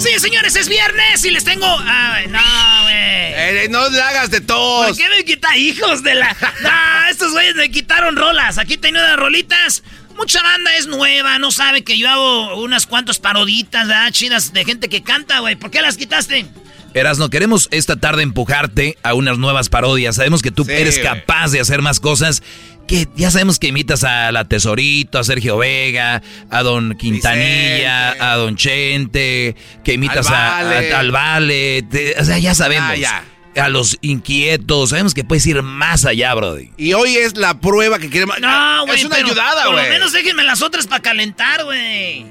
Sí, 0.00 0.18
señores, 0.18 0.56
es 0.56 0.68
viernes 0.68 1.24
y 1.24 1.30
les 1.30 1.44
tengo. 1.44 1.64
Ay, 1.86 2.26
no, 2.26 2.40
güey. 2.82 2.94
Eh, 2.96 3.68
no 3.70 3.88
le 3.88 4.02
hagas 4.02 4.32
de 4.32 4.40
tos. 4.40 4.88
¿Por 4.88 4.96
qué 4.96 5.08
me 5.10 5.24
quita 5.24 5.56
hijos 5.56 6.02
de 6.02 6.16
la.? 6.16 6.36
No, 6.60 7.08
estos 7.08 7.30
güeyes 7.30 7.54
me 7.54 7.70
quitaron 7.70 8.16
rolas. 8.16 8.58
Aquí 8.58 8.78
tengo 8.78 8.98
unas 8.98 9.16
rolitas. 9.16 9.84
Mucha 10.16 10.42
banda 10.42 10.74
es 10.74 10.88
nueva, 10.88 11.38
no 11.38 11.52
sabe 11.52 11.84
que 11.84 11.96
yo 11.96 12.08
hago 12.10 12.56
unas 12.56 12.86
cuantas 12.86 13.20
paroditas, 13.20 13.86
¿verdad? 13.86 14.10
Chidas 14.10 14.52
de 14.52 14.64
gente 14.64 14.88
que 14.88 15.04
canta, 15.04 15.38
güey. 15.38 15.54
¿Por 15.54 15.70
qué 15.70 15.80
las 15.82 15.96
quitaste? 15.96 16.46
Erasno, 16.94 17.30
queremos 17.30 17.68
esta 17.70 17.96
tarde 17.96 18.22
empujarte 18.22 18.96
a 19.02 19.14
unas 19.14 19.38
nuevas 19.38 19.68
parodias. 19.68 20.16
Sabemos 20.16 20.42
que 20.42 20.50
tú 20.50 20.64
Sí, 20.64 20.72
eres 20.72 20.98
capaz 20.98 21.50
de 21.52 21.60
hacer 21.60 21.82
más 21.82 22.00
cosas. 22.00 22.42
Que 22.86 23.06
ya 23.16 23.30
sabemos 23.30 23.58
que 23.58 23.68
imitas 23.68 24.02
a 24.02 24.32
la 24.32 24.46
Tesorito, 24.46 25.18
a 25.18 25.24
Sergio 25.24 25.58
Vega, 25.58 26.22
a 26.50 26.62
Don 26.62 26.96
Quintanilla, 26.96 28.12
Vicente. 28.12 28.24
a 28.24 28.36
Don 28.36 28.56
Chente, 28.56 29.56
que 29.84 29.92
imitas 29.92 30.26
Al 30.28 30.34
a, 30.34 30.62
Vale. 30.64 30.94
a- 30.94 30.98
al 30.98 31.10
Vale. 31.12 31.82
te- 31.90 32.14
o 32.18 32.24
sea, 32.24 32.38
ya 32.38 32.54
sabemos. 32.54 32.90
Ah, 32.90 32.96
ya. 32.96 33.24
A 33.62 33.68
los 33.68 33.98
inquietos. 34.02 34.90
Sabemos 34.90 35.14
que 35.14 35.24
puedes 35.24 35.44
ir 35.46 35.62
más 35.62 36.04
allá, 36.06 36.32
Brody. 36.34 36.70
Y 36.78 36.92
hoy 36.94 37.16
es 37.16 37.36
la 37.36 37.60
prueba 37.60 37.98
que 37.98 38.08
queremos. 38.08 38.38
No, 38.40 38.86
güey. 38.86 38.98
Es 39.00 39.04
una 39.04 39.16
pero 39.16 39.26
ayudada, 39.28 39.64
Por 39.64 39.72
güey. 39.74 39.84
lo 39.84 39.90
menos 39.90 40.12
déjenme 40.12 40.44
las 40.44 40.62
otras 40.62 40.86
para 40.86 41.02
calentar, 41.02 41.64
güey. 41.64 42.24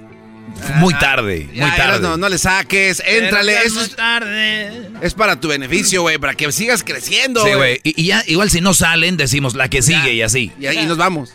Muy 0.75 0.93
tarde, 0.95 1.47
muy 1.53 1.71
tarde. 1.71 2.17
No 2.17 2.29
le 2.29 2.37
saques, 2.37 3.01
éntrale. 3.05 3.57
Es, 3.65 3.75
es 3.75 3.95
tarde. 3.95 4.89
es 5.01 5.13
para 5.13 5.39
tu 5.39 5.47
beneficio, 5.47 6.01
güey, 6.01 6.17
para 6.17 6.35
que 6.35 6.51
sigas 6.51 6.83
creciendo. 6.83 7.43
Sí, 7.45 7.53
güey. 7.53 7.79
Y, 7.83 8.01
y 8.01 8.05
ya, 8.07 8.23
igual 8.27 8.49
si 8.49 8.61
no 8.61 8.73
salen, 8.73 9.17
decimos 9.17 9.55
la 9.55 9.69
que 9.69 9.81
sigue 9.81 10.13
y 10.13 10.21
así. 10.21 10.51
Y 10.59 10.65
ahí 10.67 10.85
nos 10.85 10.97
vamos. 10.97 11.33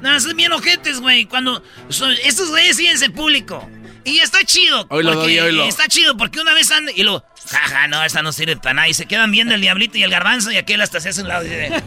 No, 0.00 0.18
son 0.18 0.36
bien 0.36 0.52
ojetes, 0.52 1.00
güey. 1.00 1.26
Cuando 1.26 1.62
son- 1.88 2.14
estos 2.24 2.50
güeyes 2.50 2.76
siguen 2.76 3.00
en 3.02 3.12
público. 3.12 3.68
Y 4.04 4.18
está 4.18 4.44
chido. 4.44 4.84
Doggy, 5.14 5.38
oílo. 5.40 5.64
Está 5.64 5.86
chido 5.88 6.16
porque 6.16 6.40
una 6.40 6.54
vez 6.54 6.70
andan 6.70 6.94
y 6.96 7.02
lo. 7.02 7.24
Jaja, 7.50 7.88
no, 7.88 8.04
esta 8.04 8.22
no 8.22 8.32
sirve 8.32 8.56
para 8.56 8.74
nada. 8.74 8.88
Y 8.88 8.94
se 8.94 9.06
quedan 9.06 9.30
viendo 9.30 9.54
el 9.54 9.60
diablito 9.60 9.98
y 9.98 10.02
el 10.02 10.10
garbanzo 10.10 10.50
y 10.52 10.56
aquel 10.56 10.80
hasta 10.80 11.00
se 11.00 11.08
hace 11.10 11.22
un 11.22 11.28
lado. 11.28 11.44
y 11.44 11.48
dice- 11.48 11.82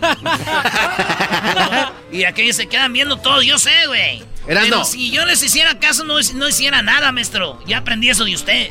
y 2.11 2.23
aquellos 2.23 2.55
se 2.55 2.67
quedan 2.67 2.93
viendo 2.93 3.17
todo. 3.17 3.41
Yo 3.41 3.57
sé, 3.57 3.71
güey. 3.87 4.23
Pero 4.45 4.85
si 4.85 5.11
yo 5.11 5.25
les 5.25 5.41
hiciera 5.43 5.79
caso, 5.79 6.03
no, 6.03 6.15
no 6.35 6.49
hiciera 6.49 6.81
nada, 6.81 7.11
maestro. 7.11 7.59
Ya 7.67 7.77
aprendí 7.79 8.09
eso 8.09 8.25
de 8.25 8.35
usted. 8.35 8.69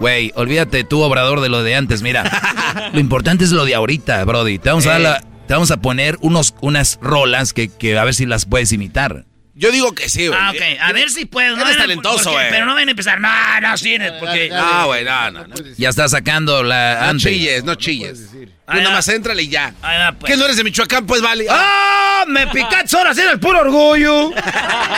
Güey, 0.00 0.32
olvídate 0.36 0.84
tú, 0.84 1.02
obrador, 1.02 1.40
de 1.40 1.48
lo 1.48 1.62
de 1.62 1.74
antes. 1.74 2.02
Mira, 2.02 2.90
lo 2.92 3.00
importante 3.00 3.44
es 3.44 3.50
lo 3.50 3.64
de 3.64 3.74
ahorita, 3.74 4.22
Brody. 4.24 4.58
Te 4.58 4.68
vamos 4.68 4.86
a, 4.86 4.90
dar 4.90 5.00
la- 5.00 5.20
te 5.46 5.54
vamos 5.54 5.70
a 5.70 5.78
poner 5.78 6.16
unos, 6.20 6.54
unas 6.60 6.98
rolas 7.02 7.52
que, 7.52 7.68
que 7.68 7.98
a 7.98 8.04
ver 8.04 8.14
si 8.14 8.26
las 8.26 8.44
puedes 8.46 8.72
imitar. 8.72 9.24
Yo 9.60 9.72
digo 9.72 9.92
que 9.92 10.08
sí, 10.08 10.28
güey. 10.28 10.38
Ah, 10.40 10.52
ok. 10.54 10.62
A 10.80 10.92
ver 10.92 11.10
si 11.10 11.24
puedo. 11.26 11.56
Eres 11.60 11.74
a- 11.76 11.80
talentoso, 11.80 12.30
güey. 12.30 12.48
Pero 12.48 12.64
no 12.64 12.74
van 12.74 12.86
a 12.86 12.90
empezar. 12.92 13.20
No, 13.20 13.28
no 13.60 13.76
sirve. 13.76 14.12
Porque. 14.20 14.50
Ah, 14.54 14.84
güey, 14.86 15.04
no, 15.04 15.30
no, 15.32 15.46
no. 15.48 15.54
Ya 15.76 15.88
está 15.88 16.08
sacando 16.08 16.62
la 16.62 16.98
No 17.00 17.04
antes. 17.10 17.24
chilles, 17.24 17.64
no 17.64 17.74
chilles. 17.74 18.30
Tú 18.30 18.74
nada 18.74 18.90
más 18.90 19.08
éntrale 19.08 19.42
y 19.42 19.48
ya. 19.48 19.74
Ahí 19.82 19.98
va, 19.98 20.12
pues. 20.12 20.30
¿Qué 20.32 20.38
no 20.38 20.44
eres 20.44 20.56
de 20.58 20.64
Michoacán? 20.64 21.06
Pues 21.06 21.20
vale. 21.20 21.46
¡Ah! 21.50 22.24
Me 22.28 22.46
picaste 22.52 22.96
ahora 22.96 23.14
sí 23.14 23.22
del 23.22 23.40
puro 23.40 23.60
orgullo. 23.60 24.30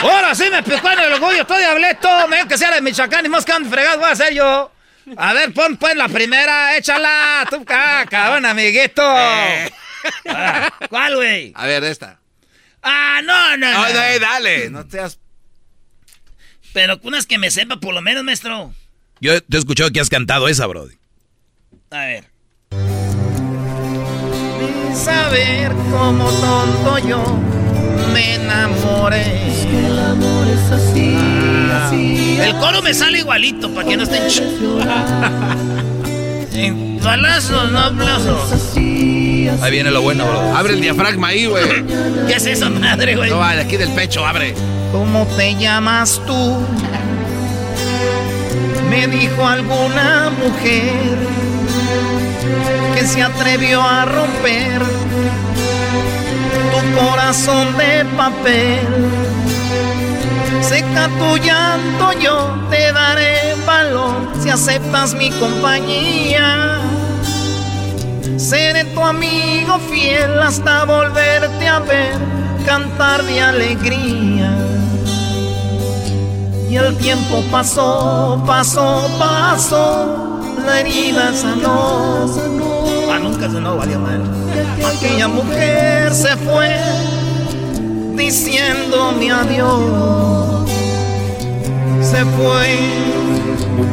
Ahora 0.01 0.35
sí 0.35 0.45
me 0.51 0.61
picó 0.61 0.91
en 0.91 0.99
el 0.99 1.13
orgullo. 1.13 1.41
Estoy 1.41 1.59
diableto. 1.59 2.27
Me 2.27 2.35
dijo 2.37 2.47
que 2.47 2.57
sea 2.59 2.71
de 2.71 2.81
Michoacán 2.81 3.25
y 3.25 3.29
más 3.29 3.43
que 3.45 3.53
fregado 3.65 3.97
voy 3.97 4.09
a 4.09 4.11
hacer 4.11 4.33
yo. 4.33 4.71
A 5.17 5.33
ver, 5.33 5.51
pon 5.53 5.75
pues 5.77 5.95
la 5.95 6.07
primera, 6.07 6.77
échala. 6.77 7.47
Tú, 7.49 7.65
ah, 7.67 8.05
cabrón, 8.09 8.45
amiguito. 8.45 9.01
Ah, 9.03 10.69
¿Cuál, 10.89 11.15
güey? 11.15 11.51
A 11.55 11.65
ver, 11.65 11.83
esta. 11.83 12.19
Ah, 12.83 13.21
no, 13.23 13.57
no, 13.57 13.71
No, 13.71 13.87
no. 13.87 13.93
no, 13.93 14.19
dale. 14.19 14.69
No 14.69 14.85
seas. 14.89 15.19
Pero 16.73 16.99
unas 17.03 17.25
que 17.25 17.37
me 17.37 17.51
sepa 17.51 17.77
por 17.79 17.93
lo 17.93 18.01
menos, 18.01 18.23
maestro. 18.23 18.73
Yo 19.19 19.41
te 19.43 19.57
he 19.57 19.59
escuchado 19.59 19.91
que 19.91 19.99
has 19.99 20.09
cantado 20.09 20.47
esa, 20.47 20.65
Brody. 20.67 20.95
A 21.91 22.05
ver. 22.05 22.25
Sin 24.59 24.95
saber 24.95 25.71
cómo 25.91 26.29
tonto 26.31 26.97
yo 27.07 27.23
me 28.13 28.35
enamoré. 28.35 29.25
el 29.87 29.99
amor 29.99 30.47
es 30.47 30.71
así, 30.71 31.15
así. 31.73 32.37
El 32.39 32.55
coro 32.57 32.81
me 32.81 32.93
sale 32.93 33.19
igualito 33.19 33.73
para 33.73 33.87
que 33.87 33.97
no 33.97 34.03
estén. 34.03 34.29
Sin 36.51 36.99
balazos, 37.01 37.71
no 37.71 37.79
aplausos. 37.79 38.70
Ahí 39.47 39.71
viene 39.71 39.91
lo 39.91 40.01
bueno. 40.01 40.25
Abre 40.55 40.73
el 40.73 40.81
diafragma 40.81 41.29
ahí, 41.29 41.45
güey. 41.45 41.85
¿Qué 42.27 42.35
es 42.35 42.45
esa 42.45 42.69
madre, 42.69 43.15
güey? 43.15 43.29
No, 43.29 43.39
vale, 43.39 43.61
aquí 43.61 43.77
del 43.77 43.89
pecho, 43.89 44.25
abre. 44.25 44.53
¿Cómo 44.91 45.25
te 45.37 45.55
llamas 45.55 46.21
tú? 46.25 46.57
Me 48.89 49.07
dijo 49.07 49.47
alguna 49.47 50.31
mujer 50.31 51.17
que 52.93 53.07
se 53.07 53.23
atrevió 53.23 53.81
a 53.81 54.05
romper 54.05 54.81
tu 56.71 56.99
corazón 56.99 57.77
de 57.77 58.05
papel. 58.17 58.79
Seca 60.61 61.07
tu 61.07 61.37
llanto, 61.37 62.19
yo 62.19 62.67
te 62.69 62.91
daré 62.91 63.55
valor 63.65 64.27
si 64.41 64.49
aceptas 64.49 65.13
mi 65.15 65.29
compañía. 65.31 66.81
Seré 68.37 68.85
tu 68.85 69.01
amigo 69.01 69.79
fiel 69.89 70.39
hasta 70.41 70.85
volverte 70.85 71.67
a 71.67 71.79
ver, 71.79 72.17
cantar 72.65 73.23
de 73.23 73.41
alegría. 73.41 74.57
Y 76.69 76.75
el 76.77 76.95
tiempo 76.97 77.43
pasó, 77.51 78.41
pasó, 78.47 79.09
pasó, 79.19 80.39
la 80.65 80.79
herida 80.79 81.33
sanó. 81.33 82.25
Ah, 83.11 83.19
nunca 83.19 83.49
sanó, 83.49 83.75
valió 83.77 83.99
mal. 83.99 84.23
Aquella 84.85 85.27
mujer 85.27 86.13
se 86.13 86.35
fue 86.37 86.77
diciéndome 88.15 89.31
adiós. 89.31 90.70
Se 92.01 92.25
fue. 92.25 92.77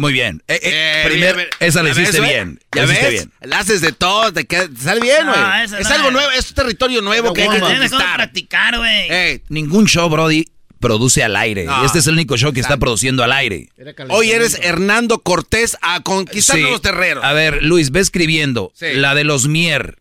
Muy, 0.01 0.12
bien. 0.12 0.43
Eh, 0.48 0.55
eh, 0.55 0.60
Eh, 0.62 1.02
primer- 1.09 1.36
bien, 1.36 1.48
esa 1.60 1.82
la 1.82 1.93
¿Ya 1.93 2.01
hiciste 2.02 2.20
ves, 2.20 2.30
bien. 2.30 2.60
¿Ya 2.74 2.82
la 2.82 2.86
hiciste 2.86 3.05
ves? 3.05 3.12
bien. 3.12 3.32
La 3.51 3.59
haces 3.59 3.80
de 3.80 3.93
todo, 3.93 4.32
te, 4.32 4.47
queda- 4.47 4.68
sale 4.80 5.01
bien, 5.01 5.26
No, 5.26 5.32
güey. 5.32 5.64
esa 5.64 5.78
es 5.78 5.89
no 5.89 5.94
algo 5.94 6.06
es. 6.09 6.12
nuevo, 6.12 6.30
es 6.30 6.48
un 6.48 6.55
territorio 6.55 7.02
nuevo 7.02 7.32
que 7.32 7.43
hay 7.43 7.48
que 7.48 7.56
Tienes 7.59 7.72
que 7.72 7.89
conquistar. 7.90 8.16
practicar, 8.16 8.76
güey. 8.78 9.10
Ey, 9.10 9.43
Ningún 9.48 9.86
show, 9.86 10.09
Brody, 10.09 10.47
produce 10.80 11.22
al 11.24 11.35
aire. 11.36 11.64
No. 11.64 11.82
Y 11.82 11.86
este 11.86 11.98
es 11.98 12.06
el 12.06 12.14
único 12.14 12.36
show 12.36 12.52
que 12.52 12.60
está 12.60 12.76
produciendo 12.76 13.22
al 13.24 13.32
aire. 13.32 13.68
hoy 14.09 14.30
eres 14.30 14.59
Hernando 14.62 15.18
Cortés 15.20 15.76
a 15.82 16.01
conquistar 16.02 16.56
Sí. 16.56 16.62
nuevos 16.62 16.80
terreros. 16.82 17.24
A 17.24 17.32
ver, 17.32 17.62
Luis, 17.62 17.90
ve 17.90 18.01
escribiendo. 18.01 18.72
Sí. 18.74 18.86
La 18.94 19.14
de 19.14 19.24
los 19.24 19.48
Mier. 19.48 19.98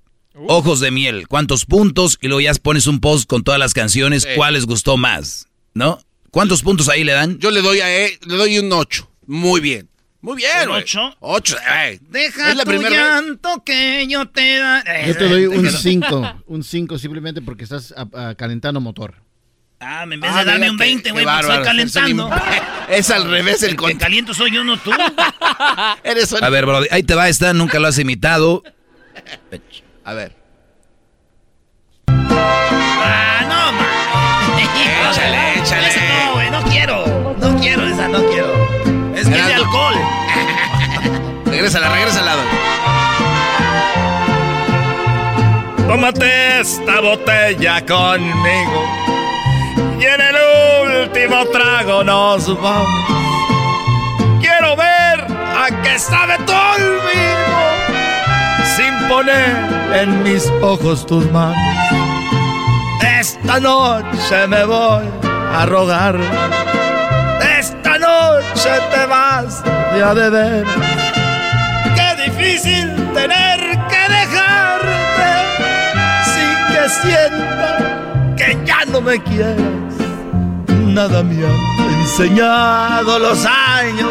Ojos 0.48 0.80
de 0.80 0.92
miel. 0.92 1.28
¿Cuántos 1.28 1.66
puntos? 1.66 2.20
Y 2.22 2.28
luego 2.28 2.42
ya 2.42 2.54
pones 2.54 2.86
un 2.86 3.00
post 3.00 3.28
con 3.28 3.44
todas 3.44 3.60
las 3.60 3.74
canciones. 3.74 4.22
Sí. 4.22 4.30
¿Cuál 4.36 4.54
les 4.54 4.68
gustó 4.68 4.96
más? 4.96 5.48
¿No? 5.74 6.00
¿Cuántos 6.38 6.62
puntos 6.62 6.88
ahí 6.88 7.04
le 7.04 7.14
dan? 7.14 7.40
Yo 7.40 7.50
le 7.50 7.64
doy 7.64 7.80
a 7.80 7.90
él, 7.90 8.12
le 8.28 8.36
doy 8.38 8.60
un 8.60 8.72
8. 8.72 9.10
Muy 9.26 9.60
bien. 9.60 9.90
Muy 10.22 10.38
bien, 10.38 10.68
güey. 10.70 10.84
ocho? 10.84 11.18
Ocho, 11.20 11.58
eh. 11.58 11.98
Deja 12.12 12.52
Es 12.52 12.56
la 12.56 12.64
tu 12.64 12.70
primera 12.70 12.92
vez. 12.92 13.00
llanto 13.00 13.64
que 13.64 14.06
yo 14.08 14.28
te 14.30 14.60
da. 14.60 14.84
Yo 15.08 15.18
te 15.18 15.30
doy 15.30 15.48
un 15.48 15.64
quedó. 15.64 15.76
5. 15.76 16.44
Un 16.46 16.64
5 16.64 17.00
simplemente 17.00 17.42
porque 17.42 17.64
estás 17.64 17.92
ah, 17.98 18.06
ah, 18.14 18.36
calentando 18.38 18.80
motor. 18.80 19.16
Ah, 19.80 20.04
en 20.04 20.12
vez 20.20 20.30
Ah, 20.32 20.42
de 20.42 20.46
darme 20.46 20.60
mira 20.60 20.72
un 20.74 20.78
qué- 20.78 20.84
20, 20.84 21.04
qué 21.06 21.12
güey, 21.12 21.26
porque 21.26 21.40
estoy 21.40 21.50
bárbaro. 21.58 21.66
calentando. 21.66 22.30
Es 22.90 23.10
al 23.10 23.28
revés 23.32 23.64
el 23.64 23.72
El 23.72 23.76
con... 23.76 23.94
caliento 23.98 24.36
soy 24.36 24.52
yo, 24.52 24.64
no 24.64 24.78
tú. 24.78 24.92
Eres 26.04 26.32
un- 26.34 26.44
A 26.44 26.50
ver, 26.50 26.68
Brody, 26.68 26.86
ahí 26.92 27.02
te 27.02 27.16
va 27.16 27.30
esta, 27.30 27.52
nunca 27.54 27.80
lo 27.80 27.88
has 27.88 27.98
imitado. 27.98 28.62
A 30.04 30.14
ver. 30.14 30.36
Ah, 32.08 33.42
no, 33.42 33.72
ma. 33.72 33.88
Échale, 35.10 35.60
échale. 35.62 35.97
Quiero. 37.68 37.82
No 37.82 37.88
quiero 37.88 37.88
esa, 37.88 38.08
no 38.08 38.26
quiero. 38.30 39.16
Es 39.16 39.28
que 39.28 39.36
es 39.36 39.48
de 39.48 39.54
alcohol. 39.54 39.96
Regrésala, 41.46 41.90
regresa 41.90 42.20
al 42.20 42.26
lado. 42.26 42.42
Tómate 45.88 46.60
esta 46.60 47.00
botella 47.02 47.86
conmigo. 47.86 48.86
Y 50.00 50.04
en 50.04 50.22
el 50.22 51.04
último 51.04 51.46
trago 51.46 52.04
nos 52.04 52.48
vamos. 52.62 53.06
Quiero 54.40 54.76
ver 54.76 55.22
a 55.22 55.70
qué 55.84 55.98
sabe 55.98 56.38
tu 56.46 56.54
olvido. 56.54 57.58
Sin 58.76 59.08
poner 59.08 59.56
en 59.94 60.24
mis 60.24 60.52
ojos 60.62 61.06
tus 61.06 61.30
manos. 61.32 61.58
Esta 63.20 63.60
noche 63.60 64.48
me 64.48 64.64
voy 64.66 65.04
a 65.54 65.66
rogar. 65.66 66.18
Noche 68.68 68.82
te 68.92 69.06
vas 69.06 69.64
de 69.64 70.04
a 70.04 70.14
de 70.14 70.30
ver. 70.30 70.66
Qué 71.96 72.24
difícil 72.24 72.88
tener 73.14 73.60
que 73.88 74.04
dejarte 74.20 75.30
sin 76.34 76.52
que 76.72 76.90
sienta 77.02 78.36
que 78.36 78.58
ya 78.66 78.86
no 78.88 79.02
me 79.02 79.22
quieras. 79.24 79.94
Nada 80.68 81.24
me 81.24 81.46
han 81.46 82.00
enseñado 82.02 83.20
los 83.20 83.46
años. 83.46 84.10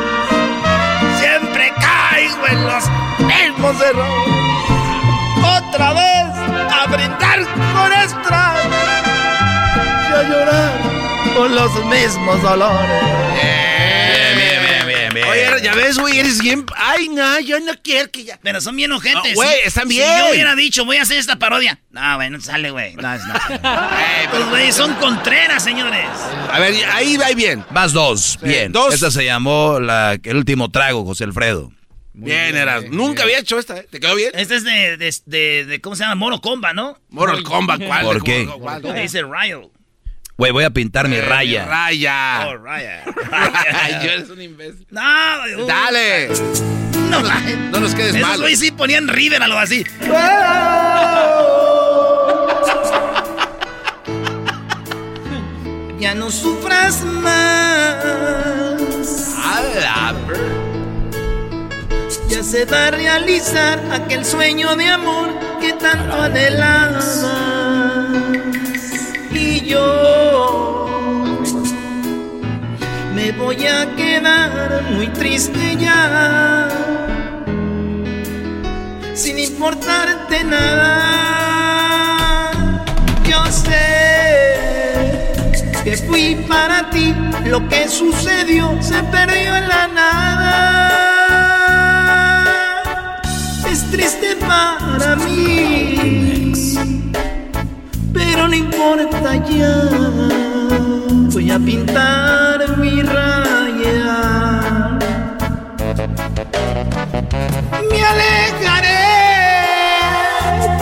Siempre 1.20 1.72
caigo 1.78 2.46
en 2.46 2.66
los 2.66 2.84
mismos 3.18 3.76
errores. 3.82 4.36
Otra 5.58 5.92
vez 5.92 6.32
a 6.72 6.86
brindar 6.86 7.40
con 7.74 7.92
extraños 7.92 8.74
y 10.08 10.14
a 10.14 10.22
llorar 10.22 10.72
con 11.36 11.54
los 11.54 11.84
mismos 11.86 12.42
dolores. 12.42 13.02
Bien, 13.34 13.75
bien, 15.16 15.26
bien, 15.32 15.36
bien. 15.44 15.52
Oye, 15.54 15.62
ya 15.64 15.74
ves, 15.74 15.98
güey, 15.98 16.18
eres 16.18 16.40
bien... 16.40 16.64
Ay, 16.76 17.08
no, 17.08 17.38
yo 17.40 17.58
no 17.60 17.72
quiero 17.82 18.10
que 18.10 18.24
ya... 18.24 18.38
Pero 18.42 18.60
son 18.60 18.76
bien 18.76 18.92
ojetes. 18.92 19.34
Güey, 19.34 19.48
Si- 19.62 19.68
están 19.68 19.88
Si 19.88 19.96
bien. 19.96 20.08
yo 20.18 20.30
hubiera 20.30 20.54
dicho, 20.54 20.84
voy 20.84 20.96
a 20.98 21.02
hacer 21.02 21.18
esta 21.18 21.36
parodia. 21.38 21.80
No, 21.90 22.16
güey, 22.16 22.30
no 22.30 22.40
sale, 22.40 22.70
güey. 22.70 22.94
No, 22.96 23.14
es 23.14 23.22
no. 23.26 23.34
Los 24.38 24.48
güeyes 24.50 24.74
son 24.74 24.94
contreras, 24.94 25.62
señores. 25.64 26.06
A 26.52 26.58
ver, 26.60 26.74
ahí 26.92 27.16
va 27.16 27.28
bien. 27.30 27.64
Vas 27.70 27.92
dos, 27.92 28.38
bien. 28.42 28.72
dos. 28.72 28.94
Esta 28.94 29.10
se 29.10 29.24
llamó 29.24 29.80
la, 29.80 30.18
el 30.22 30.36
último 30.36 30.70
trago, 30.70 31.04
José 31.04 31.24
Alfredo. 31.24 31.72
bien, 32.12 32.56
eras. 32.56 32.84
Nunca 32.90 33.22
había 33.24 33.38
hecho 33.38 33.58
esta, 33.58 33.76
¿eh? 33.78 33.86
¿Te 33.90 34.00
quedó 34.00 34.14
bien? 34.14 34.30
Este 34.34 34.56
es 34.56 34.64
de, 34.64 34.96
de, 34.96 35.14
de, 35.26 35.64
de- 35.66 35.80
¿cómo 35.80 35.96
se 35.96 36.02
llama? 36.04 36.14
Moro 36.14 36.40
Comba, 36.40 36.72
¿no? 36.72 36.98
Mortal 37.10 37.42
Kombat, 37.42 37.82
¿cuál? 37.84 38.04
¿Por 38.04 38.22
¿De 38.22 38.24
qué? 38.24 38.46
cuál? 38.58 38.82
Dice 38.94 39.22
Ryo. 39.22 39.70
Güey, 40.38 40.52
voy 40.52 40.64
a 40.64 40.70
pintar 40.70 41.08
mi 41.08 41.16
Eh, 41.16 41.22
raya. 41.22 41.64
Raya. 41.64 42.46
Oh, 42.48 42.56
Raya. 42.58 43.02
Ay, 43.32 43.92
yo 44.04 44.10
eres 44.10 44.28
un 44.30 44.42
imbécil. 44.42 44.86
No, 44.90 45.00
uh, 45.00 45.66
Dale. 45.66 46.28
No, 47.10 47.22
No 47.70 47.80
nos 47.80 47.94
quedes 47.94 48.14
Esos 48.14 48.28
mal. 48.28 48.40
güeyes 48.40 48.58
sí 48.60 48.70
ponían 48.70 49.08
River 49.08 49.42
algo 49.42 49.58
así. 49.58 49.84
Ya 55.98 56.14
no 56.14 56.30
sufras 56.30 57.02
más. 57.04 57.96
Ya 62.28 62.42
se 62.42 62.64
va 62.66 62.88
a 62.88 62.90
realizar 62.90 63.80
aquel 63.92 64.24
sueño 64.24 64.76
de 64.76 64.88
amor 64.88 65.30
que 65.60 65.72
tanto 65.72 66.20
anhelabas. 66.20 67.24
Yo 69.66 70.86
me 73.14 73.32
voy 73.32 73.66
a 73.66 73.96
quedar 73.96 74.84
muy 74.92 75.08
triste 75.08 75.76
ya. 75.76 76.68
Sin 79.14 79.40
importarte 79.40 80.44
nada. 80.44 82.52
Yo 83.28 83.44
sé 83.50 85.34
que 85.82 85.96
fui 85.96 86.36
para 86.48 86.88
ti 86.90 87.12
lo 87.46 87.68
que 87.68 87.88
sucedió 87.88 88.80
se 88.80 89.02
perdió 89.04 89.56
en 89.56 89.68
la 89.68 89.88
nada. 89.88 90.76
Es 93.68 93.90
triste 93.90 94.36
para 94.36 95.16
mí, 95.16 96.52
pero 98.16 98.48
no 98.48 98.54
importa 98.54 99.34
ya. 99.46 99.74
Voy 101.32 101.50
a 101.50 101.58
pintar 101.58 102.78
mi 102.78 103.02
raya. 103.02 104.98
Me 107.90 108.04
alejaré, 108.04 108.98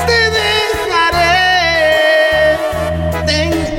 te 0.07 0.31
dejaré. 0.31 1.35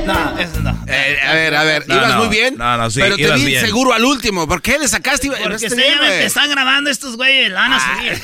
No, 0.06 0.38
eso 0.38 0.60
no. 0.60 0.76
Eh, 0.86 1.18
a 1.26 1.32
ver, 1.34 1.54
a 1.56 1.64
ver, 1.64 1.88
No, 1.88 1.94
ibas 1.96 2.10
no. 2.14 2.18
muy 2.18 2.28
bien. 2.28 2.54
No, 2.58 2.76
no, 2.76 2.90
sí, 2.90 3.00
Pero 3.00 3.16
te 3.16 3.22
ibas 3.22 3.40
vi 3.40 3.46
bien. 3.46 3.64
seguro 3.64 3.92
al 3.94 4.04
último. 4.04 4.46
¿Por 4.46 4.60
qué 4.62 4.78
le 4.78 4.86
sacaste? 4.88 5.28
Porque 5.28 5.44
ibas 5.46 5.60
se 5.60 5.68
que 5.68 6.24
están 6.26 6.50
grabando 6.50 6.90
estos 6.90 7.16
güeyes, 7.16 7.50
la 7.50 7.60
van 7.60 7.72
a 7.72 7.80
subir. 7.80 8.20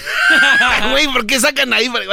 Güey, 0.91 1.07
¿por 1.09 1.25
qué 1.27 1.41
sacan 1.41 1.73
ahí, 1.73 1.89
güey? 1.89 2.07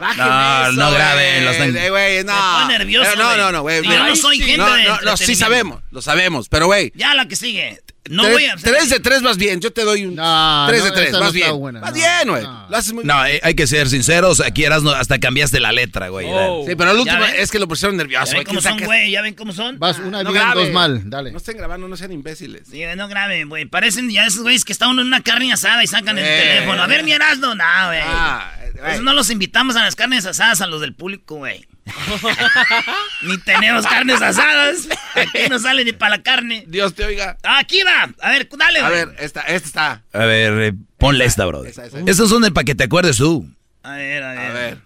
Bajen 0.00 0.24
No, 0.24 0.62
eso, 0.64 0.72
no 0.72 0.90
graben, 0.90 1.44
lo 1.44 1.50
están- 1.52 1.76
Eh, 1.76 1.90
güey, 1.90 2.24
no. 2.24 2.34
Me 2.34 2.62
pone 2.64 2.78
nervioso, 2.78 3.10
Pero 3.12 3.22
no, 3.24 3.36
no, 3.36 3.52
no, 3.52 3.62
güey. 3.62 3.82
Yo 3.82 4.06
no 4.06 4.16
soy 4.16 4.38
gente 4.38 4.56
no, 4.58 4.72
de 4.74 4.84
no, 4.84 5.00
no, 5.02 5.16
sí 5.16 5.34
sabemos, 5.34 5.82
lo 5.90 6.02
sabemos, 6.02 6.48
pero 6.48 6.66
güey. 6.66 6.92
Ya 6.96 7.14
la 7.14 7.26
que 7.28 7.36
sigue. 7.36 7.80
No 8.10 8.22
tres, 8.24 8.34
voy 8.34 8.44
a. 8.44 8.56
tres 8.56 8.90
de 8.90 9.00
tres 9.00 9.22
vas 9.22 9.38
bien, 9.38 9.60
yo 9.62 9.72
te 9.72 9.82
doy 9.82 10.04
un 10.04 10.14
No, 10.14 10.66
tres 10.68 10.80
no, 10.80 10.86
de 10.86 10.92
tres, 10.92 11.08
esa 11.08 11.18
vas 11.20 11.28
no 11.28 11.32
bien. 11.32 11.56
buena, 11.56 11.80
no, 11.80 11.92
bien, 11.92 12.28
güey. 12.28 12.42
Lo 12.42 12.76
haces 12.76 12.92
muy 12.92 13.02
bien. 13.04 13.16
No, 13.16 13.24
eh, 13.26 13.40
hay 13.42 13.54
que 13.54 13.66
ser 13.66 13.88
sinceros. 13.88 14.40
Aquí 14.40 14.62
Erasmo 14.64 14.90
hasta 14.90 15.18
cambiaste 15.18 15.58
la 15.58 15.72
letra, 15.72 16.08
güey. 16.08 16.26
Oh. 16.28 16.64
Sí, 16.68 16.74
pero 16.76 16.90
el 16.90 16.98
último 16.98 17.18
¿Ya 17.18 17.26
ven? 17.32 17.34
es 17.38 17.50
que 17.50 17.58
lo 17.58 17.66
pusieron 17.66 17.96
¿Ya 17.96 18.02
nervioso, 18.02 18.26
ven 18.26 18.34
güey. 18.34 18.44
cómo 18.44 18.60
¿Quién 18.60 18.74
son, 18.78 18.84
güey? 18.86 19.10
¿Ya 19.10 19.22
ven 19.22 19.34
cómo 19.34 19.52
son? 19.54 19.78
Vas 19.78 19.98
una 20.00 20.22
No 20.22 20.32
bien, 20.32 20.44
dos 20.54 20.70
mal. 20.70 21.08
Dale. 21.08 21.30
No 21.32 21.38
estén 21.38 21.56
grabando, 21.56 21.88
no 21.88 21.96
sean 21.96 22.12
imbéciles. 22.12 22.68
Sí, 22.70 22.82
no 22.96 23.08
graben, 23.08 23.48
güey. 23.48 23.64
Parecen 23.64 24.10
ya 24.10 24.26
esos 24.26 24.42
güeyes 24.42 24.64
que 24.66 24.72
están 24.74 24.90
en 24.90 24.98
una 24.98 25.22
carne 25.22 25.50
asada 25.52 25.82
y 25.82 25.86
sacan 25.86 26.18
el 26.18 26.24
Eh. 26.26 26.42
teléfono. 26.56 26.82
A 26.82 26.86
ver, 26.86 27.04
mi 27.04 27.12
Erasmo. 27.12 27.54
No, 27.54 27.64
güey. 27.86 28.00
Ah, 28.04 28.52
Por 28.78 28.90
eso 28.90 29.02
no 29.02 29.14
los 29.14 29.30
invitamos 29.30 29.76
a 29.76 29.84
las 29.84 29.96
carnes 29.96 30.26
asadas 30.26 30.60
a 30.60 30.66
los 30.66 30.80
del 30.82 30.94
público, 30.94 31.36
güey. 31.36 31.64
ni 33.22 33.38
tenemos 33.38 33.86
carnes 33.86 34.20
asadas. 34.22 34.88
Aquí 35.14 35.48
no 35.50 35.58
sale 35.58 35.84
ni 35.84 35.92
para 35.92 36.16
la 36.16 36.22
carne. 36.22 36.64
Dios 36.66 36.94
te 36.94 37.04
oiga. 37.04 37.36
Aquí 37.42 37.82
va. 37.82 38.10
A 38.20 38.30
ver, 38.30 38.48
dale, 38.56 38.80
A 38.80 38.88
ver, 38.88 39.14
esta, 39.18 39.42
esta 39.42 39.66
está. 39.66 40.02
A 40.12 40.24
ver, 40.24 40.52
eh, 40.62 40.72
ponle 40.98 41.24
esta, 41.24 41.44
bro. 41.46 41.64
esa, 41.64 41.84
esa. 41.86 41.98
Esos 42.06 42.30
son 42.30 42.42
de 42.42 42.50
para 42.50 42.64
que 42.64 42.74
te 42.74 42.84
acuerdes 42.84 43.18
tú. 43.18 43.48
A 43.82 43.92
ver, 43.96 44.22
a 44.22 44.32
ver. 44.32 44.40
A 44.40 44.52
ver. 44.52 44.78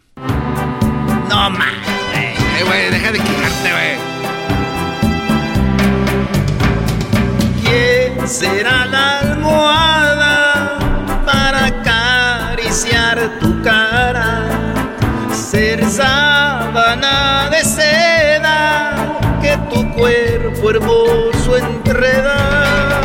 No 1.29 1.51
más, 1.51 1.75
güey. 2.13 2.27
Eh, 2.27 2.65
güey, 2.65 2.91
deja 2.91 3.13
de 3.13 3.19
quejarte, 3.19 3.73
güey. 3.73 3.99
¿Quién 7.63 8.29
será 8.29 8.87
la 8.87 9.19
almohada 9.21 10.79
para 11.25 11.67
acariciar 11.67 13.39
tu 13.39 13.63
cara? 13.63 14.49
Ser 15.33 15.85
sábana 15.89 16.28
cuerpo 19.99 20.71
hermoso 20.71 21.57
enreda. 21.57 23.01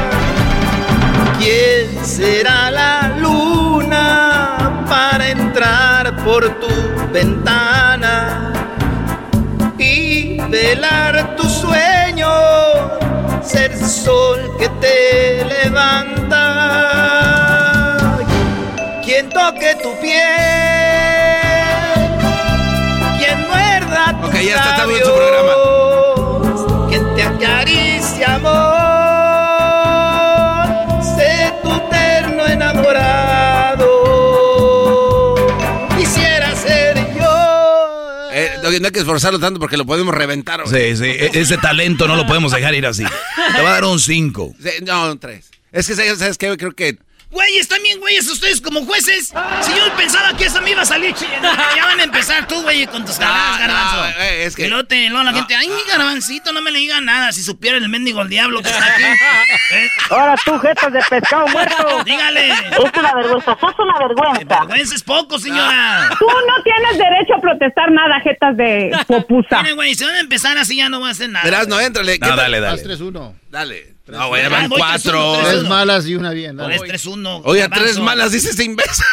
¿Quién 1.39 2.05
será 2.05 2.71
la 2.71 3.15
luna 3.17 4.85
para 4.87 5.29
entrar 5.29 6.15
por 6.23 6.47
tu 6.59 6.67
ventana? 7.11 8.53
y 9.83 10.39
velar 10.49 11.35
tu 11.35 11.43
sueño, 11.49 12.29
ser 13.43 13.75
sol 13.77 14.39
que 14.57 14.69
te 14.81 15.43
levanta. 15.45 16.39
Quien 19.03 19.27
toque 19.29 19.75
tu 19.83 19.93
piel, 19.99 20.21
quien 23.17 23.47
muerda 23.49 24.17
tu 24.21 24.27
Ok, 24.27 24.35
ya 24.35 24.55
está, 24.55 24.69
está 24.71 24.85
bien 24.85 25.03
su 25.03 25.13
programa 25.13 25.82
caricia, 27.43 28.39
sé 31.01 31.53
tu 31.61 31.89
terno 31.89 32.45
enamorado. 32.47 33.89
Quisiera 35.97 36.55
ser 36.55 36.95
yo. 37.17 38.29
Eh, 38.31 38.49
no 38.61 38.69
hay 38.69 38.91
que 38.91 38.99
esforzarlo 38.99 39.39
tanto 39.39 39.59
porque 39.59 39.75
lo 39.75 39.85
podemos 39.85 40.15
reventar. 40.15 40.61
Sí, 40.67 40.95
sí, 40.95 41.05
e-, 41.05 41.31
ese 41.33 41.57
talento 41.57 42.07
no 42.07 42.15
lo 42.15 42.25
podemos 42.25 42.53
dejar 42.53 42.73
ir 42.75 42.85
así. 42.85 43.03
Te 43.55 43.61
va 43.61 43.71
a 43.71 43.73
dar 43.73 43.83
un 43.83 43.99
5. 43.99 44.55
No, 44.85 45.11
un 45.11 45.19
3. 45.19 45.51
Es 45.73 45.87
que, 45.87 45.95
¿sabes 45.95 46.37
qué? 46.37 46.55
Creo 46.55 46.71
que 46.71 46.97
Güeyes, 47.33 47.67
también, 47.67 47.99
güeyes, 47.99 48.29
ustedes 48.29 48.61
como 48.61 48.85
jueces. 48.85 49.33
Si 49.61 49.71
yo 49.75 49.95
pensaba 49.97 50.37
que 50.37 50.45
esa 50.45 50.61
me 50.61 50.69
iba 50.71 50.83
a 50.83 50.85
salir, 50.85 51.15
ya 51.75 51.85
van 51.85 51.99
a 51.99 52.03
empezar 52.03 52.47
tú, 52.47 52.61
güey, 52.61 52.85
con 52.85 53.03
tus 53.05 53.17
caras, 53.17 53.59
garbanzo. 53.59 54.19
es 54.21 54.55
que... 54.55 54.65
Pilote, 54.65 55.09
luego 55.09 55.23
la 55.23 55.33
gente, 55.33 55.55
ay, 55.55 55.67
mi 55.67 55.81
garbancito, 55.91 56.53
no 56.53 56.61
me 56.61 56.69
le 56.69 56.77
diga 56.77 57.01
nada. 57.01 57.31
Si 57.31 57.41
supiera 57.41 57.77
el 57.77 57.89
mendigo 57.89 58.21
el 58.21 58.29
diablo 58.29 58.61
que 58.61 58.69
está 58.69 58.85
aquí. 58.85 59.03
¿Eh? 59.73 59.87
Ahora 60.11 60.35
tú, 60.45 60.59
jetas 60.59 60.93
de 60.93 61.01
pescado 61.09 61.47
muerto. 61.47 62.03
Dígale. 62.05 62.49
Es 62.51 62.79
una 62.97 63.13
vergüenza, 63.15 63.57
sos 63.59 63.73
una 63.79 64.07
vergüenza. 64.07 64.59
Vergüenza 64.59 64.95
es 64.95 65.03
poco, 65.03 65.39
señora. 65.39 66.09
Tú 66.19 66.27
no 66.27 66.63
tienes 66.63 66.97
derecho 66.99 67.33
a 67.35 67.41
protestar 67.41 67.91
nada, 67.91 68.19
jetas 68.21 68.55
de 68.57 68.95
popusa. 69.07 69.63
Miren, 69.63 69.75
güey, 69.75 69.95
si 69.95 70.05
van 70.05 70.15
a 70.15 70.19
empezar 70.19 70.55
así 70.59 70.77
ya 70.77 70.87
no 70.89 70.99
voy 70.99 71.09
a 71.09 71.11
hacer 71.11 71.29
nada. 71.29 71.45
Verás, 71.45 71.67
no, 71.67 71.79
éntrale. 71.79 72.19
No, 72.19 72.35
dale, 72.35 72.59
dale. 72.59 72.83
3-1. 72.83 73.33
Dale. 73.49 73.92
No, 74.07 74.27
güey, 74.27 74.47
van 74.49 74.69
cuatro. 74.69 75.39
Tres 75.43 75.63
malas 75.63 76.05
y 76.05 76.15
una 76.15 76.31
bien. 76.31 76.57
¿no? 76.57 76.67
3-1. 76.67 77.41
Oye, 77.45 77.67
tres 77.69 77.99
malas, 77.99 78.31
dice 78.31 78.49
este 78.49 78.65
imbécil. 78.65 79.05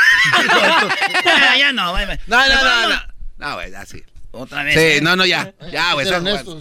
ya, 1.24 1.56
ya 1.58 1.72
no, 1.72 1.92
güey. 1.92 2.06
No, 2.26 2.48
no, 2.48 2.64
no, 2.64 2.88
no. 2.88 3.00
No, 3.38 3.54
güey, 3.54 3.74
así. 3.74 4.02
Otra 4.32 4.64
vez. 4.64 4.74
Sí, 4.74 4.80
¿eh? 4.80 5.00
no, 5.00 5.16
no, 5.16 5.26
ya. 5.26 5.54
Ya, 5.72 5.94
güey. 5.94 6.06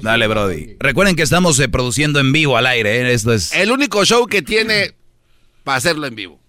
Dale, 0.02 0.28
Brody. 0.28 0.78
Recuerden 0.80 1.16
que 1.16 1.24
estamos 1.24 1.60
eh, 1.60 1.70
produciendo 1.70 2.20
en 2.20 2.32
vivo 2.32 2.58
al 2.58 2.68
aire, 2.68 3.02
¿eh? 3.02 3.14
Esto 3.14 3.34
es. 3.34 3.54
El 3.54 3.72
único 3.72 4.06
show 4.06 4.28
que 4.28 4.42
tiene 4.42 4.94
para 5.64 5.78
hacerlo 5.78 6.08
en 6.08 6.16
vivo. 6.16 6.40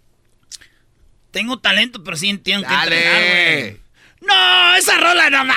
Tengo 1.30 1.58
talento, 1.58 2.02
pero 2.02 2.16
sí 2.16 2.28
entiendo 2.28 2.66
que 2.66 2.74
entrenar, 2.74 3.22
güey. 3.22 3.79
No, 4.20 4.74
esa 4.76 4.98
rola 4.98 5.30
no 5.30 5.44
más, 5.46 5.56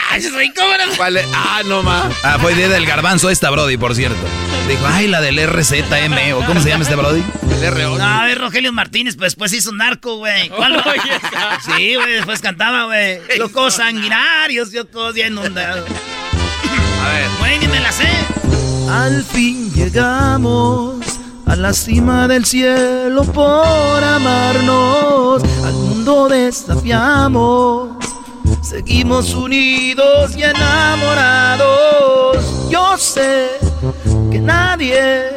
¿Cómo 0.56 0.72
no? 0.78 0.96
¿Cuál 0.96 1.18
es? 1.18 1.28
Ah, 1.34 1.62
no 1.66 1.84
más. 1.84 2.14
Ah, 2.24 2.38
fue 2.40 2.54
idea 2.54 2.70
del 2.70 2.86
garbanzo 2.86 3.30
esta, 3.30 3.50
Brody, 3.50 3.76
por 3.78 3.94
cierto. 3.94 4.22
Dijo, 4.68 4.86
ay, 4.88 5.08
la 5.08 5.20
del 5.20 5.38
RZM, 5.46 6.34
o 6.36 6.46
¿cómo 6.46 6.62
se 6.62 6.70
llama 6.70 6.84
este 6.84 6.96
Brody? 6.96 7.22
El 7.62 7.72
RO. 7.74 7.98
No, 7.98 8.04
a 8.06 8.26
ver, 8.26 8.40
Rogelio 8.40 8.72
Martínez, 8.72 9.18
pues 9.18 9.34
después 9.34 9.52
hizo 9.52 9.72
un 9.72 9.78
narco, 9.78 10.16
güey. 10.16 10.48
¿Cuál? 10.56 10.82
sí, 11.66 11.96
güey, 11.96 12.14
después 12.14 12.40
cantaba, 12.40 12.86
güey. 12.86 13.20
Locos 13.38 13.76
sanguinarios, 13.76 14.72
yo 14.72 14.86
todos 14.86 15.16
ya 15.16 15.28
inundados. 15.28 15.90
A 17.02 17.10
ver. 17.10 17.30
Güey, 17.40 17.60
ni 17.60 17.68
me 17.68 17.82
la 17.82 17.92
sé. 17.92 18.08
Al 18.90 19.24
fin 19.24 19.74
llegamos 19.74 20.96
a 21.46 21.56
la 21.58 21.74
cima 21.74 22.30
del 22.30 22.46
cielo 22.46 23.26
por 23.26 24.02
amarnos. 24.02 25.44
Al 25.66 25.74
mundo 25.74 26.30
desafiamos 26.30 27.98
Seguimos 28.64 29.34
unidos 29.34 30.36
y 30.38 30.44
enamorados. 30.44 32.38
Yo 32.70 32.98
sé 32.98 33.50
que 34.32 34.40
nadie 34.40 35.36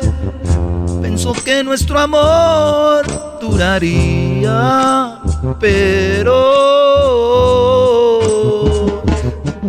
pensó 1.03 1.32
que 1.32 1.65
nuestro 1.65 1.98
amor 1.98 3.05
duraría, 3.40 5.19
pero 5.59 6.62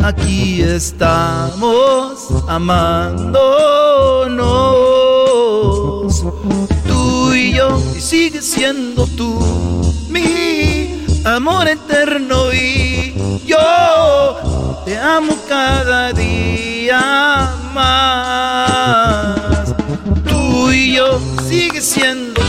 aquí 0.02 0.62
estamos 0.62 2.28
amándonos. 2.46 3.34
Tú 6.86 7.34
y 7.34 7.54
yo, 7.54 7.82
y 7.96 8.00
sigues 8.00 8.44
siendo 8.48 9.04
tú 9.08 9.36
mi 10.08 10.87
amor 11.28 11.68
eterno 11.68 12.52
y 12.52 13.14
yo 13.44 14.82
te 14.84 14.96
amo 14.96 15.36
cada 15.48 16.12
día 16.12 17.52
más. 17.74 19.36
Tú 20.26 20.72
y 20.72 20.94
yo 20.96 21.20
sigue 21.48 21.80
siendo 21.80 22.40
tú. 22.40 22.46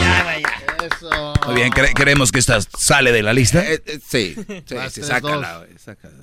Ya, 0.00 0.24
vaya. 0.24 0.48
Eso. 0.84 1.34
Muy 1.46 1.54
bien, 1.54 1.70
¿creemos 1.70 2.32
que 2.32 2.38
esta 2.38 2.60
sale 2.60 3.12
de 3.12 3.22
la 3.22 3.32
lista? 3.32 3.62
Eh, 3.64 3.82
eh, 3.84 4.00
sí, 4.06 4.34
sí, 4.66 4.76
sí 4.90 5.02
sácala, 5.02 5.66
sácala. 5.78 6.14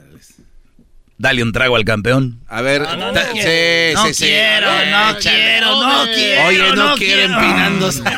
Dale 1.17 1.43
un 1.43 1.53
trago 1.53 1.77
al 1.77 1.85
campeón. 1.85 2.41
A 2.47 2.61
ver, 2.61 2.81
no, 2.81 2.97
no, 2.97 3.11
no, 3.13 3.21
sí, 3.21 3.27
quiero, 3.31 4.03
sí, 4.07 4.13
sí. 4.13 4.25
Quiero, 4.25 4.67
no, 4.67 5.17
quiero, 5.17 5.81
no 5.81 6.03
quiero, 6.05 6.47
Oye, 6.47 6.75
no, 6.75 6.89
no 6.89 6.95
quiero 6.97 7.33
empinándose. 7.33 8.03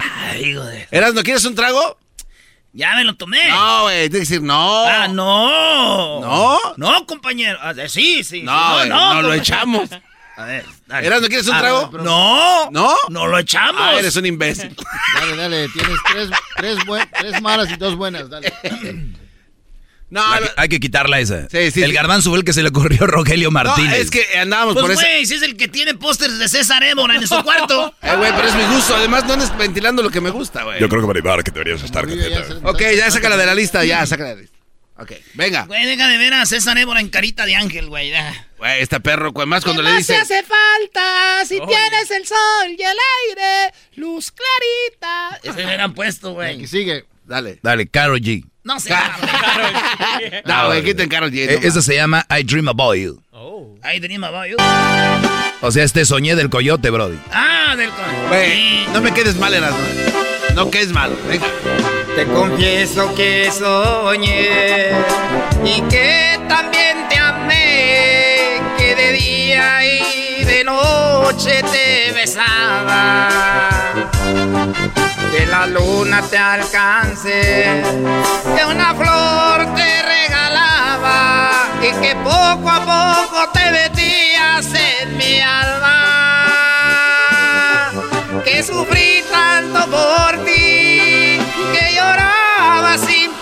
Ay, 0.00 0.54
joder. 0.54 0.88
¿Eras, 0.90 1.14
no 1.14 1.22
quieres 1.22 1.44
un 1.44 1.54
trago? 1.54 1.98
Ya 2.72 2.94
me 2.94 3.04
lo 3.04 3.16
tomé. 3.16 3.48
No, 3.48 3.82
güey, 3.82 4.08
tienes 4.08 4.28
que 4.28 4.34
decir 4.34 4.42
no. 4.42 4.84
Ah, 4.84 5.08
no. 5.08 6.20
¿No? 6.20 6.58
No, 6.76 7.06
compañero. 7.06 7.58
Ah, 7.60 7.74
sí, 7.88 8.22
sí. 8.22 8.42
No, 8.42 8.84
no, 8.86 9.14
no, 9.14 9.22
lo 9.22 9.34
echamos. 9.34 9.90
A 10.36 10.44
ver, 10.44 10.64
dale. 10.86 11.06
¿Eras, 11.06 11.20
no 11.20 11.28
quieres 11.28 11.48
un 11.48 11.58
trago? 11.58 11.90
No. 11.98 12.70
¿No? 12.70 12.94
No 13.08 13.26
lo 13.26 13.38
echamos. 13.38 13.82
Ah, 13.84 13.98
eres 13.98 14.14
un 14.16 14.26
imbécil. 14.26 14.74
dale, 15.14 15.36
dale, 15.36 15.68
tienes 15.68 15.98
tres, 16.10 16.30
tres, 16.56 16.78
tres 17.18 17.42
malas 17.42 17.70
y 17.70 17.76
dos 17.76 17.96
buenas, 17.96 18.30
dale. 18.30 18.52
No, 20.10 20.22
hay, 20.56 20.68
que, 20.68 20.80
quitarla 20.80 21.20
esa. 21.20 21.48
Sí, 21.48 21.70
sí, 21.70 21.82
el 21.82 21.92
garbanzo 21.92 22.30
fue 22.30 22.40
el 22.40 22.44
que 22.44 22.52
se 22.52 22.62
le 22.62 22.70
ocurrió 22.70 23.04
a 23.04 23.06
Rogelio 23.06 23.52
Martínez. 23.52 23.90
No, 23.90 23.96
es 23.96 24.10
que 24.10 24.38
andábamos 24.38 24.74
pues 24.74 24.82
por 24.82 24.90
eso. 24.92 25.00
güey, 25.00 25.24
si 25.24 25.34
es 25.34 25.42
el 25.42 25.56
que 25.56 25.68
tiene 25.68 25.94
pósters 25.94 26.38
de 26.38 26.48
César 26.48 26.82
Évora 26.82 27.14
en 27.14 27.26
su 27.26 27.40
cuarto. 27.44 27.94
Eh, 28.02 28.16
güey, 28.16 28.32
pero 28.34 28.48
es 28.48 28.54
mi 28.56 28.64
gusto. 28.74 28.96
Además, 28.96 29.24
no 29.24 29.34
andes 29.34 29.56
ventilando 29.56 30.02
lo 30.02 30.10
que 30.10 30.20
me 30.20 30.30
gusta, 30.30 30.64
güey. 30.64 30.80
Yo 30.80 30.88
creo 30.88 31.00
que 31.00 31.06
Maribara 31.06 31.42
que 31.44 31.52
deberías 31.52 31.82
estar 31.82 32.06
contenta. 32.06 32.68
Ok, 32.68 32.82
ya 32.96 33.10
sácala 33.10 33.36
de 33.36 33.46
la 33.46 33.54
lista, 33.54 33.84
ya, 33.84 34.04
sácala 34.04 34.30
de 34.30 34.34
la 34.34 34.40
lista. 34.42 34.60
Ok, 35.00 35.12
venga. 35.32 35.64
Güey, 35.64 35.86
deja 35.86 36.08
de 36.08 36.18
ver 36.18 36.34
a 36.34 36.44
César 36.44 36.76
Évora 36.76 37.00
en 37.00 37.08
carita 37.08 37.46
de 37.46 37.56
ángel, 37.56 37.88
güey. 37.88 38.12
Güey, 38.58 38.82
este 38.82 39.00
perro, 39.00 39.32
güey, 39.32 39.46
más 39.46 39.64
cuando 39.64 39.80
le 39.80 39.92
dice... 39.96 40.14
No 40.14 40.22
hace 40.22 40.42
falta 40.42 41.44
si 41.46 41.58
tienes 41.58 42.10
el 42.10 42.26
sol 42.26 42.36
y 42.68 42.82
el 42.82 42.96
aire, 43.28 43.74
luz 43.94 44.30
clarita. 44.30 45.40
Ese 45.42 45.64
me 45.64 45.74
han 45.82 45.94
puesto, 45.94 46.32
güey. 46.32 46.64
Y 46.64 46.66
sigue. 46.66 47.06
Dale. 47.24 47.60
Dale, 47.62 47.86
Carol 47.86 48.20
G. 48.20 48.44
No 48.62 48.78
sé. 48.78 48.90
no, 50.44 50.66
güey, 50.66 50.84
quiten 50.84 51.08
Carol 51.08 51.30
G. 51.30 51.48
Eh, 51.48 51.60
esa 51.62 51.80
se 51.80 51.94
llama 51.94 52.26
I 52.28 52.42
Dream 52.42 52.68
About 52.68 52.96
You. 52.96 53.22
Oh. 53.32 53.74
I 53.82 53.98
Dream 54.00 54.22
About 54.24 54.46
You. 54.46 54.56
O 55.62 55.70
sea, 55.70 55.84
este 55.84 56.04
soñé 56.04 56.36
del 56.36 56.50
coyote, 56.50 56.90
Brody. 56.90 57.18
Ah, 57.32 57.74
del 57.76 57.90
coyote. 57.90 58.28
Güey, 58.28 58.86
no 58.92 59.00
me 59.00 59.12
quedes 59.12 59.36
mal, 59.36 59.54
Erasmo. 59.54 59.78
No 60.54 60.70
quedes 60.70 60.92
mal, 60.92 61.16
venga. 61.28 61.46
Te 62.16 62.26
confieso 62.26 63.14
que 63.14 63.50
soñé 63.50 64.90
y 65.64 65.80
que 65.88 66.38
también 66.48 67.08
te 67.08 67.16
amé, 67.16 68.60
que 68.76 68.94
de 68.94 69.12
día 69.12 69.84
y 69.86 70.44
de 70.44 70.64
noche 70.64 71.62
te 71.62 72.12
besaba 72.12 73.79
que 75.30 75.46
la 75.46 75.66
luna 75.66 76.22
te 76.22 76.36
alcance, 76.36 77.82
que 78.56 78.64
una 78.64 78.94
flor 78.94 79.74
te 79.74 80.02
regalaba 80.02 81.50
y 81.80 81.92
que 82.00 82.16
poco 82.16 82.68
a 82.68 82.80
poco 82.80 83.48
te 83.52 83.70
metías 83.70 84.66
en 84.74 85.16
mi 85.16 85.40
alma. 85.40 85.96
Que 88.44 88.62
sufrí 88.62 89.22
tanto 89.30 89.86
por 89.86 90.44
ti, 90.44 91.38
que 91.72 91.94
lloraba 91.94 92.98
sin 92.98 93.32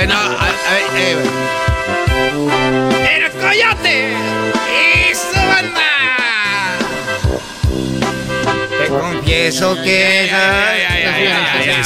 Eh, 0.00 0.06
no, 0.06 0.32
eh, 0.32 1.16
¡El 3.16 3.30
coyote! 3.32 4.14
¡Y 4.72 5.14
su 5.14 5.36
banda! 5.46 6.78
Te 8.78 8.86
confieso 8.88 9.74
que... 9.82 10.30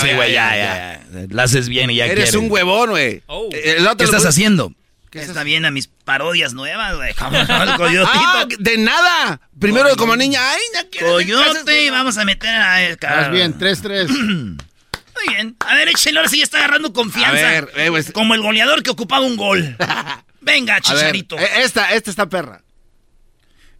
Sí, 0.00 0.12
güey, 0.14 0.32
ya, 0.32 0.56
ya. 0.56 1.00
La 1.30 1.42
haces 1.44 1.68
bien 1.68 1.90
y 1.90 1.96
ya 1.96 2.06
Eres 2.06 2.30
quiere. 2.30 2.38
un 2.46 2.50
huevón, 2.52 2.90
güey. 2.90 3.22
Oh. 3.26 3.48
¿Qué 3.50 4.04
estás 4.04 4.24
haciendo? 4.26 4.72
¿Qué 5.10 5.20
está 5.22 5.42
bien 5.44 5.64
a 5.64 5.70
mis 5.70 5.88
parodias 5.88 6.54
nuevas, 6.54 6.96
güey. 6.96 7.14
Coyotito. 7.14 8.10
Ah, 8.12 8.46
de 8.58 8.78
nada. 8.78 9.40
Primero 9.60 9.88
Coy- 9.90 9.96
como 9.96 10.16
niña, 10.16 10.40
ay, 10.50 10.60
ya 10.74 10.88
quiero 10.90 11.12
Coyote 11.14 11.82
y 11.84 11.90
vamos 11.90 12.18
a 12.18 12.24
meter 12.24 12.50
a... 12.54 12.96
Vas 13.00 13.30
bien, 13.30 13.58
3-3. 13.58 14.56
Muy 15.14 15.34
bien. 15.34 15.56
A 15.60 15.74
ver, 15.74 15.88
échale, 15.88 16.18
ahora 16.18 16.28
sí 16.28 16.38
ya 16.38 16.44
está 16.44 16.58
agarrando 16.58 16.92
confianza. 16.92 17.48
A 17.48 17.50
ver, 17.50 17.70
eh, 17.76 17.90
pues- 17.90 18.12
Como 18.12 18.34
el 18.34 18.42
goleador 18.42 18.82
que 18.82 18.90
ocupaba 18.90 19.24
un 19.24 19.36
gol. 19.36 19.76
Venga, 20.40 20.80
chicharito. 20.80 21.38
Eh, 21.38 21.48
esta, 21.62 21.92
esta 21.94 22.10
está 22.10 22.28
perra. 22.28 22.62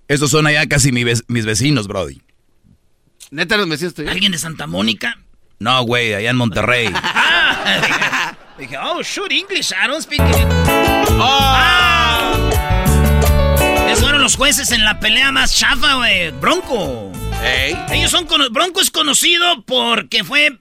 Estos 0.08 0.30
son 0.30 0.46
allá 0.46 0.66
casi 0.68 0.92
mis 0.92 1.44
vecinos, 1.44 1.86
Brody. 1.88 2.22
¿Neta 3.30 3.56
los 3.56 3.68
vecinos 3.68 3.94
tuyos? 3.94 4.12
¿Alguien 4.12 4.32
de 4.32 4.38
Santa 4.38 4.66
Mónica? 4.66 5.18
No, 5.58 5.82
güey, 5.82 6.14
allá 6.14 6.30
en 6.30 6.36
Monterrey. 6.36 6.88
Ah, 7.66 8.36
dije, 8.58 8.76
oh, 8.76 9.02
shoot 9.02 9.32
English, 9.32 9.72
I 9.72 9.86
don't 9.88 10.02
speak 10.02 10.20
oh. 10.20 11.18
ah. 11.18 12.34
Esos 13.88 14.00
fueron 14.00 14.20
los 14.20 14.36
jueces 14.36 14.70
en 14.70 14.84
la 14.84 15.00
pelea 15.00 15.32
más 15.32 15.56
chafa, 15.56 15.94
güey. 15.94 16.30
Bronco. 16.32 17.10
Ellos 17.90 18.10
son 18.10 18.28
Bronco 18.50 18.82
es 18.82 18.90
conocido 18.90 19.64
porque 19.64 20.24
fue 20.24 20.58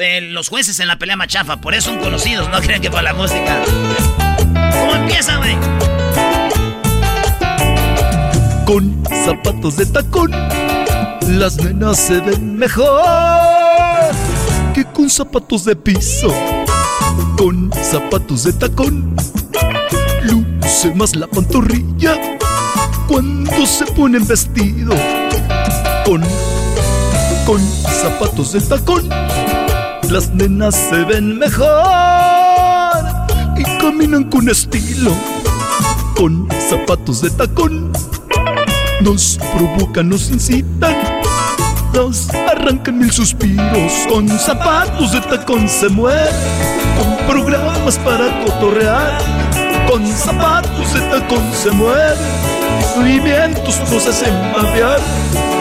de 0.00 0.22
los 0.22 0.48
jueces 0.48 0.80
en 0.80 0.88
la 0.88 0.96
pelea 0.96 1.14
más 1.14 1.28
chafa. 1.28 1.60
Por 1.60 1.74
eso 1.74 1.90
son 1.90 2.00
conocidos, 2.00 2.48
no 2.48 2.58
crean 2.60 2.80
que 2.80 2.90
por 2.90 3.02
la 3.02 3.12
música. 3.12 3.62
¿Cómo 4.72 4.96
empieza, 4.96 5.36
güey? 5.36 5.56
Con 8.64 9.04
zapatos 9.26 9.76
de 9.76 9.86
tacón, 9.86 10.30
las 11.28 11.56
nenas 11.58 11.98
se 11.98 12.20
ven 12.20 12.56
mejor 12.56 13.02
que 14.74 14.84
con 14.84 15.10
zapatos 15.10 15.66
de 15.66 15.76
piso. 15.76 16.32
Con 17.36 17.70
zapatos 17.82 18.44
de 18.44 18.52
tacón, 18.54 19.14
luce 20.22 20.94
más 20.94 21.14
la 21.14 21.26
pantorrilla 21.26 22.16
cuando 23.06 23.66
se 23.66 23.84
ponen 23.86 24.26
vestido 24.26 24.94
con, 26.06 26.22
con 27.44 27.60
zapatos 27.60 28.52
de 28.52 28.60
tacón. 28.62 29.39
Las 30.10 30.28
nenas 30.34 30.74
se 30.74 31.04
ven 31.04 31.38
mejor 31.38 31.68
y 33.56 33.62
caminan 33.78 34.24
con 34.24 34.48
estilo. 34.48 35.12
Con 36.16 36.48
zapatos 36.68 37.22
de 37.22 37.30
tacón 37.30 37.92
nos 39.02 39.38
provocan, 39.54 40.08
nos 40.08 40.28
incitan, 40.30 40.96
nos 41.94 42.28
arrancan 42.30 42.98
mil 42.98 43.12
suspiros. 43.12 43.92
Con 44.08 44.28
zapatos 44.28 45.12
de 45.12 45.20
tacón 45.20 45.68
se 45.68 45.88
mueven, 45.88 46.34
con 46.98 47.26
programas 47.28 47.96
para 47.98 48.44
cotorrear. 48.44 49.16
Con 49.88 50.04
zapatos 50.08 50.92
de 50.92 51.00
tacón 51.02 51.52
se 51.54 51.70
mueven 51.70 52.18
movimientos 52.96 53.78
nos 53.92 54.06
hacen 54.08 54.34
babear. 54.52 54.98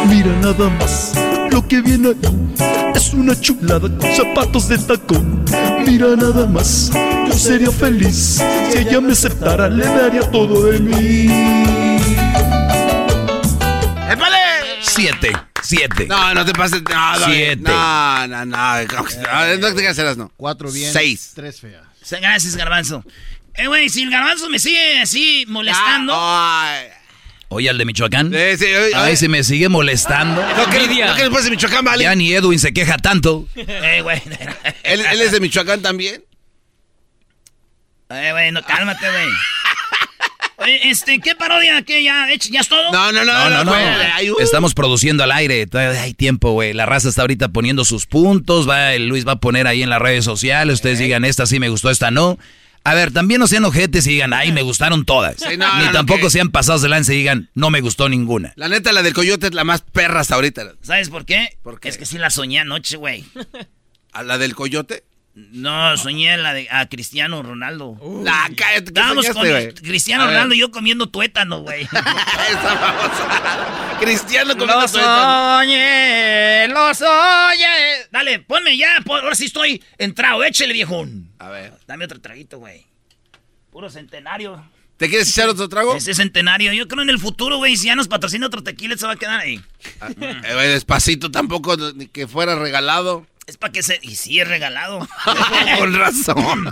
Mira 0.08 0.32
nada 0.42 0.70
más 0.80 1.14
lo 1.52 1.68
que 1.68 1.82
viene 1.82 2.10
ahí. 2.10 2.94
Es 2.96 3.14
una 3.14 3.40
chulada 3.40 3.82
con 3.82 4.16
zapatos 4.16 4.68
de 4.68 4.78
tacón. 4.78 5.46
Mira 5.86 6.16
nada 6.16 6.46
más, 6.46 6.92
yo 7.28 7.34
sería 7.34 7.72
feliz 7.72 8.42
si 8.72 8.78
ella 8.78 9.02
me 9.02 9.14
aceptara, 9.14 9.70
le 9.70 9.86
daría 9.86 10.22
todo 10.32 10.66
de 10.68 10.80
mí. 10.80 11.26
¡Épale! 14.12 14.38
Siete. 14.82 15.32
Siete. 15.62 16.08
No, 16.08 16.34
no 16.34 16.46
te 16.46 16.54
pases. 16.54 16.82
No, 16.84 17.26
Siete. 17.26 17.58
No, 17.58 18.28
no, 18.28 18.46
no. 18.46 18.82
No 18.82 19.76
te 19.76 19.88
hagas 19.88 20.18
no. 20.18 20.32
Cuatro 20.36 20.72
bien. 20.72 20.92
Seis. 20.92 21.34
Tres 21.36 21.60
feas. 21.60 21.84
Gracias, 22.22 22.56
Garbanzo. 22.56 23.04
Eh, 23.54 23.68
güey, 23.68 23.90
si 23.90 24.04
el 24.04 24.10
Garbanzo 24.10 24.50
me 24.50 24.58
sigue 24.58 25.02
así 25.02 25.46
molestando. 25.48 26.14
Ay. 26.16 26.88
Oye, 27.50 27.68
al 27.68 27.80
de 27.80 27.86
Michoacán. 27.86 28.32
Sí, 28.32 28.58
sí, 28.58 28.66
oye, 28.66 28.94
a 28.94 29.04
ver 29.04 29.18
si 29.18 29.28
me 29.28 29.44
sigue 29.44 29.70
molestando. 29.70 30.40
No, 30.40 30.70
que, 30.70 30.88
no 30.88 31.16
que 31.16 31.24
después 31.24 31.44
de 31.44 31.50
Michoacán, 31.50 31.84
vale. 31.84 32.04
Ya 32.04 32.14
ni 32.14 32.32
Edwin 32.32 32.60
se 32.60 32.74
queja 32.74 32.98
tanto. 32.98 33.48
Eh, 33.56 34.02
güey. 34.04 34.22
¿Él, 34.84 35.02
¿Él, 35.02 35.22
es 35.22 35.32
de 35.32 35.40
Michoacán 35.40 35.82
también? 35.82 36.24
Eh, 38.10 38.30
güey, 38.32 38.52
no, 38.52 38.62
cálmate, 38.62 39.06
güey. 39.10 39.30
Oye, 40.58 40.90
este, 40.90 41.20
¿qué 41.20 41.36
parodia? 41.36 41.82
¿Qué 41.82 42.04
ya, 42.04 42.28
ya 42.52 42.60
es 42.60 42.68
todo? 42.68 42.92
No, 42.92 43.12
no, 43.12 43.26
no, 43.26 43.50
no, 43.50 43.64
no. 43.64 43.72
no, 43.72 43.72
uh. 43.72 44.40
Estamos 44.42 44.74
produciendo 44.74 45.24
al 45.24 45.32
aire, 45.32 45.66
todavía 45.68 46.02
hay 46.02 46.14
tiempo, 46.14 46.52
güey. 46.52 46.74
La 46.74 46.86
raza 46.86 47.10
está 47.10 47.22
ahorita 47.22 47.50
poniendo 47.50 47.86
sus 47.86 48.06
puntos, 48.06 48.70
va, 48.70 48.94
el 48.94 49.08
Luis 49.08 49.26
va 49.26 49.34
a 49.34 49.40
poner 49.40 49.68
ahí 49.68 49.82
en 49.82 49.90
las 49.90 50.00
redes 50.00 50.26
sociales, 50.26 50.76
ustedes 50.76 51.00
digan, 51.00 51.24
esta 51.24 51.46
sí 51.46 51.60
me 51.60 51.70
gustó, 51.70 51.90
esta 51.90 52.12
no. 52.12 52.38
A 52.84 52.94
ver, 52.94 53.12
también 53.12 53.40
no 53.40 53.48
sean 53.48 53.66
ojetes 53.66 54.08
y 54.08 54.12
digan, 54.12 54.34
ay, 54.34 54.52
me 54.52 54.62
gustaron 54.62 55.06
todas. 55.06 55.38
Ni 55.50 55.92
tampoco 55.92 56.30
sean 56.30 56.50
pasados 56.50 56.82
de 56.82 56.90
lance 56.90 57.14
y 57.14 57.18
digan, 57.18 57.50
no 57.54 57.70
me 57.70 57.82
gustó 57.82 58.10
ninguna. 58.10 58.54
La 58.56 58.68
neta, 58.70 58.92
la 58.94 59.04
del 59.04 59.14
coyote 59.14 59.48
es 59.48 59.54
la 59.54 59.64
más 59.64 59.82
perra 59.82 60.22
hasta 60.22 60.36
ahorita. 60.36 60.74
¿Sabes 60.82 61.10
por 61.10 61.26
qué? 61.26 61.58
Porque 61.62 61.90
Es 61.90 61.98
que 61.98 62.06
sí 62.06 62.18
la 62.18 62.30
soñé 62.30 62.60
anoche, 62.60 62.98
güey. 62.98 63.26
¿A 64.12 64.24
la 64.24 64.38
del 64.38 64.56
coyote? 64.56 65.04
No, 65.52 65.96
soñé 65.98 66.38
la 66.38 66.54
de 66.54 66.68
a 66.70 66.88
Cristiano 66.88 67.42
Ronaldo. 67.42 67.98
La 68.24 68.50
cállate, 68.56 68.86
Estábamos 68.88 69.28
con 69.30 69.48
Cristiano 69.82 70.26
Ronaldo 70.26 70.56
y 70.56 70.60
yo 70.60 70.72
comiendo 70.72 71.10
tuétano, 71.10 71.62
güey. 71.62 71.88
Cristiano 74.00 74.56
comiendo 74.58 74.82
lo 74.82 74.88
Soñé, 74.88 76.68
lo 76.68 76.94
soñé. 76.94 78.08
Dale, 78.12 78.40
ponme 78.40 78.78
ya, 78.78 78.98
ahora 79.08 79.36
sí 79.36 79.46
estoy 79.46 79.84
entrado, 79.98 80.44
échale, 80.44 80.74
viejón. 80.74 81.32
A 81.40 81.50
ver. 81.50 81.74
Dame 81.88 82.06
otro 82.06 82.22
traguito, 82.22 82.60
güey. 82.60 82.86
Puro 83.72 83.90
centenario. 83.90 84.64
¿Te 84.98 85.08
quieres 85.08 85.30
echar 85.30 85.48
otro 85.48 85.70
trago? 85.70 85.96
Ese 85.96 86.14
centenario. 86.14 86.74
Yo 86.74 86.90
creo 86.90 87.04
en 87.04 87.10
el 87.10 87.20
futuro, 87.20 87.56
güey, 87.56 87.78
si 87.78 87.88
ya 87.88 87.96
nos 87.96 88.10
patrocina 88.10 88.48
otro 88.48 88.64
tequila, 88.64 88.98
se 88.98 89.08
va 89.08 89.14
a 89.14 89.16
quedar 89.16 89.40
ahí. 89.40 89.62
Ah, 90.02 90.10
eh, 90.20 90.68
despacito 90.68 91.32
tampoco, 91.32 91.78
que 92.12 92.28
fuera 92.28 92.56
regalado. 92.56 93.26
Es 93.50 93.58
para 93.58 93.74
que 93.74 93.82
se... 93.82 93.98
Y 94.04 94.14
sí, 94.14 94.40
es 94.40 94.48
regalado. 94.48 95.00
Con 95.80 95.96
razón. 95.96 96.72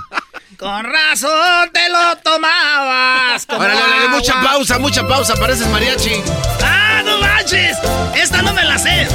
Con 0.59 0.83
razón 0.83 1.71
te 1.73 1.89
lo 1.89 2.17
tomabas. 2.17 3.47
Órale, 3.49 4.09
mucha 4.11 4.39
pausa, 4.43 4.77
mucha 4.77 5.07
pausa. 5.07 5.33
Pareces 5.37 5.65
mariachi. 5.69 6.21
¡Ah, 6.63 7.01
no 7.03 7.17
manches! 7.17 7.79
Esta 8.15 8.43
no 8.43 8.53
me 8.53 8.63
la 8.63 8.77
sé. 8.77 9.07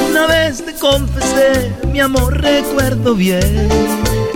Una 0.10 0.26
vez 0.26 0.66
te 0.66 0.74
confesé, 0.74 1.72
mi 1.92 2.00
amor, 2.00 2.42
recuerdo 2.42 3.14
bien. 3.14 3.68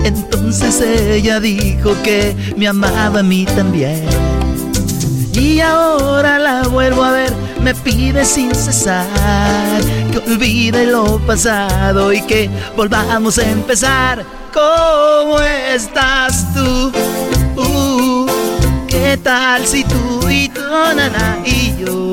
Entonces 0.04 0.80
ella 0.80 1.40
dijo 1.40 2.00
que 2.04 2.36
me 2.56 2.68
amaba 2.68 3.18
a 3.18 3.24
mí 3.24 3.44
también. 3.44 4.06
Y 5.32 5.58
ahora 5.58 6.38
la 6.38 6.62
vuelvo 6.68 7.02
a 7.02 7.10
ver, 7.10 7.32
me 7.60 7.74
pide 7.74 8.24
sin 8.24 8.54
cesar 8.54 10.03
que 10.14 10.30
olvide 10.30 10.86
lo 10.86 11.18
pasado 11.26 12.12
y 12.12 12.20
que 12.22 12.48
volvamos 12.76 13.38
a 13.38 13.50
empezar. 13.50 14.24
¿Cómo 14.52 15.40
estás 15.40 16.54
tú? 16.54 16.92
Uh, 17.56 18.26
¿Qué 18.86 19.18
tal 19.22 19.66
si 19.66 19.82
tú 19.84 20.28
y 20.28 20.48
tu 20.48 20.60
nana 20.60 21.38
y 21.44 21.74
yo 21.78 22.12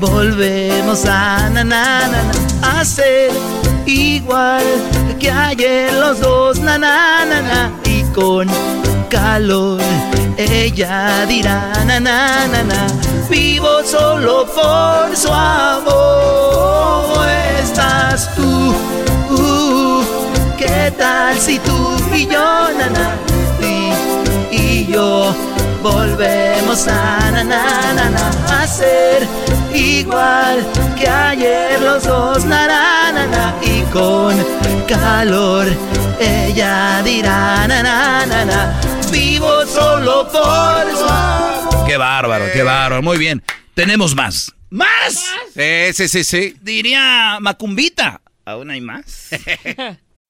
volvemos 0.00 1.04
a 1.06 1.48
na, 1.50 2.10
a 2.62 2.84
ser 2.84 3.30
igual 3.86 4.64
que 5.20 5.30
ayer 5.30 5.92
los 5.92 6.20
dos 6.20 6.58
na, 6.58 7.70
y 7.84 8.02
con 8.14 8.48
calor. 9.08 9.80
Ella 10.42 11.26
dirá, 11.28 11.70
na, 11.84 12.00
vivo 13.28 13.84
solo 13.84 14.46
por 14.46 15.14
su 15.14 15.30
amor. 15.30 17.28
Estás 17.62 18.34
tú, 18.34 18.74
uh, 19.34 20.02
¿qué 20.56 20.94
tal 20.96 21.36
si 21.36 21.58
tú 21.58 21.94
y 22.14 22.26
yo, 22.26 22.70
na, 22.78 22.88
na, 22.88 23.16
y, 23.60 23.92
y 24.50 24.86
yo 24.86 25.34
volvemos 25.82 26.88
a, 26.88 27.30
na, 27.32 27.44
na, 27.44 28.62
a 28.62 28.66
ser 28.66 29.28
igual 29.74 30.66
que 30.98 31.06
ayer 31.06 31.82
los 31.82 32.04
dos, 32.04 32.46
na, 32.46 32.66
na, 33.12 33.54
y 33.60 33.82
con 33.92 34.34
calor 34.86 35.66
ella 36.18 37.02
dirá, 37.04 37.68
na, 37.68 37.82
na, 37.82 38.80
vivo 39.40 39.66
solo 39.66 40.28
por 40.30 40.96
su 40.96 41.04
amor. 41.04 41.86
Qué 41.86 41.96
bárbaro, 41.96 42.44
qué 42.52 42.62
bárbaro, 42.62 43.02
muy 43.02 43.18
bien. 43.18 43.42
Tenemos 43.74 44.14
más. 44.14 44.52
¿Más? 44.68 45.24
Sí, 45.54 45.92
sí, 45.94 46.08
sí, 46.08 46.24
sí. 46.24 46.56
Diría 46.60 47.38
Macumbita. 47.40 48.20
¿Aún 48.44 48.70
hay 48.70 48.80
más? 48.80 49.30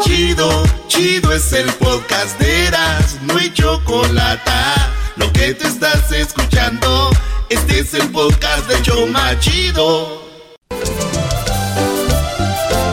Chido, 0.00 0.62
chido 0.86 1.32
es 1.32 1.52
el 1.52 1.66
podcast 1.72 2.38
de 2.38 2.66
Eras, 2.66 3.18
no 3.22 3.36
hay 3.36 3.52
chocolate. 3.52 4.50
Lo 5.16 5.32
que 5.32 5.54
te 5.54 5.66
estás 5.66 6.12
escuchando, 6.12 7.10
este 7.48 7.80
es 7.80 7.94
el 7.94 8.08
podcast 8.10 8.68
de 8.68 8.80
Choma 8.82 9.38
Chido. 9.40 10.22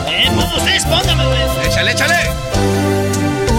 Eh, 0.08 0.30
ustedes. 0.36 0.84
Échale, 1.68 1.92
échale. 1.92 2.16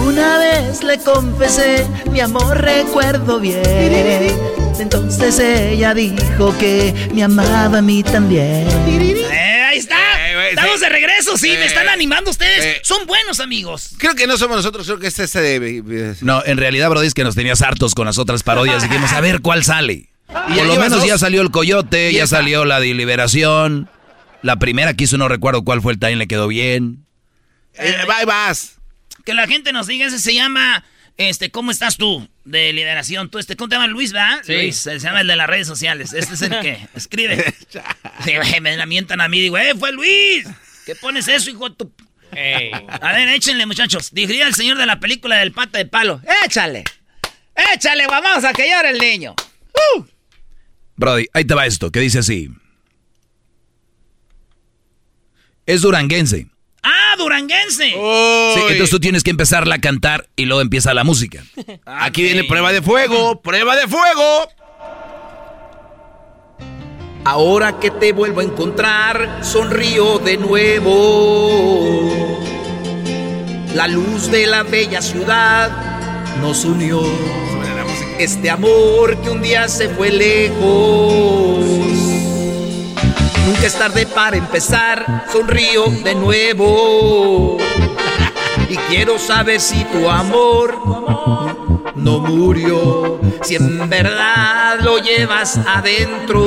Una 0.05 0.37
vez 0.39 0.83
le 0.83 0.97
confesé, 0.99 1.87
mi 2.11 2.19
amor 2.19 2.57
recuerdo 2.57 3.39
bien. 3.39 4.35
Entonces 4.79 5.39
ella 5.39 5.93
dijo 5.93 6.55
que 6.57 6.93
me 7.13 7.23
amaba 7.23 7.77
a 7.77 7.81
mí 7.81 8.03
también. 8.03 8.67
Eh, 8.87 9.46
está. 10.49 10.61
Estamos 10.61 10.79
de 10.81 10.89
regreso, 10.89 11.37
sí, 11.37 11.49
me 11.49 11.65
están 11.65 11.87
animando 11.89 12.31
ustedes. 12.31 12.79
Son 12.83 13.05
buenos 13.07 13.39
amigos. 13.39 13.91
Creo 13.97 14.15
que 14.15 14.27
no 14.27 14.37
somos 14.37 14.57
nosotros, 14.57 14.85
creo 14.85 14.99
que 14.99 15.07
es 15.07 15.19
ese 15.19 15.41
de... 15.41 16.15
No, 16.21 16.43
en 16.45 16.57
realidad, 16.57 16.89
Brody, 16.89 17.07
es 17.07 17.13
que 17.13 17.23
nos 17.23 17.35
tenías 17.35 17.61
hartos 17.61 17.93
con 17.95 18.05
las 18.05 18.17
otras 18.17 18.43
parodias. 18.43 18.83
Dijimos, 18.83 19.11
a 19.13 19.21
ver 19.21 19.41
cuál 19.41 19.63
sale. 19.63 20.09
¿Y 20.49 20.55
Por 20.55 20.65
lo 20.65 20.75
menos 20.75 20.99
dos? 20.99 21.07
ya 21.07 21.17
salió 21.17 21.41
el 21.41 21.51
Coyote, 21.51 22.11
¿Y 22.11 22.15
ya 22.15 22.23
esa? 22.23 22.37
salió 22.37 22.65
la 22.65 22.79
de 22.79 22.93
Liberación. 22.93 23.89
La 24.41 24.57
primera 24.57 24.93
que 24.93 25.05
hizo, 25.05 25.17
no 25.17 25.27
recuerdo 25.27 25.63
cuál 25.63 25.81
fue 25.81 25.93
el 25.93 25.99
time, 25.99 26.17
le 26.17 26.27
quedó 26.27 26.47
bien. 26.47 27.05
Eh, 27.75 27.95
ahí 28.13 28.25
vas. 28.25 28.75
Que 29.25 29.33
la 29.33 29.47
gente 29.47 29.71
nos 29.73 29.87
diga, 29.87 30.05
ese 30.07 30.19
se 30.19 30.33
llama, 30.33 30.83
este, 31.17 31.49
¿cómo 31.51 31.71
estás 31.71 31.97
tú? 31.97 32.27
De 32.47 32.71
lideración. 32.71 33.29
Tú, 33.29 33.39
este, 33.39 33.57
¿cómo 33.57 33.67
te 33.67 33.75
llamas? 33.75 33.89
Luis, 33.89 34.13
¿verdad? 34.13 34.39
Sí. 34.43 34.53
Luis, 34.53 34.77
se 34.77 34.99
llama 34.99 35.19
el 35.19 35.27
de 35.27 35.35
las 35.35 35.47
redes 35.47 35.67
sociales. 35.67 36.13
Este 36.13 36.33
es 36.33 36.41
el 36.41 36.59
que 36.61 36.87
escribe. 36.95 37.53
Sí, 38.23 38.33
me 38.61 38.75
la 38.75 38.85
mientan 38.85 39.21
a 39.21 39.27
mí, 39.29 39.39
digo, 39.39 39.57
¡eh, 39.57 39.73
fue 39.77 39.91
Luis! 39.91 40.47
¿Qué 40.85 40.95
pones 40.95 41.27
eso, 41.27 41.49
hijo 41.49 41.69
de 41.69 41.75
tu...? 41.75 41.91
A 42.31 43.13
ver, 43.13 43.29
échenle, 43.29 43.65
muchachos. 43.65 44.11
Diría 44.11 44.47
el 44.47 44.55
señor 44.55 44.77
de 44.77 44.85
la 44.85 44.99
película 44.99 45.37
del 45.37 45.51
pata 45.51 45.77
de 45.77 45.85
palo. 45.85 46.21
¡Échale! 46.45 46.83
¡Échale! 47.73 48.07
Vamos 48.07 48.43
a 48.43 48.53
que 48.53 48.69
llore 48.69 48.89
el 48.89 48.97
niño. 48.97 49.35
Brody, 50.95 51.27
ahí 51.33 51.45
te 51.45 51.53
va 51.53 51.65
esto, 51.65 51.91
que 51.91 51.99
dice 51.99 52.19
así. 52.19 52.49
Es 55.65 55.81
duranguense. 55.81 56.47
¡Ah, 56.89 57.15
duranguense! 57.17 57.89
Sí, 57.89 58.61
entonces 58.69 58.89
tú 58.89 58.99
tienes 59.01 59.21
que 59.21 59.31
empezarla 59.31 59.75
a 59.75 59.79
cantar 59.81 60.29
y 60.37 60.45
luego 60.45 60.61
empieza 60.61 60.93
la 60.93 61.03
música. 61.03 61.43
Aquí 61.85 62.23
viene 62.23 62.45
prueba 62.45 62.71
de 62.71 62.81
fuego, 62.81 63.41
prueba 63.41 63.75
de 63.75 63.87
fuego. 63.87 64.47
Ahora 67.25 67.77
que 67.77 67.91
te 67.91 68.13
vuelvo 68.13 68.39
a 68.39 68.43
encontrar, 68.45 69.39
sonrío 69.41 70.19
de 70.19 70.37
nuevo. 70.37 71.91
La 73.75 73.89
luz 73.89 74.31
de 74.31 74.47
la 74.47 74.63
bella 74.63 75.01
ciudad 75.01 75.69
nos 76.39 76.63
unió. 76.63 77.01
Este 78.17 78.49
amor 78.49 79.21
que 79.21 79.29
un 79.29 79.41
día 79.41 79.67
se 79.67 79.89
fue 79.89 80.09
lejos. 80.09 82.06
Nunca 83.47 83.65
es 83.65 83.75
tarde 83.75 84.05
para 84.05 84.35
empezar, 84.35 85.23
sonrío 85.31 85.85
de 86.03 86.15
nuevo. 86.15 87.57
Y 88.67 88.75
quiero 88.89 89.17
saber 89.17 89.61
si 89.61 89.85
tu 89.85 90.09
amor 90.09 90.77
no 91.95 92.19
murió, 92.19 93.21
si 93.43 93.55
en 93.55 93.89
verdad 93.89 94.81
lo 94.81 94.97
llevas 94.97 95.57
adentro. 95.65 96.45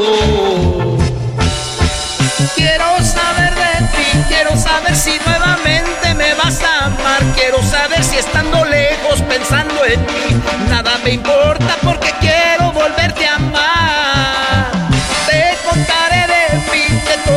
Quiero 2.54 2.84
saber 2.98 3.54
de 3.54 3.86
ti, 3.96 4.24
quiero 4.28 4.54
saber 4.58 4.94
si 4.94 5.18
nuevamente 5.24 6.14
me 6.14 6.34
vas 6.34 6.62
a 6.62 6.84
amar. 6.84 7.22
Quiero 7.34 7.62
saber 7.62 8.04
si 8.04 8.16
estando 8.18 8.62
lejos 8.66 9.22
pensando 9.22 9.86
en 9.86 10.00
mí, 10.00 10.42
nada 10.68 11.00
me 11.02 11.14
importa 11.14 11.78
porque 11.82 12.12
quiero 12.20 12.70
volverte 12.72 13.26
a 13.26 13.36
amar. 13.36 14.29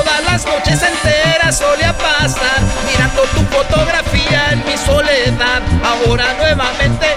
Todas 0.04 0.24
las 0.24 0.46
noches 0.46 0.82
enteras 0.82 1.58
solía 1.58 1.94
pasar, 1.98 2.62
mirando 2.86 3.22
tu 3.34 3.42
fotografía 3.56 4.52
en 4.52 4.66
mi 4.66 4.78
soledad. 4.78 5.62
Ahora 5.84 6.34
nuevamente 6.38 7.08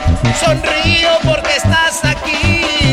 sonrío 0.40 1.10
porque 1.24 1.56
estás 1.56 2.04
aquí. 2.04 2.85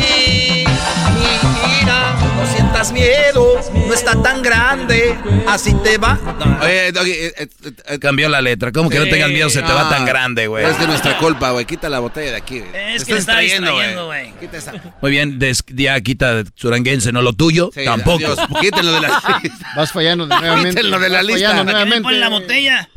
Miedo, 2.92 3.60
no 3.86 3.94
está 3.94 4.20
tan 4.22 4.42
grande, 4.42 5.16
así 5.48 5.74
te 5.82 5.98
va. 5.98 6.14
No, 6.14 6.58
Oye, 6.64 6.92
Doggy, 6.92 7.10
eh, 7.12 7.34
eh, 7.36 7.48
eh, 7.86 7.98
Cambió 7.98 8.28
la 8.28 8.40
letra. 8.40 8.70
¿Cómo 8.72 8.88
que 8.90 8.98
no 8.98 9.04
tengas 9.06 9.30
miedo? 9.30 9.48
Se 9.50 9.62
te 9.62 9.72
va 9.72 9.86
Ah, 9.86 9.90
tan 9.90 10.04
grande, 10.06 10.46
güey. 10.46 10.64
Es 10.64 10.78
de 10.78 10.86
nuestra 10.86 11.18
culpa, 11.18 11.50
güey. 11.52 11.64
Quita 11.66 11.88
la 11.88 11.98
botella 12.00 12.30
de 12.32 12.36
aquí. 12.36 12.58
Es 12.58 12.64
Te 12.64 12.72
que 12.72 12.94
estás 12.96 13.18
está 13.18 13.38
distrayendo, 13.38 13.70
distrayendo, 13.70 14.06
güey. 14.06 14.32
Quita 14.40 14.56
esa. 14.56 14.72
Muy 15.02 15.10
bien, 15.10 15.38
des- 15.38 15.64
ya 15.68 16.00
quita 16.00 16.44
suranguense, 16.54 17.12
no 17.12 17.22
lo 17.22 17.32
tuyo, 17.32 17.70
Sí, 17.74 17.84
tampoco. 17.84 18.16
adiós. 18.26 18.38
Quítenlo 18.60 18.92
de 18.92 19.00
la 19.00 19.08
lista. 19.42 19.66
Vas 19.76 19.92
fallando 19.92 20.26
nuevamente. 20.26 20.70
Quítenlo 20.70 20.98
de 20.98 21.08
la 21.08 21.16
Vas 21.18 21.26
lista. 21.26 21.48
fallando 21.50 21.72
¿Para 21.72 21.84
qué 21.84 21.90
me 21.90 22.00
ponen 22.00 22.20
la 22.20 22.28
nuevamente. 22.28 22.54
botella? 22.54 22.88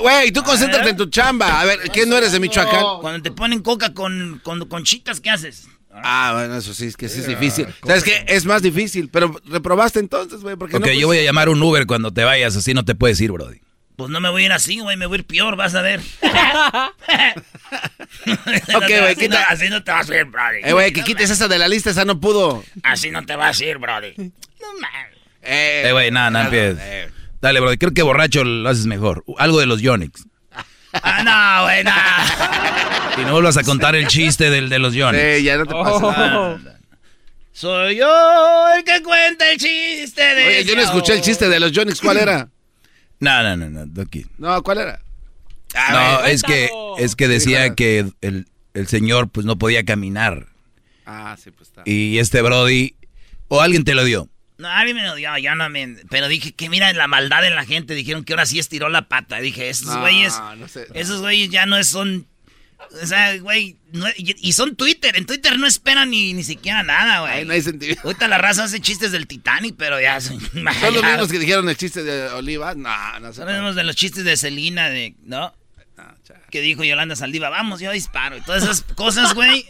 Güey, 0.00 0.30
tú 0.32 0.42
concéntrate 0.42 0.90
en 0.90 0.96
tu 0.96 1.06
chamba. 1.06 1.60
A 1.60 1.64
ver, 1.64 1.78
¿qué 1.92 2.04
no 2.06 2.16
eres 2.16 2.32
de 2.32 2.40
Michoacán? 2.40 2.84
Cuando 3.00 3.22
te 3.22 3.30
ponen 3.30 3.60
coca 3.60 3.94
con, 3.94 4.40
con 4.42 4.66
conchitas, 4.68 5.20
¿qué 5.20 5.30
haces? 5.30 5.68
Ah, 5.92 6.32
bueno, 6.34 6.56
eso 6.56 6.72
sí, 6.74 6.86
es 6.86 6.96
que 6.96 7.08
sí 7.08 7.20
es 7.20 7.26
difícil. 7.26 7.66
¿Sabes 7.86 8.04
qué? 8.04 8.24
Es 8.28 8.44
más 8.46 8.62
difícil, 8.62 9.08
pero 9.10 9.34
reprobaste 9.46 9.98
entonces, 9.98 10.40
güey. 10.40 10.56
porque 10.56 10.76
Ok, 10.76 10.86
no 10.86 10.92
yo 10.92 11.06
voy 11.08 11.18
a 11.18 11.22
llamar 11.22 11.48
un 11.48 11.62
Uber 11.62 11.86
cuando 11.86 12.12
te 12.12 12.24
vayas, 12.24 12.56
así 12.56 12.74
no 12.74 12.84
te 12.84 12.94
puedes 12.94 13.20
ir, 13.20 13.32
Brody. 13.32 13.60
Pues 13.96 14.08
no 14.08 14.20
me 14.20 14.30
voy 14.30 14.44
a 14.44 14.46
ir 14.46 14.52
así, 14.52 14.78
güey, 14.78 14.96
me 14.96 15.06
voy 15.06 15.16
a 15.16 15.18
ir 15.20 15.26
peor, 15.26 15.56
vas 15.56 15.74
a 15.74 15.82
ver. 15.82 16.00
Ok, 18.26 18.86
güey, 18.86 18.98
así, 19.04 19.16
quita- 19.16 19.40
no, 19.40 19.46
así 19.48 19.68
no 19.68 19.82
te 19.84 19.90
vas 19.90 20.10
a 20.10 20.16
ir, 20.16 20.24
brody. 20.24 20.58
Eh, 20.62 20.72
güey, 20.72 20.92
que 20.92 21.02
quites 21.02 21.30
esa 21.30 21.48
de 21.48 21.58
la 21.58 21.68
lista, 21.68 21.90
esa 21.90 22.04
no 22.04 22.20
pudo. 22.20 22.62
Así 22.82 23.10
no 23.10 23.24
te 23.26 23.36
vas 23.36 23.60
a 23.60 23.64
ir, 23.64 23.78
brody. 23.78 24.14
No 24.16 24.66
mames. 24.80 25.16
Eh, 25.42 25.84
Eh, 25.86 25.92
güey, 25.92 26.10
nada, 26.10 26.30
nada, 26.30 26.44
empieces. 26.46 26.78
eh. 26.82 27.08
Dale, 27.40 27.60
Brody, 27.60 27.78
creo 27.78 27.92
que 27.94 28.02
borracho 28.02 28.44
lo 28.44 28.68
haces 28.68 28.84
mejor. 28.86 29.24
Algo 29.38 29.58
de 29.60 29.66
los 29.66 29.80
Yonix. 29.80 30.26
Ah, 30.92 31.22
no, 31.22 31.64
güey, 31.64 31.84
no. 31.84 31.92
Y 33.20 33.24
no 33.24 33.32
vuelvas 33.32 33.56
a 33.56 33.64
contar 33.64 33.94
el 33.96 34.06
chiste 34.06 34.50
del 34.50 34.68
de 34.68 34.78
los 34.78 34.94
Yonix. 34.94 35.22
Sí, 35.22 35.42
ya 35.42 35.58
no 35.58 35.66
te 35.66 35.74
pases. 35.74 36.00
Oh. 36.02 36.58
Soy 37.52 37.96
yo 37.96 38.68
el 38.74 38.84
que 38.84 39.02
cuenta 39.02 39.50
el 39.50 39.58
chiste 39.58 40.22
de 40.22 40.46
Oye, 40.46 40.64
yo 40.64 40.74
no 40.76 40.82
escuché 40.82 41.14
el 41.14 41.20
chiste 41.20 41.48
de 41.48 41.60
los 41.60 41.72
Jonix. 41.74 42.00
¿Cuál 42.00 42.16
era? 42.16 42.48
No, 43.18 43.42
no, 43.42 43.56
no, 43.56 43.68
no, 43.68 43.86
Doki. 43.86 44.24
No, 44.38 44.62
¿cuál 44.62 44.78
era? 44.78 45.00
No, 45.90 46.24
es 46.24 46.42
que, 46.42 46.70
es 46.98 47.16
que 47.16 47.28
decía 47.28 47.74
que 47.74 48.06
el, 48.20 48.46
el 48.72 48.88
señor 48.88 49.28
pues 49.28 49.44
no 49.44 49.58
podía 49.58 49.84
caminar. 49.84 50.46
Ah, 51.04 51.36
sí, 51.42 51.50
pues 51.50 51.68
está. 51.68 51.82
Y 51.84 52.18
este 52.18 52.40
Brody, 52.40 52.94
o 53.48 53.60
alguien 53.60 53.84
te 53.84 53.94
lo 53.94 54.04
dio. 54.04 54.28
No, 54.60 54.68
alguien 54.68 54.96
me 54.96 55.02
lo 55.04 55.14
dio, 55.14 55.36
ya 55.38 55.54
no 55.54 55.68
me... 55.70 55.96
Pero 56.10 56.28
dije 56.28 56.52
que 56.52 56.68
mira 56.68 56.92
la 56.92 57.06
maldad 57.08 57.44
en 57.46 57.54
la 57.56 57.64
gente. 57.64 57.94
Dijeron 57.94 58.24
que 58.24 58.34
ahora 58.34 58.46
sí 58.46 58.58
estiró 58.58 58.88
la 58.88 59.08
pata. 59.08 59.38
Dije, 59.40 59.68
esos 59.70 59.86
No, 59.88 60.00
güeyes... 60.00 60.34
no 60.58 60.68
sé. 60.68 60.86
Esos 60.94 61.20
güeyes 61.20 61.50
ya 61.50 61.66
no 61.66 61.82
son... 61.84 62.26
O 63.02 63.06
sea, 63.06 63.36
güey... 63.38 63.76
no- 63.92 64.06
y, 64.16 64.52
son 64.52 64.76
Twitter. 64.76 65.16
En 65.16 65.26
Twitter 65.26 65.58
no 65.58 65.66
esperan 65.66 66.10
ni, 66.10 66.32
ni 66.34 66.42
siquiera 66.44 66.82
nada, 66.82 67.20
güey. 67.20 67.32
Ahí 67.32 67.44
no 67.44 67.52
hay 67.52 67.62
sentido. 67.62 67.96
Ahorita 68.04 68.28
la 68.28 68.38
raza 68.38 68.64
hace 68.64 68.80
chistes 68.80 69.12
del 69.12 69.26
Titanic, 69.26 69.74
pero 69.78 70.00
ya... 70.00 70.20
Son, 70.20 70.40
¿Son 70.40 70.94
los 70.94 71.02
mismos 71.04 71.28
que 71.30 71.38
dijeron 71.38 71.68
el 71.68 71.76
chiste 71.76 72.02
de 72.02 72.28
Oliva? 72.28 72.74
No, 72.74 73.20
no 73.20 73.28
sé. 73.32 73.36
Son 73.38 73.46
los 73.46 73.54
mismos 73.54 73.74
de 73.76 73.84
los 73.84 73.96
chistes 73.96 74.24
de 74.24 74.36
Selena, 74.36 74.88
de... 74.90 75.14
¿No? 75.24 75.54
Que 76.50 76.60
dijo 76.60 76.82
Yolanda 76.82 77.14
Saldiva, 77.16 77.48
vamos, 77.48 77.80
yo 77.80 77.92
disparo. 77.92 78.36
Y 78.36 78.40
todas 78.40 78.64
esas 78.64 78.82
cosas, 78.82 79.34
güey. 79.34 79.64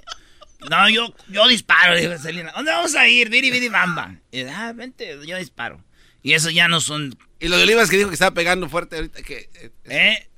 No, 0.69 0.89
yo, 0.91 1.15
yo 1.29 1.49
disparo, 1.49 1.97
dijo 1.97 2.19
Selena. 2.19 2.53
¿Dónde 2.55 2.71
vamos 2.73 2.95
a 2.95 3.09
ir? 3.09 3.31
Viri, 3.31 3.51
viri, 3.51 3.69
bamba. 3.69 4.17
Y, 4.31 4.43
ah, 4.43 4.73
vente, 4.75 5.19
yo 5.27 5.37
disparo. 5.39 5.83
Y 6.23 6.35
eso 6.35 6.51
ya 6.51 6.69
no 6.69 6.81
son... 6.81 7.17
Y 7.39 7.49
lo 7.49 7.57
de 7.57 7.63
Olivas 7.63 7.89
que 7.89 7.97
dijo 7.97 8.11
que 8.11 8.15
estaba 8.15 8.35
pegando 8.35 8.69
fuerte 8.69 8.97
ahorita 8.97 9.23
que... 9.23 9.49
eh, 9.55 9.71
¿Eh? 9.85 10.29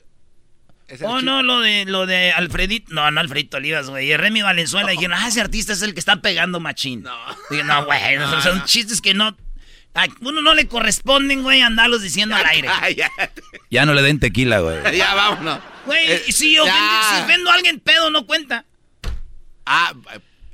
ese 0.86 1.04
Oh, 1.04 1.20
no, 1.22 1.42
lo 1.42 1.60
de, 1.60 1.84
lo 1.86 2.06
de 2.06 2.30
Alfredito. 2.30 2.94
No, 2.94 3.10
no 3.10 3.20
Alfredito 3.20 3.56
Olivas, 3.56 3.88
güey. 3.90 4.10
Y 4.12 4.16
Remy 4.16 4.42
Valenzuela 4.42 4.90
dijeron, 4.90 5.14
ah, 5.18 5.26
ese 5.26 5.40
artista 5.40 5.72
es 5.72 5.82
el 5.82 5.94
que 5.94 6.00
está 6.00 6.16
pegando 6.22 6.60
machín. 6.60 7.02
No. 7.02 7.16
Dije, 7.50 7.64
no, 7.64 7.84
güey. 7.86 8.16
no, 8.18 8.40
Son 8.42 8.64
chistes 8.64 9.00
que 9.00 9.14
no. 9.14 9.36
A 9.94 10.06
uno 10.20 10.40
no 10.40 10.54
le 10.54 10.68
corresponden, 10.68 11.42
güey, 11.42 11.60
andarlos 11.60 12.00
diciendo 12.02 12.34
al 12.36 12.46
aire. 12.46 12.68
Ya 13.70 13.84
no 13.86 13.94
le 13.94 14.02
den 14.02 14.20
tequila, 14.20 14.60
güey. 14.60 14.96
ya, 14.96 15.14
vámonos. 15.14 15.58
Güey, 15.86 16.12
Eh, 16.12 16.22
si, 16.30 16.54
yo 16.54 16.64
ya. 16.66 17.02
si 17.10 17.22
ofendo 17.22 17.50
a 17.50 17.54
alguien 17.54 17.80
pedo, 17.80 18.10
no 18.10 18.26
cuenta. 18.26 18.64
Ah, 19.66 19.92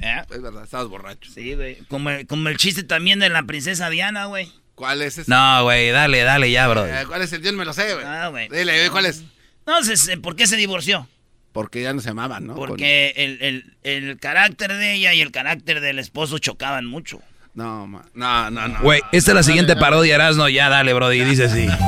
¿Eh? 0.01 0.23
es 0.31 0.43
verdad, 0.43 0.63
estabas 0.65 0.87
borracho. 0.89 1.31
Sí, 1.33 1.55
güey. 1.55 1.77
Como, 1.89 2.11
el- 2.11 2.27
como 2.27 2.49
el 2.49 2.57
chiste 2.57 2.83
también 2.85 3.19
de 3.19 3.29
la 3.31 3.43
princesa 3.45 3.91
Diana, 3.91 4.27
güey. 4.27 4.51
¿Cuál 4.75 5.03
es 5.03 5.19
ese? 5.19 5.29
No, 5.31 5.65
güey, 5.65 5.91
dale, 5.91 6.23
dale 6.23 6.51
ya, 6.53 6.69
bro. 6.69 6.87
Eh, 6.87 7.05
¿Cuál 7.09 7.23
es 7.23 7.33
el? 7.33 7.43
Yo 7.43 7.51
no 7.53 7.59
me 7.59 7.65
lo 7.65 7.73
sé, 7.73 7.93
güey. 7.95 8.07
Ah, 8.07 8.29
güey. 8.29 8.49
Dile, 8.49 8.77
güey, 8.79 8.91
¿cuál 8.91 9.07
es? 9.07 9.25
Entonces, 9.67 10.07
eh, 10.09 10.17
¿por 10.19 10.37
qué 10.37 10.47
se 10.47 10.57
divorció? 10.57 11.09
Porque 11.53 11.83
ya 11.83 11.93
no 11.93 12.01
se 12.01 12.11
amaban, 12.11 12.47
¿no? 12.47 12.55
Porque 12.55 13.13
el, 13.17 13.43
el- 13.43 13.77
el 13.83 14.19
carácter 14.21 14.73
de 14.75 14.95
ella 14.95 15.15
y 15.15 15.21
el 15.21 15.33
carácter 15.33 15.81
del 15.81 15.99
esposo 15.99 16.39
chocaban 16.39 16.87
mucho. 16.87 17.21
No, 17.55 17.89
ma- 17.89 18.05
no, 18.15 18.51
no, 18.53 18.69
no. 18.69 18.81
Güey, 18.83 19.01
esta 19.11 19.33
es 19.33 19.35
la 19.35 19.43
siguiente 19.43 19.75
parodia, 19.75 20.15
Erasno. 20.15 20.49
Ya, 20.49 20.69
dale, 20.69 20.93
bro. 20.95 21.13
Y 21.13 21.25
dice 21.25 21.47
así. 21.47 21.67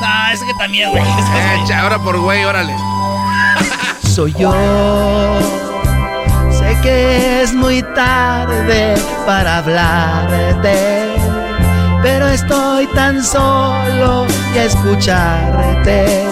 No, 0.00 0.30
es 0.32 0.40
que 0.40 0.52
también, 0.58 0.90
güey. 0.90 1.02
Eh, 1.02 1.64
cha, 1.66 1.80
ahora 1.82 1.98
por 1.98 2.18
güey, 2.20 2.44
órale. 2.44 2.74
Soy 4.16 4.32
yo. 4.32 4.50
Sé 6.50 6.74
que 6.82 7.42
es 7.42 7.52
muy 7.52 7.82
tarde 7.82 8.94
para 9.26 9.58
hablarte, 9.58 11.14
pero 12.02 12.26
estoy 12.26 12.86
tan 12.94 13.22
solo 13.22 14.26
y 14.54 14.58
escucharte 14.58 16.24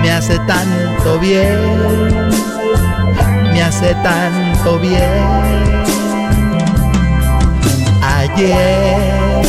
me 0.00 0.12
hace 0.12 0.38
tanto 0.46 1.18
bien, 1.18 2.30
me 3.52 3.62
hace 3.64 3.92
tanto 4.04 4.78
bien. 4.78 5.82
Ayer, 8.16 9.42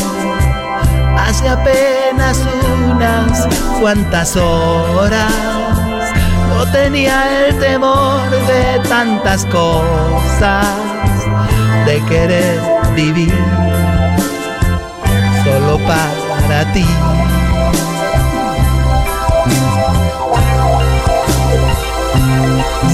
hace 1.16 1.48
apenas 1.48 2.44
unas 2.90 3.46
cuantas 3.78 4.34
horas, 4.34 5.57
yo 6.58 6.66
tenía 6.72 7.46
el 7.46 7.58
temor 7.58 8.28
de 8.30 8.80
tantas 8.88 9.44
cosas, 9.46 10.66
de 11.86 12.02
querer 12.06 12.60
vivir 12.96 13.32
solo 15.44 15.78
para 15.86 16.72
ti. 16.72 16.86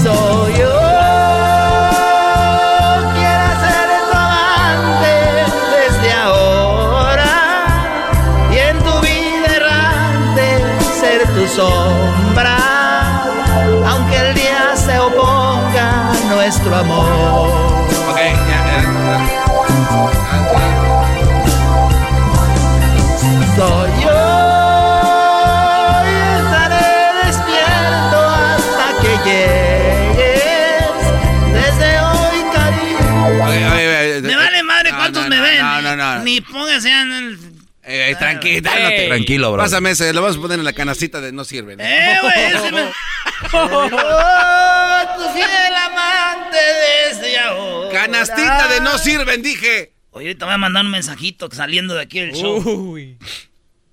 Soy 0.03 0.53
yo, 0.59 0.74
Tranquilo, 38.13 38.55
Ey. 38.55 38.61
dálate. 38.61 39.07
Tranquilo, 39.07 39.51
bro. 39.51 39.63
Pásame 39.63 39.91
ese, 39.91 40.13
lo 40.13 40.21
vamos 40.21 40.37
a 40.37 40.41
poner 40.41 40.59
en 40.59 40.65
la 40.65 40.73
canacita 40.73 41.21
de 41.21 41.31
no 41.31 41.43
sirven. 41.43 41.79
Eh, 41.81 42.17
güey, 42.21 42.45
ese 42.53 42.71
me... 42.71 42.83
Oh, 43.53 43.89
tu 45.17 45.33
fiel 45.33 45.75
amante 45.75 46.57
desde 47.07 47.39
ahora. 47.39 47.91
Canastita 47.91 48.67
de 48.67 48.81
no 48.81 48.97
sirven, 48.97 49.41
dije. 49.41 49.93
Oye, 50.11 50.27
ahorita 50.27 50.45
voy 50.45 50.53
a 50.53 50.57
mandar 50.57 50.85
un 50.85 50.91
mensajito 50.91 51.49
saliendo 51.51 51.95
de 51.95 52.01
aquí 52.01 52.19
del 52.19 52.33
show. 52.33 52.57
Uy. 52.59 53.17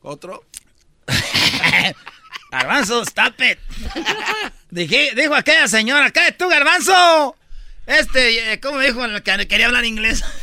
¿Otro? 0.02 0.44
Garbanzo, 2.50 3.02
stop 3.02 3.40
it. 3.40 3.58
Dije, 4.70 5.12
dijo 5.16 5.34
aquella 5.34 5.68
señora, 5.68 6.06
acá 6.06 6.30
tú, 6.36 6.48
Garbanzo. 6.48 7.36
Este, 7.86 8.52
eh, 8.52 8.60
¿cómo 8.60 8.78
dijo? 8.78 9.04
El 9.04 9.22
que 9.22 9.48
Quería 9.48 9.66
hablar 9.66 9.84
inglés. 9.84 10.22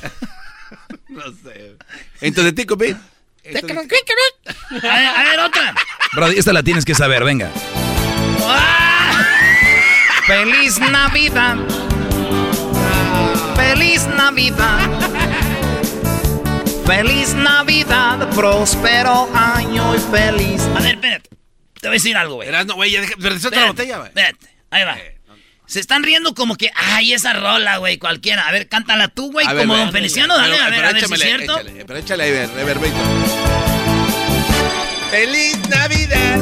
No 1.08 1.24
sé. 1.44 1.76
Entonces, 2.22 2.54
Tico, 2.54 2.78
A, 4.70 4.74
ver, 4.74 5.08
a 5.08 5.24
ver, 5.24 5.40
otra. 5.40 5.76
Bro, 6.14 6.28
esta 6.28 6.54
la 6.54 6.64
tienes 6.64 6.86
que 6.86 6.96
saber, 6.96 7.24
venga. 7.24 7.50
Feliz 10.28 10.80
Navidad. 10.80 11.58
Feliz 13.56 14.08
Navidad. 14.08 14.80
Feliz 16.86 17.34
Navidad, 17.36 18.30
próspero 18.36 19.30
año 19.36 19.96
y 19.96 20.00
feliz. 20.00 20.62
A 20.76 20.80
ver, 20.80 20.96
espérate. 20.96 21.30
Te 21.80 21.88
voy 21.88 21.90
a 21.90 21.92
decir 21.92 22.18
algo, 22.18 22.36
güey. 22.36 22.50
No, 22.66 22.76
güey, 22.76 22.92
ya 22.92 23.02
deja, 23.02 23.14
otra 23.16 23.36
Espérate, 23.36 23.68
botella, 23.68 23.98
güey. 23.98 24.08
Espérate, 24.10 24.48
ahí 24.72 24.84
va. 24.84 24.98
Se 25.70 25.80
están 25.80 26.02
riendo 26.02 26.34
como 26.34 26.56
que, 26.56 26.72
ay, 26.76 27.14
esa 27.14 27.32
rola, 27.34 27.78
güey, 27.78 28.00
cualquiera. 28.00 28.48
A 28.48 28.52
ver, 28.52 28.68
cántala 28.68 29.08
tú, 29.08 29.32
güey, 29.32 29.46
ver, 29.46 29.58
como 29.58 29.74
ve. 29.76 29.80
don 29.82 29.92
Feliciano, 29.92 30.36
dale, 30.36 30.54
Pero- 30.56 30.64
a 30.66 30.70
ver, 30.72 30.86
a 30.86 30.92
ver 30.94 31.06
si 31.06 31.14
es 31.14 31.22
cierto. 31.22 31.60
échale, 31.60 31.86
pero 31.86 32.00
échale 32.00 32.24
ahí, 32.24 32.32
ver, 32.32 32.50
reverbito. 32.56 32.96
¡Feliz 35.12 35.60
Navidad! 35.70 36.40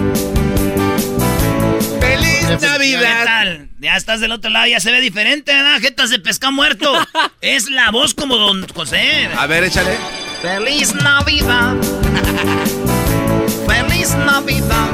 ¡Feliz 2.00 2.46
¿Qué 2.48 2.66
Navidad! 2.68 3.26
tal? 3.26 3.70
Ya 3.80 3.98
estás 3.98 4.22
del 4.22 4.32
otro 4.32 4.50
lado, 4.50 4.66
ya 4.68 4.80
se 4.80 4.92
ve 4.92 5.02
diferente, 5.02 5.54
¿verdad? 5.54 5.82
Jetas 5.82 6.10
de 6.10 6.20
pescado 6.20 6.54
muerto. 6.54 6.94
es 7.42 7.70
la 7.70 7.92
voz 7.92 8.14
como 8.14 8.38
don 8.38 8.66
José. 8.70 9.28
A 9.38 9.46
ver, 9.46 9.66
échale. 9.66 9.98
Feliz 10.42 10.94
Navidad. 10.96 11.76
Feliz 13.68 14.16
Navidad. 14.16 14.90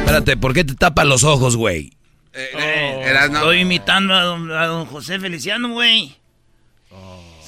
Espérate, 0.00 0.36
¿por 0.36 0.52
qué 0.52 0.64
te 0.64 0.74
tapas 0.74 1.06
los 1.06 1.24
ojos, 1.24 1.56
güey? 1.56 1.92
Eh, 2.32 3.02
Eras, 3.04 3.30
no. 3.30 3.38
Estoy 3.38 3.60
imitando 3.60 4.14
a 4.14 4.22
don, 4.22 4.52
a 4.52 4.66
don 4.66 4.86
José 4.86 5.18
Feliciano, 5.18 5.70
güey. 5.70 6.16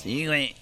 Sí, 0.03 0.27
güey. 0.27 0.57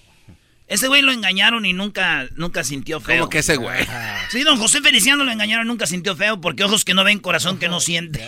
Ese 0.67 0.87
güey 0.87 1.01
lo 1.01 1.11
engañaron 1.11 1.65
y 1.65 1.73
nunca, 1.73 2.27
nunca 2.35 2.63
sintió 2.63 3.01
feo. 3.01 3.21
¿Cómo 3.21 3.29
que 3.29 3.39
ese 3.39 3.57
güey? 3.57 3.85
Sí, 4.29 4.43
don 4.43 4.57
José 4.57 4.79
Feliciano 4.79 5.25
lo 5.25 5.31
engañaron 5.31 5.65
y 5.65 5.67
nunca 5.67 5.85
sintió 5.85 6.15
feo 6.15 6.39
porque 6.39 6.63
ojos 6.63 6.85
que 6.85 6.93
no 6.93 7.03
ven, 7.03 7.19
corazón 7.19 7.57
que 7.57 7.67
no 7.67 7.79
siente. 7.81 8.25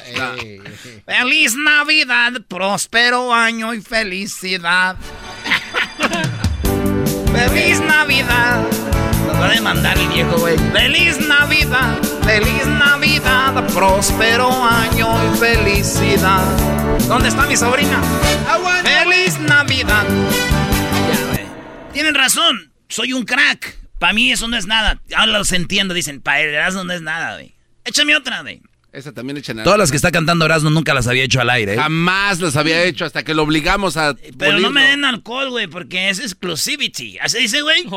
Feliz 1.05 1.55
Navidad, 1.55 2.33
próspero 2.49 3.33
año 3.33 3.73
y 3.73 3.81
felicidad. 3.81 4.97
Feliz 7.33 7.79
Navidad. 7.79 8.65
Va 9.43 9.49
a 9.49 9.51
demandar 9.51 9.97
el 9.97 10.07
viejo, 10.07 10.37
güey. 10.37 10.57
Feliz 10.71 11.19
Navidad, 11.19 12.01
feliz 12.23 12.65
Navidad, 12.65 13.67
próspero 13.73 14.49
año 14.63 15.17
y 15.21 15.37
felicidad. 15.37 16.45
¿Dónde 17.09 17.27
está 17.27 17.45
mi 17.45 17.57
sobrina? 17.57 18.01
Feliz 18.83 19.37
Navidad. 19.39 20.05
Tienen 21.91 22.15
razón, 22.15 22.71
soy 22.87 23.11
un 23.11 23.25
crack. 23.25 23.77
Para 23.99 24.13
mí 24.13 24.31
eso 24.31 24.47
no 24.47 24.55
es 24.55 24.65
nada. 24.65 25.01
Ahora 25.13 25.33
los 25.33 25.51
entiendo, 25.51 25.93
dicen, 25.93 26.21
para 26.21 26.39
el 26.39 26.73
no 26.73 26.93
es 26.93 27.01
nada, 27.01 27.33
güey. 27.33 27.53
Échame 27.83 28.15
otra, 28.15 28.43
güey. 28.43 28.61
Esa 28.93 29.11
también 29.11 29.37
echa 29.37 29.55
nada. 29.55 29.63
Todas 29.63 29.79
las 29.79 29.89
que 29.89 29.97
está 29.97 30.11
cantando 30.11 30.45
Erasmo 30.45 30.69
nunca 30.69 30.93
las 30.93 31.07
había 31.07 31.23
hecho 31.23 31.41
al 31.41 31.49
aire. 31.49 31.73
¿eh? 31.73 31.77
Jamás 31.77 32.39
los 32.39 32.55
había 32.55 32.83
hecho 32.83 33.05
hasta 33.05 33.23
que 33.23 33.33
lo 33.33 33.41
obligamos 33.41 33.97
a. 33.97 34.15
Pero 34.37 34.59
no 34.59 34.69
me 34.69 34.83
den 34.83 35.03
alcohol, 35.03 35.49
güey, 35.49 35.65
porque 35.65 36.09
es 36.09 36.19
exclusivity. 36.19 37.17
¿Así 37.17 37.39
dice, 37.39 37.63
güey? 37.63 37.81
Sí, 37.81 37.87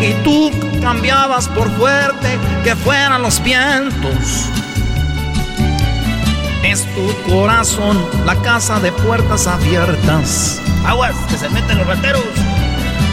Y 0.00 0.14
tú 0.24 0.50
cambiabas 0.80 1.48
por 1.48 1.70
fuerte 1.76 2.38
que 2.64 2.74
fueran 2.76 3.20
los 3.20 3.42
vientos. 3.42 4.48
Es 6.64 6.86
tu 6.94 7.30
corazón 7.30 8.02
la 8.24 8.34
casa 8.36 8.80
de 8.80 8.90
puertas 8.90 9.46
abiertas. 9.46 10.60
Aguas, 10.86 11.14
que 11.28 11.36
se 11.36 11.48
meten 11.50 11.76
los 11.76 11.86
rateros. 11.86 12.24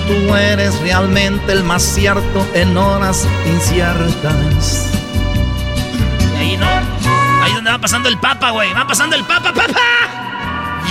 Tú 0.07 0.35
eres 0.35 0.80
realmente 0.80 1.51
el 1.51 1.64
más 1.65 1.84
cierto 1.84 2.47
en 2.53 2.77
horas 2.77 3.27
inciertas. 3.45 4.88
Y 6.34 6.38
ahí 6.38 6.57
no. 6.57 7.02
Ahí 7.43 7.53
donde 7.53 7.71
va 7.71 7.77
pasando 7.77 8.07
el 8.07 8.17
papa, 8.17 8.51
güey. 8.51 8.71
Va 8.73 8.87
pasando 8.87 9.17
el 9.17 9.25
papa, 9.25 9.53
papa. 9.53 9.81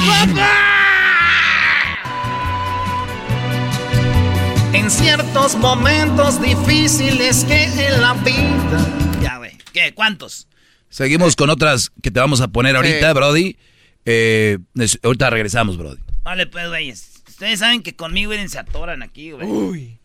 ¡Papa! 0.07 0.51
En 4.75 4.91
ciertos 4.91 5.55
momentos 5.57 6.43
difíciles 6.43 7.45
que 7.45 7.65
en 7.65 8.03
la 8.03 8.13
vida. 8.13 8.87
Ya, 9.23 9.39
güey. 9.39 9.57
¿Qué? 9.73 9.95
¿Cuántos? 9.95 10.47
Seguimos 10.91 11.37
con 11.37 11.49
otras 11.49 11.91
que 12.03 12.11
te 12.11 12.21
vamos 12.21 12.43
a 12.43 12.49
poner 12.49 12.77
ahorita, 12.77 13.15
Brody. 13.15 13.57
Eh, 14.05 14.59
ahorita 15.03 15.31
regresamos, 15.31 15.79
Brody. 15.79 16.03
Vale, 16.23 16.47
pues, 16.47 16.69
güeyes. 16.69 17.23
Ustedes 17.29 17.61
saben 17.61 17.83
que 17.83 17.97
conmigo 17.97 18.35
se 18.47 18.59
atoran 18.59 19.03
aquí, 19.03 19.31
güey. 19.31 19.47
Uy. 19.47 19.99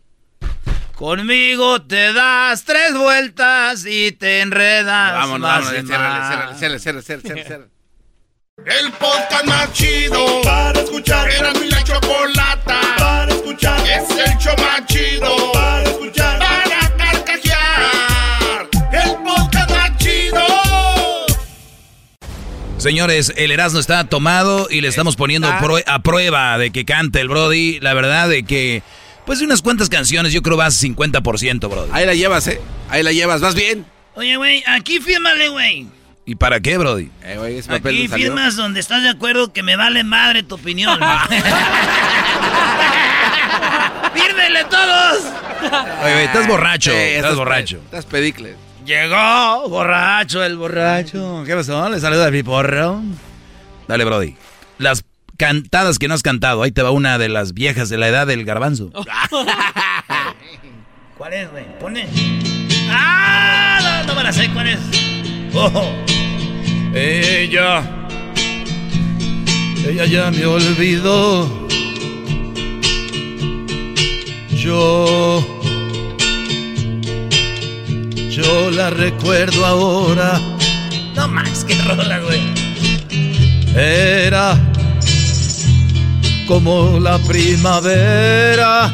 Conmigo 0.94 1.82
te 1.82 2.12
das 2.12 2.64
tres 2.64 2.96
vueltas 2.96 3.86
y 3.86 4.12
te 4.12 4.40
enredas. 4.40 5.26
Ciérrale, 5.26 5.86
ciérrale, 5.86 6.78
ciérrale, 6.78 7.02
ciérrale, 7.02 7.44
ciérrale. 7.44 7.68
El 8.66 8.90
podcast 8.92 9.44
más 9.44 9.72
chido 9.72 10.42
para 10.42 10.80
escuchar. 10.80 11.30
Era 11.30 11.52
mi 11.52 11.70
la 11.70 11.82
chocolata 11.84 12.80
para 12.98 13.32
escuchar. 13.32 13.80
Es 13.86 14.10
el 14.10 14.36
show 14.36 14.54
más 14.58 14.84
chido 14.86 15.52
para 15.52 15.84
escuchar. 15.84 16.40
Para 16.40 16.96
carcajear. 16.96 18.68
El 18.92 19.14
podcast 19.24 19.70
más 19.70 19.96
chido. 19.98 20.44
Señores, 22.78 23.32
el 23.36 23.52
Erasmo 23.52 23.78
está 23.78 24.02
tomado 24.08 24.66
y 24.68 24.80
le 24.80 24.88
estamos 24.88 25.14
poniendo 25.14 25.48
a 25.48 26.02
prueba 26.02 26.58
de 26.58 26.72
que 26.72 26.84
cante 26.84 27.20
el 27.20 27.28
Brody. 27.28 27.78
La 27.78 27.94
verdad 27.94 28.28
de 28.28 28.42
que, 28.42 28.82
pues 29.28 29.40
de 29.40 29.44
unas 29.44 29.60
cuantas 29.60 29.90
canciones, 29.90 30.32
yo 30.32 30.40
creo 30.40 30.56
vas 30.56 30.82
50%, 30.82 31.68
Brody. 31.68 31.90
Ahí 31.92 32.06
la 32.06 32.14
llevas, 32.14 32.46
¿eh? 32.46 32.62
Ahí 32.88 33.02
la 33.02 33.12
llevas, 33.12 33.42
vas 33.42 33.54
bien. 33.54 33.84
Oye, 34.14 34.38
güey, 34.38 34.64
aquí 34.66 35.00
fírmale, 35.00 35.50
güey. 35.50 35.86
¿Y 36.24 36.36
para 36.36 36.60
qué, 36.60 36.78
Brody? 36.78 37.10
Eh, 37.22 37.36
güey, 37.36 37.58
ese 37.58 37.68
papel 37.68 37.94
Aquí 37.94 38.08
firmas 38.08 38.56
donde 38.56 38.80
estás 38.80 39.02
de 39.02 39.10
acuerdo 39.10 39.52
que 39.52 39.62
me 39.62 39.76
vale 39.76 40.02
madre 40.02 40.44
tu 40.44 40.54
opinión. 40.54 40.98
¡Fírmele 44.14 44.64
todos! 44.64 45.18
Oye, 46.02 46.12
güey, 46.14 46.24
estás 46.24 46.46
borracho, 46.46 46.92
Eh, 46.92 47.16
estás 47.16 47.36
borracho. 47.36 47.82
Estás 47.84 48.06
pedicle. 48.06 48.56
Llegó, 48.86 49.68
borracho, 49.68 50.42
el 50.42 50.56
borracho. 50.56 51.42
¿Qué 51.44 51.54
pasó? 51.54 51.86
¿Le 51.90 52.00
saluda 52.00 52.28
a 52.28 52.30
mi 52.30 52.42
porro? 52.42 53.02
Dale, 53.86 54.04
Brody. 54.06 54.36
Las 54.78 55.04
cantadas 55.38 55.98
que 55.98 56.08
no 56.08 56.14
has 56.14 56.22
cantado. 56.22 56.62
Ahí 56.62 56.72
te 56.72 56.82
va 56.82 56.90
una 56.90 57.16
de 57.16 57.30
las 57.30 57.54
viejas 57.54 57.88
de 57.88 57.96
la 57.96 58.08
edad 58.08 58.26
del 58.26 58.44
garbanzo. 58.44 58.90
¿Cuál 61.16 61.32
es, 61.32 61.50
güey? 61.50 61.64
Pone. 61.78 62.06
¡Ah! 62.90 64.02
No, 64.04 64.08
no 64.08 64.14
me 64.16 64.24
la 64.24 64.32
sé, 64.32 64.50
¿cuál 64.50 64.68
es? 64.68 64.78
Oh. 65.54 65.90
Ella, 66.94 67.82
ella 69.86 70.04
ya 70.04 70.30
me 70.30 70.44
olvidó. 70.44 71.66
Yo, 74.50 75.46
yo 78.30 78.70
la 78.72 78.90
recuerdo 78.90 79.64
ahora. 79.64 80.40
No 81.14 81.28
más, 81.28 81.64
qué 81.64 81.74
rola, 81.82 82.18
güey. 82.18 82.40
Era 83.76 84.58
como 86.48 86.98
la 86.98 87.18
primavera, 87.18 88.90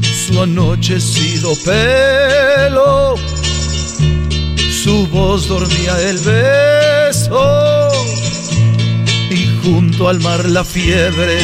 su 0.00 0.40
anochecido 0.40 1.52
pelo, 1.62 3.16
su 4.82 5.06
voz 5.08 5.46
dormía 5.46 6.00
el 6.08 6.18
beso. 6.20 7.88
Y 9.30 9.46
junto 9.62 10.08
al 10.08 10.20
mar 10.20 10.42
la 10.46 10.64
fiebre 10.64 11.38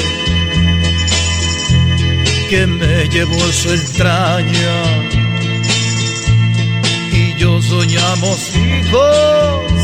que 2.49 2.67
me 2.67 3.07
llevó 3.11 3.39
su 3.53 3.73
entraña. 3.73 4.77
Y 7.13 7.35
yo 7.39 7.61
soñamos 7.61 8.39
hijos 8.57 9.75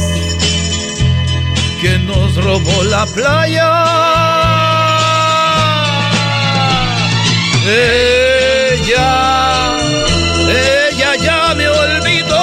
que 1.83 1.99
nos 1.99 2.37
robó 2.37 2.85
la 2.85 3.05
playa. 3.05 4.30
Ella, 7.67 9.77
ella 10.49 11.17
ya 11.17 11.55
me 11.55 11.69
olvidó. 11.69 12.41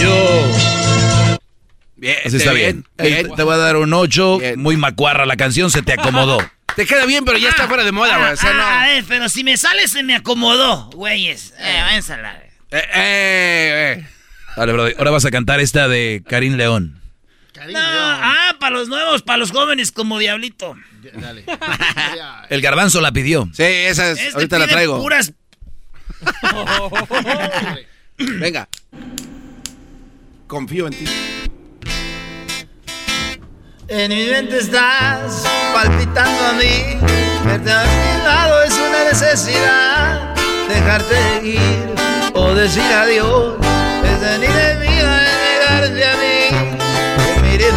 Yo. 0.00 0.52
Bien, 1.96 2.16
Así 2.24 2.36
está 2.36 2.52
bien. 2.52 2.84
Te 2.96 3.42
voy 3.42 3.54
a 3.54 3.56
dar 3.56 3.76
un 3.76 3.92
8. 3.92 4.38
Muy 4.56 4.76
macuarra 4.76 5.26
la 5.26 5.36
canción, 5.36 5.70
se 5.70 5.82
te 5.82 5.92
acomodó. 5.94 6.38
Te 6.76 6.86
queda 6.86 7.06
bien, 7.06 7.24
pero 7.24 7.38
ya 7.38 7.48
está 7.48 7.66
fuera 7.66 7.82
de 7.82 7.90
moda, 7.90 8.16
güey. 8.18 8.32
O 8.32 8.36
sea, 8.36 8.52
no. 8.52 8.62
Ah, 8.62 8.96
eh, 8.96 9.04
pero 9.08 9.28
si 9.28 9.42
me 9.42 9.56
sale 9.56 9.88
se 9.88 10.04
me 10.04 10.14
acomodó, 10.14 10.88
güeyes. 10.94 11.52
Eh, 11.58 11.80
váyanse 11.82 12.12
a 12.12 12.16
la- 12.18 12.36
Eh, 12.36 12.50
eh, 12.70 13.94
eh. 13.98 14.06
Dale, 14.56 14.72
Brody. 14.72 14.94
Ahora 14.96 15.10
vas 15.10 15.24
a 15.24 15.32
cantar 15.32 15.58
esta 15.58 15.88
de 15.88 16.22
Karim 16.28 16.54
León. 16.54 17.00
No, 17.66 17.78
ah, 17.80 18.56
para 18.58 18.76
los 18.76 18.88
nuevos, 18.88 19.22
para 19.22 19.38
los 19.38 19.50
jóvenes 19.50 19.92
como 19.92 20.18
Diablito. 20.18 20.76
Dale. 21.14 21.44
El 22.50 22.60
garbanzo 22.60 23.00
la 23.00 23.12
pidió. 23.12 23.48
Sí, 23.52 23.62
esa 23.62 24.10
es. 24.10 24.18
Este 24.18 24.34
ahorita 24.34 24.58
la 24.58 24.66
traigo. 24.66 25.00
puras 25.00 25.32
Venga. 28.18 28.68
Confío 30.46 30.86
en 30.86 30.92
ti. 30.92 31.04
En 33.88 34.10
mi 34.10 34.26
mente 34.26 34.58
estás 34.58 35.44
palpitando 35.72 36.44
a 36.46 36.52
mí. 36.54 36.98
Verte 37.44 37.72
a 37.72 37.84
mi 37.84 38.22
lado 38.24 38.62
es 38.62 38.74
una 38.74 39.04
necesidad. 39.04 40.34
Dejarte 40.68 41.46
ir 41.46 41.94
o 42.34 42.54
decir 42.54 42.82
adiós 42.82 43.56
es 44.04 44.20
de 44.20 44.38
ni 44.38 44.46
de 44.46 44.74
mí 44.76 44.94
de 44.96 45.04
negarte 45.04 46.04
a 46.04 46.16
mí. 46.16 46.27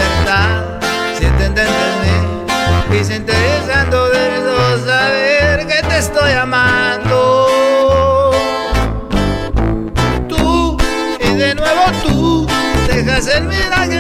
Libertad, 0.01 0.81
si 1.15 1.25
entiendes 1.25 1.67
mí. 2.01 2.99
Y 2.99 3.03
si 3.03 3.13
interesando 3.13 4.09
de 4.09 4.31
saber 4.83 5.67
que 5.67 5.83
te 5.87 5.97
estoy 5.99 6.31
amando. 6.31 8.31
Tú 10.27 10.75
y 11.19 11.35
de 11.35 11.53
nuevo 11.53 11.83
tú 12.03 12.47
dejas 12.87 13.27
el 13.27 13.43
milagro 13.43 13.99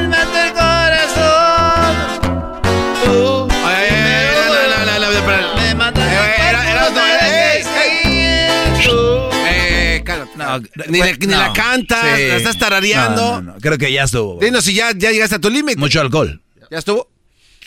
No, 10.59 10.67
ni, 10.87 10.99
la- 10.99 11.13
ni 11.13 11.27
no. 11.27 11.37
la 11.37 11.53
cantas, 11.53 12.17
Sí. 12.17 12.27
la 12.27 12.35
estás 12.37 12.57
tarareando. 12.57 13.21
No, 13.21 13.41
no, 13.41 13.53
no. 13.53 13.59
Creo 13.59 13.77
que 13.77 13.91
ya 13.91 14.03
estuvo. 14.03 14.39
Dinos 14.39 14.63
si 14.65 14.73
ya, 14.73 14.91
ya 14.95 15.11
llegaste 15.11 15.35
a 15.35 15.39
tu 15.39 15.49
límite. 15.49 15.79
Mucho 15.79 16.01
alcohol. 16.01 16.41
¿Ya 16.69 16.77
estuvo? 16.79 17.09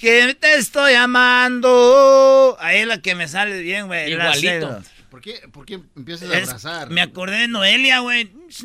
Que 0.01 0.35
te 0.39 0.55
estoy 0.57 0.95
amando. 0.95 2.57
Ahí 2.61 2.79
es 2.81 2.87
la 2.87 3.01
que 3.01 3.15
me 3.15 3.29
sale 3.29 3.61
bien, 3.61 3.87
güey. 3.87 4.11
la 4.11 4.37
Igualito. 4.37 4.49
cedo. 4.49 4.83
¿Por 5.15 5.21
qué, 5.23 5.35
¿Por 5.53 5.65
qué 5.65 5.79
empiezas 5.95 6.29
a 6.29 6.35
Es- 6.37 6.49
abrazar? 6.49 6.91
me 6.91 7.01
acordé 7.01 7.37
de 7.37 7.47
Noelia, 7.47 8.01
güey. 8.01 8.33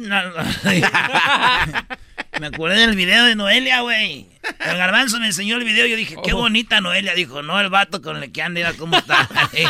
Me 2.39 2.47
acordé 2.47 2.79
del 2.79 2.95
video 2.95 3.25
de 3.25 3.35
Noelia, 3.35 3.81
güey. 3.81 4.25
El 4.65 4.77
garbanzo 4.77 5.19
me 5.19 5.27
enseñó 5.27 5.57
el 5.57 5.63
video 5.63 5.85
y 5.85 5.91
yo 5.91 5.95
dije, 5.95 6.15
qué 6.23 6.33
bonita 6.33 6.81
Noelia. 6.81 7.13
Dijo, 7.13 7.43
no, 7.43 7.59
el 7.59 7.69
vato 7.69 8.01
con 8.01 8.23
el 8.23 8.31
que 8.31 8.41
anda, 8.41 8.73
cómo 8.79 8.97
está. 8.97 9.29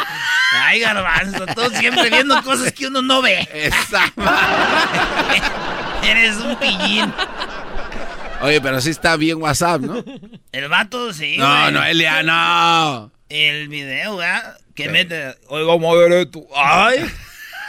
Ay, 0.53 0.79
garbanzo, 0.79 1.47
tú 1.47 1.63
siempre 1.75 2.09
viendo 2.09 2.41
cosas 2.43 2.71
que 2.71 2.87
uno 2.87 3.01
no 3.01 3.21
ve. 3.21 3.45
Esa. 3.51 4.13
Eres 6.05 6.37
un 6.37 6.55
pillín. 6.59 7.13
Oye, 8.41 8.61
pero 8.61 8.79
sí 8.79 8.91
está 8.91 9.17
bien 9.17 9.41
WhatsApp, 9.41 9.81
¿no? 9.81 10.01
El 10.53 10.69
vato, 10.69 11.11
sí, 11.11 11.35
No, 11.37 11.59
güey. 11.61 11.73
no, 11.73 11.83
Elia, 11.83 12.23
no. 12.23 13.11
El 13.27 13.67
video, 13.67 14.15
¿verdad? 14.15 14.57
Que 14.83 14.89
mete. 14.89 15.35
Oiga, 15.47 15.77
madre, 15.77 16.25
tú. 16.25 16.47
Ay. 16.55 17.05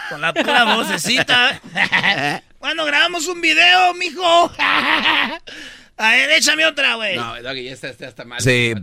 Con 0.09 0.21
la 0.21 0.33
pura 0.33 0.77
vocecita. 0.77 1.61
Cuando 2.59 2.85
grabamos 2.85 3.27
un 3.27 3.41
video, 3.41 3.95
mijo. 3.95 4.53
a 4.57 6.11
ver, 6.11 6.31
échame 6.31 6.67
otra, 6.67 6.95
güey. 6.95 7.17
No, 7.17 7.43
Doggy, 7.43 7.65
ya 7.65 7.73
está, 7.73 7.97
ya 7.97 8.09
está 8.09 8.25
mal. 8.25 8.41
Sí, 8.41 8.75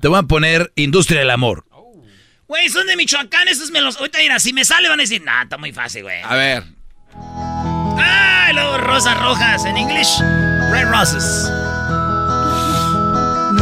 te 0.00 0.08
voy 0.08 0.18
a 0.18 0.22
poner 0.22 0.72
Industria 0.76 1.20
del 1.20 1.30
Amor. 1.30 1.66
Güey, 2.46 2.68
son 2.68 2.86
de 2.86 2.96
Michoacán, 2.96 3.48
esos 3.48 3.70
me 3.72 3.80
los... 3.80 3.96
Ahorita 3.96 4.18
mira, 4.18 4.38
si 4.38 4.52
me 4.52 4.64
sale 4.64 4.88
van 4.88 5.00
a 5.00 5.02
decir, 5.02 5.20
nah, 5.22 5.42
está 5.42 5.58
muy 5.58 5.72
fácil, 5.72 6.04
güey. 6.04 6.22
A 6.22 6.36
ver. 6.36 6.62
Ah, 7.98 8.50
luego 8.54 8.78
rosas 8.78 9.20
rojas 9.20 9.64
en 9.64 9.76
inglés. 9.76 10.18
Red 10.70 10.88
roses. 10.88 11.50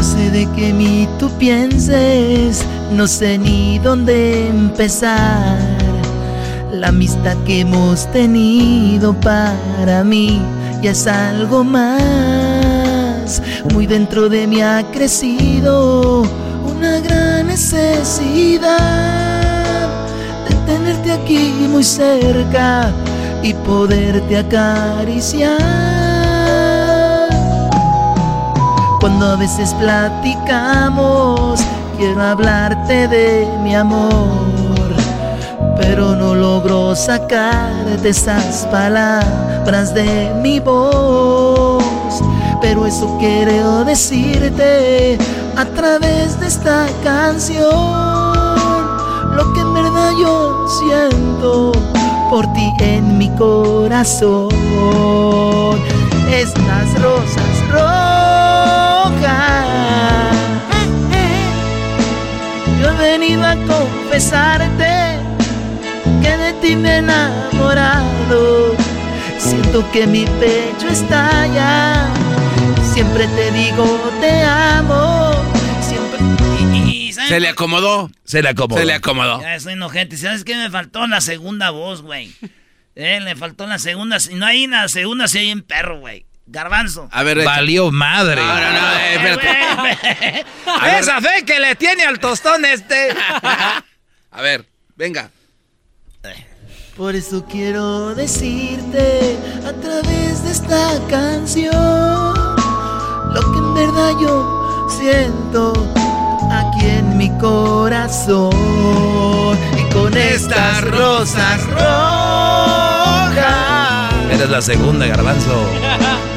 Sé 0.05 0.31
de 0.31 0.47
qué 0.55 0.73
mí 0.75 1.09
tú 1.19 1.31
pienses, 1.39 2.63
no 2.93 3.07
sé 3.07 3.39
ni 3.39 3.79
dónde 3.79 4.49
empezar. 4.49 5.59
La 6.71 6.89
amistad 6.89 7.35
que 7.47 7.61
hemos 7.61 8.07
tenido 8.13 9.19
para 9.21 10.05
mí 10.05 10.43
ya 10.83 10.91
es 10.91 11.07
algo 11.07 11.65
más. 11.65 13.41
Muy 13.73 13.87
dentro 13.87 14.29
de 14.29 14.47
mí 14.47 14.61
ha 14.61 14.85
crecido 14.93 16.21
una 16.77 17.01
gran 17.01 17.47
necesidad 17.47 18.69
de 20.47 20.55
tenerte 20.67 21.13
aquí 21.13 21.67
muy 21.71 21.83
cerca 21.83 22.93
y 23.43 23.55
poderte 23.55 24.37
acariciar. 24.37 26.04
Cuando 29.05 29.27
a 29.27 29.37
veces 29.37 29.75
platicamos, 29.75 31.61
quiero 31.99 32.23
hablarte 32.23 33.07
de 33.07 33.47
mi 33.63 33.75
amor, 33.75 34.95
pero 35.77 36.17
no 36.17 36.35
logro 36.35 36.97
sacarte 36.97 38.09
esas 38.09 38.67
palabras 38.69 39.93
de 39.93 40.33
mi 40.43 40.59
voz. 40.59 41.85
Pero 42.63 42.87
eso 42.87 43.19
quiero 43.21 43.85
decirte 43.85 45.19
a 45.55 45.67
través 45.67 46.41
de 46.41 46.47
esta 46.47 46.87
canción, 47.03 47.69
lo 49.37 49.53
que 49.53 49.61
en 49.61 49.75
verdad 49.75 50.13
yo 50.19 50.67
siento 50.81 51.73
por 52.31 52.51
ti 52.55 52.73
en 52.79 53.19
mi 53.19 53.29
corazón. 53.37 54.49
Estas 56.31 57.03
rosas 57.03 57.45
rojas. 59.25 60.37
Yo 62.81 62.91
he 62.91 62.97
venido 62.97 63.45
a 63.45 63.57
confesarte 63.57 65.19
que 66.23 66.37
de 66.37 66.53
ti 66.61 66.77
me 66.77 66.91
he 66.91 66.97
enamorado. 66.99 68.77
Siento 69.39 69.91
que 69.93 70.07
mi 70.07 70.25
pecho 70.25 70.89
estalla. 70.89 72.09
Siempre 72.93 73.27
te 73.29 73.51
digo 73.53 73.85
te 74.21 74.43
amo. 74.43 75.33
Siempre. 75.83 76.21
Y, 76.87 77.13
¿sabes 77.13 77.31
Se 77.31 77.41
le 77.41 77.49
acomodó. 77.49 78.11
Se 78.25 78.43
le 78.43 78.51
acomodó. 78.51 78.81
Se 78.81 78.87
le 78.87 78.95
acomodó. 78.95 79.41
Ya 79.41 79.57
estoy 79.57 79.73
enojente. 79.75 80.17
¿Sabes 80.17 80.45
qué 80.45 80.57
me 80.57 80.71
faltó? 80.71 81.07
La 81.07 81.21
segunda 81.21 81.71
voz, 81.71 82.03
güey. 82.03 82.33
Eh, 82.97 83.19
le 83.21 83.35
faltó 83.35 83.67
la 83.67 83.81
segunda. 83.81 84.21
Si 84.21 84.35
no 84.35 84.47
hay 84.47 84.67
una 84.67 84.87
segunda, 84.89 85.27
si 85.27 85.39
hay 85.39 85.53
un 85.53 85.63
perro, 85.63 85.99
güey. 85.99 86.27
Garbanzo. 86.47 87.09
A 87.11 87.23
ver, 87.23 87.43
Valió 87.45 87.91
madre. 87.91 88.43
No, 88.43 88.55
no, 88.55 88.73
no, 88.73 88.99
eh, 88.99 89.15
espérate. 89.15 89.49
A 90.67 90.85
ver. 90.85 90.95
Esa 91.01 91.21
fe 91.21 91.45
que 91.45 91.59
le 91.59 91.75
tiene 91.77 92.05
al 92.05 92.19
tostón 92.19 92.65
este. 92.65 93.15
A 94.31 94.43
ver, 94.43 94.67
venga. 94.97 95.31
Por 96.97 97.17
eso 97.17 97.45
quiero 97.47 98.15
decirte 98.15 99.37
a 99.67 99.73
través 99.73 100.45
de 100.45 100.53
esta 100.53 101.01
canción 101.11 101.75
lo 101.75 103.53
que 103.53 103.59
en 103.59 103.75
verdad 103.75 104.13
yo 104.21 104.87
siento 104.89 105.73
aquí 106.53 106.87
en 106.87 107.17
mi 107.19 107.37
corazón 107.39 108.53
y 109.77 109.93
con 109.93 110.17
estas 110.17 110.83
rosas 110.85 111.67
rojas 111.71 112.85
Eres 114.31 114.49
la 114.51 114.63
segunda, 114.63 115.07
Garbanzo. 115.07 115.69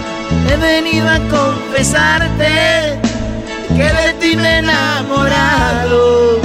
he 0.50 0.58
venido 0.58 1.08
a 1.10 1.20
confesarte 1.30 3.00
que 3.70 3.84
de 3.84 4.14
ti 4.20 4.36
me 4.36 4.56
he 4.56 4.58
enamorado 4.60 6.42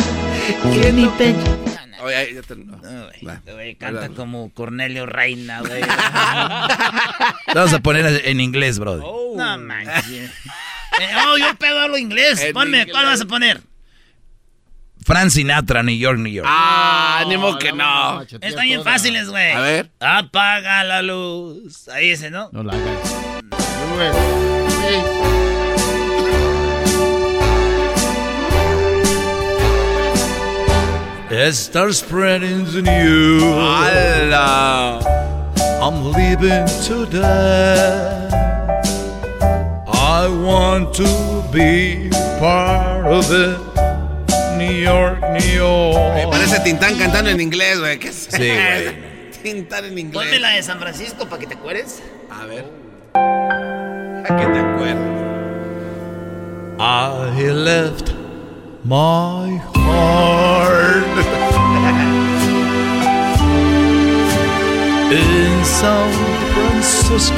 que 0.73 0.93
mi 0.93 1.07
pecho 1.09 1.59
Oye, 2.05 2.17
ahí 2.17 2.35
ya 2.35 2.43
te- 2.43 2.57
no. 2.57 2.79
Va. 3.25 3.41
Güey, 3.47 3.77
canta 3.77 4.09
como 4.09 4.53
Cornelio 4.53 5.07
Reina, 5.07 5.61
güey. 5.61 5.81
Vamos 7.55 7.73
a 7.73 7.79
poner 7.79 8.23
en 8.25 8.41
inglés, 8.41 8.81
bro. 8.81 8.97
No 9.37 9.59
manches. 9.59 10.31
Eh, 11.01 11.09
oh, 11.29 11.39
yo 11.39 11.55
pedo 11.55 11.79
hablo 11.79 11.97
inglés. 11.99 12.41
En 12.43 12.55
Ponme, 12.55 12.79
inglés. 12.79 12.93
¿cuál 12.93 13.07
vas 13.07 13.21
a 13.21 13.25
poner? 13.27 13.61
Fran 15.05 15.31
Sinatra, 15.31 15.85
New 15.85 15.97
York, 15.97 16.19
New 16.19 16.33
York. 16.33 16.49
Ah, 16.51 17.23
ni 17.29 17.37
modo 17.37 17.57
que 17.61 17.71
no. 17.73 18.21
Están 18.23 18.65
bien 18.65 18.83
fáciles, 18.83 19.29
güey. 19.29 19.53
A 19.53 19.61
ver. 19.61 19.91
Apaga 20.01 20.83
la 20.83 21.03
luz. 21.03 21.87
Ahí 21.87 22.11
ese, 22.11 22.33
¿no? 22.33 22.51
No 22.53 22.65
la 22.65 22.73
hagas. 22.73 23.61
It 31.35 31.55
starts 31.55 31.98
spreading 31.98 32.66
the 32.66 32.82
news. 32.82 33.43
¡Hala! 33.43 35.01
I'm 35.82 36.12
leaving 36.12 36.66
today. 36.85 38.28
I 39.89 40.28
want 40.28 40.94
to 40.97 41.43
be 41.51 42.10
part 42.39 43.06
of 43.06 43.24
it. 43.32 43.59
New 44.56 44.73
York, 44.73 45.20
New 45.32 45.56
York. 45.56 46.14
Me 46.14 46.27
parece 46.31 46.60
Tintán 46.60 46.97
cantando 46.97 47.31
en 47.31 47.40
inglés, 47.40 47.81
güey. 47.81 47.98
¿Qué 47.98 48.09
es? 48.09 48.28
Sí, 48.31 48.36
güey. 48.36 49.32
Tintán 49.43 49.86
en 49.86 49.98
inglés. 49.98 50.24
Ponme 50.24 50.39
la 50.39 50.51
de 50.51 50.62
San 50.62 50.78
Francisco 50.78 51.27
para 51.27 51.40
que 51.40 51.47
te 51.47 51.55
acuerdes. 51.55 52.02
A 52.31 52.44
ver. 52.44 53.82
¿A 54.28 54.36
qué 54.36 54.47
te 54.47 54.59
acuerdas? 54.59 55.12
I 56.78 57.51
left 57.53 58.11
my 58.85 59.59
heart 59.74 61.07
in 65.12 65.65
San 65.65 66.11
Francisco. 66.55 67.35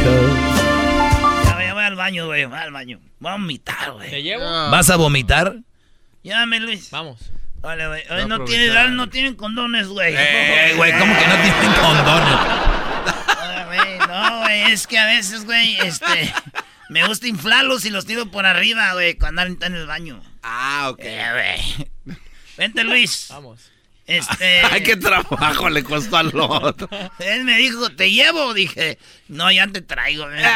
Ya, 1.44 1.72
voy- 1.74 1.82
al 1.84 1.96
baño, 1.96 2.26
güey. 2.26 2.44
Voy 2.44 2.58
al 2.58 2.72
baño. 2.72 3.00
Voy 3.20 3.30
a 3.32 3.34
vomitar, 3.36 3.84
¿Te 3.84 3.90
güey. 3.90 4.22
llevo? 4.22 4.44
¿Vas 4.44 4.90
a 4.90 4.96
vomitar? 4.96 5.56
Llámame, 6.22 6.60
Luis. 6.60 6.90
Vamos. 6.90 7.18
Vale, 7.60 7.86
güey. 7.88 8.02
Hoy 8.10 8.26
no, 8.26 8.44
tienen, 8.44 8.96
no 8.96 9.08
tienen 9.08 9.34
condones, 9.36 9.88
güey. 9.88 10.14
Eh, 10.16 10.74
güey, 10.76 10.92
¿cómo 10.98 11.14
que 11.18 11.26
no 11.26 11.34
tienen 11.36 11.72
condones? 11.80 12.34
Güey, 13.66 13.98
No, 13.98 14.40
güey, 14.42 14.62
es 14.70 14.86
que 14.86 14.96
a 14.98 15.06
veces, 15.06 15.44
güey, 15.46 15.76
este... 15.80 16.32
Me 16.94 17.04
gusta 17.08 17.26
inflarlos 17.26 17.84
y 17.86 17.90
los 17.90 18.06
tiro 18.06 18.30
por 18.30 18.46
arriba, 18.46 18.92
güey, 18.92 19.14
cuando 19.14 19.42
están 19.42 19.74
en 19.74 19.80
el 19.80 19.86
baño. 19.88 20.22
Ah, 20.44 20.90
ok. 20.90 21.00
Eh, 21.00 21.56
güey. 22.04 22.18
Vente, 22.56 22.84
Luis. 22.84 23.26
Vamos. 23.30 23.68
Este... 24.06 24.60
Ay, 24.70 24.84
qué 24.84 24.94
trabajo 24.94 25.68
le 25.70 25.82
costó 25.82 26.18
al 26.18 26.30
otro. 26.32 26.88
Él 27.18 27.42
me 27.42 27.56
dijo, 27.56 27.90
¿te 27.90 28.12
llevo? 28.12 28.54
Dije, 28.54 29.00
no, 29.26 29.50
ya 29.50 29.66
te 29.66 29.80
traigo. 29.80 30.30
dijo. 30.30 30.48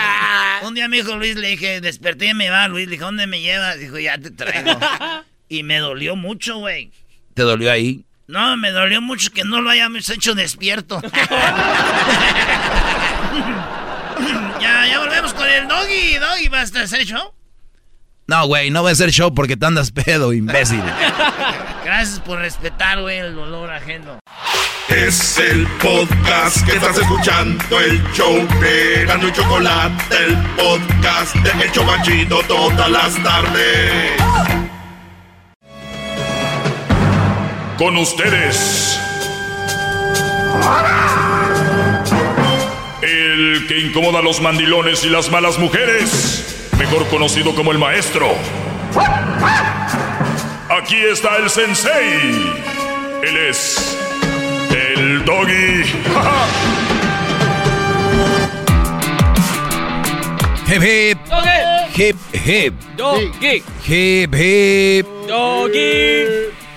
Un 0.62 0.74
día 0.74 0.86
me 0.86 0.98
dijo 0.98 1.16
Luis, 1.16 1.34
le 1.34 1.48
dije, 1.48 1.80
desperté 1.80 2.26
y 2.26 2.34
me 2.34 2.50
va. 2.50 2.68
Luis, 2.68 2.86
le 2.86 2.92
dije, 2.92 3.02
¿dónde 3.02 3.26
me 3.26 3.40
llevas? 3.40 3.76
Dijo, 3.80 3.98
ya 3.98 4.16
te 4.16 4.30
traigo. 4.30 4.78
y 5.48 5.64
me 5.64 5.78
dolió 5.78 6.14
mucho, 6.14 6.58
güey. 6.58 6.92
¿Te 7.34 7.42
dolió 7.42 7.72
ahí? 7.72 8.04
No, 8.28 8.56
me 8.56 8.70
dolió 8.70 9.02
mucho 9.02 9.32
que 9.32 9.42
no 9.42 9.60
lo 9.60 9.70
hayamos 9.70 10.08
hecho 10.08 10.36
despierto. 10.36 11.02
ya, 14.60 14.86
ya 14.86 14.98
volvemos 14.98 15.34
con 15.34 15.48
el 15.48 15.68
doggy. 15.68 16.18
Doggy, 16.18 16.48
¿vas 16.48 16.74
a 16.74 16.82
hacer 16.82 17.04
show? 17.04 17.32
No, 18.26 18.46
güey, 18.46 18.70
no 18.70 18.82
voy 18.82 18.90
a 18.90 18.92
hacer 18.92 19.10
show 19.10 19.32
porque 19.34 19.56
te 19.56 19.64
andas 19.66 19.90
pedo, 19.90 20.32
imbécil. 20.32 20.82
Gracias 21.84 22.20
por 22.20 22.38
respetar, 22.38 23.00
güey, 23.00 23.18
el 23.18 23.34
dolor 23.34 23.70
ajeno. 23.70 24.18
Es 24.88 25.38
el 25.38 25.66
podcast 25.82 26.64
que 26.66 26.76
estás 26.76 26.98
escuchando, 26.98 27.80
el 27.80 28.02
show 28.12 28.46
de 28.60 29.04
Gano 29.06 29.28
y 29.28 29.32
Chocolate, 29.32 30.16
el 30.24 30.36
podcast 30.56 31.34
de 31.36 31.64
El 31.64 31.72
Chobachito 31.72 32.42
todas 32.48 32.90
las 32.90 33.22
tardes. 33.22 34.12
Con 37.78 37.96
ustedes. 37.96 38.98
El 43.38 43.68
que 43.68 43.78
incomoda 43.78 44.18
a 44.18 44.22
los 44.22 44.40
mandilones 44.40 45.04
y 45.04 45.08
las 45.08 45.30
malas 45.30 45.60
mujeres. 45.60 46.68
Mejor 46.76 47.06
conocido 47.06 47.54
como 47.54 47.70
el 47.70 47.78
maestro. 47.78 48.34
Aquí 50.68 50.96
está 50.96 51.36
el 51.36 51.48
sensei. 51.48 52.52
Él 53.22 53.36
es 53.48 53.96
el 54.70 55.24
doggy. 55.24 55.84
Hip 60.74 60.82
hip. 60.82 61.18
Hip 61.94 62.16
hip. 62.44 62.74
Doggy. 62.96 63.62
Hip 63.86 64.34
hip. 64.34 65.06
Doggy. 65.28 66.24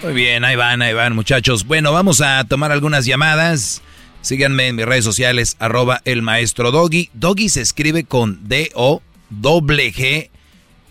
Muy 0.03 0.13
bien, 0.13 0.45
ahí 0.45 0.55
van, 0.55 0.83
ahí 0.83 0.93
van, 0.93 1.15
muchachos. 1.15 1.65
Bueno, 1.65 1.91
vamos 1.91 2.21
a 2.21 2.43
tomar 2.43 2.71
algunas 2.71 3.05
llamadas. 3.07 3.81
Síganme 4.21 4.67
en 4.67 4.75
mis 4.75 4.85
redes 4.85 5.03
sociales, 5.03 5.55
arroba 5.59 6.01
el 6.05 6.21
maestro 6.21 6.71
Doggy. 6.71 7.09
Doggy 7.13 7.49
se 7.49 7.61
escribe 7.61 8.03
con 8.03 8.47
D-O-G-G 8.47 10.29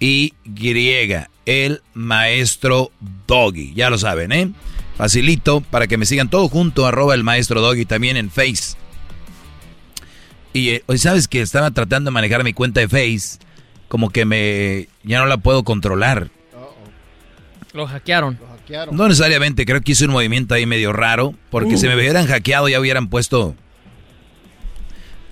y 0.00 0.34
Y. 0.44 1.14
El 1.46 1.82
maestro 1.94 2.90
Doggy. 3.26 3.72
Ya 3.74 3.88
lo 3.90 3.98
saben, 3.98 4.32
¿eh? 4.32 4.50
Facilito 4.96 5.60
para 5.60 5.86
que 5.86 5.96
me 5.96 6.06
sigan 6.06 6.28
todo 6.28 6.48
junto, 6.48 6.86
arroba 6.86 7.14
el 7.14 7.24
maestro 7.24 7.60
Doggy 7.60 7.84
también 7.84 8.16
en 8.16 8.30
Face. 8.30 8.76
Y 10.52 10.70
eh, 10.70 10.82
hoy 10.86 10.98
sabes 10.98 11.28
que 11.28 11.40
estaba 11.40 11.70
tratando 11.70 12.10
de 12.10 12.14
manejar 12.14 12.42
mi 12.44 12.52
cuenta 12.52 12.80
de 12.80 12.88
Face, 12.88 13.38
como 13.88 14.10
que 14.10 14.24
me 14.24 14.88
ya 15.04 15.20
no 15.20 15.26
la 15.26 15.36
puedo 15.38 15.62
controlar. 15.62 16.30
Lo 17.72 17.86
hackearon. 17.86 18.38
No 18.92 19.08
necesariamente, 19.08 19.64
creo 19.64 19.80
que 19.80 19.92
hice 19.92 20.04
un 20.04 20.12
movimiento 20.12 20.54
ahí 20.54 20.66
medio 20.66 20.92
raro, 20.92 21.34
porque 21.50 21.76
si 21.76 21.86
me 21.86 21.94
hubieran 21.94 22.26
hackeado 22.26 22.68
ya 22.68 22.80
hubieran 22.80 23.08
puesto... 23.08 23.54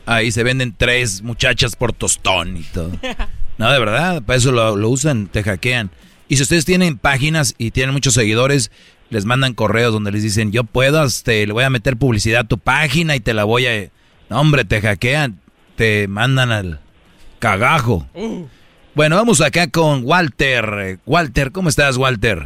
Ahí 0.06 0.32
se 0.32 0.42
venden 0.42 0.74
tres 0.74 1.20
muchachas 1.22 1.76
por 1.76 1.92
tostón 1.92 2.56
y 2.56 2.62
todo. 2.62 2.92
No, 3.58 3.72
de 3.72 3.80
verdad, 3.80 4.22
para 4.22 4.36
eso 4.36 4.52
lo, 4.52 4.76
lo 4.76 4.88
usan, 4.88 5.26
te 5.26 5.42
hackean. 5.42 5.90
Y 6.28 6.36
si 6.36 6.44
ustedes 6.44 6.64
tienen 6.64 6.96
páginas 6.96 7.56
y 7.58 7.72
tienen 7.72 7.92
muchos 7.92 8.14
seguidores, 8.14 8.70
les 9.10 9.24
mandan 9.24 9.52
correos 9.52 9.92
donde 9.92 10.12
les 10.12 10.22
dicen, 10.22 10.52
yo 10.52 10.62
puedo, 10.62 11.02
este, 11.02 11.44
le 11.44 11.52
voy 11.52 11.64
a 11.64 11.70
meter 11.70 11.96
publicidad 11.96 12.42
a 12.42 12.44
tu 12.44 12.58
página 12.58 13.16
y 13.16 13.20
te 13.20 13.34
la 13.34 13.42
voy 13.42 13.66
a... 13.66 13.90
No, 14.30 14.40
hombre, 14.40 14.64
te 14.64 14.80
hackean, 14.80 15.40
te 15.74 16.06
mandan 16.06 16.52
al 16.52 16.80
cagajo. 17.40 18.06
Bueno, 18.98 19.14
vamos 19.14 19.40
acá 19.40 19.70
con 19.70 20.02
Walter. 20.04 20.98
Walter, 21.06 21.52
¿cómo 21.52 21.68
estás, 21.68 21.96
Walter? 21.96 22.38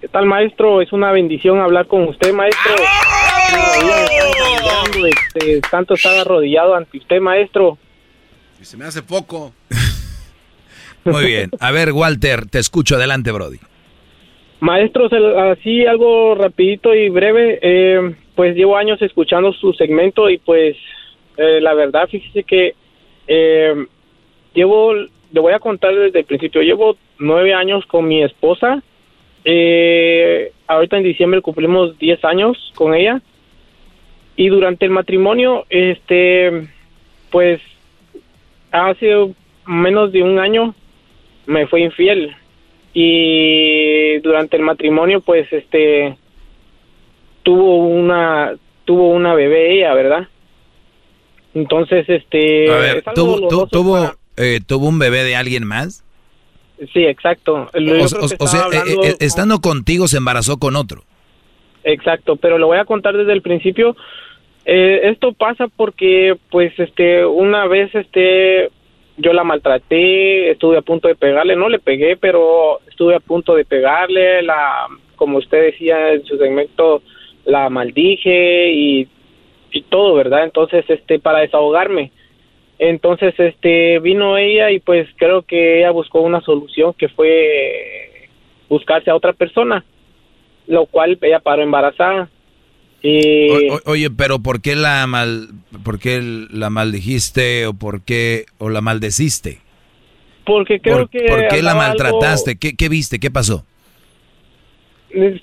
¿Qué 0.00 0.08
tal, 0.08 0.24
maestro? 0.24 0.80
Es 0.80 0.90
una 0.90 1.12
bendición 1.12 1.60
hablar 1.60 1.86
con 1.86 2.04
usted, 2.04 2.32
maestro. 2.32 2.72
Este, 5.06 5.60
tanto 5.70 5.92
estar 5.92 6.18
arrodillado 6.18 6.74
ante 6.74 6.96
usted, 6.96 7.20
maestro. 7.20 7.76
Y 8.58 8.64
se 8.64 8.78
me 8.78 8.86
hace 8.86 9.02
poco. 9.02 9.52
Muy 11.04 11.26
bien. 11.26 11.50
A 11.60 11.72
ver, 11.72 11.92
Walter, 11.92 12.46
te 12.46 12.58
escucho. 12.58 12.96
Adelante, 12.96 13.30
Brody. 13.30 13.58
Maestro, 14.60 15.10
así 15.52 15.84
algo 15.84 16.36
rapidito 16.36 16.94
y 16.94 17.10
breve. 17.10 17.58
Eh, 17.60 18.16
pues 18.34 18.56
llevo 18.56 18.78
años 18.78 19.02
escuchando 19.02 19.52
su 19.52 19.74
segmento 19.74 20.30
y 20.30 20.38
pues 20.38 20.74
eh, 21.36 21.60
la 21.60 21.74
verdad, 21.74 22.08
fíjese 22.08 22.44
que 22.44 22.74
eh, 23.26 23.86
llevo, 24.54 24.94
le 25.34 25.40
voy 25.40 25.52
a 25.52 25.58
contar 25.58 25.92
desde 25.96 26.20
el 26.20 26.24
principio, 26.26 26.62
llevo 26.62 26.96
nueve 27.18 27.52
años 27.54 27.84
con 27.86 28.06
mi 28.06 28.22
esposa. 28.22 28.80
Eh, 29.44 30.52
ahorita 30.68 30.96
en 30.96 31.02
diciembre 31.02 31.40
cumplimos 31.40 31.98
diez 31.98 32.24
años 32.24 32.56
con 32.76 32.94
ella. 32.94 33.20
Y 34.36 34.48
durante 34.48 34.84
el 34.84 34.92
matrimonio, 34.92 35.66
este, 35.70 36.68
pues 37.30 37.60
hace 38.70 39.34
menos 39.66 40.12
de 40.12 40.22
un 40.22 40.38
año 40.38 40.72
me 41.46 41.66
fue 41.66 41.80
infiel 41.80 42.36
y 42.92 44.18
durante 44.18 44.56
el 44.56 44.62
matrimonio 44.62 45.20
pues 45.20 45.52
este 45.52 46.16
tuvo 47.42 47.86
una 47.86 48.54
tuvo 48.84 49.10
una 49.10 49.34
bebé 49.34 49.78
ella 49.78 49.94
verdad 49.94 50.28
entonces 51.54 52.08
este 52.08 52.70
A 52.70 52.78
ver, 52.78 53.04
¿tuvo, 53.14 53.66
tuvo, 53.68 54.10
eh, 54.36 54.60
¿tuvo 54.66 54.88
un 54.88 54.98
bebé 54.98 55.22
de 55.24 55.36
alguien 55.36 55.64
más? 55.64 56.02
sí 56.92 57.04
exacto 57.04 57.70
Yo 57.78 58.04
O, 58.04 58.46
sea, 58.46 58.60
eh, 58.60 58.62
hablando- 58.64 59.04
eh, 59.04 59.16
estando 59.20 59.60
contigo 59.60 60.08
se 60.08 60.16
embarazó 60.18 60.58
con 60.58 60.76
otro. 60.76 61.02
Exacto, 61.84 62.36
pero 62.36 62.58
lo 62.58 62.66
voy 62.66 62.78
a 62.78 62.84
contar 62.84 63.16
desde 63.16 63.32
el 63.32 63.42
principio. 63.42 63.94
Eh, 64.64 65.00
esto 65.04 65.32
pasa 65.34 65.68
porque, 65.68 66.36
pues, 66.50 66.72
este, 66.78 67.24
una 67.26 67.66
vez, 67.66 67.94
este, 67.94 68.70
yo 69.18 69.32
la 69.34 69.44
maltraté, 69.44 70.50
estuve 70.50 70.78
a 70.78 70.82
punto 70.82 71.08
de 71.08 71.14
pegarle, 71.14 71.54
no 71.56 71.68
le 71.68 71.78
pegué, 71.78 72.16
pero 72.16 72.80
estuve 72.88 73.14
a 73.14 73.20
punto 73.20 73.54
de 73.54 73.66
pegarle, 73.66 74.42
la, 74.42 74.86
como 75.16 75.38
usted 75.38 75.62
decía 75.62 76.14
en 76.14 76.24
su 76.24 76.38
segmento, 76.38 77.02
la 77.44 77.68
maldije 77.68 78.72
y, 78.72 79.06
y 79.70 79.82
todo, 79.82 80.14
¿verdad? 80.14 80.44
Entonces, 80.44 80.84
este, 80.88 81.18
para 81.18 81.40
desahogarme. 81.40 82.10
Entonces, 82.88 83.34
este, 83.38 83.98
vino 84.00 84.36
ella 84.36 84.70
y 84.70 84.78
pues 84.78 85.08
creo 85.16 85.42
que 85.42 85.78
ella 85.78 85.90
buscó 85.90 86.20
una 86.20 86.40
solución 86.42 86.92
que 86.98 87.08
fue 87.08 88.28
buscarse 88.68 89.10
a 89.10 89.16
otra 89.16 89.32
persona 89.32 89.84
lo 90.66 90.86
cual 90.86 91.18
ella 91.20 91.40
paró 91.40 91.62
embarazada. 91.62 92.28
Y 93.02 93.50
O- 93.68 93.74
o- 93.74 93.80
oye, 93.92 94.10
pero 94.10 94.38
¿por 94.38 94.62
qué 94.62 94.74
la 94.76 95.06
mal, 95.06 95.48
por 95.84 95.98
qué 95.98 96.20
la 96.50 96.70
maldijiste 96.70 97.66
o 97.66 97.74
por 97.74 98.02
qué 98.02 98.46
o 98.58 98.70
la 98.70 98.80
maldeciste? 98.80 99.58
porque 100.46 100.78
creo 100.78 100.98
¿Por, 100.98 101.08
que 101.10 101.26
por 101.26 101.48
qué 101.48 101.62
la 101.62 101.74
maltrataste? 101.74 102.56
¿Qué, 102.56 102.74
qué 102.76 102.88
viste? 102.88 103.18
¿Qué 103.18 103.30
pasó? 103.30 103.64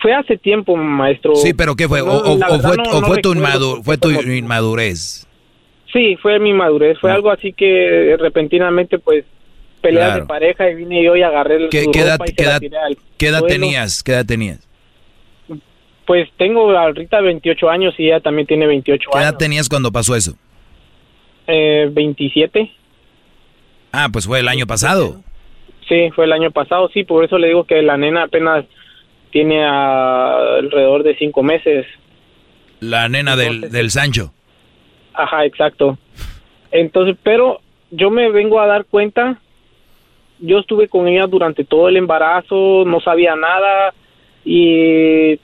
fue 0.01 0.13
hace 0.13 0.37
tiempo, 0.37 0.75
maestro. 0.75 1.33
Sí, 1.35 1.53
pero 1.53 1.75
¿qué 1.75 1.87
fue? 1.87 2.01
O, 2.01 2.05
No, 2.05 2.17
o- 2.17 2.37
la 2.37 2.47
o 2.47 2.51
verdad 2.51 2.67
fue, 2.67 2.77
no- 2.77 2.83
o 2.83 3.01
no 3.01 3.07
fue 3.07 3.21
tu, 3.21 3.33
inmadu- 3.33 3.81
fue 3.83 3.97
inmadurez? 4.37 5.27
Sí, 5.93 6.15
fue 6.21 6.39
mi 6.39 6.53
madurez. 6.53 6.97
Fue 6.99 7.11
algo 7.11 7.31
así 7.31 7.51
que 7.53 8.15
repentinamente, 8.19 8.97
pues, 8.99 9.25
peleas 9.81 10.07
Claro. 10.09 10.21
de 10.21 10.27
pareja 10.27 10.69
y 10.69 10.75
vine 10.75 11.03
yo 11.03 11.15
y 11.15 11.21
agarré 11.23 11.67
¿Qué, 11.69 11.83
su 11.85 11.91
qué 11.91 11.99
edad, 12.01 12.13
ropa 12.19 12.25
y 12.25 12.29
se 12.29 12.35
qué 12.35 12.43
la 12.43 12.49
edad- 12.51 12.59
tiré 12.59 12.77
al 12.77 12.97
qué 13.17 13.27
edad 13.27 13.39
suelo. 13.39 13.53
tenías? 13.53 14.03
¿Qué 14.03 14.11
edad 14.13 14.25
tenías? 14.25 14.67
Pues 16.05 16.29
tengo 16.37 16.71
ahorita 16.77 17.21
28 17.21 17.69
años 17.69 17.93
y 17.97 18.07
ella 18.07 18.19
también 18.19 18.47
tiene 18.47 18.67
28 18.67 19.09
¿Qué 19.11 19.17
edad 19.17 19.27
años. 19.29 19.37
tenías 19.37 19.69
cuando 19.69 19.91
pasó 19.91 20.15
eso? 20.15 20.35
Eh, 21.47 21.87
27. 21.91 22.71
Ah, 23.91 24.09
pues 24.11 24.25
fue 24.25 24.39
el 24.39 24.47
año 24.47 24.65
pasado. 24.67 25.21
Sí, 25.87 26.09
fue 26.15 26.25
el 26.25 26.31
año 26.31 26.51
pasado, 26.51 26.89
sí, 26.93 27.03
por 27.03 27.23
eso 27.25 27.37
le 27.37 27.47
digo 27.47 27.65
que 27.65 27.81
la 27.81 27.97
nena 27.97 28.23
apenas 28.23 28.65
tiene 29.31 29.63
ah, 29.65 30.57
alrededor 30.59 31.03
de 31.03 31.15
cinco 31.17 31.43
meses. 31.43 31.85
La 32.79 33.09
nena 33.09 33.35
del, 33.35 33.69
del 33.71 33.91
Sancho. 33.91 34.33
Ajá, 35.21 35.45
exacto. 35.45 35.99
Entonces, 36.71 37.15
pero 37.21 37.59
yo 37.91 38.09
me 38.09 38.31
vengo 38.31 38.59
a 38.59 38.65
dar 38.65 38.85
cuenta, 38.85 39.39
yo 40.39 40.59
estuve 40.59 40.87
con 40.87 41.07
ella 41.07 41.27
durante 41.27 41.63
todo 41.63 41.89
el 41.89 41.97
embarazo, 41.97 42.83
no 42.85 42.99
sabía 43.01 43.35
nada 43.35 43.93
y 44.43 45.37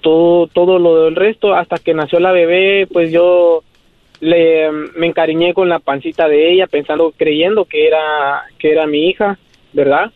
todo 0.00 0.46
todo 0.46 0.78
lo 0.78 1.04
del 1.04 1.16
resto 1.16 1.54
hasta 1.54 1.78
que 1.78 1.92
nació 1.92 2.20
la 2.20 2.30
bebé, 2.30 2.86
pues 2.92 3.10
yo 3.10 3.64
le 4.20 4.70
me 4.70 5.08
encariñé 5.08 5.52
con 5.52 5.68
la 5.68 5.80
pancita 5.80 6.28
de 6.28 6.52
ella 6.52 6.68
pensando 6.68 7.12
creyendo 7.16 7.64
que 7.64 7.88
era 7.88 8.44
que 8.58 8.70
era 8.70 8.86
mi 8.86 9.08
hija, 9.08 9.38
¿verdad? 9.72 10.12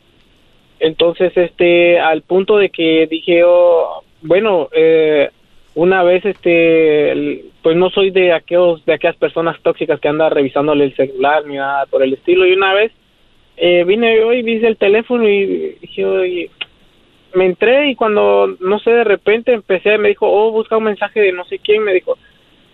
Entonces, 0.79 1.37
este, 1.37 1.99
al 1.99 2.23
punto 2.23 2.59
de 2.59 2.71
que 2.71 3.09
dije, 3.11 3.43
oh, 3.45 4.05
bueno, 4.23 4.69
eh, 4.73 5.31
una 5.75 6.03
vez, 6.03 6.25
este, 6.25 7.45
pues 7.63 7.77
no 7.77 7.91
soy 7.91 8.11
de 8.11 8.33
aquellos, 8.33 8.85
de 8.85 8.95
aquellas 8.95 9.17
personas 9.17 9.61
tóxicas 9.63 10.01
que 10.01 10.09
andan 10.09 10.31
revisándole 10.33 10.85
el 10.85 10.97
celular 10.97 11.47
ni 11.47 11.57
nada 11.57 11.87
por 11.87 12.03
el 12.03 12.15
estilo. 12.15 12.47
Y 12.47 12.53
una 12.53 12.75
vez 12.75 12.93
eh, 13.57 13.85
vine 13.85 14.17
yo 14.19 14.33
y 14.33 14.43
vi 14.43 14.65
el 14.65 14.77
teléfono 14.77 15.29
y 15.29 15.77
dije, 15.81 16.05
oye, 16.05 16.51
me 17.35 17.47
entré 17.47 17.91
y 17.91 17.95
cuando, 17.95 18.57
no 18.59 18.79
sé, 18.81 18.91
de 18.91 19.05
repente 19.05 19.53
empecé, 19.53 19.97
me 19.99 20.09
dijo, 20.09 20.27
oh, 20.29 20.51
busca 20.51 20.77
un 20.77 20.85
mensaje 20.85 21.21
de 21.21 21.33
no 21.33 21.45
sé 21.45 21.59
quién, 21.59 21.85
me 21.85 21.95
dijo 21.95 22.19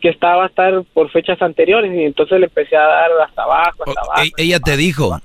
que 0.00 0.08
estaba 0.08 0.44
a 0.44 0.46
estar 0.46 0.82
por 0.94 1.10
fechas 1.10 1.40
anteriores 1.42 1.92
y 1.94 2.04
entonces 2.04 2.38
le 2.38 2.46
empecé 2.46 2.76
a 2.76 2.82
dar 2.82 3.10
hasta 3.26 3.42
abajo, 3.42 3.84
hasta 3.86 4.00
abajo. 4.00 4.22
E- 4.22 4.42
ella 4.42 4.60
te 4.60 4.76
dijo. 4.76 5.18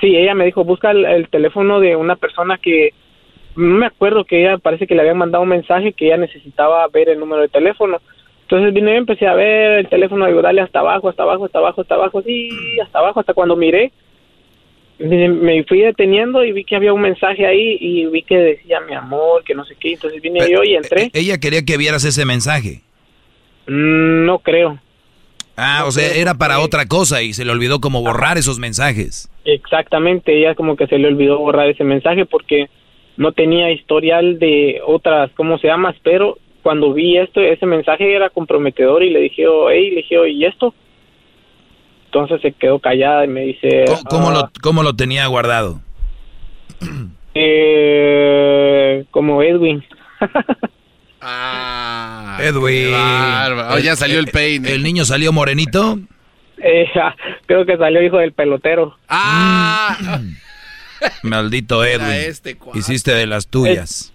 Sí, 0.00 0.16
ella 0.16 0.34
me 0.34 0.46
dijo, 0.46 0.64
busca 0.64 0.90
el, 0.90 1.04
el 1.04 1.28
teléfono 1.28 1.78
de 1.78 1.94
una 1.94 2.16
persona 2.16 2.58
que 2.58 2.92
no 3.56 3.78
me 3.78 3.86
acuerdo 3.86 4.24
que 4.24 4.40
ella 4.40 4.58
parece 4.58 4.86
que 4.86 4.94
le 4.94 5.02
habían 5.02 5.18
mandado 5.18 5.42
un 5.42 5.48
mensaje 5.48 5.92
que 5.92 6.06
ella 6.06 6.16
necesitaba 6.16 6.86
ver 6.88 7.08
el 7.08 7.18
número 7.18 7.42
de 7.42 7.48
teléfono. 7.48 8.00
Entonces 8.42 8.74
vine 8.74 8.94
y 8.94 8.96
empecé 8.96 9.26
a 9.26 9.34
ver 9.34 9.78
el 9.78 9.88
teléfono 9.88 10.28
y 10.28 10.42
darle 10.42 10.60
hasta 10.60 10.80
abajo, 10.80 11.08
hasta 11.08 11.22
abajo, 11.22 11.46
hasta 11.46 11.58
abajo, 11.58 11.80
hasta 11.80 11.94
abajo, 11.94 12.22
sí, 12.22 12.50
hasta 12.82 12.98
abajo, 12.98 13.20
hasta 13.20 13.34
cuando 13.34 13.56
miré. 13.56 13.92
Me, 14.98 15.64
fui 15.64 15.80
deteniendo 15.80 16.44
y 16.44 16.52
vi 16.52 16.64
que 16.64 16.76
había 16.76 16.92
un 16.92 17.00
mensaje 17.00 17.46
ahí 17.46 17.76
y 17.80 18.06
vi 18.06 18.22
que 18.22 18.36
decía 18.36 18.80
mi 18.80 18.94
amor, 18.94 19.42
que 19.42 19.54
no 19.54 19.64
sé 19.64 19.74
qué. 19.80 19.94
Entonces 19.94 20.20
vine 20.20 20.40
yo 20.50 20.62
y 20.62 20.74
entré. 20.74 21.10
Ella 21.12 21.38
quería 21.38 21.64
que 21.64 21.76
vieras 21.76 22.04
ese 22.04 22.24
mensaje. 22.24 22.82
Mm, 23.66 24.26
no 24.26 24.38
creo. 24.38 24.78
Ah, 25.56 25.84
o 25.86 25.90
sea, 25.90 26.14
era 26.14 26.34
para 26.34 26.60
otra 26.60 26.86
cosa 26.86 27.22
y 27.22 27.32
se 27.34 27.44
le 27.44 27.52
olvidó 27.52 27.80
como 27.80 28.02
borrar 28.02 28.38
esos 28.38 28.58
mensajes. 28.58 29.30
Exactamente, 29.44 30.38
ella 30.38 30.54
como 30.54 30.76
que 30.76 30.86
se 30.86 30.98
le 30.98 31.08
olvidó 31.08 31.38
borrar 31.38 31.68
ese 31.68 31.84
mensaje 31.84 32.24
porque 32.24 32.68
no 33.16 33.32
tenía 33.32 33.70
historial 33.70 34.38
de 34.38 34.80
otras, 34.86 35.30
¿cómo 35.36 35.58
se 35.58 35.68
llama? 35.68 35.94
Pero 36.02 36.38
cuando 36.62 36.92
vi 36.92 37.18
esto, 37.18 37.40
ese 37.40 37.66
mensaje 37.66 38.14
era 38.14 38.30
comprometedor 38.30 39.02
y 39.02 39.10
le 39.10 39.20
dije, 39.20 39.46
oh, 39.46 39.70
hey, 39.70 39.90
le 39.90 39.96
dije, 39.96 40.18
oh, 40.18 40.26
¿y 40.26 40.44
esto? 40.44 40.74
Entonces 42.06 42.40
se 42.42 42.52
quedó 42.52 42.78
callada 42.78 43.24
y 43.24 43.28
me 43.28 43.40
dice... 43.42 43.84
¿Cómo, 43.86 44.02
cómo 44.08 44.30
ah, 44.30 44.32
lo, 44.32 44.50
cómo 44.62 44.82
lo 44.82 44.94
tenía 44.94 45.26
guardado? 45.26 45.80
eh, 47.34 49.04
como 49.10 49.42
Edwin. 49.42 49.84
Ah, 51.24 52.38
Edwin. 52.42 52.92
Oh, 53.70 53.78
ya 53.78 53.94
salió 53.94 54.18
el 54.18 54.26
peine. 54.26 54.72
¿El 54.72 54.82
niño 54.82 55.04
salió 55.04 55.32
morenito? 55.32 56.00
Eh, 56.58 56.90
creo 57.46 57.64
que 57.64 57.76
salió 57.76 58.02
hijo 58.02 58.18
del 58.18 58.32
pelotero. 58.32 58.96
Ah, 59.08 59.96
Maldito 61.22 61.84
Era 61.84 62.16
Edwin. 62.16 62.30
este. 62.30 62.56
Hiciste 62.74 63.12
de 63.14 63.26
las 63.26 63.48
tuyas. 63.48 64.12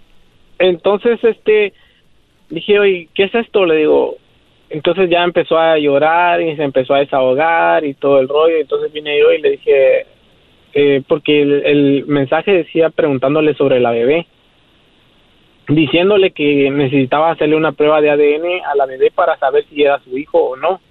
Entonces, 0.59 1.23
este, 1.23 1.73
dije, 2.49 2.79
oye, 2.79 3.09
¿qué 3.13 3.23
es 3.25 3.35
esto? 3.35 3.65
Le 3.65 3.75
digo, 3.75 4.17
entonces 4.69 5.09
ya 5.09 5.23
empezó 5.23 5.57
a 5.57 5.77
llorar 5.77 6.41
y 6.41 6.55
se 6.55 6.63
empezó 6.63 6.93
a 6.93 6.99
desahogar 6.99 7.85
y 7.85 7.93
todo 7.93 8.19
el 8.19 8.27
rollo. 8.27 8.57
Entonces 8.57 8.91
vine 8.91 9.19
yo 9.19 9.31
y 9.31 9.41
le 9.41 9.51
dije, 9.51 10.05
eh, 10.73 11.01
porque 11.07 11.41
el, 11.41 11.65
el 11.65 12.05
mensaje 12.07 12.51
decía 12.51 12.89
preguntándole 12.89 13.53
sobre 13.53 13.79
la 13.79 13.91
bebé, 13.91 14.27
diciéndole 15.67 16.31
que 16.31 16.69
necesitaba 16.71 17.31
hacerle 17.31 17.55
una 17.55 17.71
prueba 17.71 18.01
de 18.01 18.09
ADN 18.09 18.65
a 18.65 18.75
la 18.75 18.85
bebé 18.85 19.11
para 19.11 19.37
saber 19.37 19.65
si 19.69 19.83
era 19.83 19.99
su 19.99 20.17
hijo 20.17 20.39
o 20.39 20.55
no. 20.55 20.81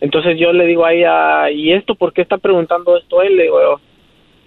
Entonces 0.00 0.38
yo 0.38 0.52
le 0.52 0.66
digo 0.66 0.84
a 0.84 0.92
ella, 0.92 1.50
¿y 1.50 1.72
esto 1.72 1.94
por 1.94 2.12
qué 2.12 2.22
está 2.22 2.38
preguntando 2.38 2.96
esto 2.96 3.22
él? 3.22 3.36
Le 3.36 3.44
digo, 3.44 3.80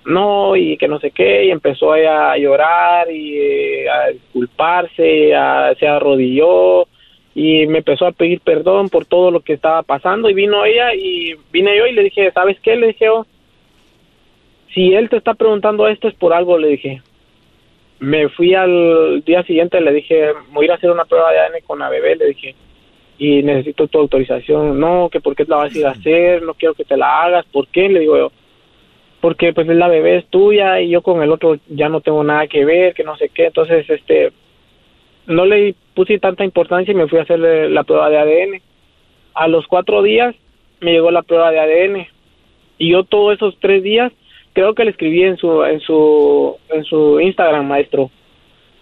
no, 0.09 0.55
y 0.55 0.75
que 0.77 0.87
no 0.87 0.99
sé 0.99 1.11
qué, 1.11 1.45
y 1.45 1.51
empezó 1.51 1.93
a 1.93 2.37
llorar 2.37 3.11
y 3.11 3.37
eh, 3.37 3.89
a 3.89 4.07
disculparse, 4.09 5.33
a- 5.35 5.73
se 5.79 5.87
arrodilló 5.87 6.87
y 7.35 7.67
me 7.67 7.77
empezó 7.79 8.05
a 8.07 8.11
pedir 8.11 8.41
perdón 8.41 8.89
por 8.89 9.05
todo 9.05 9.31
lo 9.31 9.39
que 9.41 9.53
estaba 9.53 9.83
pasando 9.83 10.29
y 10.29 10.33
vino 10.33 10.65
ella 10.65 10.93
y 10.95 11.35
vine 11.51 11.77
yo 11.77 11.85
y 11.87 11.93
le 11.93 12.03
dije, 12.03 12.31
¿sabes 12.31 12.59
qué? 12.61 12.75
Le 12.75 12.87
dije, 12.87 13.09
"Oh, 13.09 13.25
si 14.73 14.93
él 14.93 15.09
te 15.09 15.17
está 15.17 15.33
preguntando 15.33 15.87
esto 15.87 16.07
es 16.07 16.13
por 16.15 16.33
algo, 16.33 16.57
le 16.57 16.69
dije. 16.69 17.01
Me 17.99 18.29
fui 18.29 18.53
al 18.55 19.23
día 19.25 19.43
siguiente, 19.43 19.81
le 19.81 19.91
dije, 19.91 20.31
voy 20.51 20.63
a 20.63 20.67
ir 20.67 20.71
a 20.71 20.75
hacer 20.75 20.91
una 20.91 21.05
prueba 21.05 21.31
de 21.31 21.39
ADN 21.39 21.61
con 21.65 21.79
la 21.79 21.89
bebé, 21.89 22.15
le 22.15 22.27
dije, 22.27 22.55
y 23.17 23.43
necesito 23.43 23.87
tu 23.87 23.99
autorización. 23.99 24.79
No, 24.79 25.09
que 25.11 25.19
por 25.19 25.35
qué 25.35 25.43
la 25.47 25.57
vas 25.57 25.75
a 25.75 25.77
ir 25.77 25.85
a 25.85 25.91
hacer, 25.91 26.41
no 26.43 26.53
quiero 26.53 26.75
que 26.75 26.85
te 26.85 26.95
la 26.95 27.23
hagas, 27.23 27.45
¿por 27.51 27.67
qué? 27.67 27.89
Le 27.89 27.99
digo 28.01 28.17
yo, 28.17 28.31
porque 29.21 29.53
pues 29.53 29.67
la 29.67 29.87
bebé 29.87 30.17
es 30.17 30.25
tuya 30.27 30.79
y 30.79 30.89
yo 30.89 31.01
con 31.01 31.21
el 31.21 31.31
otro 31.31 31.57
ya 31.67 31.89
no 31.89 32.01
tengo 32.01 32.23
nada 32.23 32.47
que 32.47 32.65
ver, 32.65 32.93
que 32.93 33.03
no 33.03 33.17
sé 33.17 33.29
qué, 33.29 33.47
entonces 33.47 33.89
este 33.89 34.31
no 35.27 35.45
le 35.45 35.75
puse 35.93 36.17
tanta 36.19 36.43
importancia 36.43 36.91
y 36.91 36.95
me 36.95 37.07
fui 37.07 37.19
a 37.19 37.23
hacer 37.23 37.39
la 37.39 37.83
prueba 37.83 38.09
de 38.09 38.17
ADN. 38.17 38.61
A 39.35 39.47
los 39.47 39.67
cuatro 39.67 40.01
días 40.01 40.35
me 40.79 40.91
llegó 40.91 41.11
la 41.11 41.21
prueba 41.21 41.51
de 41.51 41.59
ADN 41.59 42.07
y 42.77 42.91
yo 42.91 43.03
todos 43.03 43.35
esos 43.35 43.57
tres 43.59 43.83
días 43.83 44.11
creo 44.53 44.73
que 44.73 44.85
le 44.85 44.91
escribí 44.91 45.23
en 45.23 45.37
su 45.37 45.63
en 45.63 45.79
su 45.81 46.57
en 46.69 46.83
su 46.83 47.19
Instagram 47.19 47.67
maestro. 47.67 48.09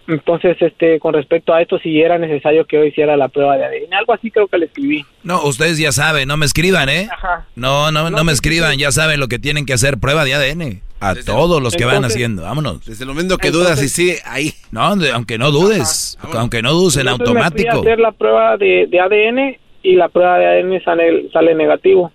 Entonces 0.08 0.56
este 0.60 0.98
con 0.98 1.12
respecto 1.12 1.52
a 1.52 1.60
esto 1.60 1.78
si 1.78 2.00
era 2.00 2.16
necesario 2.18 2.64
que 2.66 2.76
yo 2.76 2.84
hiciera 2.84 3.14
la 3.16 3.28
prueba 3.28 3.58
de 3.58 3.66
ADN, 3.66 3.92
algo 3.92 4.14
así 4.14 4.30
creo 4.30 4.48
que 4.48 4.56
le 4.56 4.64
escribí. 4.66 5.04
No, 5.22 5.42
ustedes 5.44 5.76
ya 5.78 5.92
saben, 5.92 6.26
no 6.26 6.38
me 6.38 6.46
escriban, 6.46 6.88
¿eh? 6.88 7.08
Ajá. 7.12 7.46
No, 7.54 7.92
no, 7.92 8.08
no 8.10 8.24
me 8.24 8.32
escriban, 8.32 8.78
ya 8.78 8.90
saben 8.90 9.20
lo 9.20 9.28
que 9.28 9.38
tienen 9.38 9.66
que 9.66 9.74
hacer, 9.74 9.98
prueba 9.98 10.24
de 10.24 10.32
ADN. 10.34 10.80
A 11.00 11.14
todos 11.14 11.62
los 11.62 11.76
que 11.76 11.84
van 11.84 12.04
haciendo, 12.04 12.42
vámonos. 12.42 12.84
Desde 12.86 13.04
el 13.04 13.08
momento 13.08 13.36
que 13.38 13.50
dudas 13.52 13.80
y 13.82 13.88
sí, 13.88 14.14
ahí. 14.24 14.54
No, 14.72 14.96
de- 14.96 15.12
aunque 15.12 15.36
no 15.38 15.50
dudes, 15.52 16.18
aunque 16.32 16.62
no 16.62 16.72
dudes 16.72 16.96
en 16.96 17.06
Entonces 17.06 17.34
me 17.34 17.40
fui 17.40 17.40
a 17.40 17.44
automático. 17.44 17.80
hacer 17.82 17.98
la 18.00 18.12
prueba 18.12 18.56
de, 18.56 18.86
de 18.90 19.00
ADN 19.00 19.56
y 19.82 19.94
la 19.94 20.08
prueba 20.08 20.38
de 20.38 20.46
ADN 20.46 20.82
sale, 20.82 21.28
sale 21.32 21.54
negativo. 21.54 22.10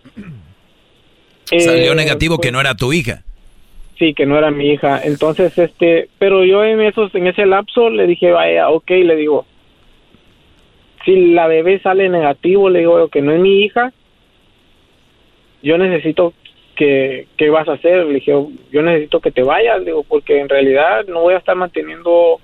Salió 1.45 1.91
Eh, 1.91 1.95
negativo 1.95 2.39
que 2.39 2.51
no 2.51 2.59
era 2.59 2.75
tu 2.75 2.91
hija. 2.91 3.23
Sí, 4.03 4.13
que 4.13 4.25
no 4.25 4.37
era 4.37 4.51
mi 4.51 4.69
hija. 4.69 4.99
Entonces, 5.01 5.57
este, 5.57 6.09
pero 6.19 6.43
yo 6.43 6.61
en 6.65 6.81
esos, 6.81 7.15
en 7.15 7.25
ese 7.25 7.45
lapso 7.45 7.89
le 7.89 8.05
dije, 8.05 8.33
vaya, 8.33 8.69
ok, 8.69 8.89
le 8.89 9.15
digo, 9.15 9.45
si 11.05 11.31
la 11.31 11.47
bebé 11.47 11.79
sale 11.79 12.09
negativo, 12.09 12.69
le 12.69 12.79
digo 12.79 13.07
que 13.07 13.21
no 13.21 13.31
es 13.31 13.39
mi 13.39 13.61
hija, 13.61 13.93
yo 15.61 15.77
necesito 15.77 16.33
que, 16.75 17.27
¿qué 17.37 17.49
vas 17.49 17.69
a 17.69 17.75
hacer? 17.75 18.05
Le 18.05 18.15
dije, 18.15 18.33
yo 18.73 18.81
necesito 18.81 19.21
que 19.21 19.31
te 19.31 19.41
vayas, 19.41 19.85
digo, 19.85 20.03
porque 20.03 20.37
en 20.37 20.49
realidad 20.49 21.05
no 21.07 21.21
voy 21.21 21.35
a 21.35 21.37
estar 21.37 21.55
manteniendo 21.55 22.41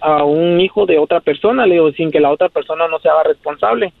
a 0.00 0.24
un 0.24 0.62
hijo 0.62 0.86
de 0.86 0.98
otra 0.98 1.20
persona, 1.20 1.66
le 1.66 1.74
digo, 1.74 1.92
sin 1.92 2.10
que 2.10 2.20
la 2.20 2.30
otra 2.30 2.48
persona 2.48 2.88
no 2.88 3.00
se 3.00 3.10
haga 3.10 3.24
responsable. 3.24 3.92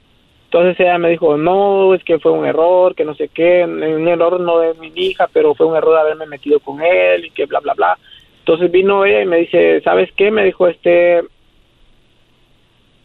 Entonces 0.52 0.80
ella 0.80 0.98
me 0.98 1.10
dijo, 1.10 1.36
no, 1.36 1.94
es 1.94 2.02
que 2.02 2.18
fue 2.18 2.32
un 2.32 2.44
error, 2.44 2.96
que 2.96 3.04
no 3.04 3.14
sé 3.14 3.28
qué, 3.28 3.62
un 3.64 4.08
error 4.08 4.40
no 4.40 4.58
de 4.58 4.74
mi 4.74 4.90
hija, 4.96 5.28
pero 5.32 5.54
fue 5.54 5.66
un 5.66 5.76
error 5.76 5.96
haberme 5.96 6.26
metido 6.26 6.58
con 6.58 6.82
él 6.82 7.24
y 7.24 7.30
que 7.30 7.46
bla, 7.46 7.60
bla, 7.60 7.74
bla. 7.74 7.96
Entonces 8.40 8.68
vino 8.68 9.04
ella 9.04 9.22
y 9.22 9.26
me 9.26 9.36
dice, 9.36 9.80
¿sabes 9.82 10.10
qué? 10.16 10.32
Me 10.32 10.44
dijo, 10.44 10.66
este, 10.66 11.22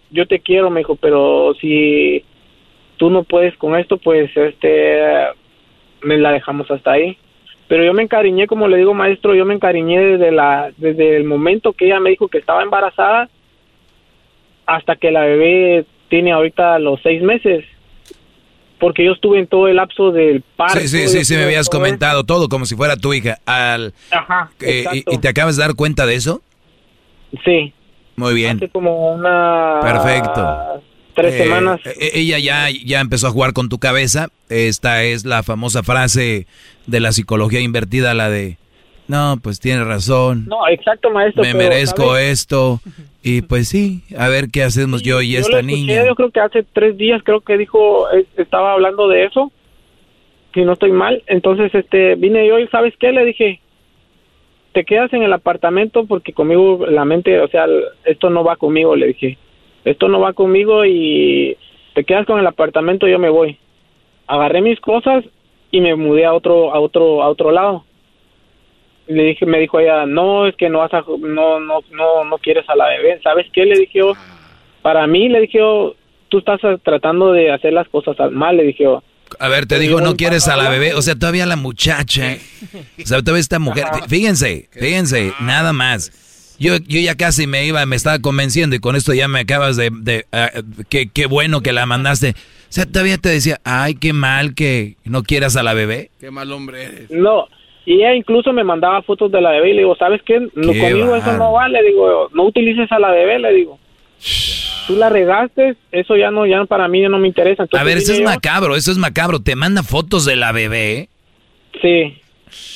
yo 0.10 0.26
te 0.26 0.40
quiero, 0.40 0.72
me 0.72 0.80
dijo, 0.80 0.96
pero 0.96 1.54
si 1.62 2.26
tú 2.98 3.12
no 3.12 3.22
puedes 3.22 3.56
con 3.58 3.76
esto, 3.76 3.98
pues, 3.98 4.36
este, 4.36 5.28
me 6.02 6.18
la 6.18 6.32
dejamos 6.32 6.72
hasta 6.72 6.94
ahí. 6.94 7.16
Pero 7.68 7.84
yo 7.84 7.94
me 7.94 8.02
encariñé, 8.02 8.48
como 8.48 8.68
le 8.68 8.78
digo, 8.78 8.96
maestro, 8.96 9.36
yo 9.36 9.46
me 9.46 9.54
encariñé 9.54 10.00
desde 10.00 10.32
la, 10.32 10.72
desde 10.78 11.16
el 11.16 11.26
momento 11.26 11.74
que 11.74 11.86
ella 11.86 12.00
me 12.00 12.10
dijo 12.10 12.28
que 12.28 12.40
estaba 12.40 12.64
embarazada 12.64 13.30
hasta 14.66 14.96
que 14.96 15.12
la 15.12 15.22
bebé 15.22 15.86
tiene 16.10 16.32
ahorita 16.32 16.80
los 16.80 17.00
seis 17.04 17.22
meses. 17.22 17.66
Porque 18.80 19.06
yo 19.06 19.14
estuve 19.14 19.40
en 19.40 19.48
todo 19.48 19.68
el 19.70 19.78
lapso 19.78 20.12
del 20.12 20.42
parto. 20.58 20.80
Sí, 20.80 20.88
sí, 20.90 21.08
sí, 21.08 21.24
sí, 21.26 21.36
me 21.36 21.44
habías 21.46 21.70
todo 21.70 21.80
comentado 21.80 22.24
todo 22.26 22.50
como 22.50 22.66
si 22.66 22.76
fuera 22.76 22.98
tu 22.98 23.14
hija. 23.14 23.38
Al, 23.46 23.94
Ajá, 24.12 24.52
eh, 24.60 24.86
y- 25.10 25.18
te 25.18 25.28
acabas 25.30 25.56
de 25.56 25.64
dar 25.64 25.76
cuenta 25.76 26.06
de 26.06 26.16
eso? 26.16 26.42
Sí. 27.46 27.74
Muy 28.18 28.34
bien. 28.34 28.58
Hace 28.58 28.70
como 28.70 29.14
una... 29.14 29.80
Perfecto. 29.82 30.84
Tres 31.16 31.34
Eh, 31.36 31.38
semanas. 31.44 31.80
eh, 31.86 32.12
ella 32.16 32.38
ya, 32.40 32.68
ya 32.70 33.00
empezó 33.00 33.28
a 33.28 33.32
jugar 33.32 33.54
con 33.54 33.70
tu 33.70 33.80
cabeza. 33.80 34.28
Esta 34.50 35.04
es 35.04 35.24
la 35.26 35.42
famosa 35.44 35.82
frase 35.82 36.46
de 36.86 37.00
la 37.00 37.14
psicología 37.14 37.62
invertida, 37.62 38.14
la 38.14 38.30
de, 38.30 38.58
no, 39.08 39.36
pues 39.42 39.60
tienes 39.60 39.86
razón, 39.86 40.46
No, 40.48 40.68
exacto, 40.68 41.10
maestro. 41.12 41.44
me 41.44 41.52
pero, 41.52 41.70
merezco 41.70 42.18
esto. 42.18 42.80
Y 43.22 43.42
pues 43.42 43.68
sí, 43.68 44.02
a 44.18 44.30
ver 44.30 44.46
qué 44.52 44.64
hacemos 44.64 45.02
yo 45.02 45.22
y 45.22 45.34
Yo 45.34 45.40
esta 45.40 45.60
escuché, 45.60 45.76
niña. 45.76 46.06
Yo 46.06 46.16
creo 46.16 46.30
que 46.32 46.40
hace 46.40 46.64
tres 46.64 46.98
días 46.98 47.22
creo 47.24 47.42
que 47.42 47.58
dijo, 47.58 48.10
eh, 48.12 48.26
estaba 48.38 48.74
hablando 48.74 49.08
de 49.08 49.26
eso, 49.26 49.52
si 50.54 50.64
no 50.64 50.74
estoy 50.74 50.92
mal. 50.92 51.24
Entonces, 51.28 51.74
este, 51.74 52.16
vine 52.16 52.48
yo 52.48 52.60
y 52.60 52.68
¿sabes 52.68 52.94
qué? 53.00 53.12
Le 53.12 53.26
dije, 53.26 53.62
te 54.74 54.84
quedas 54.84 55.12
en 55.14 55.24
el 55.24 55.32
apartamento 55.34 56.06
porque 56.06 56.34
conmigo 56.34 56.86
la 56.86 57.06
mente, 57.06 57.40
o 57.40 57.48
sea, 57.48 57.66
esto 58.04 58.30
no 58.30 58.44
va 58.44 58.58
conmigo, 58.58 58.96
le 58.96 59.08
dije. 59.08 59.38
Esto 59.86 60.08
no 60.10 60.20
va 60.20 60.34
conmigo 60.34 60.84
y 60.86 61.58
te 61.94 62.04
quedas 62.04 62.26
con 62.26 62.40
el 62.40 62.46
apartamento, 62.48 63.08
yo 63.08 63.18
me 63.18 63.30
voy. 63.30 63.58
Agarré 64.28 64.62
mis 64.62 64.80
cosas 64.82 65.24
y 65.72 65.80
me 65.80 65.96
mudé 65.96 66.26
a 66.26 66.34
otro 66.34 66.74
a 66.74 66.80
otro 66.80 67.24
a 67.24 67.30
otro 67.30 67.52
lado. 67.52 67.85
Le 69.08 69.24
dije, 69.24 69.46
me 69.46 69.60
dijo 69.60 69.80
ella, 69.80 70.06
"No, 70.06 70.48
es 70.48 70.56
que 70.56 70.70
no 70.70 70.80
vas 70.80 70.94
a 70.94 71.04
no 71.20 71.60
no 71.60 71.80
no 71.92 72.24
no 72.24 72.38
quieres 72.40 72.68
a 72.68 72.76
la 72.76 72.88
bebé." 72.90 73.20
¿Sabes 73.24 73.46
qué? 73.54 73.66
Le 73.66 73.78
dije 73.80 74.00
yo, 74.00 74.14
para 74.82 75.06
mí 75.08 75.30
le 75.30 75.42
dije 75.42 75.60
yo, 75.60 75.96
tú 76.30 76.40
estás 76.40 76.60
tratando 76.84 77.32
de 77.32 77.52
hacer 77.52 77.74
las 77.74 77.88
cosas 77.90 78.20
al 78.20 78.32
mal, 78.32 78.58
le 78.58 78.64
dije 78.64 78.84
yo. 78.84 79.04
A 79.40 79.50
ver, 79.50 79.66
te 79.66 79.80
digo, 79.80 80.02
no 80.02 80.16
quieres 80.16 80.48
a 80.48 80.56
la 80.56 80.70
bebé. 80.70 80.94
O 80.94 81.02
sea, 81.02 81.16
todavía 81.16 81.46
la 81.46 81.56
muchacha. 81.56 82.38
O 83.02 83.06
sea, 83.06 83.22
todavía 83.22 83.42
esta 83.42 83.60
mujer. 83.60 83.86
Fíjense, 84.08 84.70
fíjense, 84.72 85.34
nada 85.40 85.74
más. 85.74 86.56
Yo, 86.60 86.78
yo 86.78 87.00
ya 87.00 87.16
casi 87.16 87.48
me 87.48 87.66
iba, 87.66 87.86
me 87.86 87.96
estaba 87.96 88.20
convenciendo 88.20 88.76
y 88.76 88.80
con 88.80 88.96
esto 88.96 89.14
ya 89.14 89.28
me 89.28 89.42
acabas 89.42 89.76
de... 89.76 89.90
de 89.92 90.26
ah, 90.32 90.52
qué, 90.90 91.10
qué 91.10 91.26
bueno 91.26 91.62
que 91.62 91.74
la 91.74 91.86
mandaste. 91.86 92.30
O 92.30 92.74
sea, 92.76 92.86
todavía 92.86 93.18
te 93.18 93.30
decía, 93.30 93.60
ay, 93.64 93.96
qué 93.96 94.14
mal 94.14 94.54
que 94.54 94.96
no 95.04 95.24
quieras 95.24 95.56
a 95.58 95.64
la 95.64 95.74
bebé. 95.74 96.12
Qué 96.20 96.32
mal 96.32 96.52
hombre 96.52 96.84
eres. 96.84 97.12
No, 97.12 97.48
y 97.86 97.96
ella 97.96 98.16
incluso 98.16 98.52
me 98.54 98.64
mandaba 98.64 99.02
fotos 99.04 99.32
de 99.32 99.42
la 99.42 99.52
bebé 99.52 99.70
y 99.70 99.74
le 99.74 99.80
digo, 99.80 99.96
¿sabes 99.96 100.22
qué? 100.26 100.40
No, 100.56 100.74
Qué 100.74 100.80
conmigo 100.80 101.16
eso 101.16 101.34
no 101.38 101.52
vale, 101.54 101.84
digo, 101.84 102.30
no 102.34 102.44
utilices 102.44 102.92
a 102.92 103.00
la 103.00 103.12
bebé, 103.12 103.40
le 103.40 103.54
digo. 103.54 103.80
Tú 104.88 104.96
la 104.96 105.10
regaste, 105.10 105.76
eso 105.92 106.16
ya 106.16 106.32
no, 106.32 106.46
ya 106.46 106.64
para 106.66 106.88
mí 106.88 107.02
ya 107.02 107.10
no 107.10 107.18
me 107.18 107.28
interesa. 107.28 107.66
A 107.72 107.84
ver, 107.84 107.98
eso 107.98 108.14
es 108.14 108.20
yo- 108.20 108.26
macabro, 108.26 108.76
eso 108.76 108.92
es 108.92 108.98
macabro. 108.98 109.40
Te 109.40 109.56
manda 109.56 109.82
fotos 109.84 110.26
de 110.26 110.36
la 110.36 110.52
bebé. 110.52 111.10
Sí, 111.82 112.18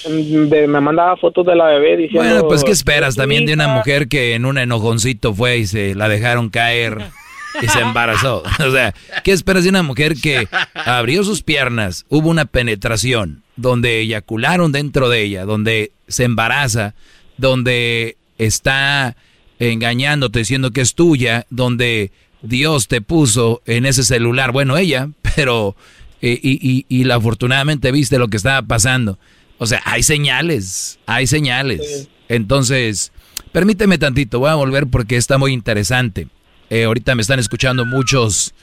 Mm, 0.10 0.50
de- 0.50 0.68
me 0.68 0.82
mandaba 0.82 1.16
fotos 1.16 1.46
de 1.46 1.56
la 1.56 1.66
bebé 1.68 1.96
diciendo... 1.96 2.28
Bueno, 2.28 2.48
pues 2.50 2.64
¿qué 2.66 2.72
esperas 2.72 3.10
"Es 3.10 3.16
tu 3.16 3.22
también 3.22 3.46
de 3.46 3.54
una 3.54 3.66
hija". 3.66 3.76
mujer 3.76 4.08
que 4.10 4.34
en 4.34 4.46
un 4.46 4.58
enojoncito 4.58 5.34
fue 5.34 5.58
y 5.60 5.68
se 5.68 5.96
la 5.96 6.10
dejaron 6.10 6.50
caer 6.50 6.98
y 7.62 7.68
se 7.68 7.80
embarazó? 7.80 8.44
O 8.60 8.72
sea, 8.72 8.94
¿qué 9.24 9.32
esperas 9.32 9.64
de 9.64 9.70
una 9.70 9.84
mujer 9.84 10.16
que 10.16 10.48
abrió 10.74 11.24
sus 11.24 11.44
piernas, 11.44 12.06
hubo 12.10 12.30
una 12.30 12.46
penetración, 12.46 13.44
donde 13.56 14.00
eyacularon 14.02 14.72
dentro 14.72 15.10
de 15.10 15.24
ella, 15.24 15.46
donde 15.46 15.92
se 16.08 16.24
embaraza, 16.24 16.94
donde 17.38 18.18
está 18.38 19.16
engañándote 19.60 20.40
diciendo 20.40 20.72
que 20.72 20.82
es 20.82 20.96
tuya, 20.96 21.46
donde 21.50 22.12
Dios 22.42 22.88
te 22.88 23.02
puso 23.02 23.62
en 23.66 23.86
ese 23.86 24.04
celular, 24.04 24.52
bueno, 24.52 24.78
ella, 24.78 25.10
pero 25.36 25.76
Eh, 26.22 26.40
y, 26.42 26.86
y, 26.90 27.12
afortunadamente 27.12 27.92
viste 27.92 28.20
lo 28.20 28.28
que 28.28 28.38
estaba 28.38 28.62
pasando. 28.62 29.18
O 29.58 29.66
sea, 29.66 29.82
hay 29.86 30.04
señales, 30.04 31.00
hay 31.06 31.28
señales. 31.28 32.10
Entonces, 32.28 33.12
permíteme 33.52 33.98
tantito, 33.98 34.40
voy 34.40 34.50
a 34.50 34.56
volver 34.56 34.88
porque 34.88 35.16
está 35.16 35.38
muy 35.38 35.54
interesante. 35.54 36.28
Eh, 36.70 36.84
ahorita 36.84 37.16
me 37.16 37.22
están 37.22 37.40
escuchando 37.40 37.86
muchos 37.86 38.54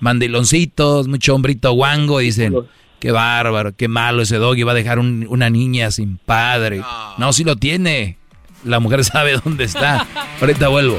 mandiloncitos, 0.00 1.08
mucho 1.08 1.34
hombrito 1.34 1.72
guango, 1.72 2.18
dicen, 2.20 2.54
qué 2.98 3.10
bárbaro, 3.10 3.74
qué 3.76 3.88
malo 3.88 4.22
ese 4.22 4.36
doggy, 4.36 4.62
va 4.62 4.72
a 4.72 4.74
dejar 4.74 4.98
una 4.98 5.50
niña 5.50 5.90
sin 5.90 6.16
padre. 6.16 6.82
No, 7.18 7.32
si 7.32 7.44
lo 7.44 7.56
tiene. 7.56 8.18
La 8.64 8.80
mujer 8.80 9.04
sabe 9.04 9.40
dónde 9.44 9.64
está. 9.64 10.06
Ahorita 10.40 10.68
vuelvo. 10.68 10.98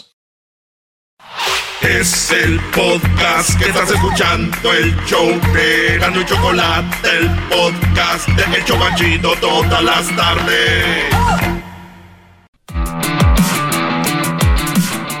Es 1.81 2.31
el 2.31 2.59
podcast 2.75 3.57
que 3.59 3.65
estás 3.69 3.89
escuchando, 3.89 4.55
el 4.71 4.95
show 5.05 5.27
de 5.53 5.97
y 5.97 6.25
Chocolate, 6.25 7.09
el 7.17 7.29
podcast 7.49 8.27
de 8.29 8.57
El 8.57 8.65
Chocachito 8.65 9.33
todas 9.41 9.83
las 9.83 10.15
tardes. 10.15 11.05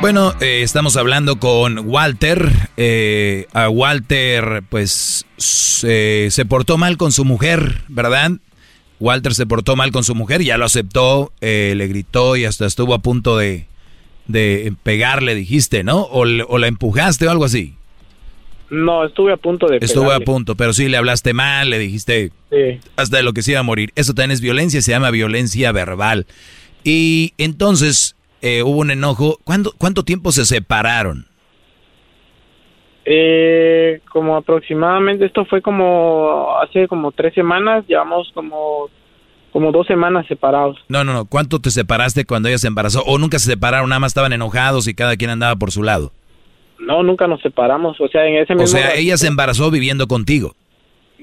Bueno, 0.01 0.33
eh, 0.39 0.61
estamos 0.61 0.97
hablando 0.97 1.39
con 1.39 1.79
Walter. 1.89 2.51
Eh, 2.77 3.47
a 3.53 3.69
Walter, 3.69 4.63
pues, 4.69 5.25
se 5.37 6.45
portó 6.47 6.77
mal 6.77 6.97
con 6.97 7.11
su 7.11 7.25
mujer, 7.25 7.81
¿verdad? 7.87 8.33
Walter 9.01 9.33
se 9.33 9.47
portó 9.47 9.75
mal 9.75 9.91
con 9.91 10.03
su 10.03 10.13
mujer, 10.13 10.43
ya 10.43 10.57
lo 10.57 10.65
aceptó, 10.65 11.33
eh, 11.41 11.73
le 11.75 11.87
gritó 11.87 12.35
y 12.35 12.45
hasta 12.45 12.67
estuvo 12.67 12.93
a 12.93 12.99
punto 12.99 13.35
de, 13.35 13.65
de 14.31 14.73
pegarle, 14.83 15.35
dijiste, 15.35 15.83
¿no? 15.83 16.01
O, 16.03 16.25
la 16.25 16.67
empujaste 16.67 17.27
o 17.27 17.31
algo 17.31 17.45
así. 17.45 17.75
No, 18.69 19.05
estuve 19.05 19.33
a 19.33 19.37
punto 19.37 19.67
de 19.67 19.77
Estuve 19.81 20.13
a 20.13 20.19
punto, 20.21 20.55
pero 20.55 20.71
sí 20.71 20.87
le 20.87 20.97
hablaste 20.97 21.33
mal, 21.33 21.69
le 21.69 21.77
dijiste 21.77 22.31
hasta 22.95 23.17
de 23.17 23.23
lo 23.23 23.33
que 23.33 23.41
se 23.41 23.51
iba 23.51 23.59
a 23.59 23.63
morir. 23.63 23.91
Eso 23.95 24.13
también 24.13 24.31
es 24.31 24.41
violencia, 24.41 24.81
se 24.81 24.91
llama 24.91 25.11
violencia 25.11 25.71
verbal. 25.71 26.25
Y 26.83 27.33
entonces 27.37 28.15
eh, 28.41 28.63
hubo 28.63 28.79
un 28.79 28.91
enojo. 28.91 29.37
¿Cuánto, 29.43 29.71
¿Cuánto 29.77 30.03
tiempo 30.03 30.31
se 30.31 30.45
separaron? 30.45 31.25
Eh, 33.03 33.99
como 34.11 34.37
aproximadamente, 34.37 35.25
esto 35.25 35.45
fue 35.45 35.61
como 35.61 36.55
hace 36.61 36.87
como 36.87 37.11
tres 37.11 37.33
semanas, 37.33 37.85
llevamos 37.87 38.31
como 38.33 38.89
como 39.51 39.71
dos 39.71 39.87
semanas 39.87 40.25
separados. 40.27 40.77
No, 40.87 41.03
no, 41.03 41.13
no. 41.13 41.25
¿Cuánto 41.25 41.59
te 41.59 41.71
separaste 41.71 42.25
cuando 42.25 42.49
ella 42.49 42.57
se 42.57 42.67
embarazó? 42.67 43.03
¿O 43.03 43.17
nunca 43.17 43.39
se 43.39 43.51
separaron? 43.51 43.89
Nada 43.89 43.99
más 43.99 44.11
estaban 44.11 44.33
enojados 44.33 44.87
y 44.87 44.93
cada 44.93 45.17
quien 45.17 45.29
andaba 45.29 45.55
por 45.55 45.71
su 45.71 45.83
lado. 45.83 46.11
No, 46.79 47.03
nunca 47.03 47.27
nos 47.27 47.41
separamos. 47.41 47.99
O 47.99 48.07
sea, 48.07 48.25
en 48.25 48.37
ese 48.37 48.55
mismo... 48.55 48.65
O 48.65 48.67
sea, 48.67 48.95
ella 48.95 49.17
se 49.17 49.27
embarazó 49.27 49.69
viviendo 49.69 50.07
contigo. 50.07 50.55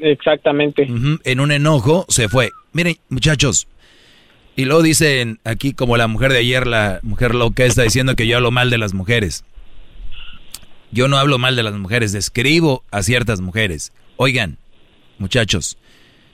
Exactamente. 0.00 0.86
En 1.24 1.40
un 1.40 1.50
enojo 1.50 2.04
se 2.08 2.28
fue. 2.28 2.50
Miren, 2.72 2.96
muchachos. 3.08 3.66
Y 4.54 4.64
luego 4.64 4.82
dicen 4.82 5.40
aquí 5.44 5.72
como 5.72 5.96
la 5.96 6.06
mujer 6.06 6.32
de 6.32 6.38
ayer, 6.38 6.66
la 6.66 7.00
mujer 7.02 7.34
loca 7.34 7.64
está 7.64 7.82
diciendo 7.82 8.14
que 8.14 8.26
yo 8.26 8.36
hablo 8.36 8.50
mal 8.50 8.70
de 8.70 8.78
las 8.78 8.92
mujeres. 8.92 9.44
Yo 10.90 11.08
no 11.08 11.18
hablo 11.18 11.38
mal 11.38 11.54
de 11.54 11.62
las 11.62 11.74
mujeres, 11.74 12.12
describo 12.12 12.82
a 12.90 13.02
ciertas 13.02 13.40
mujeres. 13.40 13.92
Oigan, 14.16 14.58
muchachos, 15.18 15.78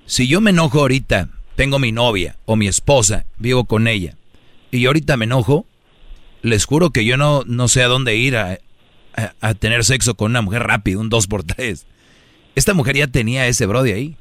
si 0.07 0.29
yo 0.29 0.41
me 0.41 0.51
enojo 0.51 0.81
ahorita 0.81 1.29
tengo 1.57 1.79
mi 1.79 1.93
novia 1.93 2.37
o 2.45 2.57
mi 2.57 2.67
esposa, 2.67 3.27
vivo 3.39 3.65
con 3.65 3.87
ella, 3.89 4.17
y 4.71 4.87
ahorita 4.87 5.17
me 5.17 5.25
enojo, 5.25 5.67
les 6.43 6.65
juro 6.65 6.91
que 6.91 7.05
yo 7.05 7.17
no, 7.17 7.43
no 7.47 7.69
sé 7.69 7.83
a 7.83 7.89
dónde 7.89 8.17
ir 8.17 8.37
a, 8.37 8.59
tener 9.61 9.85
sexo 9.85 10.15
con 10.17 10.33
una 10.33 10.43
mujer 10.43 10.65
rápido, 10.65 11.01
un 11.01 11.09
2 11.09 11.29
por 11.29 11.45
3 11.45 11.87
Esta 12.57 12.75
mujer 12.75 12.97
ya 12.97 13.07
tenía 13.07 13.47
ese 13.47 13.67
Brody 13.67 13.93
ahí. 13.93 14.17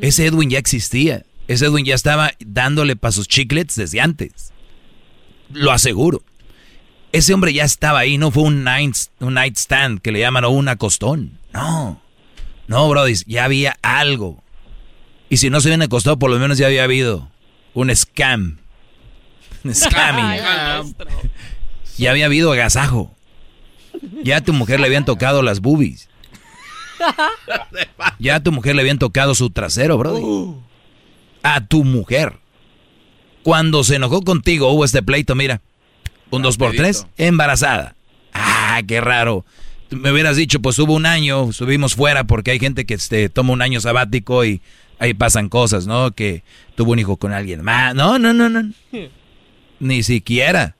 Ese 0.00 0.26
Edwin 0.26 0.48
ya 0.48 0.58
existía. 0.58 1.24
Ese 1.48 1.66
Edwin 1.66 1.84
ya 1.84 1.96
estaba 1.96 2.30
dándole 2.38 2.94
pasos 2.94 3.26
chiclets 3.26 3.74
desde 3.74 4.00
antes. 4.00 4.52
Lo 5.52 5.72
aseguro. 5.72 6.22
Ese 7.10 7.34
hombre 7.34 7.52
ya 7.52 7.64
estaba 7.64 7.98
ahí, 7.98 8.16
no 8.16 8.30
fue 8.30 8.44
un 8.44 8.62
night, 8.62 8.96
un 9.20 9.34
night 9.34 9.56
stand 9.56 10.00
que 10.00 10.12
le 10.12 10.20
llaman 10.20 10.44
o 10.44 10.50
un 10.50 10.68
acostón. 10.68 11.38
No. 11.52 12.00
No, 12.68 12.88
Brody, 12.88 13.14
ya 13.26 13.44
había 13.44 13.76
algo. 13.82 14.42
Y 15.28 15.38
si 15.38 15.50
no 15.50 15.60
se 15.60 15.68
habían 15.68 15.82
acostado, 15.82 16.18
por 16.18 16.30
lo 16.30 16.38
menos 16.38 16.58
ya 16.58 16.66
había 16.66 16.84
habido 16.84 17.28
un 17.74 17.94
scam. 17.94 18.58
Un 19.64 19.74
scamming. 19.74 20.94
ya 21.98 22.10
había 22.10 22.26
habido 22.26 22.52
agasajo. 22.52 23.14
Ya 24.22 24.38
a 24.38 24.40
tu 24.40 24.52
mujer 24.52 24.80
le 24.80 24.86
habían 24.86 25.04
tocado 25.04 25.42
las 25.42 25.60
boobies. 25.60 26.08
Ya 28.18 28.36
a 28.36 28.42
tu 28.42 28.52
mujer 28.52 28.74
le 28.74 28.82
habían 28.82 28.98
tocado 28.98 29.34
su 29.34 29.50
trasero, 29.50 29.98
bro. 29.98 30.58
A 31.42 31.66
tu 31.66 31.84
mujer. 31.84 32.38
Cuando 33.42 33.84
se 33.84 33.96
enojó 33.96 34.22
contigo, 34.22 34.70
hubo 34.70 34.84
este 34.84 35.02
pleito, 35.02 35.34
mira. 35.34 35.60
Un 36.30 36.42
dos 36.42 36.56
por 36.56 36.74
tres, 36.74 37.06
embarazada. 37.16 37.94
Ah, 38.32 38.80
qué 38.86 39.00
raro. 39.00 39.44
Me 39.90 40.10
hubieras 40.10 40.36
dicho, 40.36 40.60
pues 40.60 40.78
hubo 40.78 40.94
un 40.94 41.06
año, 41.06 41.52
subimos 41.52 41.94
fuera 41.94 42.24
porque 42.24 42.50
hay 42.50 42.58
gente 42.58 42.86
que 42.86 42.94
este, 42.94 43.28
toma 43.28 43.52
un 43.52 43.62
año 43.62 43.80
sabático 43.80 44.44
y 44.44 44.60
ahí 44.98 45.14
pasan 45.14 45.48
cosas, 45.48 45.86
¿no? 45.86 46.12
Que 46.12 46.42
tuvo 46.74 46.92
un 46.92 46.98
hijo 46.98 47.16
con 47.16 47.32
alguien 47.32 47.62
más. 47.62 47.94
No, 47.94 48.18
no, 48.18 48.32
no, 48.32 48.48
no. 48.48 48.70
Ni 49.80 50.02
siquiera. 50.02 50.76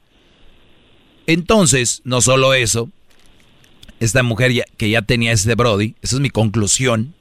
Entonces, 1.26 2.02
no 2.04 2.20
solo 2.20 2.54
eso, 2.54 2.90
esta 4.00 4.22
mujer 4.22 4.52
ya, 4.52 4.64
que 4.76 4.90
ya 4.90 5.02
tenía 5.02 5.32
ese 5.32 5.54
Brody, 5.54 5.94
esa 6.02 6.16
es 6.16 6.20
mi 6.20 6.30
conclusión, 6.30 7.14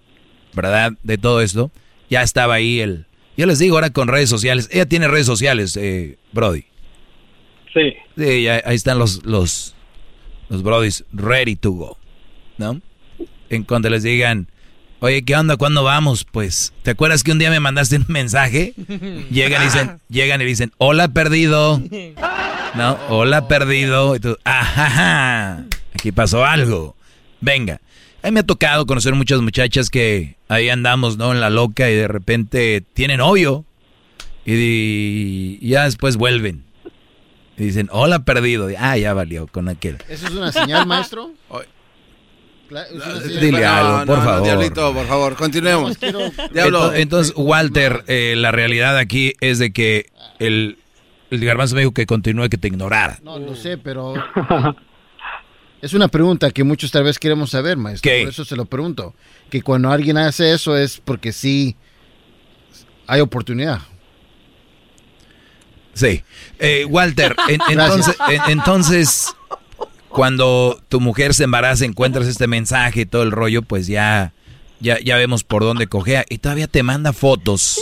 ¿verdad? 0.54 0.94
De 1.04 1.18
todo 1.18 1.42
esto, 1.42 1.72
ya 2.10 2.22
estaba 2.22 2.56
ahí 2.56 2.80
el... 2.80 3.06
Yo 3.38 3.46
les 3.48 3.60
digo 3.60 3.76
ahora 3.76 3.90
con 3.90 4.08
redes 4.08 4.30
sociales, 4.30 4.70
ella 4.72 4.86
tiene 4.86 5.08
redes 5.08 5.26
sociales, 5.26 5.76
eh, 5.76 6.18
Brody. 6.32 6.66
Sí. 7.74 7.94
Sí, 8.16 8.48
ahí 8.48 8.76
están 8.76 9.00
los, 9.00 9.26
los, 9.26 9.76
los 10.48 10.64
Brodys 10.64 11.04
ready 11.12 11.56
to 11.56 11.72
go, 11.72 11.98
¿no? 12.58 12.80
En 13.50 13.64
cuando 13.64 13.90
les 13.90 14.04
digan, 14.04 14.48
Oye, 15.02 15.24
¿qué 15.24 15.36
onda? 15.36 15.58
¿Cuándo 15.58 15.84
vamos? 15.84 16.26
Pues, 16.30 16.74
¿te 16.82 16.92
acuerdas 16.92 17.24
que 17.24 17.32
un 17.32 17.40
día 17.40 17.50
me 17.50 17.60
mandaste 17.60 17.98
un 17.98 18.06
mensaje? 18.08 18.74
Llegan 19.30 19.62
y 19.62 19.66
dicen, 19.66 20.00
llegan 20.10 20.42
y 20.42 20.46
dicen, 20.46 20.72
hola 20.78 21.10
perdido. 21.10 21.82
No, 22.76 22.98
hola 23.10 23.48
perdido. 23.48 24.16
Y 24.16 24.20
tú, 24.20 24.38
ajá, 24.46 25.66
aquí 25.94 26.12
pasó 26.12 26.46
algo. 26.46 26.96
Venga. 27.42 27.82
A 28.24 28.28
mí 28.28 28.32
me 28.32 28.40
ha 28.40 28.44
tocado 28.44 28.86
conocer 28.86 29.14
muchas 29.14 29.42
muchachas 29.42 29.90
que 29.90 30.38
ahí 30.48 30.70
andamos, 30.70 31.18
¿no? 31.18 31.32
En 31.32 31.42
la 31.42 31.50
loca 31.50 31.90
y 31.92 31.96
de 31.96 32.08
repente 32.08 32.84
tienen 32.94 33.18
novio. 33.18 33.66
Y, 34.46 35.60
ya 35.68 35.84
después 35.84 36.16
vuelven. 36.18 36.64
Y 37.58 37.66
dicen, 37.66 37.90
hola 37.92 38.24
perdido. 38.24 38.70
Ah, 38.80 38.98
ya 38.98 39.14
valió 39.14 39.48
con 39.48 39.68
aquel. 39.70 39.98
¿Eso 40.10 40.28
es 40.28 40.34
una 40.34 40.52
señal, 40.52 40.88
maestro? 40.88 41.32
Dile 43.40 43.66
algo, 43.66 44.06
por 44.06 44.24
favor. 44.24 44.44
Diablito, 44.44 44.94
por 44.94 45.08
favor, 45.08 45.36
continuemos. 45.36 45.98
Entonces, 46.96 47.34
Walter, 47.36 48.04
eh, 48.08 48.36
la 48.38 48.52
realidad 48.52 48.98
aquí 48.98 49.34
es 49.40 49.60
de 49.60 49.72
que 49.72 50.08
el, 50.40 50.78
el 51.32 51.46
garbanzo 51.46 51.76
me 51.76 51.82
dijo 51.82 51.94
que 51.94 52.06
continúe, 52.06 52.50
que 52.50 52.58
te 52.58 52.68
ignorara. 52.68 53.20
No, 53.24 53.40
no 53.40 53.56
sé, 53.56 53.78
pero... 53.78 54.14
Es 55.82 55.94
una 55.94 56.08
pregunta 56.08 56.50
que 56.50 56.64
muchos 56.64 56.92
tal 56.92 57.04
vez 57.04 57.20
queremos 57.20 57.52
saber, 57.52 57.78
maestro. 57.78 58.12
Por 58.12 58.30
eso 58.30 58.44
se 58.44 58.56
lo 58.56 58.66
pregunto. 58.66 59.14
Que 59.52 59.62
cuando 59.62 59.92
alguien 59.92 60.18
hace 60.18 60.52
eso 60.52 60.76
es 60.76 61.00
porque 61.04 61.32
sí 61.32 61.76
hay 63.06 63.22
oportunidad. 63.22 63.82
Sí. 65.94 66.24
Eh, 66.60 66.86
Walter, 66.86 67.36
entonces, 67.70 68.18
entonces, 68.48 69.36
cuando 70.16 70.80
tu 70.88 71.02
mujer 71.02 71.34
se 71.34 71.44
embaraza, 71.44 71.84
encuentras 71.84 72.26
este 72.28 72.48
mensaje 72.48 73.02
y 73.02 73.06
todo 73.06 73.24
el 73.24 73.32
rollo, 73.32 73.62
pues 73.64 73.86
ya, 73.88 74.32
ya, 74.80 74.98
ya 75.00 75.18
vemos 75.18 75.44
por 75.44 75.64
dónde 75.64 75.88
cogea. 75.88 76.24
Y 76.30 76.38
todavía 76.38 76.68
te 76.68 76.84
manda 76.84 77.12
fotos. 77.12 77.82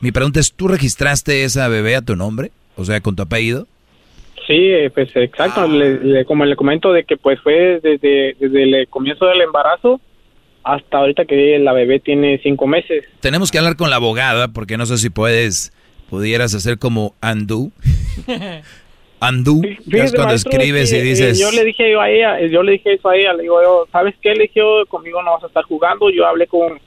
Mi 0.00 0.10
pregunta 0.10 0.40
es, 0.40 0.52
¿tú 0.52 0.66
registraste 0.66 1.44
esa 1.44 1.68
bebé 1.68 1.94
a 1.94 2.02
tu 2.02 2.16
nombre? 2.16 2.50
O 2.76 2.84
sea, 2.84 3.00
con 3.00 3.14
tu 3.14 3.22
apellido. 3.22 3.68
Sí, 4.48 4.72
pues 4.92 5.14
exacto. 5.14 5.68
como 6.26 6.44
le 6.44 6.56
comento 6.56 6.92
de 6.92 7.04
que 7.04 7.16
pues 7.16 7.38
fue 7.40 7.78
desde, 7.80 8.34
desde 8.40 8.62
el 8.64 8.88
comienzo 8.88 9.26
del 9.26 9.42
embarazo 9.42 10.00
hasta 10.64 10.98
ahorita 10.98 11.26
que 11.26 11.60
la 11.60 11.72
bebé 11.72 12.00
tiene 12.00 12.40
cinco 12.42 12.66
meses. 12.66 13.04
Tenemos 13.20 13.52
que 13.52 13.58
hablar 13.58 13.76
con 13.76 13.88
la 13.88 13.96
abogada 13.96 14.48
porque 14.48 14.76
no 14.76 14.86
sé 14.86 14.98
si 14.98 15.10
puedes, 15.10 15.72
pudieras 16.10 16.54
hacer 16.54 16.80
como 16.80 17.14
undo. 19.28 19.52
undo, 19.52 19.68
es 19.90 20.12
cuando 20.14 20.34
escribes 20.34 20.92
y 20.92 20.96
eh, 20.96 21.02
dices... 21.02 21.40
yo 21.40 21.50
le 21.50 21.64
dije 21.64 21.90
yo 21.90 22.00
a 22.00 22.10
ella, 22.10 22.40
yo 22.46 22.62
le 22.62 22.72
dije 22.72 22.94
eso 22.94 23.08
a 23.08 23.16
ella, 23.16 23.32
le 23.34 23.42
digo 23.42 23.62
yo, 23.62 23.86
¿sabes 23.90 24.14
qué? 24.20 24.34
Le 24.34 24.42
dije 24.42 24.60
conmigo 24.88 25.22
no 25.22 25.32
vas 25.32 25.44
a 25.44 25.46
estar 25.46 25.64
jugando, 25.64 26.10
yo 26.10 26.26
hablé 26.26 26.46
con, 26.46 26.78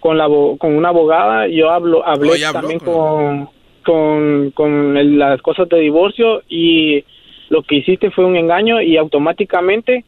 con, 0.00 0.18
la, 0.18 0.26
con 0.26 0.74
una 0.74 0.88
abogada, 0.88 1.46
yo 1.48 1.70
hablo, 1.70 2.06
hablé 2.06 2.32
oh, 2.48 2.52
también 2.52 2.80
con, 2.80 3.48
con, 3.84 4.50
con 4.52 5.18
las 5.18 5.40
cosas 5.42 5.68
de 5.68 5.78
divorcio 5.78 6.42
y 6.48 7.04
lo 7.48 7.62
que 7.62 7.76
hiciste 7.76 8.10
fue 8.10 8.24
un 8.24 8.36
engaño 8.36 8.80
y 8.80 8.96
automáticamente 8.96 10.04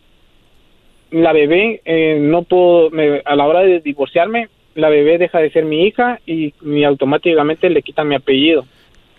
la 1.11 1.33
bebé 1.33 1.81
eh, 1.85 2.19
no 2.21 2.43
puedo, 2.43 2.91
a 3.25 3.37
la 3.37 3.47
hora 3.47 3.61
de 3.61 3.81
divorciarme, 3.81 4.49
la 4.75 4.89
bebé 4.89 5.19
deja 5.19 5.39
de 5.39 5.51
ser 5.51 5.65
mi 5.65 5.87
hija 5.87 6.21
y, 6.27 6.53
automáticamente 6.85 7.71
le 7.71 7.83
quita 7.83 8.05
mi 8.05 8.15
apellido. 8.15 8.67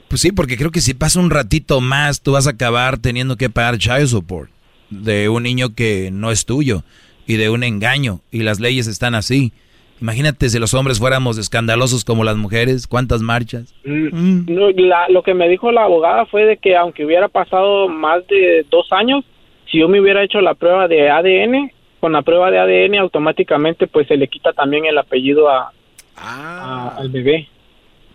Pues 0.07 0.21
sí, 0.21 0.31
porque 0.31 0.57
creo 0.57 0.71
que 0.71 0.81
si 0.81 0.93
pasa 0.93 1.19
un 1.19 1.29
ratito 1.29 1.81
más, 1.81 2.21
tú 2.21 2.34
vas 2.34 2.47
a 2.47 2.51
acabar 2.51 2.97
teniendo 2.97 3.35
que 3.35 3.49
pagar 3.49 3.77
child 3.77 4.07
support 4.07 4.49
de 4.89 5.27
un 5.27 5.43
niño 5.43 5.75
que 5.75 6.09
no 6.11 6.31
es 6.31 6.45
tuyo 6.45 6.84
y 7.25 7.35
de 7.35 7.49
un 7.49 7.63
engaño 7.63 8.21
y 8.31 8.43
las 8.43 8.59
leyes 8.59 8.88
están 8.88 9.15
así. 9.15 9.51
Imagínate 9.99 10.49
si 10.49 10.59
los 10.59 10.73
hombres 10.73 10.99
fuéramos 10.99 11.38
escandalosos 11.38 12.05
como 12.05 12.23
las 12.23 12.38
mujeres, 12.38 12.88
¿cuántas 12.88 13.21
marchas? 13.21 13.73
Mm, 13.84 14.49
lo 15.09 15.23
que 15.23 15.34
me 15.34 15.49
dijo 15.49 15.71
la 15.71 15.84
abogada 15.84 16.25
fue 16.27 16.45
de 16.45 16.57
que 16.57 16.75
aunque 16.75 17.03
hubiera 17.03 17.27
pasado 17.27 17.89
más 17.89 18.25
de 18.27 18.65
dos 18.69 18.88
años, 18.91 19.25
si 19.69 19.79
yo 19.79 19.89
me 19.89 19.99
hubiera 19.99 20.23
hecho 20.23 20.39
la 20.39 20.53
prueba 20.53 20.88
de 20.88 21.09
ADN, 21.09 21.71
con 21.99 22.13
la 22.13 22.21
prueba 22.21 22.51
de 22.51 22.59
ADN 22.59 22.95
automáticamente 22.99 23.88
pues 23.88 24.07
se 24.07 24.17
le 24.17 24.27
quita 24.27 24.53
también 24.53 24.85
el 24.85 24.97
apellido 24.97 25.49
a, 25.49 25.71
ah. 26.15 26.95
al 26.97 27.09
bebé. 27.09 27.49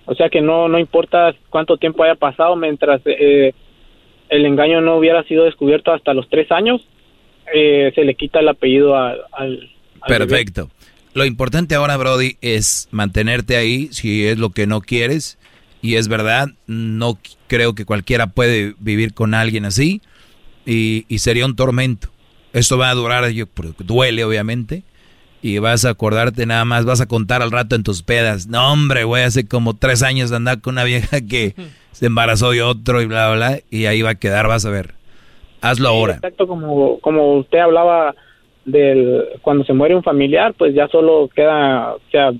O 0.05 0.15
sea 0.15 0.29
que 0.29 0.41
no, 0.41 0.69
no 0.69 0.79
importa 0.79 1.35
cuánto 1.51 1.77
tiempo 1.77 2.03
haya 2.03 2.16
pasado 2.16 2.57
mientras 2.57 3.01
eh, 3.05 3.55
el 4.29 4.47
engaño 4.47 4.81
no 4.81 4.97
hubiera 4.97 5.23
sido 5.24 5.45
descubierto 5.45 5.93
hasta 5.93 6.15
los 6.15 6.29
tres 6.29 6.51
años, 6.51 6.87
eh, 7.55 7.93
se 7.95 8.05
le 8.05 8.15
quita 8.15 8.41
el 8.41 8.49
apellido 8.49 8.97
al, 8.97 9.70
Perfecto. 10.07 10.70
Lo 11.15 11.24
importante 11.24 11.74
ahora, 11.74 11.97
Brody, 11.97 12.37
es 12.41 12.89
mantenerte 12.91 13.57
ahí 13.57 13.89
si 13.93 14.27
es 14.27 14.39
lo 14.39 14.51
que 14.51 14.66
no 14.66 14.81
quieres. 14.81 15.39
Y 15.83 15.97
es 15.97 16.09
verdad, 16.09 16.49
no 16.66 17.19
creo 17.49 17.74
que 17.74 17.85
cualquiera 17.85 18.29
puede 18.29 18.74
vivir 18.79 19.15
con 19.15 19.35
alguien 19.35 19.65
así. 19.65 20.01
Y, 20.65 21.05
sería 21.19 21.45
un 21.45 21.57
tormento. 21.57 22.09
Esto 22.53 22.79
va 22.79 22.91
a 22.91 22.95
durar, 22.95 23.29
yo, 23.31 23.47
duele 23.79 24.24
obviamente. 24.24 24.85
Y 25.43 25.59
vas 25.59 25.85
a 25.85 25.90
acordarte 25.90 26.47
nada 26.47 26.64
más, 26.64 26.85
vas 26.85 27.01
a 27.01 27.06
contar 27.06 27.43
al 27.43 27.51
rato 27.51 27.74
en 27.74 27.82
tus 27.82 28.02
pedas. 28.02 28.47
No, 28.47 28.73
hombre, 28.73 29.05
güey, 29.05 29.24
hace 29.24 29.47
como 29.47 29.74
tres 29.74 30.02
años 30.02 30.31
de 30.31 30.36
andar 30.36 30.60
con 30.60 30.74
una 30.74 30.85
vieja 30.85 31.20
que 31.20 31.55
se 31.93 32.06
embarazó 32.06 32.52
de 32.52 32.62
otro 32.62 33.02
y 33.02 33.06
bla, 33.06 33.28
bla, 33.32 33.36
bla. 33.36 33.59
Y 33.70 33.86
ahí 33.86 34.02
va 34.02 34.10
a 34.10 34.14
quedar, 34.14 34.47
vas 34.47 34.64
a 34.64 34.70
ver. 34.70 34.94
Hazlo 35.60 35.89
ahora. 35.89 36.14
Exacto, 36.14 36.47
como, 36.47 36.98
como 37.01 37.39
usted 37.39 37.59
hablaba 37.59 38.14
del 38.64 39.24
cuando 39.43 39.64
se 39.64 39.73
muere 39.73 39.94
un 39.94 40.02
familiar, 40.02 40.55
pues 40.55 40.74
ya 40.74 40.89
solo 40.89 41.28
queda, 41.35 41.94
o 41.94 42.01
sea, 42.10 42.32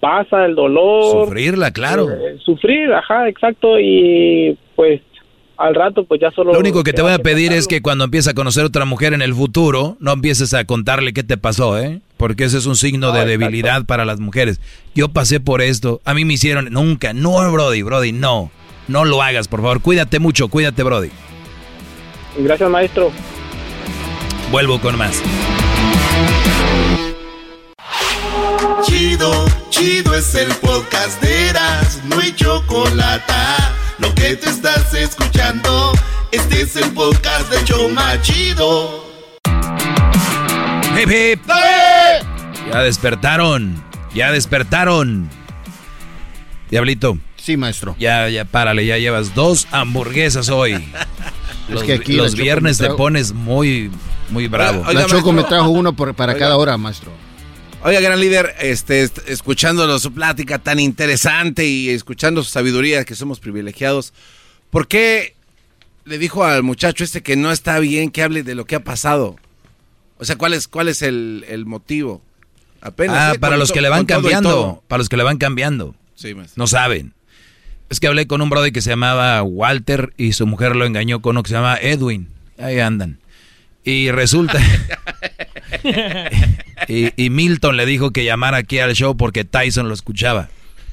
pasa 0.00 0.44
el 0.46 0.54
dolor. 0.54 1.26
Sufrirla, 1.26 1.72
claro. 1.72 2.10
Eh, 2.10 2.38
sufrir, 2.44 2.92
ajá, 2.92 3.28
exacto, 3.28 3.78
y 3.78 4.56
pues 4.74 5.02
al 5.60 5.74
rato 5.74 6.04
pues 6.04 6.20
ya 6.20 6.30
solo... 6.30 6.54
Lo 6.54 6.58
único 6.58 6.82
que 6.82 6.94
te 6.94 7.02
voy 7.02 7.12
a 7.12 7.18
pedir 7.18 7.52
es 7.52 7.68
que 7.68 7.82
cuando 7.82 8.04
empieces 8.04 8.28
a 8.28 8.34
conocer 8.34 8.64
otra 8.64 8.86
mujer 8.86 9.12
en 9.12 9.20
el 9.20 9.34
futuro, 9.34 9.98
no 10.00 10.12
empieces 10.12 10.54
a 10.54 10.64
contarle 10.64 11.12
qué 11.12 11.22
te 11.22 11.36
pasó, 11.36 11.78
¿eh? 11.78 12.00
Porque 12.16 12.44
ese 12.44 12.56
es 12.56 12.64
un 12.64 12.76
signo 12.76 13.12
de 13.12 13.26
debilidad 13.26 13.84
para 13.84 14.06
las 14.06 14.20
mujeres. 14.20 14.58
Yo 14.94 15.08
pasé 15.08 15.38
por 15.38 15.60
esto, 15.60 16.00
a 16.04 16.14
mí 16.14 16.24
me 16.24 16.32
hicieron, 16.34 16.68
nunca, 16.70 17.12
no, 17.12 17.52
Brody, 17.52 17.82
Brody, 17.82 18.12
no, 18.12 18.50
no 18.88 19.04
lo 19.04 19.22
hagas, 19.22 19.48
por 19.48 19.60
favor, 19.60 19.82
cuídate 19.82 20.18
mucho, 20.18 20.48
cuídate, 20.48 20.82
Brody. 20.82 21.10
Gracias, 22.38 22.70
maestro. 22.70 23.12
Vuelvo 24.50 24.80
con 24.80 24.96
más. 24.96 25.22
Chido, 28.82 29.44
chido 29.68 30.14
es 30.14 30.34
el 30.34 30.48
podcast 30.54 31.22
de 31.22 31.48
Eras, 31.48 32.00
no 32.06 32.18
hay 32.18 32.32
chocolate. 32.32 33.79
Lo 34.00 34.14
que 34.14 34.34
te 34.34 34.48
estás 34.48 34.94
escuchando, 34.94 35.92
este 36.32 36.62
es 36.62 36.74
el 36.76 36.90
podcast 36.92 37.50
de 37.52 37.62
Choma 37.64 38.20
Chido. 38.22 39.04
Hip, 40.98 41.10
hip. 41.10 41.40
Ya 42.70 42.80
despertaron, 42.82 43.84
ya 44.14 44.32
despertaron. 44.32 45.28
Diablito. 46.70 47.18
Sí, 47.36 47.58
maestro. 47.58 47.94
Ya, 47.98 48.28
ya, 48.30 48.46
párale, 48.46 48.86
ya 48.86 48.96
llevas 48.96 49.34
dos 49.34 49.66
hamburguesas 49.70 50.48
hoy. 50.48 50.82
Los, 51.68 51.84
que 51.84 51.94
aquí 51.94 52.14
los 52.14 52.34
viernes 52.34 52.78
te 52.78 52.90
pones 52.90 53.32
muy, 53.32 53.92
muy 54.30 54.48
bravo. 54.48 54.82
la 54.92 55.06
Choco 55.06 55.30
me 55.30 55.44
trajo 55.44 55.68
uno 55.68 55.94
para 55.94 56.34
cada 56.34 56.56
hora, 56.56 56.76
maestro. 56.76 57.12
Oiga, 57.82 58.00
gran 58.00 58.20
líder, 58.20 58.54
este, 58.60 59.08
escuchando 59.26 59.98
su 59.98 60.12
plática 60.12 60.58
tan 60.58 60.78
interesante 60.78 61.64
y 61.64 61.88
escuchando 61.88 62.42
su 62.42 62.50
sabiduría, 62.50 63.06
que 63.06 63.14
somos 63.14 63.40
privilegiados, 63.40 64.12
¿por 64.68 64.86
qué 64.86 65.34
le 66.04 66.18
dijo 66.18 66.44
al 66.44 66.62
muchacho 66.62 67.04
este 67.04 67.22
que 67.22 67.36
no 67.36 67.50
está 67.50 67.78
bien 67.78 68.10
que 68.10 68.22
hable 68.22 68.42
de 68.42 68.54
lo 68.54 68.66
que 68.66 68.74
ha 68.74 68.84
pasado? 68.84 69.36
O 70.18 70.26
sea, 70.26 70.36
¿cuál 70.36 70.52
es, 70.52 70.68
cuál 70.68 70.88
es 70.88 71.00
el, 71.00 71.64
motivo? 71.64 72.20
Apenas. 72.82 73.16
Ah, 73.16 73.40
para 73.40 73.56
los 73.56 73.72
que 73.72 73.80
le 73.80 73.88
van 73.88 74.04
cambiando. 74.04 74.82
Para 74.86 74.98
los 74.98 75.08
que 75.08 75.16
le 75.16 75.22
van 75.22 75.38
cambiando. 75.38 75.94
Sí, 76.16 76.36
no 76.56 76.66
saben. 76.66 77.14
Es 77.88 77.98
que 77.98 78.08
hablé 78.08 78.26
con 78.26 78.42
un 78.42 78.50
brother 78.50 78.72
que 78.72 78.82
se 78.82 78.90
llamaba 78.90 79.42
Walter 79.42 80.12
y 80.18 80.34
su 80.34 80.46
mujer 80.46 80.76
lo 80.76 80.84
engañó 80.84 81.22
con 81.22 81.30
uno 81.30 81.42
que 81.42 81.48
se 81.48 81.54
llama 81.54 81.78
Edwin. 81.80 82.28
Ahí 82.58 82.78
andan. 82.78 83.20
Y 83.84 84.10
resulta... 84.10 84.60
y, 86.88 87.30
Milton 87.30 87.76
le 87.76 87.86
dijo 87.86 88.10
que 88.10 88.24
llamara 88.24 88.58
aquí 88.58 88.78
al 88.78 88.94
show 88.94 89.16
porque 89.16 89.44
Tyson 89.44 89.88
lo 89.88 89.94
escuchaba. 89.94 90.48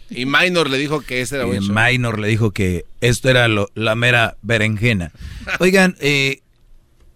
Y 0.09 0.25
Minor 0.25 0.69
le 0.69 0.77
dijo 0.77 1.01
que 1.01 1.21
ese 1.21 1.35
era 1.35 1.47
y 1.47 1.59
Minor 1.59 2.19
le 2.19 2.27
dijo 2.27 2.51
que 2.51 2.85
esto 3.01 3.29
era 3.29 3.47
la 3.47 3.95
mera 3.95 4.37
berenjena. 4.41 5.11
Oigan, 5.59 5.95
eh, 5.99 6.41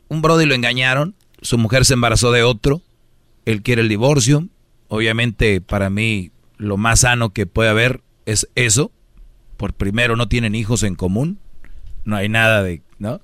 un 0.10 0.22
brody 0.22 0.46
lo 0.46 0.56
engañaron, 0.56 1.16
su 1.42 1.58
mujer 1.58 1.86
se 1.86 1.94
embarazó 1.94 2.32
de 2.32 2.44
otro, 2.44 2.82
él 3.46 3.62
quiere 3.62 3.82
el 3.82 3.90
divorcio. 3.90 4.48
Obviamente 4.90 5.62
para 5.62 5.90
mí 5.90 6.32
lo 6.58 6.76
más 6.76 7.02
sano 7.02 7.32
que 7.32 7.46
puede 7.46 7.70
haber 7.70 8.02
es 8.26 8.50
eso. 8.56 8.92
Por 9.56 9.74
primero 9.74 10.16
no 10.16 10.28
tienen 10.28 10.56
hijos 10.56 10.84
en 10.84 10.96
común, 10.96 11.40
no 12.04 12.16
hay 12.18 12.28
nada 12.30 12.64
de, 12.64 12.82
¿no? 13.00 13.22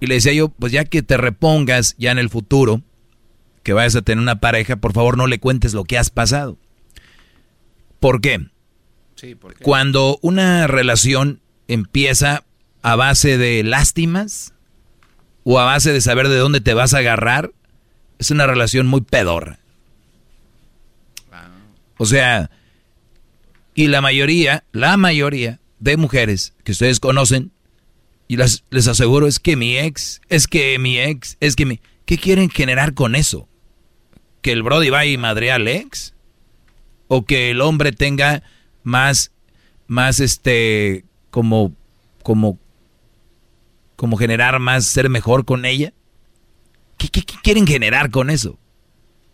Y 0.00 0.06
le 0.06 0.14
decía 0.14 0.32
yo, 0.32 0.48
pues 0.48 0.72
ya 0.72 0.84
que 0.84 1.02
te 1.02 1.16
repongas 1.16 1.94
ya 1.98 2.10
en 2.10 2.18
el 2.18 2.30
futuro, 2.30 2.80
que 3.62 3.72
vayas 3.72 3.96
a 3.96 4.02
tener 4.02 4.22
una 4.22 4.40
pareja, 4.40 4.76
por 4.76 4.92
favor 4.92 5.16
no 5.16 5.26
le 5.26 5.40
cuentes 5.40 5.74
lo 5.74 5.84
que 5.84 5.98
has 5.98 6.10
pasado. 6.10 6.58
¿Por 8.00 8.20
qué? 8.20 8.46
Sí, 9.14 9.36
Cuando 9.62 10.18
una 10.22 10.66
relación 10.66 11.40
empieza 11.68 12.44
a 12.82 12.96
base 12.96 13.38
de 13.38 13.62
lástimas 13.62 14.52
o 15.44 15.60
a 15.60 15.64
base 15.64 15.92
de 15.92 16.00
saber 16.00 16.28
de 16.28 16.36
dónde 16.36 16.60
te 16.60 16.74
vas 16.74 16.94
a 16.94 16.98
agarrar, 16.98 17.52
es 18.18 18.30
una 18.30 18.46
relación 18.46 18.86
muy 18.86 19.02
pedorra. 19.02 19.58
O 21.98 22.06
sea, 22.06 22.50
y 23.74 23.86
la 23.86 24.00
mayoría, 24.00 24.64
la 24.72 24.96
mayoría 24.96 25.60
de 25.78 25.96
mujeres 25.96 26.54
que 26.64 26.72
ustedes 26.72 26.98
conocen 26.98 27.52
y 28.26 28.36
les 28.36 28.88
aseguro, 28.88 29.26
es 29.26 29.38
que 29.38 29.56
mi 29.56 29.76
ex, 29.76 30.20
es 30.28 30.46
que 30.46 30.78
mi 30.78 30.98
ex, 30.98 31.36
es 31.40 31.54
que 31.54 31.66
mi... 31.66 31.80
¿Qué 32.06 32.18
quieren 32.18 32.50
generar 32.50 32.94
con 32.94 33.14
eso? 33.14 33.48
¿Que 34.42 34.52
el 34.52 34.62
Brody 34.62 34.90
vaya 34.90 35.10
y 35.10 35.16
madre 35.16 35.52
al 35.52 35.68
ex? 35.68 36.14
¿O 37.08 37.24
que 37.24 37.50
el 37.50 37.60
hombre 37.60 37.92
tenga 37.92 38.42
más, 38.82 39.32
más 39.86 40.20
este, 40.20 41.04
como, 41.30 41.74
como, 42.22 42.58
como 43.96 44.16
generar 44.16 44.58
más, 44.58 44.84
ser 44.84 45.08
mejor 45.08 45.44
con 45.44 45.64
ella? 45.64 45.92
¿Qué, 46.98 47.08
qué 47.08 47.22
quieren 47.42 47.66
generar 47.66 48.10
con 48.10 48.30
eso? 48.30 48.58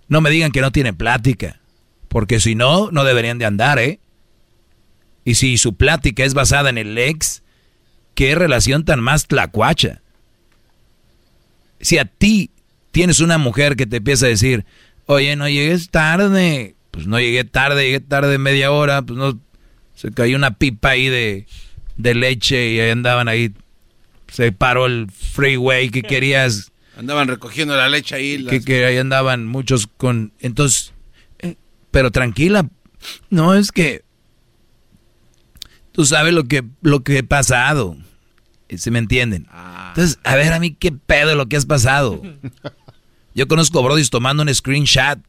No 0.08 0.20
me 0.20 0.30
digan 0.30 0.52
que 0.52 0.60
no 0.60 0.72
tienen 0.72 0.96
plática, 0.96 1.60
porque 2.08 2.40
si 2.40 2.54
no, 2.54 2.90
no 2.90 3.04
deberían 3.04 3.38
de 3.38 3.44
andar, 3.44 3.78
¿eh? 3.78 4.00
Y 5.24 5.34
si 5.34 5.58
su 5.58 5.74
plática 5.74 6.24
es 6.24 6.32
basada 6.32 6.70
en 6.70 6.78
el 6.78 6.96
ex, 6.96 7.42
¿qué 8.14 8.34
relación 8.34 8.84
tan 8.86 9.00
más 9.00 9.26
tlacuacha? 9.26 10.00
Si 11.80 11.98
a 11.98 12.06
ti 12.06 12.50
tienes 12.92 13.20
una 13.20 13.36
mujer 13.36 13.76
que 13.76 13.86
te 13.86 13.98
empieza 13.98 14.24
a 14.24 14.30
decir, 14.30 14.64
oye, 15.08 15.36
no 15.36 15.48
llegues 15.48 15.88
tarde, 15.88 16.76
pues 16.90 17.06
no 17.06 17.18
llegué 17.18 17.42
tarde, 17.44 17.84
llegué 17.84 18.00
tarde 18.00 18.36
media 18.38 18.70
hora, 18.70 19.02
pues 19.02 19.18
no, 19.18 19.40
se 19.94 20.12
cayó 20.12 20.36
una 20.36 20.56
pipa 20.56 20.90
ahí 20.90 21.08
de, 21.08 21.46
de 21.96 22.14
leche 22.14 22.72
y 22.72 22.80
ahí 22.80 22.90
andaban 22.90 23.26
ahí, 23.26 23.52
se 24.30 24.52
paró 24.52 24.86
el 24.86 25.10
freeway 25.10 25.88
que 25.88 26.02
querías. 26.08 26.72
Andaban 26.96 27.26
recogiendo 27.26 27.74
la 27.74 27.88
leche 27.88 28.16
ahí. 28.16 28.44
Que, 28.44 28.60
que 28.60 28.84
ahí 28.84 28.98
andaban 28.98 29.46
muchos 29.46 29.86
con, 29.86 30.32
entonces, 30.40 30.92
eh, 31.38 31.56
pero 31.90 32.10
tranquila, 32.10 32.68
no 33.30 33.54
es 33.54 33.72
que 33.72 34.04
tú 35.92 36.04
sabes 36.04 36.34
lo 36.34 36.44
que, 36.44 36.64
lo 36.82 37.02
que 37.02 37.18
he 37.18 37.22
pasado, 37.22 37.96
¿se 38.76 38.90
me 38.90 38.98
entienden? 38.98 39.46
Ah. 39.50 39.86
Entonces, 39.88 40.18
a 40.22 40.36
ver 40.36 40.52
a 40.52 40.60
mí 40.60 40.76
qué 40.78 40.92
pedo 40.92 41.34
lo 41.34 41.48
que 41.48 41.56
has 41.56 41.64
pasado. 41.66 42.20
Yo 43.38 43.46
conozco 43.46 43.84
brodis 43.84 44.10
tomando 44.10 44.42
un 44.42 44.52
screenshot 44.52 45.20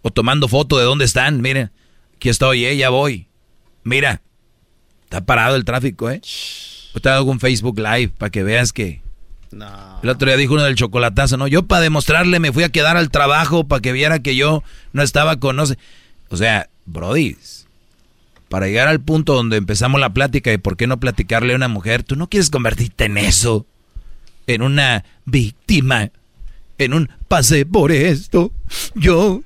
o 0.00 0.10
tomando 0.10 0.48
foto 0.48 0.78
de 0.78 0.84
dónde 0.84 1.04
están. 1.04 1.42
Mira, 1.42 1.72
aquí 2.16 2.30
estoy, 2.30 2.64
eh, 2.64 2.74
ya 2.74 2.88
voy. 2.88 3.28
Mira, 3.84 4.22
está 5.04 5.20
parado 5.26 5.56
el 5.56 5.66
tráfico, 5.66 6.08
¿eh? 6.08 6.22
Te 7.02 7.08
hago 7.10 7.30
un 7.30 7.38
Facebook 7.38 7.78
Live 7.78 8.14
para 8.16 8.30
que 8.30 8.44
veas 8.44 8.72
que... 8.72 9.02
El 10.02 10.08
otro 10.08 10.26
día 10.26 10.38
dijo 10.38 10.54
uno 10.54 10.62
del 10.62 10.74
chocolatazo, 10.74 11.36
¿no? 11.36 11.48
Yo 11.48 11.66
para 11.66 11.82
demostrarle 11.82 12.40
me 12.40 12.50
fui 12.50 12.62
a 12.62 12.70
quedar 12.70 12.96
al 12.96 13.10
trabajo 13.10 13.68
para 13.68 13.82
que 13.82 13.92
viera 13.92 14.20
que 14.20 14.36
yo 14.36 14.62
no 14.94 15.02
estaba 15.02 15.36
con... 15.36 15.56
No 15.56 15.66
sé. 15.66 15.76
O 16.30 16.38
sea, 16.38 16.70
brodis, 16.86 17.66
para 18.48 18.68
llegar 18.68 18.88
al 18.88 19.02
punto 19.02 19.34
donde 19.34 19.58
empezamos 19.58 20.00
la 20.00 20.14
plática 20.14 20.50
y 20.50 20.56
por 20.56 20.78
qué 20.78 20.86
no 20.86 20.98
platicarle 20.98 21.52
a 21.52 21.56
una 21.56 21.68
mujer, 21.68 22.04
tú 22.04 22.16
no 22.16 22.30
quieres 22.30 22.48
convertirte 22.48 23.04
en 23.04 23.18
eso, 23.18 23.66
en 24.46 24.62
una 24.62 25.04
víctima 25.26 26.10
en 26.84 26.94
un 26.94 27.08
pasé 27.28 27.66
por 27.66 27.92
esto, 27.92 28.52
yo 28.94 29.42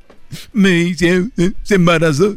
me 0.53 0.81
hice, 0.81 1.29
se 1.63 1.75
embarazó. 1.75 2.37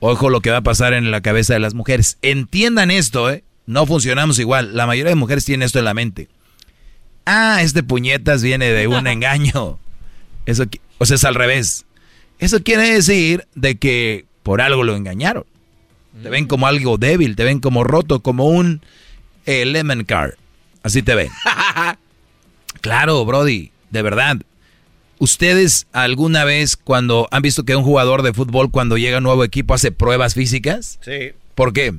Ojo 0.00 0.30
lo 0.30 0.40
que 0.40 0.50
va 0.50 0.58
a 0.58 0.62
pasar 0.62 0.94
en 0.94 1.10
la 1.10 1.20
cabeza 1.20 1.54
de 1.54 1.60
las 1.60 1.74
mujeres. 1.74 2.18
Entiendan 2.22 2.90
esto, 2.90 3.30
¿eh? 3.30 3.44
No 3.66 3.86
funcionamos 3.86 4.38
igual. 4.38 4.74
La 4.74 4.86
mayoría 4.86 5.10
de 5.10 5.16
mujeres 5.16 5.44
tienen 5.44 5.66
esto 5.66 5.78
en 5.78 5.84
la 5.84 5.94
mente. 5.94 6.28
Ah, 7.26 7.60
este 7.62 7.82
puñetas 7.82 8.42
viene 8.42 8.70
de 8.70 8.88
un 8.88 9.06
engaño. 9.06 9.78
Eso, 10.46 10.64
o 10.98 11.06
sea, 11.06 11.16
es 11.16 11.24
al 11.24 11.34
revés. 11.34 11.84
Eso 12.38 12.62
quiere 12.62 12.90
decir 12.90 13.46
de 13.54 13.76
que 13.76 14.24
por 14.42 14.62
algo 14.62 14.82
lo 14.84 14.96
engañaron. 14.96 15.44
Te 16.22 16.30
ven 16.30 16.46
como 16.46 16.66
algo 16.66 16.96
débil, 16.96 17.36
te 17.36 17.44
ven 17.44 17.60
como 17.60 17.84
roto, 17.84 18.20
como 18.20 18.46
un 18.46 18.80
eh, 19.44 19.64
lemon 19.66 20.04
car. 20.04 20.36
Así 20.82 21.02
te 21.02 21.14
ven. 21.14 21.28
claro, 22.80 23.24
Brody 23.26 23.70
de 23.90 24.02
verdad. 24.02 24.38
¿Ustedes 25.18 25.86
alguna 25.92 26.44
vez 26.44 26.76
cuando 26.76 27.28
han 27.30 27.42
visto 27.42 27.64
que 27.64 27.76
un 27.76 27.84
jugador 27.84 28.22
de 28.22 28.32
fútbol 28.32 28.70
cuando 28.70 28.96
llega 28.96 29.16
a 29.16 29.18
un 29.18 29.24
nuevo 29.24 29.44
equipo 29.44 29.74
hace 29.74 29.92
pruebas 29.92 30.34
físicas? 30.34 30.98
Sí. 31.04 31.32
¿Por 31.54 31.72
qué? 31.74 31.94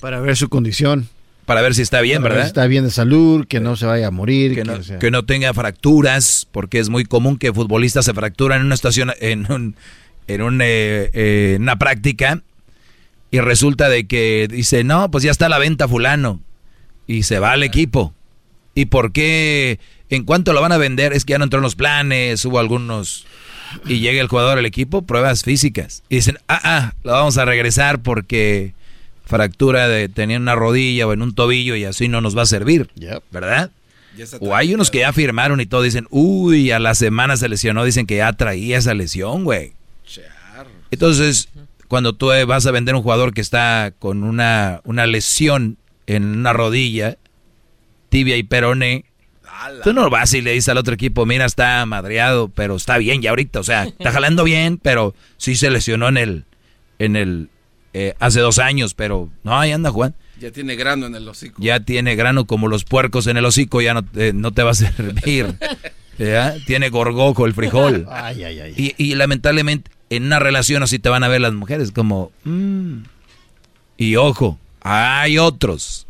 Para 0.00 0.20
ver 0.20 0.36
su 0.36 0.48
condición. 0.48 1.08
Para 1.44 1.60
ver 1.60 1.74
si 1.74 1.82
está 1.82 2.00
bien, 2.00 2.22
Para 2.22 2.34
ver 2.34 2.38
¿verdad? 2.38 2.46
si 2.46 2.50
está 2.50 2.66
bien 2.68 2.84
de 2.84 2.90
salud, 2.92 3.46
que 3.48 3.58
no 3.58 3.74
se 3.74 3.84
vaya 3.86 4.06
a 4.06 4.10
morir. 4.12 4.54
Que 4.54 4.62
no, 4.62 4.80
sea- 4.82 5.00
que 5.00 5.10
no 5.10 5.24
tenga 5.24 5.52
fracturas, 5.52 6.46
porque 6.52 6.78
es 6.78 6.88
muy 6.88 7.04
común 7.04 7.36
que 7.36 7.52
futbolistas 7.52 8.04
se 8.04 8.14
fracturan 8.14 8.60
en 8.60 8.66
una 8.66 8.76
estación, 8.76 9.10
en, 9.20 9.50
un, 9.50 9.74
en 10.28 10.42
un, 10.42 10.60
eh, 10.62 11.10
eh, 11.12 11.56
una 11.58 11.80
práctica, 11.80 12.42
y 13.32 13.40
resulta 13.40 13.88
de 13.88 14.06
que 14.06 14.46
dice, 14.48 14.84
no, 14.84 15.10
pues 15.10 15.24
ya 15.24 15.32
está 15.32 15.46
a 15.46 15.48
la 15.48 15.58
venta 15.58 15.88
fulano, 15.88 16.40
y 17.08 17.24
se 17.24 17.40
va 17.40 17.50
al 17.52 17.64
equipo. 17.64 18.14
¿Y 18.74 18.86
por 18.86 19.12
qué? 19.12 19.78
¿En 20.08 20.24
cuánto 20.24 20.52
lo 20.52 20.60
van 20.60 20.72
a 20.72 20.78
vender? 20.78 21.12
Es 21.12 21.24
que 21.24 21.32
ya 21.32 21.38
no 21.38 21.44
entró 21.44 21.58
en 21.58 21.64
los 21.64 21.76
planes, 21.76 22.44
hubo 22.44 22.58
algunos... 22.58 23.26
Y 23.86 24.00
llega 24.00 24.20
el 24.20 24.28
jugador 24.28 24.58
al 24.58 24.66
equipo, 24.66 25.02
pruebas 25.02 25.44
físicas. 25.44 26.02
Y 26.10 26.16
dicen, 26.16 26.38
ah, 26.46 26.60
ah, 26.62 26.94
lo 27.04 27.12
vamos 27.12 27.38
a 27.38 27.46
regresar 27.46 28.02
porque 28.02 28.74
fractura 29.24 29.88
de 29.88 30.10
tenía 30.10 30.36
una 30.36 30.54
rodilla 30.54 31.06
o 31.06 31.12
en 31.14 31.22
un 31.22 31.34
tobillo 31.34 31.74
y 31.74 31.84
así 31.84 32.06
no 32.08 32.20
nos 32.20 32.36
va 32.36 32.42
a 32.42 32.46
servir. 32.46 32.90
¿Verdad? 33.30 33.70
O 34.40 34.54
hay 34.54 34.74
unos 34.74 34.90
que 34.90 34.98
ya 34.98 35.12
firmaron 35.12 35.60
y 35.60 35.66
todo 35.66 35.82
dicen, 35.82 36.06
uy, 36.10 36.70
a 36.70 36.78
la 36.78 36.94
semana 36.94 37.36
se 37.38 37.48
lesionó, 37.48 37.84
dicen 37.84 38.06
que 38.06 38.16
ya 38.16 38.32
traía 38.34 38.76
esa 38.76 38.92
lesión, 38.92 39.44
güey. 39.44 39.72
Entonces, 40.90 41.48
cuando 41.88 42.14
tú 42.14 42.30
vas 42.46 42.66
a 42.66 42.70
vender 42.70 42.94
un 42.94 43.02
jugador 43.02 43.32
que 43.32 43.40
está 43.40 43.94
con 43.98 44.22
una, 44.22 44.82
una 44.84 45.06
lesión 45.06 45.78
en 46.06 46.24
una 46.24 46.52
rodilla, 46.52 47.16
tibia 48.12 48.36
y 48.36 48.42
peroné, 48.42 49.06
tú 49.82 49.92
no 49.94 50.10
vas 50.10 50.32
y 50.34 50.42
le 50.42 50.52
dices 50.52 50.68
al 50.68 50.76
otro 50.78 50.92
equipo, 50.94 51.24
mira, 51.24 51.46
está 51.46 51.84
madreado, 51.86 52.48
pero 52.48 52.76
está 52.76 52.98
bien 52.98 53.22
ya 53.22 53.30
ahorita, 53.30 53.58
o 53.60 53.64
sea, 53.64 53.84
está 53.84 54.12
jalando 54.12 54.44
bien, 54.44 54.76
pero 54.78 55.14
sí 55.38 55.56
se 55.56 55.70
lesionó 55.70 56.08
en 56.08 56.16
el, 56.18 56.44
en 56.98 57.16
el, 57.16 57.48
eh, 57.94 58.14
hace 58.20 58.40
dos 58.40 58.58
años, 58.58 58.94
pero 58.94 59.30
no, 59.44 59.58
ahí 59.58 59.72
anda 59.72 59.90
Juan. 59.90 60.14
Ya 60.38 60.50
tiene 60.50 60.74
grano 60.76 61.06
en 61.06 61.14
el 61.14 61.26
hocico. 61.28 61.62
Ya 61.62 61.80
tiene 61.80 62.14
grano 62.16 62.46
como 62.46 62.68
los 62.68 62.84
puercos 62.84 63.26
en 63.28 63.36
el 63.36 63.44
hocico, 63.44 63.80
ya 63.80 63.94
no, 63.94 64.04
te- 64.04 64.32
no 64.32 64.52
te 64.52 64.62
va 64.62 64.72
a 64.72 64.74
servir. 64.74 65.56
¿Ya? 66.18 66.54
Tiene 66.66 66.90
gorgojo 66.90 67.46
el 67.46 67.54
frijol. 67.54 68.06
Ay, 68.10 68.44
ay, 68.44 68.60
ay. 68.60 68.74
Y, 68.76 68.94
y 69.02 69.14
lamentablemente 69.14 69.90
en 70.10 70.24
una 70.24 70.38
relación 70.38 70.82
así 70.82 70.98
te 70.98 71.08
van 71.08 71.24
a 71.24 71.28
ver 71.28 71.40
las 71.40 71.54
mujeres 71.54 71.90
como... 71.92 72.30
mm. 72.44 72.98
Y 73.96 74.16
ojo, 74.16 74.58
hay 74.82 75.38
otros. 75.38 76.06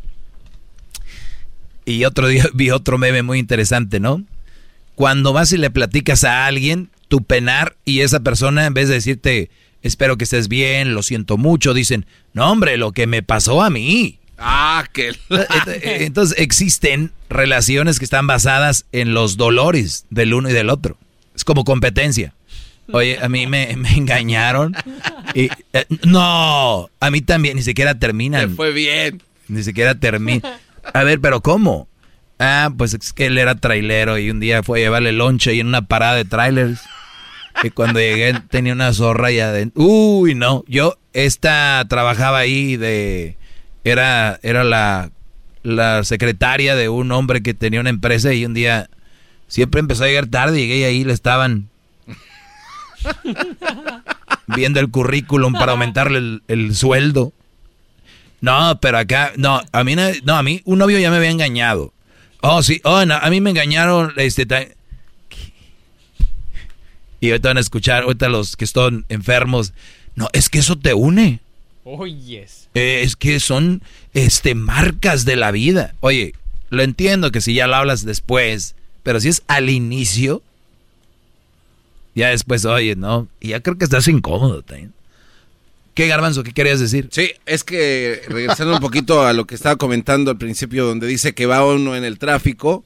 Y 1.85 2.05
otro 2.05 2.27
día 2.27 2.45
vi 2.53 2.71
otro 2.71 2.97
meme 2.97 3.23
muy 3.23 3.39
interesante, 3.39 3.99
¿no? 3.99 4.23
Cuando 4.95 5.33
vas 5.33 5.51
y 5.51 5.57
le 5.57 5.71
platicas 5.71 6.23
a 6.23 6.45
alguien 6.45 6.89
tu 7.07 7.23
penar 7.23 7.75
y 7.85 8.01
esa 8.01 8.21
persona 8.21 8.65
en 8.65 8.73
vez 8.73 8.87
de 8.87 8.95
decirte, 8.95 9.49
espero 9.81 10.17
que 10.17 10.23
estés 10.23 10.47
bien, 10.47 10.93
lo 10.93 11.03
siento 11.03 11.37
mucho, 11.37 11.73
dicen, 11.73 12.05
no 12.33 12.51
hombre, 12.51 12.77
lo 12.77 12.91
que 12.91 13.07
me 13.07 13.23
pasó 13.23 13.61
a 13.61 13.69
mí. 13.69 14.19
Ah, 14.37 14.85
que... 14.91 15.09
Eh, 15.29 15.97
Entonces 16.01 16.37
existen 16.39 17.11
relaciones 17.29 17.99
que 17.99 18.05
están 18.05 18.27
basadas 18.27 18.85
en 18.91 19.13
los 19.13 19.37
dolores 19.37 20.05
del 20.09 20.33
uno 20.33 20.49
y 20.49 20.53
del 20.53 20.69
otro. 20.69 20.97
Es 21.35 21.43
como 21.43 21.63
competencia. 21.63 22.33
Oye, 22.91 23.17
a 23.21 23.29
mí 23.29 23.47
me, 23.47 23.75
me 23.77 23.95
engañaron. 23.95 24.75
Y, 25.33 25.49
eh, 25.71 25.85
no, 26.05 26.89
a 26.99 27.11
mí 27.11 27.21
también, 27.21 27.55
ni 27.55 27.63
siquiera 27.63 27.97
terminan. 27.97 28.55
Fue 28.55 28.71
bien. 28.71 29.21
Ni 29.47 29.63
siquiera 29.63 29.95
termina. 29.95 30.59
A 30.91 31.03
ver, 31.03 31.19
pero 31.21 31.41
¿cómo? 31.41 31.87
Ah, 32.39 32.71
pues 32.77 32.93
es 32.93 33.13
que 33.13 33.27
él 33.27 33.37
era 33.37 33.55
trailero 33.55 34.17
y 34.17 34.29
un 34.29 34.39
día 34.39 34.63
fue 34.63 34.79
a 34.79 34.83
llevarle 34.83 35.11
lonche 35.13 35.53
y 35.53 35.59
en 35.59 35.67
una 35.67 35.83
parada 35.83 36.15
de 36.15 36.25
trailers. 36.25 36.81
Y 37.63 37.69
cuando 37.69 37.99
llegué 37.99 38.33
tenía 38.49 38.73
una 38.73 38.91
zorra 38.93 39.31
y 39.31 39.39
adentro. 39.39 39.81
Uy, 39.83 40.35
no. 40.35 40.63
Yo, 40.67 40.97
esta 41.13 41.85
trabajaba 41.87 42.39
ahí 42.39 42.75
de. 42.75 43.37
Era, 43.83 44.39
era 44.43 44.63
la, 44.63 45.11
la 45.61 46.03
secretaria 46.03 46.75
de 46.75 46.89
un 46.89 47.11
hombre 47.11 47.43
que 47.43 47.53
tenía 47.53 47.79
una 47.79 47.89
empresa 47.89 48.33
y 48.33 48.45
un 48.45 48.53
día 48.53 48.89
siempre 49.47 49.79
empezó 49.79 50.03
a 50.03 50.07
llegar 50.07 50.27
tarde. 50.27 50.59
Llegué 50.59 50.77
y 50.79 50.83
ahí 50.83 51.03
le 51.03 51.13
estaban 51.13 51.69
viendo 54.47 54.79
el 54.79 54.89
currículum 54.89 55.53
para 55.53 55.73
aumentarle 55.73 56.17
el, 56.17 56.43
el 56.47 56.75
sueldo. 56.75 57.33
No, 58.43 58.77
pero 58.81 58.97
acá, 58.97 59.31
no, 59.37 59.61
a 59.71 59.83
mí 59.85 59.95
no, 59.95 60.35
a 60.35 60.43
mí 60.43 60.61
un 60.65 60.79
novio 60.79 60.99
ya 60.99 61.09
me 61.09 61.15
había 61.15 61.29
engañado. 61.29 61.93
Oh, 62.41 62.61
sí, 62.61 62.81
oh, 62.83 63.05
no, 63.05 63.15
a 63.15 63.29
mí 63.29 63.39
me 63.39 63.51
engañaron, 63.51 64.11
este, 64.17 64.75
y 67.21 67.29
ahorita 67.29 67.47
van 67.47 67.55
a 67.55 67.61
escuchar, 67.61 68.03
ahorita 68.03 68.27
los 68.27 68.57
que 68.57 68.65
están 68.65 69.05
enfermos, 69.07 69.71
no, 70.15 70.27
es 70.33 70.49
que 70.49 70.59
eso 70.59 70.77
te 70.77 70.93
une, 70.93 71.39
Oh, 71.85 72.05
yes. 72.05 72.67
Eh, 72.73 73.03
es 73.03 73.15
que 73.15 73.39
son, 73.39 73.81
este, 74.13 74.55
marcas 74.55 75.23
de 75.23 75.37
la 75.37 75.51
vida. 75.51 75.95
Oye, 76.01 76.33
lo 76.69 76.83
entiendo 76.83 77.31
que 77.31 77.39
si 77.39 77.53
ya 77.53 77.67
lo 77.67 77.75
hablas 77.75 78.03
después, 78.03 78.75
pero 79.03 79.21
si 79.21 79.29
es 79.29 79.43
al 79.47 79.69
inicio, 79.69 80.41
ya 82.13 82.27
después, 82.27 82.65
oye, 82.65 82.97
no, 82.97 83.29
y 83.39 83.49
ya 83.49 83.61
creo 83.61 83.77
que 83.77 83.85
estás 83.85 84.09
incómodo 84.09 84.63
también. 84.63 84.93
¿Qué, 85.93 86.07
Garbanzo, 86.07 86.43
qué 86.43 86.51
querías 86.53 86.79
decir? 86.79 87.07
Sí, 87.11 87.31
es 87.45 87.63
que 87.63 88.21
regresando 88.27 88.73
un 88.73 88.79
poquito 88.79 89.25
a 89.25 89.33
lo 89.33 89.45
que 89.45 89.53
estaba 89.55 89.75
comentando 89.75 90.31
al 90.31 90.37
principio, 90.37 90.85
donde 90.85 91.05
dice 91.07 91.33
que 91.33 91.45
va 91.45 91.63
uno 91.65 91.95
en 91.95 92.03
el 92.03 92.17
tráfico 92.17 92.83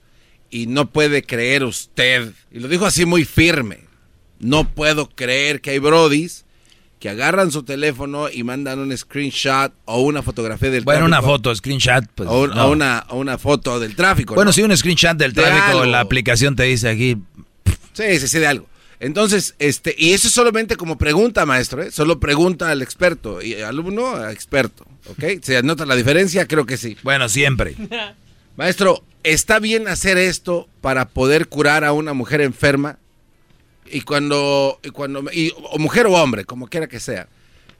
y 0.49 0.67
no 0.67 0.89
puede 0.89 1.23
creer 1.23 1.63
usted, 1.63 2.33
y 2.51 2.59
lo 2.59 2.67
dijo 2.67 2.85
así 2.85 3.05
muy 3.05 3.23
firme, 3.23 3.79
no 4.39 4.67
puedo 4.69 5.09
creer 5.09 5.61
que 5.61 5.69
hay 5.71 5.79
brodis 5.79 6.45
que 6.99 7.09
agarran 7.09 7.51
su 7.51 7.63
teléfono 7.63 8.27
y 8.27 8.43
mandan 8.43 8.79
un 8.79 8.95
screenshot 8.97 9.71
o 9.85 10.01
una 10.01 10.21
fotografía 10.23 10.69
del 10.71 10.83
Bueno, 10.83 11.05
una 11.05 11.17
tráfico. 11.17 11.31
foto, 11.33 11.55
screenshot, 11.55 12.05
pues. 12.15 12.27
o, 12.27 12.41
un- 12.43 12.49
no. 12.49 12.65
o 12.67 12.71
una, 12.71 13.05
o 13.09 13.17
una 13.19 13.37
foto 13.37 13.79
del 13.79 13.95
tráfico. 13.95 14.33
Bueno, 14.35 14.49
¿no? 14.49 14.53
sí, 14.53 14.63
un 14.63 14.75
screenshot 14.75 15.15
del 15.15 15.31
De 15.33 15.43
tráfico, 15.43 15.79
algo. 15.79 15.85
la 15.85 15.99
aplicación 16.01 16.55
te 16.55 16.63
dice 16.63 16.89
aquí, 16.89 17.15
Sí, 17.93 18.19
sí, 18.19 18.27
sí, 18.27 18.39
de 18.39 18.47
algo. 18.47 18.67
Entonces, 18.99 19.53
este, 19.59 19.95
y 19.97 20.13
eso 20.13 20.27
es 20.27 20.33
solamente 20.33 20.75
como 20.75 20.97
pregunta, 20.97 21.45
maestro, 21.45 21.83
¿eh? 21.83 21.91
Solo 21.91 22.19
pregunta 22.19 22.71
al 22.71 22.81
experto 22.81 23.41
y 23.41 23.53
alumno 23.61 24.15
a 24.15 24.31
experto, 24.31 24.85
¿ok? 25.09 25.41
¿Se 25.43 25.61
nota 25.61 25.85
la 25.85 25.95
diferencia? 25.95 26.47
Creo 26.47 26.65
que 26.65 26.77
sí. 26.77 26.97
Bueno, 27.03 27.29
siempre. 27.29 27.75
Maestro, 28.57 29.03
¿está 29.23 29.59
bien 29.59 29.87
hacer 29.87 30.17
esto 30.17 30.67
para 30.81 31.09
poder 31.09 31.47
curar 31.47 31.83
a 31.83 31.93
una 31.93 32.13
mujer 32.13 32.41
enferma? 32.41 32.97
Y 33.85 34.01
cuando, 34.01 34.79
y 34.83 34.89
cuando, 34.89 35.23
y, 35.31 35.53
o 35.71 35.77
mujer 35.77 36.07
o 36.07 36.13
hombre, 36.13 36.43
como 36.45 36.67
quiera 36.67 36.87
que 36.87 36.99
sea. 36.99 37.27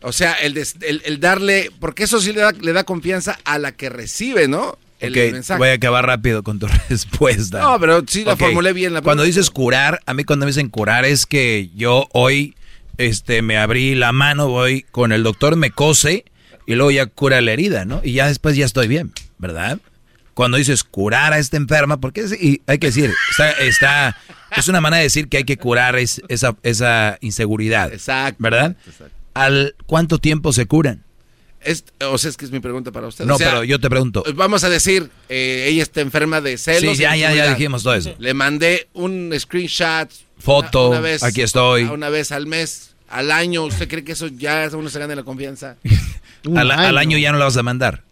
O 0.04 0.12
sea, 0.14 0.34
el, 0.34 0.54
des- 0.54 0.76
el, 0.82 1.02
el 1.04 1.20
darle, 1.20 1.72
porque 1.80 2.04
eso 2.04 2.22
sí 2.22 2.32
le 2.32 2.42
da, 2.42 2.52
le 2.52 2.74
da 2.74 2.84
confianza 2.84 3.40
a 3.44 3.58
la 3.58 3.72
que 3.72 3.90
recibe, 3.90 4.48
¿no? 4.48 4.78
El 5.00 5.14
mensaje. 5.34 5.58
voy 5.60 5.70
a 5.70 5.74
acabar 5.74 6.06
rápido 6.06 6.44
con 6.44 6.60
tu 6.60 6.68
respuesta. 6.90 7.60
No, 7.60 7.80
pero 7.80 8.04
sí 8.08 8.24
la 8.24 8.34
Ok, 8.34 8.40
formulé 8.40 8.74
bien. 8.74 8.94
La 8.94 9.02
Cuando 9.02 9.24
dices 9.24 9.50
curar, 9.52 10.00
a 10.06 10.14
mí 10.14 10.24
cuando 10.24 10.46
me 10.46 10.52
dicen 10.52 10.70
curar 10.70 11.06
es 11.06 11.26
que 11.26 11.70
yo 11.76 12.08
hoy 12.14 12.56
este, 12.98 13.42
me 13.42 13.58
abrí 13.58 13.94
la 13.96 14.12
mano, 14.12 14.48
voy 14.48 14.86
con 14.92 15.12
el 15.12 15.24
doctor, 15.24 15.56
me 15.56 15.72
cose 15.72 16.26
y 16.66 16.76
luego 16.76 16.92
ya 16.92 17.06
cura 17.06 17.40
la 17.42 17.52
herida, 17.52 17.86
¿no? 17.86 18.02
Y 18.04 18.14
ya 18.14 18.28
después 18.28 18.56
ya 18.58 18.66
estoy 18.66 18.88
bien, 18.88 19.12
¿verdad? 19.38 19.80
Cuando 20.34 20.58
dices 20.58 20.84
curar 20.84 21.34
a 21.34 21.40
esta 21.40 21.58
enferma, 21.58 21.98
porque 21.98 22.22
es- 22.22 22.34
y 22.42 22.62
hay 22.68 22.78
que 22.78 22.88
decir, 22.88 23.14
está, 23.32 23.52
está- 23.52 24.18
es 24.56 24.68
una 24.68 24.82
manera 24.82 24.98
de 24.98 25.04
decir 25.04 25.30
que 25.30 25.38
hay 25.38 25.44
que 25.46 25.58
curar 25.58 25.96
es- 25.96 26.22
esa, 26.28 26.56
esa 26.64 27.18
inseguridad. 27.22 27.92
Exacto. 27.94 28.38
¿Verdad? 28.42 28.76
¿Al 29.34 29.76
cuánto 29.86 30.18
tiempo 30.20 30.52
se 30.54 30.66
curan? 30.66 31.04
Es, 31.68 31.84
o 32.02 32.18
sea, 32.18 32.30
es 32.30 32.38
que 32.38 32.46
es 32.46 32.52
mi 32.52 32.60
pregunta 32.60 32.92
para 32.92 33.08
usted. 33.08 33.26
No, 33.26 33.36
O 33.36 33.38
sea, 33.38 33.50
pero 33.52 33.64
yo 33.64 33.80
te 33.80 33.90
pregunto. 33.90 34.24
Vamos 34.36 34.64
a 34.64 34.70
decir, 34.70 35.10
eh, 35.30 35.66
ella 35.70 35.84
está 35.84 36.02
enferma 36.02 36.42
de 36.42 36.58
celos. 36.58 36.96
Sí, 36.98 37.02
ya, 37.04 37.16
ya, 37.16 37.34
ya 37.34 37.50
dijimos 37.54 37.84
todo 37.84 37.94
eso. 37.94 38.14
Le 38.20 38.34
mandé 38.34 38.88
un 38.94 39.34
screenshot. 39.38 40.10
Foto, 40.40 40.90
una 40.90 41.00
vez- 41.02 41.24
aquí 41.24 41.42
estoy. 41.42 41.84
Una 41.84 42.10
vez 42.10 42.32
al 42.32 42.46
mes, 42.48 42.92
al 43.10 43.32
año. 43.32 43.64
¿Usted 43.66 43.88
cree 43.88 44.04
que 44.04 44.12
eso 44.14 44.28
ya 44.28 44.70
uno 44.74 44.90
se 44.90 45.00
gana 45.00 45.16
la 45.16 45.24
confianza? 45.24 45.76
Al, 46.56 46.72
al 46.72 46.98
año 46.98 47.18
ya 47.18 47.32
no 47.34 47.38
la 47.40 47.46
vas 47.46 47.58
a 47.58 47.64
mandar. 47.64 48.04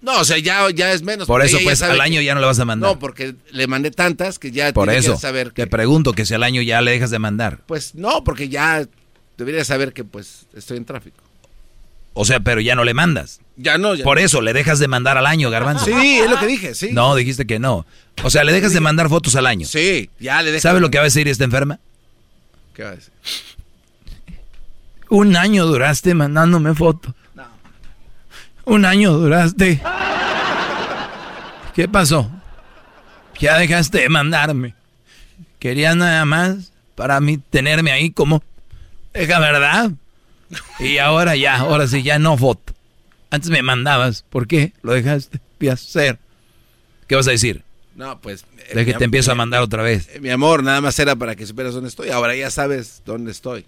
No, 0.00 0.18
o 0.20 0.24
sea, 0.24 0.38
ya, 0.38 0.68
ya 0.70 0.92
es 0.92 1.02
menos. 1.02 1.26
Por 1.28 1.42
eso, 1.44 1.58
pues, 1.62 1.82
al 1.82 1.96
que- 1.96 2.02
año 2.02 2.20
ya 2.22 2.34
no 2.34 2.40
la 2.40 2.46
vas 2.48 2.58
a 2.58 2.64
mandar. 2.64 2.90
No, 2.90 2.98
porque 2.98 3.34
le 3.52 3.66
mandé 3.68 3.90
tantas 3.90 4.38
que 4.38 4.50
ya 4.50 4.72
Por 4.72 4.86
tiene 4.88 4.98
eso, 5.00 5.14
que 5.14 5.20
saber 5.20 5.48
que... 5.52 5.62
te 5.62 5.66
pregunto 5.68 6.12
que 6.12 6.24
si 6.24 6.34
al 6.34 6.42
año 6.42 6.62
ya 6.62 6.80
le 6.80 6.90
dejas 6.92 7.10
de 7.10 7.18
mandar. 7.18 7.60
Pues 7.66 7.94
no, 7.94 8.24
porque 8.24 8.48
ya 8.48 8.86
debería 9.36 9.64
saber 9.64 9.92
que 9.92 10.02
pues 10.04 10.46
estoy 10.56 10.78
en 10.78 10.84
tráfico. 10.86 11.18
O 12.14 12.24
sea, 12.24 12.40
pero 12.40 12.60
ya 12.60 12.74
no 12.74 12.84
le 12.84 12.94
mandas. 12.94 13.40
Ya 13.56 13.78
no, 13.78 13.94
ya 13.94 14.04
Por 14.04 14.18
no. 14.18 14.24
eso, 14.24 14.40
le 14.40 14.52
dejas 14.52 14.78
de 14.78 14.88
mandar 14.88 15.16
al 15.18 15.26
año, 15.26 15.50
garbanzo. 15.50 15.84
Sí, 15.84 16.18
es 16.18 16.30
lo 16.30 16.38
que 16.38 16.46
dije, 16.46 16.74
sí. 16.74 16.90
No, 16.92 17.14
dijiste 17.14 17.46
que 17.46 17.58
no. 17.58 17.86
O 18.24 18.30
sea, 18.30 18.44
le 18.44 18.52
dejas 18.52 18.72
de 18.72 18.80
mandar 18.80 19.08
fotos 19.08 19.36
al 19.36 19.46
año. 19.46 19.66
Sí, 19.66 20.10
ya 20.18 20.42
le 20.42 20.50
dejas. 20.50 20.62
¿Sabe 20.62 20.80
lo 20.80 20.90
que 20.90 20.98
va 20.98 21.02
a 21.02 21.04
decir 21.04 21.28
esta 21.28 21.44
enferma? 21.44 21.78
¿Qué 22.74 22.82
va 22.82 22.90
a 22.90 22.94
decir? 22.96 23.12
Un 25.10 25.36
año 25.36 25.66
duraste 25.66 26.14
mandándome 26.14 26.74
fotos. 26.74 27.14
Un 28.64 28.84
año 28.84 29.12
duraste. 29.12 29.80
¿Qué 31.74 31.88
pasó? 31.88 32.30
Ya 33.38 33.56
dejaste 33.58 33.98
de 34.00 34.08
mandarme. 34.08 34.74
Querías 35.58 35.96
nada 35.96 36.24
más 36.24 36.72
para 36.94 37.20
mí 37.20 37.38
tenerme 37.38 37.92
ahí 37.92 38.10
como... 38.10 38.42
Deja, 39.14 39.38
¿verdad? 39.38 39.90
Y 40.80 40.98
ahora 40.98 41.36
ya, 41.36 41.56
ahora 41.58 41.86
sí, 41.86 42.02
ya 42.02 42.18
no 42.18 42.36
foto. 42.38 42.72
Antes 43.30 43.50
me 43.50 43.62
mandabas. 43.62 44.24
¿Por 44.28 44.46
qué? 44.46 44.72
Lo 44.82 44.92
dejaste 44.94 45.40
de 45.60 45.70
hacer. 45.70 46.18
¿Qué 47.06 47.14
vas 47.16 47.28
a 47.28 47.32
decir? 47.32 47.62
No, 47.94 48.20
pues... 48.20 48.44
eh, 48.70 48.74
De 48.74 48.84
que 48.86 48.94
te 48.94 49.04
empiezo 49.04 49.32
a 49.32 49.34
mandar 49.34 49.60
otra 49.62 49.82
vez. 49.82 50.08
Mi 50.20 50.30
amor, 50.30 50.62
nada 50.62 50.80
más 50.80 50.98
era 50.98 51.16
para 51.16 51.34
que 51.36 51.46
supieras 51.46 51.74
dónde 51.74 51.88
estoy. 51.88 52.10
Ahora 52.10 52.34
ya 52.36 52.50
sabes 52.50 53.02
dónde 53.04 53.32
estoy. 53.32 53.66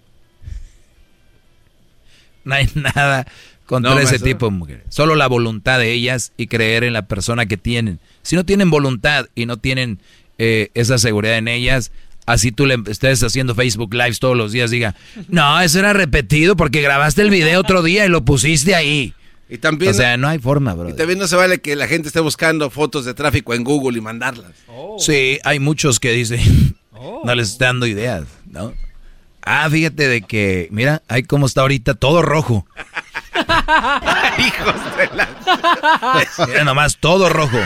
No 2.43 2.55
hay 2.55 2.69
nada 2.75 3.27
contra 3.65 3.91
No, 3.91 3.97
ese 3.99 4.11
maestro. 4.13 4.25
tipo 4.27 4.45
de 4.47 4.51
mujeres. 4.51 4.83
Solo 4.89 5.15
la 5.15 5.27
voluntad 5.27 5.79
de 5.79 5.91
ellas 5.91 6.33
y 6.37 6.47
creer 6.47 6.83
en 6.83 6.93
la 6.93 7.03
persona 7.07 7.45
que 7.45 7.57
tienen. 7.57 7.99
Si 8.23 8.35
no 8.35 8.45
tienen 8.45 8.69
voluntad 8.69 9.27
y 9.35 9.45
no 9.45 9.57
tienen 9.57 9.99
eh, 10.37 10.69
esa 10.73 10.97
seguridad 10.97 11.37
en 11.37 11.47
ellas, 11.47 11.91
así 12.25 12.51
tú 12.51 12.65
le 12.65 12.77
estés 12.87 13.23
haciendo 13.23 13.55
Facebook 13.55 13.93
Lives 13.93 14.19
todos 14.19 14.37
los 14.37 14.51
días, 14.51 14.71
diga, 14.71 14.95
no, 15.27 15.59
eso 15.61 15.79
era 15.79 15.93
repetido 15.93 16.55
porque 16.55 16.81
grabaste 16.81 17.21
el 17.21 17.29
video 17.29 17.59
otro 17.59 17.83
día 17.83 18.05
y 18.05 18.09
lo 18.09 18.23
pusiste 18.23 18.75
ahí. 18.75 19.13
Y 19.49 19.57
también... 19.57 19.91
O 19.91 19.93
sea, 19.93 20.15
no 20.15 20.29
hay 20.29 20.39
forma, 20.39 20.73
bro. 20.73 20.89
y 20.89 20.93
también 20.93 21.19
no 21.19 21.27
se 21.27 21.35
vale 21.35 21.59
que 21.59 21.75
la 21.75 21.87
gente 21.87 22.07
esté 22.07 22.21
buscando 22.21 22.69
fotos 22.69 23.03
de 23.03 23.13
tráfico 23.13 23.53
en 23.53 23.65
Google 23.65 23.97
y 23.97 24.01
mandarlas. 24.01 24.51
Sí, 24.97 25.39
hay 25.43 25.59
muchos 25.59 25.99
que 25.99 26.11
dicen, 26.11 26.77
no 27.25 27.35
les 27.35 27.49
está 27.51 27.65
dando 27.65 27.85
ideas, 27.85 28.23
¿no? 28.49 28.73
Ah, 29.43 29.67
fíjate 29.69 30.07
de 30.07 30.21
que, 30.21 30.67
mira, 30.71 31.01
ahí 31.07 31.23
cómo 31.23 31.47
está 31.47 31.61
ahorita 31.61 31.95
todo 31.95 32.21
rojo. 32.21 32.65
Hijos 34.37 34.75
de 34.97 35.09
la... 35.15 35.27
Mira 36.47 36.63
nomás, 36.63 36.97
todo 36.97 37.27
rojo. 37.27 37.57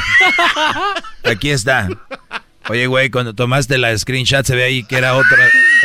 Aquí 1.24 1.50
está. 1.52 1.90
Oye, 2.68 2.88
güey, 2.88 3.12
cuando 3.12 3.36
tomaste 3.36 3.78
la 3.78 3.96
screenshot 3.96 4.44
se 4.46 4.56
ve 4.56 4.64
ahí 4.64 4.84
que 4.84 4.98
era 4.98 5.16
otro, 5.16 5.38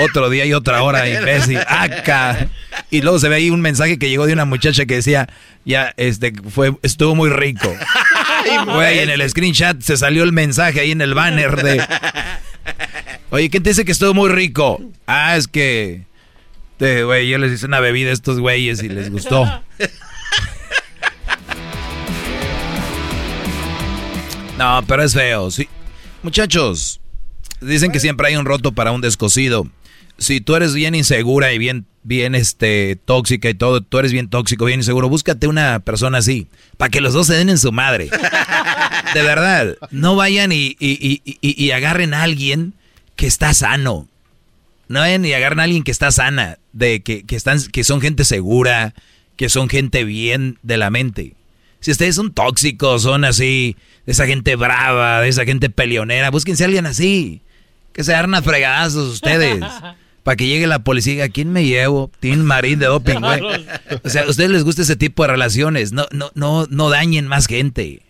otro 0.03 0.31
día 0.31 0.47
y 0.47 0.55
otra 0.55 0.83
hora, 0.83 1.09
imbécil. 1.09 1.59
Acá. 1.67 2.49
Y 2.91 3.03
luego 3.03 3.19
se 3.19 3.29
ve 3.29 3.37
ahí 3.37 3.51
un 3.51 3.61
mensaje 3.61 3.99
que 3.99 4.09
llegó 4.09 4.27
de 4.27 4.33
una 4.33 4.47
muchacha 4.47 4.87
que 4.87 4.95
decía, 4.95 5.29
ya, 5.65 5.93
este, 5.99 6.33
fue, 6.49 6.75
estuvo 6.83 7.15
muy 7.15 7.29
rico. 7.29 7.71
Güey, 8.65 9.01
en 9.01 9.11
el 9.11 9.29
screenshot 9.29 9.83
se 9.83 9.99
salió 9.99 10.23
el 10.23 10.33
mensaje 10.33 10.81
ahí 10.81 10.93
en 10.93 11.03
el 11.03 11.13
banner 11.13 11.63
de... 11.63 11.87
Oye, 13.31 13.51
¿quién 13.51 13.63
te 13.63 13.71
dice 13.71 13.85
que 13.85 13.93
estuvo 13.93 14.15
muy 14.15 14.31
rico? 14.31 14.81
Ah, 15.07 15.37
es 15.37 15.49
que... 15.49 16.05
Güey, 16.79 17.29
yo 17.29 17.37
les 17.37 17.53
hice 17.53 17.67
una 17.67 17.81
bebida 17.81 18.09
a 18.09 18.15
estos 18.15 18.41
güeyes 18.41 18.83
y 18.83 18.89
les 18.89 19.11
gustó. 19.11 19.45
No, 24.57 24.83
pero 24.87 25.03
es 25.03 25.13
feo, 25.13 25.51
sí. 25.51 25.69
Muchachos, 26.23 27.01
dicen 27.61 27.93
que 27.93 28.01
siempre 28.01 28.29
hay 28.29 28.37
un 28.37 28.45
roto 28.45 28.73
para 28.73 28.93
un 28.93 29.01
descosido. 29.01 29.67
Si 30.19 30.41
tú 30.43 30.55
eres 30.55 30.75
bien 30.75 30.95
insegura 30.95 31.53
y 31.55 31.59
bien, 31.59 31.87
bien 32.03 32.35
este, 32.35 32.99
tóxica 33.07 33.49
y 33.49 33.55
todo, 33.55 33.81
tú 33.81 33.99
eres 33.99 34.13
bien 34.13 34.29
tóxico, 34.29 34.67
bien 34.67 34.81
inseguro, 34.81 35.09
búscate 35.09 35.47
una 35.47 35.79
persona 35.81 36.19
así, 36.19 36.47
para 36.77 36.91
que 36.91 37.01
los 37.01 37.15
dos 37.15 37.27
se 37.27 37.35
den 37.35 37.49
en 37.49 37.57
su 37.59 37.73
madre. 37.73 38.11
De 39.15 39.23
verdad, 39.23 39.77
no 39.91 40.15
vayan 40.17 40.53
y, 40.53 40.77
y- 40.79 41.21
y- 41.25 41.39
y- 41.41 41.65
y 41.65 41.71
agarren 41.71 42.13
a 42.13 42.23
alguien 42.23 42.75
que 43.17 43.27
está 43.27 43.55
sano. 43.55 44.07
No 44.89 45.01
vayan 45.01 45.25
y 45.25 45.33
agarren 45.33 45.61
a 45.61 45.65
alguien 45.65 45.85
que 45.85 45.91
está 45.91 46.11
sana, 46.13 46.59
de 46.75 47.01
que, 47.03 47.23
que 47.25 47.37
están, 47.37 47.63
que 47.73 47.83
son 47.83 48.01
gente 48.03 48.25
segura, 48.25 48.95
que 49.37 49.49
son 49.49 49.69
gente 49.71 50.05
bien 50.05 50.59
de 50.63 50.77
la 50.77 50.91
mente. 50.91 51.35
Si 51.81 51.91
ustedes 51.91 52.15
son 52.15 52.33
tóxicos, 52.33 53.03
son 53.03 53.25
así, 53.25 53.77
de 54.07 54.13
esa 54.13 54.27
gente 54.27 54.55
brava, 54.57 55.21
de 55.23 55.29
esa 55.29 55.45
gente 55.45 55.71
peleonera, 55.71 56.31
búsquense 56.31 56.65
a 56.65 56.67
alguien 56.67 56.87
así. 56.87 57.41
Que 57.93 58.05
se 58.05 58.13
agarren 58.13 58.35
a 58.35 58.43
fregadazos 58.43 59.13
ustedes. 59.15 59.65
Para 60.23 60.37
que 60.37 60.47
llegue 60.47 60.67
la 60.67 60.81
policía 60.85 61.13
y 61.13 61.17
diga, 61.17 61.29
¿quién 61.31 61.51
me 61.51 61.65
llevo? 61.65 62.11
Tim 62.21 62.41
Marín 62.41 62.79
de 62.79 62.87
doping, 62.87 63.21
güey. 63.21 63.41
O 64.05 64.09
sea, 64.11 64.23
a 64.23 64.29
ustedes 64.29 64.51
les 64.51 64.65
gusta 64.65 64.83
ese 64.83 64.95
tipo 64.97 65.23
de 65.23 65.29
relaciones. 65.29 65.93
No, 65.93 66.07
no, 66.13 66.31
no, 66.35 66.67
no 66.69 66.91
dañen 66.91 67.27
más 67.27 67.47
gente. 67.47 68.03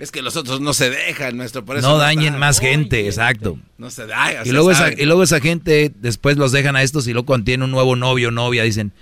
Es 0.00 0.10
que 0.10 0.20
los 0.20 0.34
otros 0.34 0.60
no 0.60 0.74
se 0.74 0.90
dejan, 0.90 1.36
nuestro. 1.36 1.64
Por 1.64 1.76
eso 1.76 1.88
No 1.88 1.96
dañen 1.96 2.24
están. 2.24 2.40
más 2.40 2.58
gente, 2.58 3.06
exacto. 3.06 3.56
No 3.78 3.88
se 3.88 4.08
da. 4.08 4.44
Y 4.44 4.50
luego, 4.50 4.72
esa, 4.72 4.92
y 4.92 5.04
luego 5.04 5.22
esa 5.22 5.38
gente 5.38 5.92
después 5.94 6.36
los 6.36 6.50
dejan 6.50 6.74
a 6.74 6.82
estos 6.82 7.06
y 7.06 7.12
luego 7.12 7.26
cuando 7.26 7.44
tienen 7.44 7.62
un 7.62 7.70
nuevo 7.70 7.94
novio 7.94 8.28
o 8.28 8.30
novia 8.32 8.64
dicen, 8.64 8.92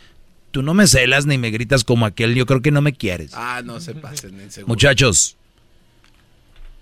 tú 0.51 0.63
no 0.63 0.75
me 0.75 0.87
celas 0.87 1.27
ni 1.27 1.39
me 1.39 1.51
gritas 1.51 1.85
como 1.85 2.07
aquel, 2.07 2.35
yo 2.35 2.47
creo 2.47 2.63
que 2.63 2.71
no 2.71 2.83
me 2.83 2.93
quieres. 2.93 3.33
Ah, 3.35 3.63
no 3.65 3.81
se 3.81 3.95
pasen, 3.95 4.41
en 4.41 4.51
seguro. 4.51 4.69
Muchachos, 4.69 5.37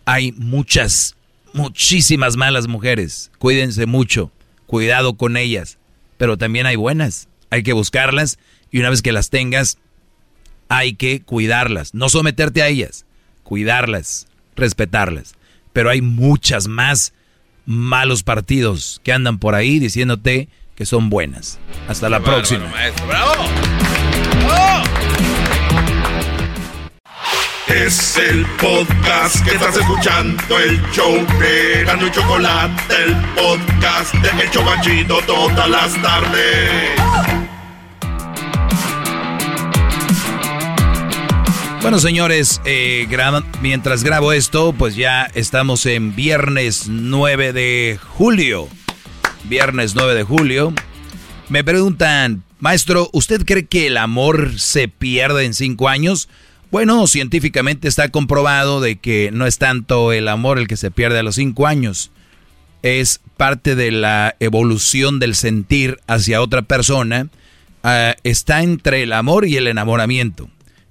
hay 0.05 0.33
muchas, 0.33 1.17
muchísimas 1.53 2.37
malas 2.37 2.67
mujeres. 2.67 3.31
Cuídense 3.39 3.87
mucho, 3.87 4.33
cuidado 4.67 5.17
con 5.17 5.37
ellas. 5.37 5.79
Pero 6.17 6.37
también 6.37 6.67
hay 6.67 6.77
buenas. 6.77 7.29
Hay 7.51 7.63
que 7.63 7.73
buscarlas 7.73 8.39
y 8.71 8.81
una 8.81 8.91
vez 8.91 9.03
que 9.03 9.13
las 9.13 9.31
tengas, 9.31 9.79
hay 10.69 10.95
que 10.95 11.23
cuidarlas. 11.23 11.95
No 11.95 12.09
someterte 12.09 12.63
a 12.63 12.69
ellas, 12.69 13.07
cuidarlas, 13.43 14.27
respetarlas. 14.57 15.35
Pero 15.73 15.91
hay 15.91 16.03
muchas 16.03 16.69
más 16.69 17.13
malos 17.67 18.23
partidos 18.23 19.01
que 19.05 19.13
andan 19.13 19.39
por 19.39 19.55
ahí 19.55 19.79
diciéndote 19.79 20.49
que 20.79 20.87
son 20.87 21.11
buenas. 21.11 21.59
Hasta 21.89 22.09
la 22.09 22.19
Bárbaro, 22.21 22.37
próxima. 22.39 22.67
maestro. 22.71 23.05
¡Bravo! 23.09 23.35
¡Bravo! 24.47 24.85
Es 27.67 28.17
el 28.17 28.47
podcast 28.61 29.45
que 29.45 29.57
estás 29.57 29.77
escuchando, 29.77 30.59
el 30.59 30.81
show 30.93 31.15
de 31.41 31.83
Gano 31.85 32.07
y 32.07 32.11
Chocolate, 32.13 32.95
el 33.07 33.17
podcast 33.35 34.15
de 34.15 34.43
El 34.45 34.51
Chobachito 34.53 35.19
todas 35.27 35.69
las 35.69 36.01
tardes. 36.01 36.91
Bueno, 41.83 41.99
señores, 41.99 42.61
eh, 42.65 43.07
graba- 43.11 43.43
mientras 43.63 44.03
grabo 44.05 44.33
esto, 44.33 44.73
pues 44.73 44.95
ya 44.95 45.25
estamos 45.35 45.87
en 45.87 46.15
viernes 46.15 46.87
9 46.89 47.53
de 47.53 47.99
julio. 48.17 48.69
Viernes 49.45 49.95
9 49.95 50.15
de 50.15 50.23
julio. 50.25 50.73
Me 51.49 51.65
preguntan, 51.65 52.43
maestro, 52.59 53.09
¿usted 53.13 53.45
cree 53.45 53.67
que 53.67 53.87
el 53.87 53.97
amor 53.97 54.59
se 54.59 54.89
pierde 54.89 55.45
en 55.45 55.55
cinco 55.55 55.89
años? 55.89 56.29
Bueno, 56.71 57.07
científicamente 57.07 57.89
está 57.89 58.11
comprobado 58.11 58.81
de 58.81 58.97
que 58.97 59.31
no 59.33 59.47
es 59.47 59.59
tanto 59.59 60.13
el 60.13 60.29
amor 60.29 60.59
el 60.59 60.69
que 60.69 60.77
se 60.77 60.91
pierde 60.91 61.19
a 61.19 61.23
los 61.23 61.37
cinco 61.37 61.67
años. 61.67 62.11
Es 62.83 63.21
parte 63.37 63.75
de 63.75 63.91
la 63.91 64.37
evolución 64.41 65.19
del 65.19 65.35
sentir 65.35 65.99
hacia 66.07 66.43
otra 66.43 66.63
persona. 66.63 67.29
Ah, 67.83 68.17
está 68.23 68.63
entre 68.63 69.03
el 69.03 69.15
amor 69.15 69.47
y 69.47 69.57
el 69.57 69.67
enamoramiento. 69.67 70.51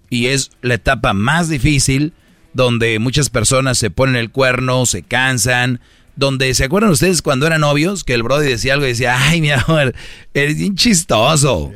Y 0.09 0.27
es 0.27 0.51
la 0.61 0.76
etapa 0.76 1.14
más 1.14 1.50
difícil 1.50 2.14
donde 2.53 2.98
muchas 2.98 3.30
personas 3.30 3.77
se 3.77 3.92
ponen 3.92 4.16
el 4.16 4.32
cuerno, 4.32 4.88
se 4.88 5.03
cansan, 5.03 5.80
donde 6.18 6.54
se 6.54 6.66
acuerdan 6.66 6.92
ustedes 6.92 7.22
cuando 7.22 7.48
eran 7.48 7.62
novios 7.62 8.04
que 8.04 8.14
el 8.14 8.24
brody 8.24 8.48
decía 8.48 8.74
algo 8.74 8.86
y 8.86 8.90
decía, 8.90 9.16
ay 9.18 9.40
mi 9.40 9.52
amor, 9.52 9.96
eres 10.34 10.58
bien 10.58 10.76
chistoso. 10.76 11.72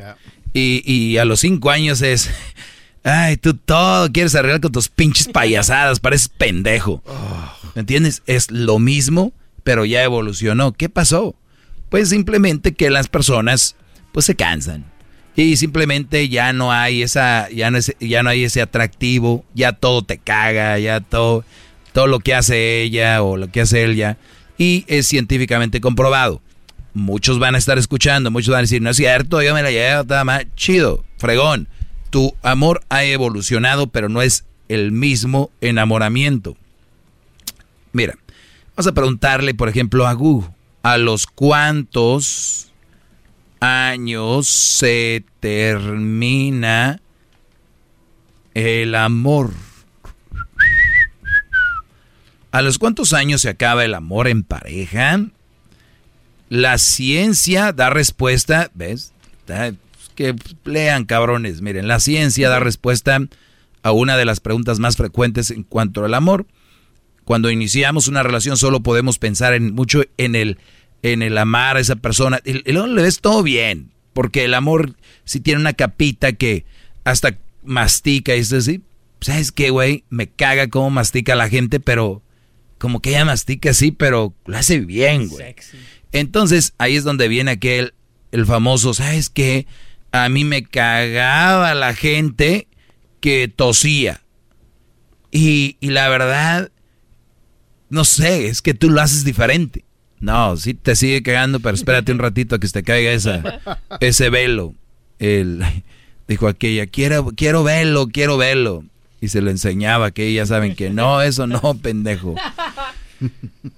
Y, 0.53 0.84
y 0.86 1.18
a 1.18 1.24
los 1.24 1.40
cinco 1.40 1.70
años 1.70 2.02
es, 2.02 2.30
Ay, 3.03 3.38
tú 3.38 3.56
todo 3.56 4.11
quieres 4.11 4.36
arreglar 4.36 4.61
con 4.61 4.72
tus 4.72 4.88
pinches 4.88 5.28
payasadas, 5.28 6.00
pareces 6.02 6.30
pendejo. 6.30 7.02
¿Me 7.74 7.82
entiendes? 7.82 8.22
Es 8.28 8.52
lo 8.52 8.80
mismo, 8.80 9.34
pero 9.64 9.86
ya 9.86 10.03
evolucionó. 10.03 10.74
¿Qué 10.74 10.90
pasó? 10.90 11.36
Pues 11.90 12.10
simplemente 12.10 12.74
que 12.74 12.90
las 12.90 13.08
personas 13.08 13.76
pues 14.11 14.26
se 14.26 14.36
cansan. 14.36 14.86
Y 15.36 15.56
simplemente 15.56 16.28
ya 16.30 16.52
no 16.52 16.72
hay 16.74 17.02
esa 17.02 17.50
ya 17.50 17.72
no, 17.72 17.80
ya 18.00 18.22
no 18.22 18.30
hay 18.30 18.44
ese 18.44 18.61
atractivo, 18.61 19.45
ya 19.53 19.72
todo 19.72 20.03
te 20.03 20.18
caga, 20.18 20.78
ya 20.78 21.00
todo 21.00 21.45
todo 21.94 22.08
lo 22.08 22.20
que 22.20 22.36
hace 22.36 22.84
ella 22.84 23.24
o 23.24 23.38
lo 23.38 23.50
que 23.50 23.61
hace 23.61 23.84
él 23.84 23.95
ya 23.95 24.18
y 24.61 24.85
es 24.88 25.07
científicamente 25.07 25.81
comprobado. 25.81 26.41
Muchos 26.93 27.40
van 27.40 27.56
a 27.56 27.57
estar 27.57 27.80
escuchando, 27.80 28.30
muchos 28.30 28.51
van 28.51 28.59
a 28.59 28.61
decir, 28.61 28.81
"No 28.81 28.91
es 28.91 28.98
cierto, 28.98 29.41
yo 29.41 29.56
me 29.56 29.64
la 29.64 29.72
llevo, 29.72 30.01
está 30.01 30.23
más 30.23 30.45
chido, 30.56 31.03
fregón." 31.17 31.67
tu 32.11 32.35
amor 32.43 32.83
ha 32.90 33.03
evolucionado, 33.06 33.88
pero 33.88 34.09
no 34.09 34.22
es 34.22 34.45
el 34.67 34.91
mismo 34.91 35.49
enamoramiento. 35.61 36.56
Mira, 37.93 38.17
vamos 38.75 38.88
a 38.88 38.93
preguntarle, 38.93 39.56
por 39.56 39.69
ejemplo, 39.69 40.06
a 40.06 40.14
Gu, 40.14 40.45
¿a 40.83 40.98
los 40.98 41.25
cuántos 41.25 42.72
años 43.61 44.48
se 44.48 45.23
termina 45.40 46.99
el 48.53 48.93
amor? 48.93 49.51
¿A 52.51 52.61
los 52.61 52.77
cuántos 52.77 53.13
años 53.13 53.41
se 53.41 53.49
acaba 53.49 53.85
el 53.85 53.93
amor 53.93 54.27
en 54.27 54.43
pareja? 54.43 55.25
La 56.49 56.77
ciencia 56.77 57.71
da 57.71 57.89
respuesta, 57.89 58.71
¿ves? 58.73 59.13
que 60.15 60.35
lean, 60.65 61.05
cabrones. 61.05 61.61
Miren, 61.61 61.88
la 61.88 61.99
ciencia 61.99 62.49
da 62.49 62.59
respuesta 62.59 63.19
a 63.83 63.91
una 63.91 64.17
de 64.17 64.25
las 64.25 64.39
preguntas 64.39 64.80
más 64.80 64.97
frecuentes 64.97 65.51
en 65.51 65.63
cuanto 65.63 66.03
al 66.03 66.13
amor. 66.13 66.45
Cuando 67.23 67.49
iniciamos 67.49 68.07
una 68.07 68.23
relación 68.23 68.57
solo 68.57 68.81
podemos 68.81 69.17
pensar 69.17 69.53
en 69.53 69.73
mucho 69.73 70.03
en 70.17 70.35
el 70.35 70.57
en 71.03 71.21
el 71.21 71.38
amar 71.38 71.77
a 71.77 71.80
esa 71.80 71.95
persona. 71.95 72.41
Y, 72.45 72.71
luego 72.71 72.88
le 72.88 73.01
ves 73.01 73.21
todo 73.21 73.43
bien, 73.43 73.91
porque 74.13 74.45
el 74.45 74.53
amor 74.53 74.93
si 75.23 75.39
tiene 75.39 75.61
una 75.61 75.73
capita 75.73 76.33
que 76.33 76.65
hasta 77.03 77.38
mastica 77.63 78.35
y 78.35 78.39
es 78.39 78.53
así. 78.53 78.81
¿Sabes 79.21 79.51
qué, 79.51 79.69
güey? 79.69 80.03
Me 80.09 80.27
caga 80.27 80.67
cómo 80.67 80.89
mastica 80.89 81.35
la 81.35 81.47
gente, 81.47 81.80
pero 81.80 82.21
como 82.82 83.00
que 83.00 83.11
ella 83.11 83.24
mastica 83.24 83.69
así, 83.69 83.92
pero 83.92 84.34
lo 84.45 84.58
hace 84.58 84.80
bien, 84.80 85.30
güey. 85.30 85.56
Entonces, 86.11 86.74
ahí 86.80 86.95
es 86.98 87.03
donde 87.03 87.27
viene 87.27 87.51
aquel, 87.51 87.93
el 88.32 88.45
famoso, 88.45 88.93
¿sabes 88.93 89.30
qué? 89.30 89.68
a 90.11 90.30
mí 90.30 90.43
me 90.43 90.64
cagaba 90.64 91.74
la 91.74 91.93
gente 91.93 92.68
que 93.19 93.48
tosía. 93.48 94.22
Y, 95.32 95.77
la 95.82 96.10
verdad, 96.10 96.72
no 97.90 98.03
sé, 98.03 98.48
es 98.48 98.61
que 98.61 98.74
tú 98.74 98.90
lo 98.90 99.01
haces 99.01 99.24
diferente. 99.24 99.85
No, 100.19 100.56
sí 100.58 100.74
te 100.74 100.95
sigue 100.95 101.24
cagando, 101.24 101.60
pero 101.61 101.74
espérate 101.74 102.11
un 102.11 102.19
ratito 102.19 102.56
a 102.56 102.60
que 102.60 102.68
se 102.68 102.74
te 102.74 102.84
caiga 102.84 103.11
esa, 103.11 103.61
ese 104.01 104.30
velo. 104.30 104.76
El, 105.19 105.64
dijo 106.27 106.48
aquella, 106.48 106.85
quiero, 106.88 107.27
quiero 107.35 107.64
verlo, 107.64 108.08
quiero 108.08 108.38
verlo. 108.38 108.84
Y 109.22 109.30
se 109.30 109.41
lo 109.41 109.51
enseñaba, 109.51 110.11
que 110.11 110.33
ya 110.33 110.45
saben 110.45 110.75
que 110.75 110.90
no, 110.90 111.22
eso 111.22 111.48
no, 111.48 111.61
pendejo. 111.82 112.35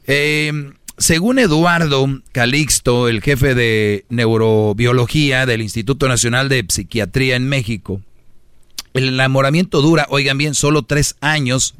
Eh, 0.08 0.72
según 0.98 1.38
Eduardo 1.38 2.08
Calixto, 2.32 3.10
el 3.10 3.22
jefe 3.22 3.54
de 3.56 4.06
neurobiología 4.10 5.46
del 5.46 5.62
Instituto 5.62 6.08
Nacional 6.08 6.50
de 6.50 6.66
Psiquiatría 6.68 7.36
en 7.36 7.50
México, 7.50 8.02
el 8.94 9.08
enamoramiento 9.08 9.82
dura, 9.82 10.06
oigan 10.10 10.38
bien, 10.38 10.54
solo 10.54 10.84
tres 10.84 11.16
años. 11.20 11.74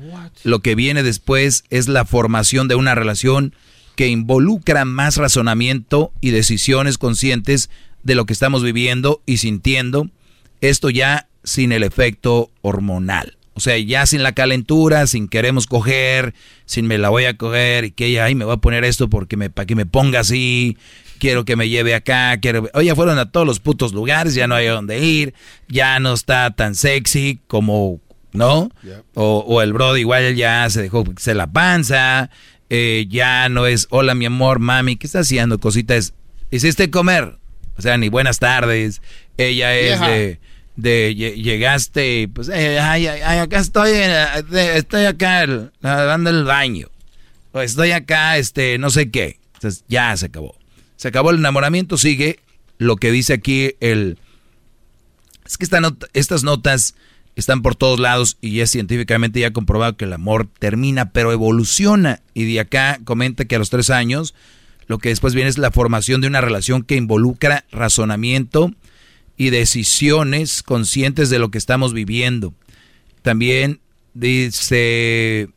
Lo 0.44 0.60
que 0.60 0.76
viene 0.76 1.04
después 1.04 1.64
es 1.70 1.88
la 1.88 2.06
formación 2.06 2.68
de 2.68 2.76
una 2.76 2.96
relación 2.96 3.56
que 3.96 4.08
involucra 4.08 4.84
más 4.86 5.18
razonamiento 5.18 6.12
y 6.22 6.32
decisiones 6.32 6.98
conscientes 6.98 7.70
de 8.02 8.16
lo 8.16 8.26
que 8.26 8.34
estamos 8.34 8.64
viviendo 8.64 9.22
y 9.28 9.38
sintiendo. 9.38 10.10
Esto 10.62 10.90
ya 10.90 11.28
sin 11.44 11.72
el 11.72 11.84
efecto 11.84 12.50
hormonal. 12.62 13.38
O 13.56 13.60
sea, 13.60 13.78
ya 13.78 14.06
sin 14.06 14.24
la 14.24 14.32
calentura, 14.32 15.06
sin 15.06 15.28
queremos 15.28 15.68
coger, 15.68 16.34
sin 16.66 16.88
me 16.88 16.98
la 16.98 17.10
voy 17.10 17.26
a 17.26 17.38
coger 17.38 17.86
y 17.86 17.92
que 17.92 18.08
ella, 18.08 18.26
ay, 18.26 18.36
me 18.36 18.46
voy 18.46 18.56
a 18.56 18.58
poner 18.58 18.84
esto 18.84 19.10
porque 19.10 19.38
me, 19.38 19.50
para 19.50 19.68
que 19.68 19.76
me 19.76 19.86
ponga 19.86 20.22
así, 20.22 20.78
quiero 21.20 21.46
que 21.46 21.56
me 21.56 21.70
lleve 21.70 21.94
acá, 21.94 22.38
quiero... 22.40 22.70
Oye, 22.74 22.94
fueron 22.96 23.20
a 23.20 23.32
todos 23.32 23.46
los 23.46 23.60
putos 23.60 23.94
lugares, 23.94 24.34
ya 24.34 24.48
no 24.48 24.56
hay 24.56 24.68
dónde 24.68 25.00
ir, 25.00 25.36
ya 25.68 26.00
no 26.00 26.14
está 26.14 26.52
tan 26.52 26.74
sexy 26.74 27.40
como, 27.48 28.00
¿no? 28.32 28.72
O, 29.14 29.46
o, 29.48 29.62
el 29.62 29.72
brody 29.72 30.02
igual 30.02 30.36
ya 30.36 30.68
se 30.70 30.82
dejó 30.82 31.04
se 31.18 31.36
la 31.36 31.48
panza, 31.48 32.32
eh, 32.70 33.06
ya 33.08 33.50
no 33.50 33.68
es, 33.68 33.88
hola 33.92 34.16
mi 34.16 34.26
amor, 34.26 34.58
mami, 34.58 34.96
¿qué 34.96 35.06
está 35.06 35.20
haciendo? 35.20 35.60
Cositas, 35.60 36.14
¿hiciste 36.50 36.90
comer? 36.90 37.38
O 37.78 37.82
sea, 37.84 37.98
ni 37.98 38.10
buenas 38.10 38.40
tardes, 38.40 39.02
ella 39.38 39.76
es 39.76 40.00
de 40.02 40.40
de 40.76 41.14
llegaste, 41.16 42.28
pues, 42.34 42.50
eh, 42.50 42.80
ay, 42.80 43.08
ay, 43.08 43.40
acá 43.40 43.60
estoy, 43.60 43.92
eh, 43.94 44.26
estoy 44.76 45.06
acá 45.06 45.46
dando 45.82 46.30
el 46.30 46.44
baño, 46.44 46.90
estoy 47.54 47.92
acá, 47.92 48.38
este, 48.38 48.78
no 48.78 48.90
sé 48.90 49.12
qué. 49.12 49.40
Entonces, 49.56 49.86
ya 49.88 50.16
se 50.18 50.26
acabó. 50.26 50.56
Se 50.98 51.08
acabó 51.08 51.32
el 51.32 51.38
enamoramiento, 51.38 51.98
sigue 51.98 52.40
lo 52.78 52.98
que 52.98 53.12
dice 53.12 53.34
aquí 53.34 53.76
el... 53.80 54.18
Es 55.46 55.58
que 55.58 55.66
esta 55.66 55.80
estas 56.14 56.44
notas 56.44 56.96
están 57.36 57.62
por 57.62 57.76
todos 57.76 58.00
lados 58.00 58.38
y 58.42 58.60
es 58.60 58.72
científicamente 58.72 59.40
ya 59.40 59.52
comprobado 59.52 59.98
que 59.98 60.06
el 60.06 60.14
amor 60.14 60.48
termina, 60.60 61.12
pero 61.12 61.32
evoluciona. 61.32 62.22
Y 62.34 62.46
de 62.46 62.60
acá 62.60 63.00
comenta 63.04 63.46
que 63.46 63.56
a 63.56 63.60
los 63.60 63.70
tres 63.70 63.90
años, 63.90 64.34
lo 64.88 65.00
que 65.00 65.10
después 65.10 65.34
viene 65.34 65.50
es 65.50 65.58
la 65.58 65.72
formación 65.72 66.22
de 66.22 66.28
una 66.28 66.42
relación 66.42 66.84
que 66.84 66.96
involucra 66.96 67.66
razonamiento, 67.72 68.74
y 69.38 69.50
decisiones 69.50 70.64
conscientes 70.64 71.30
de 71.30 71.40
lo 71.40 71.50
que 71.50 71.58
estamos 71.58 71.94
viviendo. 71.94 72.54
También 73.22 73.80
dice, 74.14 75.50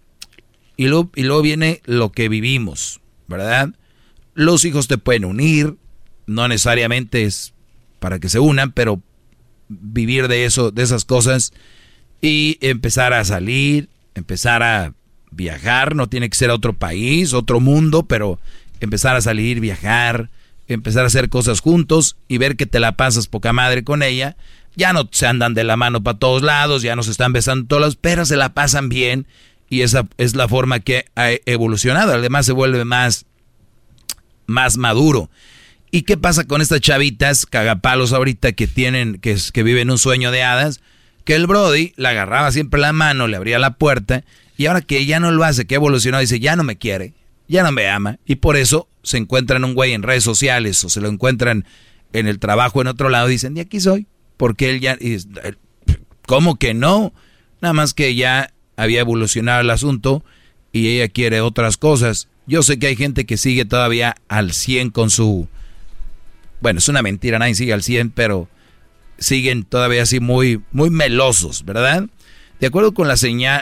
y 0.76 0.86
luego, 0.86 1.10
y 1.14 1.22
luego 1.24 1.42
viene 1.42 1.82
lo 1.84 2.12
que 2.12 2.28
vivimos, 2.28 3.00
¿verdad? 3.28 3.70
Los 4.34 4.64
hijos 4.64 4.88
te 4.88 4.98
pueden 4.98 5.24
unir, 5.24 5.76
no 6.26 6.48
necesariamente 6.48 7.24
es 7.24 7.54
para 7.98 8.18
que 8.18 8.28
se 8.28 8.38
unan, 8.38 8.72
pero 8.72 9.02
vivir 9.68 10.28
de 10.28 10.44
eso, 10.44 10.70
de 10.70 10.82
esas 10.82 11.04
cosas 11.04 11.52
y 12.20 12.58
empezar 12.60 13.12
a 13.12 13.24
salir, 13.24 13.88
empezar 14.14 14.62
a 14.62 14.94
viajar, 15.30 15.94
no 15.94 16.08
tiene 16.08 16.30
que 16.30 16.36
ser 16.36 16.50
a 16.50 16.54
otro 16.54 16.72
país, 16.72 17.32
otro 17.34 17.60
mundo, 17.60 18.04
pero 18.04 18.38
empezar 18.80 19.16
a 19.16 19.20
salir, 19.20 19.60
viajar, 19.60 20.30
empezar 20.68 21.04
a 21.04 21.06
hacer 21.06 21.28
cosas 21.28 21.60
juntos 21.60 22.16
y 22.28 22.38
ver 22.38 22.56
que 22.56 22.66
te 22.66 22.80
la 22.80 22.96
pasas 22.96 23.26
poca 23.26 23.52
madre 23.52 23.84
con 23.84 24.02
ella. 24.02 24.36
Ya 24.74 24.92
no 24.92 25.08
se 25.10 25.26
andan 25.26 25.54
de 25.54 25.64
la 25.64 25.76
mano 25.76 26.02
para 26.02 26.18
todos 26.18 26.42
lados, 26.42 26.82
ya 26.82 26.96
no 26.96 27.02
se 27.02 27.10
están 27.10 27.32
besando 27.32 27.66
todos 27.66 27.96
pero 27.96 28.26
se 28.26 28.36
la 28.36 28.52
pasan 28.52 28.88
bien 28.88 29.26
y 29.70 29.80
esa 29.80 30.06
es 30.18 30.36
la 30.36 30.48
forma 30.48 30.80
que 30.80 31.06
ha 31.16 31.30
evolucionado. 31.46 32.12
Además 32.12 32.46
se 32.46 32.52
vuelve 32.52 32.84
más, 32.84 33.26
más 34.46 34.76
maduro. 34.76 35.30
¿Y 35.90 36.02
qué 36.02 36.16
pasa 36.16 36.44
con 36.44 36.60
estas 36.60 36.80
chavitas 36.80 37.46
cagapalos 37.46 38.12
ahorita 38.12 38.52
que 38.52 38.66
tienen, 38.66 39.18
que, 39.18 39.36
que 39.52 39.62
viven 39.62 39.90
un 39.90 39.98
sueño 39.98 40.30
de 40.30 40.42
hadas? 40.42 40.80
Que 41.24 41.34
el 41.34 41.46
Brody 41.46 41.94
la 41.96 42.10
agarraba 42.10 42.52
siempre 42.52 42.80
la 42.80 42.92
mano, 42.92 43.28
le 43.28 43.36
abría 43.36 43.58
la 43.58 43.74
puerta 43.74 44.24
y 44.56 44.66
ahora 44.66 44.80
que 44.80 45.04
ya 45.06 45.20
no 45.20 45.30
lo 45.30 45.44
hace, 45.44 45.66
que 45.66 45.74
evolucionado, 45.74 46.20
dice, 46.20 46.40
ya 46.40 46.56
no 46.56 46.64
me 46.64 46.76
quiere, 46.76 47.12
ya 47.48 47.62
no 47.62 47.72
me 47.72 47.88
ama 47.88 48.18
y 48.24 48.36
por 48.36 48.56
eso 48.56 48.88
se 49.02 49.18
encuentran 49.18 49.64
un 49.64 49.74
güey 49.74 49.92
en 49.92 50.02
redes 50.02 50.24
sociales 50.24 50.82
o 50.84 50.88
se 50.88 51.00
lo 51.00 51.08
encuentran 51.08 51.64
en 52.12 52.26
el 52.26 52.38
trabajo 52.38 52.80
en 52.80 52.86
otro 52.86 53.08
lado, 53.08 53.28
dicen, 53.28 53.54
de 53.54 53.60
aquí 53.62 53.80
soy, 53.80 54.06
porque 54.36 54.70
él 54.70 54.80
ya, 54.80 54.98
¿cómo 56.26 56.56
que 56.56 56.74
no? 56.74 57.12
Nada 57.60 57.72
más 57.72 57.94
que 57.94 58.14
ya 58.14 58.52
había 58.76 59.00
evolucionado 59.00 59.60
el 59.60 59.70
asunto 59.70 60.24
y 60.72 60.88
ella 60.88 61.08
quiere 61.08 61.40
otras 61.40 61.76
cosas. 61.76 62.28
Yo 62.46 62.62
sé 62.62 62.78
que 62.78 62.88
hay 62.88 62.96
gente 62.96 63.26
que 63.26 63.36
sigue 63.36 63.64
todavía 63.64 64.16
al 64.28 64.52
100 64.52 64.90
con 64.90 65.10
su... 65.10 65.48
Bueno, 66.60 66.78
es 66.78 66.88
una 66.88 67.02
mentira, 67.02 67.38
nadie 67.38 67.54
sigue 67.54 67.72
al 67.72 67.82
100, 67.82 68.10
pero 68.10 68.48
siguen 69.18 69.64
todavía 69.64 70.02
así 70.02 70.20
muy, 70.20 70.62
muy 70.72 70.90
melosos, 70.90 71.64
¿verdad? 71.64 72.08
De 72.60 72.66
acuerdo 72.66 72.94
con, 72.94 73.06
la 73.06 73.16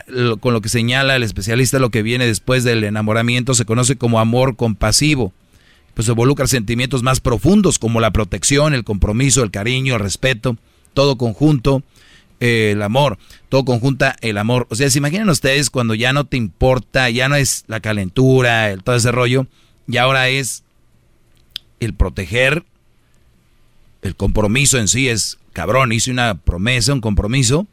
lo 0.06 0.60
que 0.60 0.68
señala 0.68 1.16
el 1.16 1.24
especialista, 1.24 1.78
lo 1.78 1.90
que 1.90 2.02
viene 2.02 2.26
después 2.26 2.62
del 2.62 2.84
enamoramiento 2.84 3.54
se 3.54 3.64
conoce 3.64 3.96
como 3.96 4.20
amor 4.20 4.56
compasivo. 4.56 5.32
Pues 5.94 6.08
involucra 6.08 6.46
sentimientos 6.46 7.02
más 7.02 7.20
profundos 7.20 7.78
como 7.78 8.00
la 8.00 8.12
protección, 8.12 8.74
el 8.74 8.84
compromiso, 8.84 9.42
el 9.42 9.50
cariño, 9.50 9.94
el 9.94 10.00
respeto, 10.00 10.56
todo 10.92 11.16
conjunto, 11.16 11.82
eh, 12.40 12.72
el 12.72 12.82
amor, 12.82 13.18
todo 13.48 13.64
conjunta 13.64 14.16
el 14.20 14.38
amor. 14.38 14.66
O 14.70 14.74
sea, 14.74 14.90
se 14.90 14.98
imaginan 14.98 15.28
ustedes 15.28 15.70
cuando 15.70 15.94
ya 15.94 16.12
no 16.12 16.24
te 16.24 16.36
importa, 16.36 17.10
ya 17.10 17.28
no 17.28 17.36
es 17.36 17.64
la 17.68 17.80
calentura, 17.80 18.70
el, 18.70 18.82
todo 18.82 18.96
ese 18.96 19.12
rollo, 19.12 19.46
y 19.88 19.96
ahora 19.96 20.28
es 20.28 20.64
el 21.80 21.94
proteger, 21.94 22.64
el 24.02 24.16
compromiso 24.16 24.78
en 24.78 24.88
sí 24.88 25.08
es, 25.08 25.38
cabrón, 25.52 25.92
hice 25.92 26.10
una 26.10 26.34
promesa, 26.34 26.92
un 26.92 27.00
compromiso, 27.00 27.66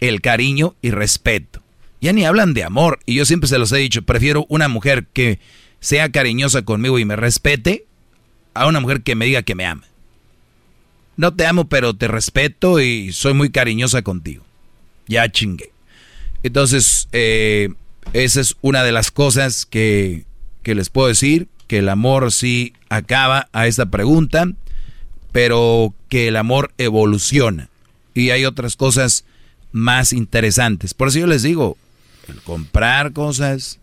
el 0.00 0.20
cariño 0.20 0.74
y 0.82 0.90
respeto. 0.90 1.62
Ya 2.00 2.12
ni 2.12 2.24
hablan 2.24 2.54
de 2.54 2.64
amor. 2.64 3.00
Y 3.06 3.14
yo 3.14 3.24
siempre 3.24 3.48
se 3.48 3.58
los 3.58 3.72
he 3.72 3.78
dicho, 3.78 4.02
prefiero 4.02 4.46
una 4.48 4.68
mujer 4.68 5.06
que 5.12 5.38
sea 5.80 6.10
cariñosa 6.10 6.62
conmigo 6.62 6.98
y 6.98 7.04
me 7.04 7.16
respete 7.16 7.86
a 8.54 8.66
una 8.66 8.80
mujer 8.80 9.02
que 9.02 9.14
me 9.14 9.26
diga 9.26 9.42
que 9.42 9.54
me 9.54 9.66
ama. 9.66 9.86
No 11.16 11.34
te 11.34 11.46
amo, 11.46 11.68
pero 11.68 11.94
te 11.94 12.08
respeto 12.08 12.80
y 12.80 13.12
soy 13.12 13.34
muy 13.34 13.50
cariñosa 13.50 14.02
contigo. 14.02 14.44
Ya 15.06 15.30
chingue. 15.30 15.72
Entonces, 16.42 17.08
eh, 17.12 17.70
esa 18.12 18.40
es 18.40 18.56
una 18.60 18.82
de 18.82 18.92
las 18.92 19.10
cosas 19.10 19.64
que, 19.64 20.24
que 20.62 20.74
les 20.74 20.90
puedo 20.90 21.08
decir, 21.08 21.48
que 21.68 21.78
el 21.78 21.88
amor 21.88 22.32
sí 22.32 22.74
acaba 22.88 23.48
a 23.52 23.66
esta 23.66 23.86
pregunta, 23.86 24.48
pero 25.32 25.94
que 26.08 26.28
el 26.28 26.36
amor 26.36 26.72
evoluciona. 26.78 27.68
Y 28.14 28.30
hay 28.30 28.44
otras 28.44 28.76
cosas 28.76 29.24
más 29.74 30.12
interesantes. 30.12 30.94
Por 30.94 31.08
eso 31.08 31.18
yo 31.18 31.26
les 31.26 31.42
digo, 31.42 31.76
el 32.28 32.40
comprar 32.40 33.12
cosas, 33.12 33.80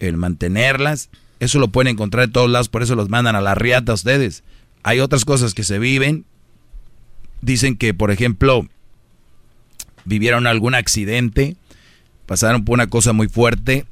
el 0.00 0.16
mantenerlas, 0.16 1.10
eso 1.38 1.58
lo 1.58 1.68
pueden 1.68 1.92
encontrar 1.92 2.24
en 2.24 2.32
todos 2.32 2.50
lados, 2.50 2.70
por 2.70 2.82
eso 2.82 2.94
los 2.94 3.10
mandan 3.10 3.36
a 3.36 3.42
la 3.42 3.54
riata 3.54 3.92
a 3.92 3.94
ustedes. 3.94 4.42
Hay 4.82 5.00
otras 5.00 5.26
cosas 5.26 5.52
que 5.52 5.62
se 5.62 5.78
viven. 5.78 6.24
Dicen 7.42 7.76
que, 7.76 7.92
por 7.92 8.10
ejemplo, 8.10 8.66
vivieron 10.06 10.46
algún 10.46 10.74
accidente, 10.74 11.56
pasaron 12.24 12.64
por 12.64 12.72
una 12.72 12.86
cosa 12.86 13.12
muy 13.12 13.28
fuerte 13.28 13.84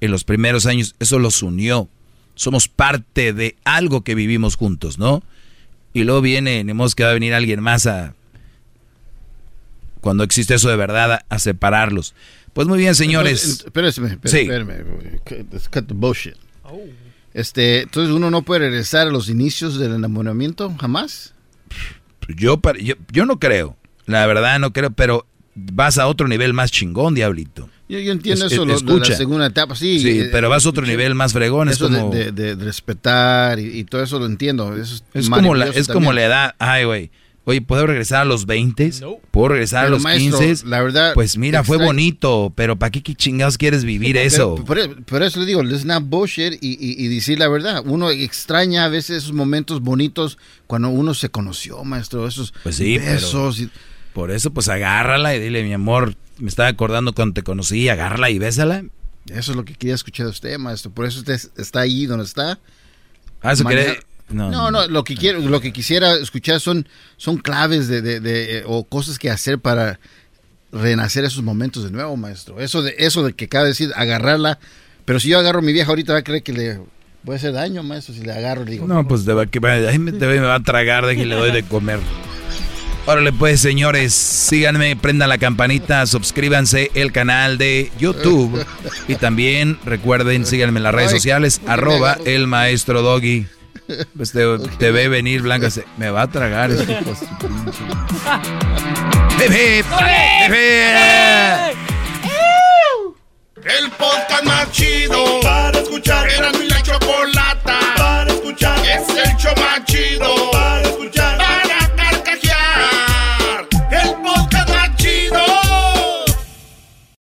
en 0.00 0.10
los 0.10 0.24
primeros 0.24 0.66
años, 0.66 0.96
eso 0.98 1.20
los 1.20 1.44
unió. 1.44 1.88
Somos 2.34 2.66
parte 2.66 3.32
de 3.32 3.54
algo 3.62 4.02
que 4.02 4.16
vivimos 4.16 4.56
juntos, 4.56 4.98
¿no? 4.98 5.22
Y 5.92 6.02
luego 6.02 6.22
viene, 6.22 6.58
tenemos 6.58 6.96
que 6.96 7.04
va 7.04 7.10
a 7.10 7.14
venir 7.14 7.34
alguien 7.34 7.60
más 7.60 7.86
a, 7.86 8.14
cuando 10.08 10.24
existe 10.24 10.54
eso 10.54 10.70
de 10.70 10.76
verdad, 10.76 11.20
a, 11.28 11.38
separarlos. 11.38 12.14
Pues 12.54 12.66
muy 12.66 12.78
bien, 12.78 12.94
señores. 12.94 13.62
Espérenme, 13.66 14.18
espérenme, 14.24 14.74
cut 15.70 15.86
the 15.86 15.92
bullshit. 15.92 16.34
Este, 17.34 17.82
entonces 17.82 18.14
uno 18.14 18.30
no 18.30 18.40
puede 18.40 18.60
regresar 18.60 19.08
a 19.08 19.10
los 19.10 19.28
inicios 19.28 19.78
del 19.78 19.94
enamoramiento, 19.94 20.74
jamás. 20.80 21.34
Yo, 22.26 22.58
yo, 22.80 22.94
yo 23.12 23.26
no 23.26 23.38
creo, 23.38 23.76
la 24.06 24.26
verdad 24.26 24.58
no 24.58 24.72
creo, 24.72 24.92
pero 24.92 25.26
vas 25.54 25.98
a 25.98 26.06
otro 26.06 26.26
nivel 26.26 26.54
más 26.54 26.70
chingón, 26.70 27.14
diablito. 27.14 27.68
Yo, 27.90 27.98
entiendo 27.98 28.46
eso, 28.46 28.64
lo, 28.64 28.78
la 28.78 29.04
segunda 29.04 29.44
etapa, 29.44 29.76
sí. 29.76 30.00
Sí, 30.00 30.20
eh, 30.20 30.28
pero 30.32 30.48
vas 30.48 30.64
a 30.64 30.70
otro 30.70 30.86
nivel 30.86 31.14
más 31.14 31.34
fregón. 31.34 31.68
Eso 31.68 31.90
como... 31.90 32.10
de, 32.14 32.54
respetar 32.54 33.58
y, 33.58 33.84
todo 33.84 34.02
eso 34.02 34.18
lo 34.18 34.24
entiendo. 34.24 34.74
es, 34.74 35.02
como 35.28 35.54
la, 35.54 35.66
es 35.66 35.86
como 35.86 36.14
la 36.14 36.24
edad, 36.24 36.54
ay, 36.58 36.84
güey 36.84 37.10
Oye, 37.48 37.62
¿puedo 37.62 37.86
regresar 37.86 38.20
a 38.20 38.24
los 38.26 38.44
20? 38.44 38.92
¿Puedo 39.30 39.48
regresar 39.48 39.86
a 39.86 39.88
los 39.88 40.04
15? 40.04 40.66
La 40.66 40.82
verdad. 40.82 41.14
Pues 41.14 41.38
mira, 41.38 41.64
fue 41.64 41.78
bonito, 41.78 42.52
pero 42.54 42.78
¿para 42.78 42.90
qué, 42.90 43.00
chingados 43.14 43.56
quieres 43.56 43.84
vivir 43.84 44.16
eso? 44.18 44.56
Por, 44.56 45.22
eso 45.22 45.40
le 45.40 45.46
digo, 45.46 45.62
let's 45.62 45.86
not 45.86 46.04
bullshit 46.04 46.62
y, 46.62 46.76
y, 46.78 47.08
decir 47.08 47.38
la 47.38 47.48
verdad. 47.48 47.82
Uno 47.86 48.10
extraña 48.10 48.84
a 48.84 48.88
veces 48.90 49.22
esos 49.22 49.32
momentos 49.32 49.80
bonitos 49.80 50.36
cuando 50.66 50.90
uno 50.90 51.14
se 51.14 51.30
conoció, 51.30 51.82
maestro. 51.84 52.28
Esos 52.28 52.52
pues 52.62 52.76
sí, 52.76 52.98
besos. 52.98 53.62
por 54.12 54.30
eso, 54.30 54.52
pues 54.52 54.68
agárrala 54.68 55.34
y 55.34 55.40
dile, 55.40 55.64
mi 55.64 55.72
amor, 55.72 56.16
me 56.36 56.50
estaba 56.50 56.68
acordando 56.68 57.14
cuando 57.14 57.32
te 57.32 57.44
conocí, 57.44 57.88
agárrala 57.88 58.28
y 58.28 58.38
bésala. 58.38 58.84
Eso 59.30 59.52
es 59.52 59.56
lo 59.56 59.64
que 59.64 59.72
quería 59.72 59.94
escuchar 59.94 60.26
de 60.26 60.32
usted, 60.32 60.58
maestro. 60.58 60.90
Por 60.90 61.06
eso 61.06 61.20
usted 61.20 61.40
está 61.56 61.80
ahí 61.80 62.04
donde 62.04 62.26
está. 62.26 62.60
Ah, 63.40 63.52
eso 63.52 63.64
quiere 63.64 64.00
no, 64.30 64.70
no, 64.70 64.86
lo 64.88 65.04
que 65.04 65.16
quiero, 65.16 65.40
lo 65.40 65.60
que 65.60 65.72
quisiera 65.72 66.14
escuchar 66.14 66.60
son, 66.60 66.86
son 67.16 67.38
claves 67.38 67.88
de, 67.88 68.02
de, 68.02 68.62
o 68.66 68.84
cosas 68.84 69.18
que 69.18 69.30
hacer 69.30 69.58
para 69.58 69.98
renacer 70.72 71.24
esos 71.24 71.42
momentos 71.42 71.84
de 71.84 71.90
nuevo, 71.90 72.16
maestro. 72.16 72.60
Eso 72.60 72.82
de, 72.82 72.94
eso 72.98 73.24
de 73.24 73.32
que 73.32 73.46
acaba 73.46 73.64
de 73.64 73.70
decir, 73.70 73.90
agarrarla. 73.94 74.58
Pero 75.04 75.20
si 75.20 75.28
yo 75.28 75.38
agarro 75.38 75.60
a 75.60 75.62
mi 75.62 75.72
vieja 75.72 75.88
ahorita 75.88 76.12
va 76.12 76.18
a 76.18 76.24
creer 76.24 76.42
que 76.42 76.52
le 76.52 76.78
voy 77.22 77.34
a 77.34 77.36
hacer 77.36 77.52
daño, 77.52 77.82
maestro, 77.82 78.14
si 78.14 78.20
le 78.20 78.32
agarro 78.32 78.64
digo. 78.64 78.86
No, 78.86 79.06
pues 79.08 79.26
va, 79.28 79.46
que 79.46 79.60
ahí 79.66 79.98
me, 79.98 80.12
me, 80.12 80.40
va 80.40 80.56
a 80.56 80.62
tragar 80.62 81.06
de 81.06 81.16
que 81.16 81.24
le 81.24 81.34
doy 81.34 81.50
de 81.50 81.62
comer. 81.62 82.00
Órale 83.06 83.32
pues, 83.32 83.60
señores, 83.60 84.12
síganme, 84.12 84.94
prendan 84.94 85.30
la 85.30 85.38
campanita, 85.38 86.04
suscríbanse 86.04 86.90
el 86.92 87.10
canal 87.10 87.56
de 87.56 87.90
YouTube 87.98 88.62
y 89.08 89.14
también 89.14 89.78
recuerden, 89.86 90.44
síganme 90.44 90.78
en 90.78 90.82
las 90.82 90.94
redes 90.94 91.12
sociales, 91.12 91.62
arroba 91.66 92.18
el 92.26 92.46
maestro 92.46 93.00
Doggy. 93.00 93.46
Pues 94.16 94.32
te, 94.32 94.44
okay. 94.44 94.90
ve 94.90 95.08
venir 95.08 95.42
Blanca, 95.42 95.70
se, 95.70 95.84
me 95.96 96.10
va 96.10 96.22
a 96.22 96.26
tragar 96.26 96.70
este 96.70 96.92
El 103.64 103.90
podcast 103.92 104.44
más 104.44 104.70
chido 104.72 105.40
para 105.40 105.78
escuchar. 105.78 106.28
Era 106.30 106.52
mi 106.52 106.68
la 106.68 106.82
chocolata 106.82 107.78
para 107.96 108.30
escuchar. 108.30 108.78
Es 108.86 109.08
el 109.08 109.36
show 109.36 109.54
más 109.56 109.84
chido 109.84 110.50
para 110.50 110.82
escuchar. 110.82 111.17